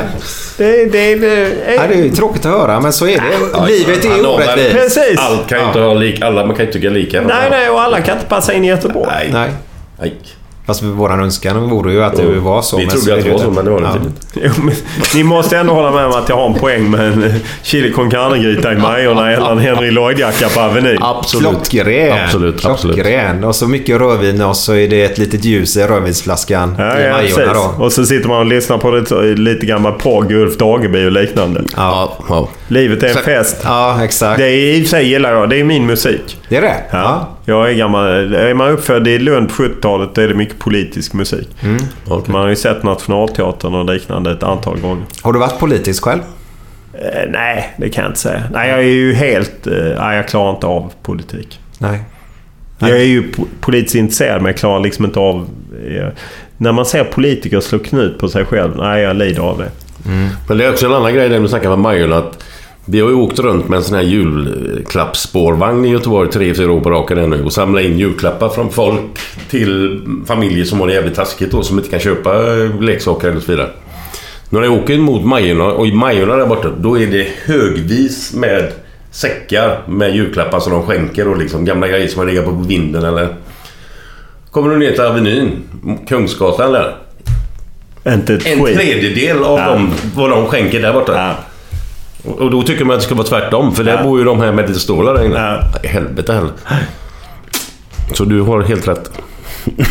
Det, 0.57 0.85
det, 0.91 1.15
det, 1.15 1.51
Ja, 1.75 1.81
det 1.87 1.93
är 1.93 2.03
ju 2.03 2.09
tråkigt 2.09 2.45
att 2.45 2.51
höra, 2.51 2.79
men 2.79 2.93
så 2.93 3.07
är 3.07 3.17
det. 3.17 3.67
Livet 3.67 4.03
Ja, 4.05 4.11
är 4.11 4.17
no, 4.17 4.21
men 4.23 4.25
orättvist. 4.49 4.71
Precis. 4.71 5.19
Allt 5.19 5.47
kan 5.47 5.59
ju 5.59 5.65
inte 5.65 5.79
ha 5.79 5.93
lik, 5.93 6.21
alla, 6.21 6.45
man 6.45 6.55
kan 6.55 6.65
ju 6.65 6.67
inte 6.71 6.79
tycka 6.79 6.89
lika. 6.89 7.21
Nej, 7.21 7.47
nej, 7.49 7.69
och 7.69 7.81
alla 7.81 8.01
kan 8.01 8.15
inte 8.15 8.27
passa 8.29 8.53
in 8.53 8.65
i 8.65 8.67
Göteborg. 8.67 9.07
Nej. 9.11 9.29
Nej. 9.33 9.49
nej. 9.99 10.13
Fast 10.69 10.83
vår 10.83 11.11
önskan 11.21 11.69
vore 11.69 11.91
ju 11.93 12.03
att 12.03 12.15
det 12.15 12.23
Jo, 12.35 12.41
var 12.41 12.61
så. 12.61 12.77
vi 12.77 12.85
men 12.85 12.95
trodde 12.95 13.17
att 13.17 13.23
det 13.23 13.31
var 13.31 13.39
så, 13.39 13.51
men 13.51 13.65
det 13.65 13.71
var 13.71 13.79
det 13.81 13.87
Ja. 13.87 13.95
inte. 13.95 14.51
Jo, 14.65 14.71
ni 15.15 15.23
måste 15.23 15.57
ändå 15.57 15.73
hålla 15.73 15.91
med 15.91 16.05
om 16.05 16.11
att 16.11 16.29
jag 16.29 16.35
har 16.35 16.45
en 16.45 16.53
poäng 16.53 16.89
med 16.91 16.99
en 17.05 17.33
chili 17.63 17.91
con 17.91 18.09
carne-gryta 18.11 18.73
i 18.73 18.77
Majorna 18.77 19.31
eller 19.31 19.51
en 19.51 19.57
Henry 19.57 19.91
Lloyd-jacka 19.91 20.49
på 20.55 20.59
Avenyn. 20.61 20.97
Absolut. 21.01 21.69
Klockren. 21.69 22.17
Absolut, 22.25 22.65
absolut. 22.65 22.95
Klockren. 22.95 23.43
Och 23.43 23.55
så 23.55 23.67
mycket 23.67 23.99
rödvin 24.01 24.41
och 24.41 24.55
så 24.57 24.73
är 24.73 24.87
det 24.87 25.03
ett 25.03 25.17
litet 25.17 25.45
ljus 25.45 25.77
i 25.77 25.83
rödvinsflaskan 25.83 26.75
Ja, 26.77 26.99
i 26.99 27.03
ja, 27.05 27.11
Majorna 27.11 27.53
då. 27.53 27.83
Och 27.83 27.91
så 27.93 28.05
sitter 28.05 28.27
man 28.29 28.37
och 28.39 28.45
lyssnar 28.45 28.77
på 28.77 28.91
lite, 28.91 29.15
lite 29.21 29.65
gammal 29.65 29.93
progg, 29.93 30.31
Ulf 30.31 30.57
Dageby 30.57 31.05
och 31.07 31.11
liknande. 31.11 31.63
Ja, 31.75 32.17
ja. 32.29 32.49
Livet 32.67 33.03
är 33.03 33.07
en 33.07 33.13
Så- 33.13 33.19
fest. 33.19 33.57
Ja, 33.63 34.03
exakt. 34.03 34.37
Det 34.39 34.45
är 34.45 34.75
i 34.75 34.79
och 34.79 34.83
för 34.83 34.89
sig 34.89 35.07
gillar 35.07 35.33
jag. 35.33 35.49
Det 35.49 35.59
är 35.59 35.63
min 35.63 35.85
musik. 35.85 36.37
Det 36.49 36.57
är 36.57 36.61
det? 36.61 36.75
Ja. 36.91 37.29
Jag 37.49 37.69
är 37.69 37.73
gammal. 37.73 38.33
Är 38.33 38.53
man 38.53 38.69
uppfödd 38.71 39.07
i 39.07 39.19
Lund 39.19 39.49
på 39.49 39.53
70-talet 39.63 40.09
då 40.15 40.21
är 40.21 40.27
det 40.27 40.33
mycket 40.33 40.59
politisk 40.59 41.13
musik. 41.13 41.49
Mm. 41.63 41.77
Okej. 42.07 42.31
Man 42.33 42.41
har 42.41 42.49
ju 42.49 42.55
sett 42.55 42.83
Nationalteatern 42.83 43.75
och 43.75 43.85
liknande 43.85 44.31
ett 44.31 44.43
antal 44.43 44.79
gånger. 44.79 45.03
Har 45.21 45.33
du 45.33 45.39
varit 45.39 45.59
politisk 45.59 46.03
själv? 46.03 46.19
Eh, 46.93 47.29
nej, 47.29 47.73
det 47.77 47.89
kan 47.89 48.03
jag 48.03 48.09
inte 48.09 48.19
säga. 48.19 48.43
Nej, 48.53 48.69
jag 48.69 48.79
är 48.79 48.83
ju 48.83 49.13
helt... 49.13 49.67
Eh, 49.67 49.73
nej, 49.97 50.15
jag 50.17 50.27
klarar 50.27 50.49
inte 50.49 50.67
av 50.67 50.91
politik. 51.03 51.59
Nej. 51.77 51.99
Jag 52.79 52.89
är 52.89 53.03
ju 53.03 53.31
po- 53.31 53.47
politiskt 53.61 53.95
intresserad 53.95 54.41
men 54.41 54.45
jag 54.51 54.57
klarar 54.57 54.79
liksom 54.79 55.05
inte 55.05 55.19
av... 55.19 55.47
Eh, 55.87 56.07
när 56.57 56.71
man 56.71 56.85
ser 56.85 57.03
politiker 57.03 57.59
slå 57.59 57.79
knut 57.79 58.19
på 58.19 58.29
sig 58.29 58.45
själv, 58.45 58.77
nej 58.77 59.01
jag 59.01 59.15
lider 59.15 59.41
av 59.41 59.57
det. 59.57 59.69
Men 60.47 60.57
det 60.57 60.65
är 60.65 60.71
också 60.71 60.85
en 60.85 60.93
annan 60.93 61.13
grej 61.13 61.29
när 61.29 61.39
vi 61.39 61.47
snackar 61.47 61.69
med 61.69 61.79
Majorna. 61.79 62.17
Att 62.17 62.43
vi 62.91 62.99
har 62.99 63.09
ju 63.09 63.15
åkt 63.15 63.39
runt 63.39 63.69
med 63.69 63.77
en 63.77 63.83
sån 63.83 63.95
här 63.95 64.03
julklappsspårvagn 64.03 65.85
i 65.85 65.89
Göteborg 65.89 66.29
tre, 66.31 66.53
fyra 66.53 66.71
år 66.71 66.79
på 66.81 66.89
raken 66.89 67.29
nu 67.29 67.43
och 67.43 67.53
samlat 67.53 67.83
in 67.83 67.99
julklappar 67.99 68.49
från 68.49 68.71
folk 68.71 69.01
till 69.49 70.01
familjer 70.25 70.65
som 70.65 70.79
har 70.79 70.87
det 70.87 70.93
jävligt 70.93 71.15
taskigt 71.15 71.53
och 71.53 71.65
som 71.65 71.77
inte 71.77 71.89
kan 71.89 71.99
köpa 71.99 72.35
eh, 72.35 72.81
leksaker 72.81 73.27
eller 73.29 73.39
så 73.39 73.51
vidare. 73.51 73.69
När 74.49 74.61
jag 74.61 74.73
åker 74.73 74.97
mot 74.97 75.25
Majorna 75.25 75.65
och 75.65 75.87
i 75.87 75.91
Majorna 75.93 76.35
där 76.35 76.45
borta, 76.45 76.69
då 76.79 76.99
är 76.99 77.07
det 77.07 77.27
högvis 77.45 78.33
med 78.33 78.71
säckar 79.11 79.81
med 79.87 80.15
julklappar 80.15 80.59
som 80.59 80.71
de 80.73 80.83
skänker 80.83 81.27
och 81.27 81.37
liksom 81.37 81.65
gamla 81.65 81.87
grejer 81.87 82.07
som 82.07 82.19
har 82.19 82.25
legat 82.25 82.45
på 82.45 82.51
vinden 82.51 83.03
eller... 83.03 83.27
Kommer 84.51 84.69
du 84.69 84.77
ner 84.77 84.91
till 84.91 85.01
Avenyn, 85.01 85.51
Kungsgatan 86.07 86.71
där. 86.71 86.95
Inte 88.13 88.33
En 88.33 88.59
tredjedel 88.65 89.43
av 89.43 89.59
Ja. 89.59 89.65
dem, 89.69 89.91
vad 90.15 90.29
de 90.29 90.45
skänker 90.45 90.81
där 90.81 90.93
borta. 90.93 91.11
Och 91.11 91.48
och 92.23 92.51
då 92.51 92.63
tycker 92.63 92.85
man 92.85 92.93
att 92.95 92.99
det 93.01 93.05
ska 93.05 93.15
vara 93.15 93.27
tvärtom, 93.27 93.75
för 93.75 93.83
där 93.83 93.97
Ja. 93.97 94.03
bor 94.03 94.19
ju 94.19 94.25
de 94.25 94.39
här 94.41 94.51
med 94.51 94.67
lite 94.67 94.79
stålar 94.79 95.13
där 95.13 95.25
inne. 95.25 95.63
I 95.83 95.87
Helvete 95.87 96.33
heller. 96.33 96.51
Så 98.13 98.25
du 98.25 98.41
har 98.41 98.61
helt 98.61 98.87
rätt. 98.87 99.11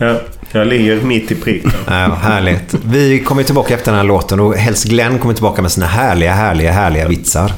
Ja, 0.00 0.14
jag 0.52 0.66
ligger 0.66 1.00
mitt 1.00 1.30
i 1.30 1.34
prick. 1.34 1.64
Ja, 1.86 1.92
härligt. 2.22 2.74
Vi 2.84 3.18
kommer 3.18 3.42
tillbaka 3.42 3.74
efter 3.74 3.92
den 3.92 3.96
här 4.00 4.06
låten 4.06 4.40
och 4.40 4.54
helst 4.54 4.84
Glenn 4.84 5.18
kommer 5.18 5.34
tillbaka 5.34 5.62
med 5.62 5.72
sina 5.72 5.86
härliga, 5.86 6.32
härliga, 6.32 6.72
härliga 6.72 7.08
vitsar. 7.08 7.52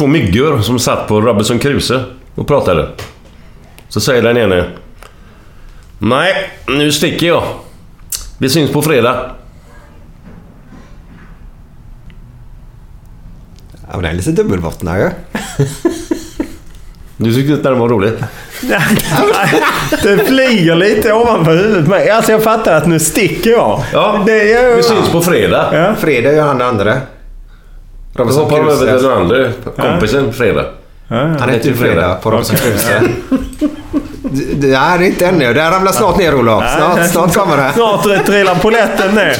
Två 0.00 0.06
myggor 0.06 0.60
som 0.62 0.78
satt 0.78 1.08
på 1.08 1.20
Robinson 1.20 1.58
Crusoe 1.58 2.04
och 2.34 2.46
pratade. 2.46 2.88
Så 3.88 4.00
säger 4.00 4.22
den 4.22 4.36
ene... 4.36 4.64
Nej, 5.98 6.50
nu 6.68 6.92
sticker 6.92 7.26
jag. 7.26 7.42
Vi 8.38 8.48
syns 8.48 8.70
på 8.70 8.82
fredag. 8.82 9.30
Ja, 13.72 13.92
men 13.92 14.02
den 14.02 14.10
är 14.10 14.14
lite 14.14 14.32
dubbelbottnad 14.32 14.98
ju. 14.98 15.10
Du 17.16 17.34
tyckte 17.34 17.52
inte 17.52 17.68
den 17.68 17.78
var 17.78 17.88
rolig? 17.88 18.12
Det 20.02 20.18
flyger 20.26 20.74
lite 20.74 21.12
ovanför 21.12 21.56
huvudet 21.56 21.88
mig. 21.88 22.10
Alltså 22.10 22.32
jag 22.32 22.42
fattar 22.42 22.76
att 22.76 22.86
nu 22.86 22.98
sticker 23.00 23.50
jag. 23.50 23.84
Ja, 23.92 24.22
det 24.26 24.52
är, 24.52 24.76
vi 24.76 24.82
syns 24.82 25.08
på 25.08 25.22
fredag. 25.22 25.70
Ja. 25.72 25.94
Fredag 25.94 26.32
gör 26.32 26.46
han 26.46 26.58
det 26.58 26.66
andra. 26.66 27.00
Då 28.12 28.24
hoppar 28.24 28.56
de 28.58 28.68
över 28.68 28.98
till 28.98 29.06
den 29.06 29.12
andra 29.18 29.50
kompisen 29.76 30.32
fredag. 30.32 30.64
Han 31.08 31.48
heter 31.48 31.68
ju 31.68 31.74
Fredag 31.76 32.14
på 32.14 32.30
Robinson 32.30 32.56
Crusoe. 32.56 33.00
Det- 34.22 34.54
Det 34.68 34.74
är 34.74 35.02
inte 35.02 35.26
ännu. 35.26 35.54
Det 35.54 35.60
här 35.62 35.70
ramlar 35.70 35.92
snart 35.92 36.18
ner 36.18 36.34
Olof. 36.34 36.64
Snart, 36.76 37.10
snart 37.10 37.34
kommer 37.34 37.56
det. 37.56 37.72
Snart 37.74 38.26
trillar 38.26 38.54
polletten 38.54 39.14
ner. 39.14 39.36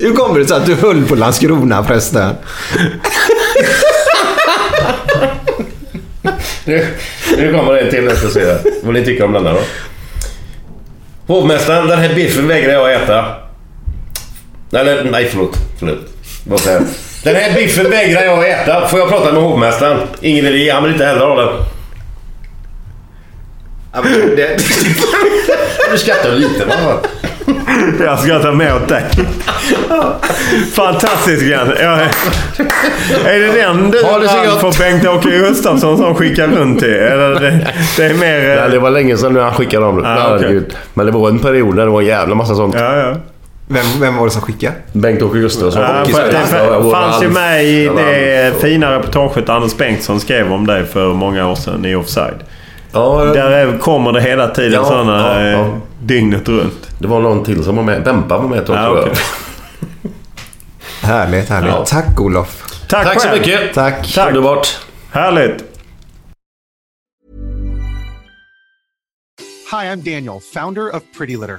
Hur 0.00 0.14
kommer 0.14 0.38
det 0.38 0.46
sig 0.46 0.56
att 0.56 0.66
du 0.66 0.74
höll 0.74 1.04
på 1.04 1.14
Landskrona 1.14 1.84
förresten? 1.84 2.34
Nu, 6.64 6.86
nu 7.38 7.52
kommer 7.52 7.72
det 7.74 7.80
en 7.80 7.90
till 7.90 8.16
ska 8.16 8.28
se. 8.28 8.56
Vad 8.82 8.94
ni 8.94 9.04
tycker 9.04 9.24
om 9.24 9.32
denna 9.32 9.52
då? 9.52 9.60
Hovmästaren, 11.26 11.86
den 11.88 11.98
här 11.98 12.14
biffen 12.14 12.48
vägrar 12.48 12.72
jag 12.72 12.94
äta. 13.02 13.24
Eller 14.72 15.04
nej, 15.04 15.28
förlåt. 15.30 15.56
förlåt. 15.78 15.98
Säger 16.56 16.78
jag? 16.78 16.86
Den 17.24 17.36
här 17.36 17.52
biffen 17.54 17.90
vägrar 17.90 18.22
jag 18.22 18.50
äta. 18.50 18.88
Får 18.88 18.98
jag 18.98 19.08
prata 19.08 19.32
med 19.32 19.42
hovmästaren? 19.42 19.98
Ingen 20.20 20.46
idé, 20.46 20.70
han 20.70 20.82
vill 20.82 20.92
inte 20.92 21.04
heller 21.04 21.26
ha 21.26 21.36
den. 21.36 21.48
Du 25.92 25.98
skrattar 25.98 26.32
lite 26.32 26.64
va? 26.64 26.74
Jag 28.00 28.18
skrattar 28.18 28.52
med 28.52 28.74
åt 28.74 28.88
dig. 28.88 29.02
Fantastiskt 30.72 31.42
Glenn. 31.42 31.72
Jag, 31.80 32.00
är 33.24 33.38
det 33.38 33.52
den 33.62 33.90
du 33.90 34.02
vann 34.02 34.20
gott. 34.20 34.60
för 34.60 34.78
Bengt-Åke 34.78 35.30
Gustafsson 35.30 35.98
som 35.98 36.14
skickar 36.14 36.48
runt 36.48 36.80
till? 36.80 36.94
Eller 36.94 37.40
det, 37.40 37.66
det 37.96 38.04
är 38.04 38.14
mer... 38.14 38.56
Nej, 38.60 38.70
det 38.70 38.78
var 38.78 38.90
länge 38.90 39.16
sedan 39.16 39.32
nu 39.32 39.40
han 39.40 39.54
skickade 39.54 39.86
dem. 39.86 40.04
Ah. 40.04 40.08
Herregud. 40.08 40.76
Men 40.94 41.06
det 41.06 41.12
var 41.12 41.28
en 41.28 41.38
period 41.38 41.76
där 41.76 41.84
det 41.84 41.90
var 41.90 42.00
en 42.00 42.06
jävla 42.06 42.34
massa 42.34 42.54
sånt. 42.54 42.74
Ja, 42.78 42.96
ja. 42.96 43.14
Vem, 43.70 43.86
vem 44.00 44.16
var 44.16 44.24
det 44.24 44.30
som 44.30 44.42
skickade? 44.42 44.74
Bengt-Åke 44.92 45.38
Gustafsson. 45.38 45.82
Ja, 45.82 46.04
det 46.06 46.90
fanns 46.92 47.22
ju 47.22 47.28
med 47.28 47.64
i 47.64 47.84
Ja, 47.84 47.92
det 47.92 48.54
fina 48.60 48.92
reportaget 48.98 49.48
Anders 49.48 49.76
Bengtsson 49.76 50.20
skrev 50.20 50.52
om 50.52 50.66
dig 50.66 50.86
för 50.86 51.14
många 51.14 51.46
år 51.48 51.54
sedan 51.54 51.84
i 51.84 51.94
Offside. 51.94 52.44
Ja, 52.92 53.24
Där 53.34 53.50
är, 53.50 53.78
kommer 53.78 54.12
det 54.12 54.20
hela 54.20 54.48
tiden 54.48 54.72
Ja, 54.72 54.84
sådana 54.84 55.40
ja, 55.40 55.50
ja. 55.50 55.58
eh, 55.60 55.74
dygnet 56.02 56.48
runt. 56.48 56.88
Det 56.98 57.08
var 57.08 57.20
någon 57.20 57.44
till 57.44 57.64
som 57.64 57.76
var 57.76 57.82
med. 57.82 58.02
Bempa 58.04 58.38
var 58.38 58.48
med 58.48 58.58
ett 58.58 58.68
Ja, 58.68 58.74
tror 58.74 58.98
jag. 58.98 59.04
okej. 59.08 59.14
Härligt, 61.02 61.48
härligt. 61.48 61.72
Ja. 61.72 61.84
Tack 61.84 62.20
Olof. 62.20 62.64
Tack, 62.88 63.04
Tack 63.06 63.20
så 63.22 63.28
mycket. 63.32 63.74
Tack. 63.74 64.14
Tack. 64.14 64.28
Underbart. 64.28 64.78
Härligt. 65.12 65.64
Hi, 69.70 69.86
I'm 69.86 70.02
Daniel, 70.14 70.40
founder 70.54 70.96
of 70.96 71.02
Pretty 71.18 71.36
Litter. 71.36 71.58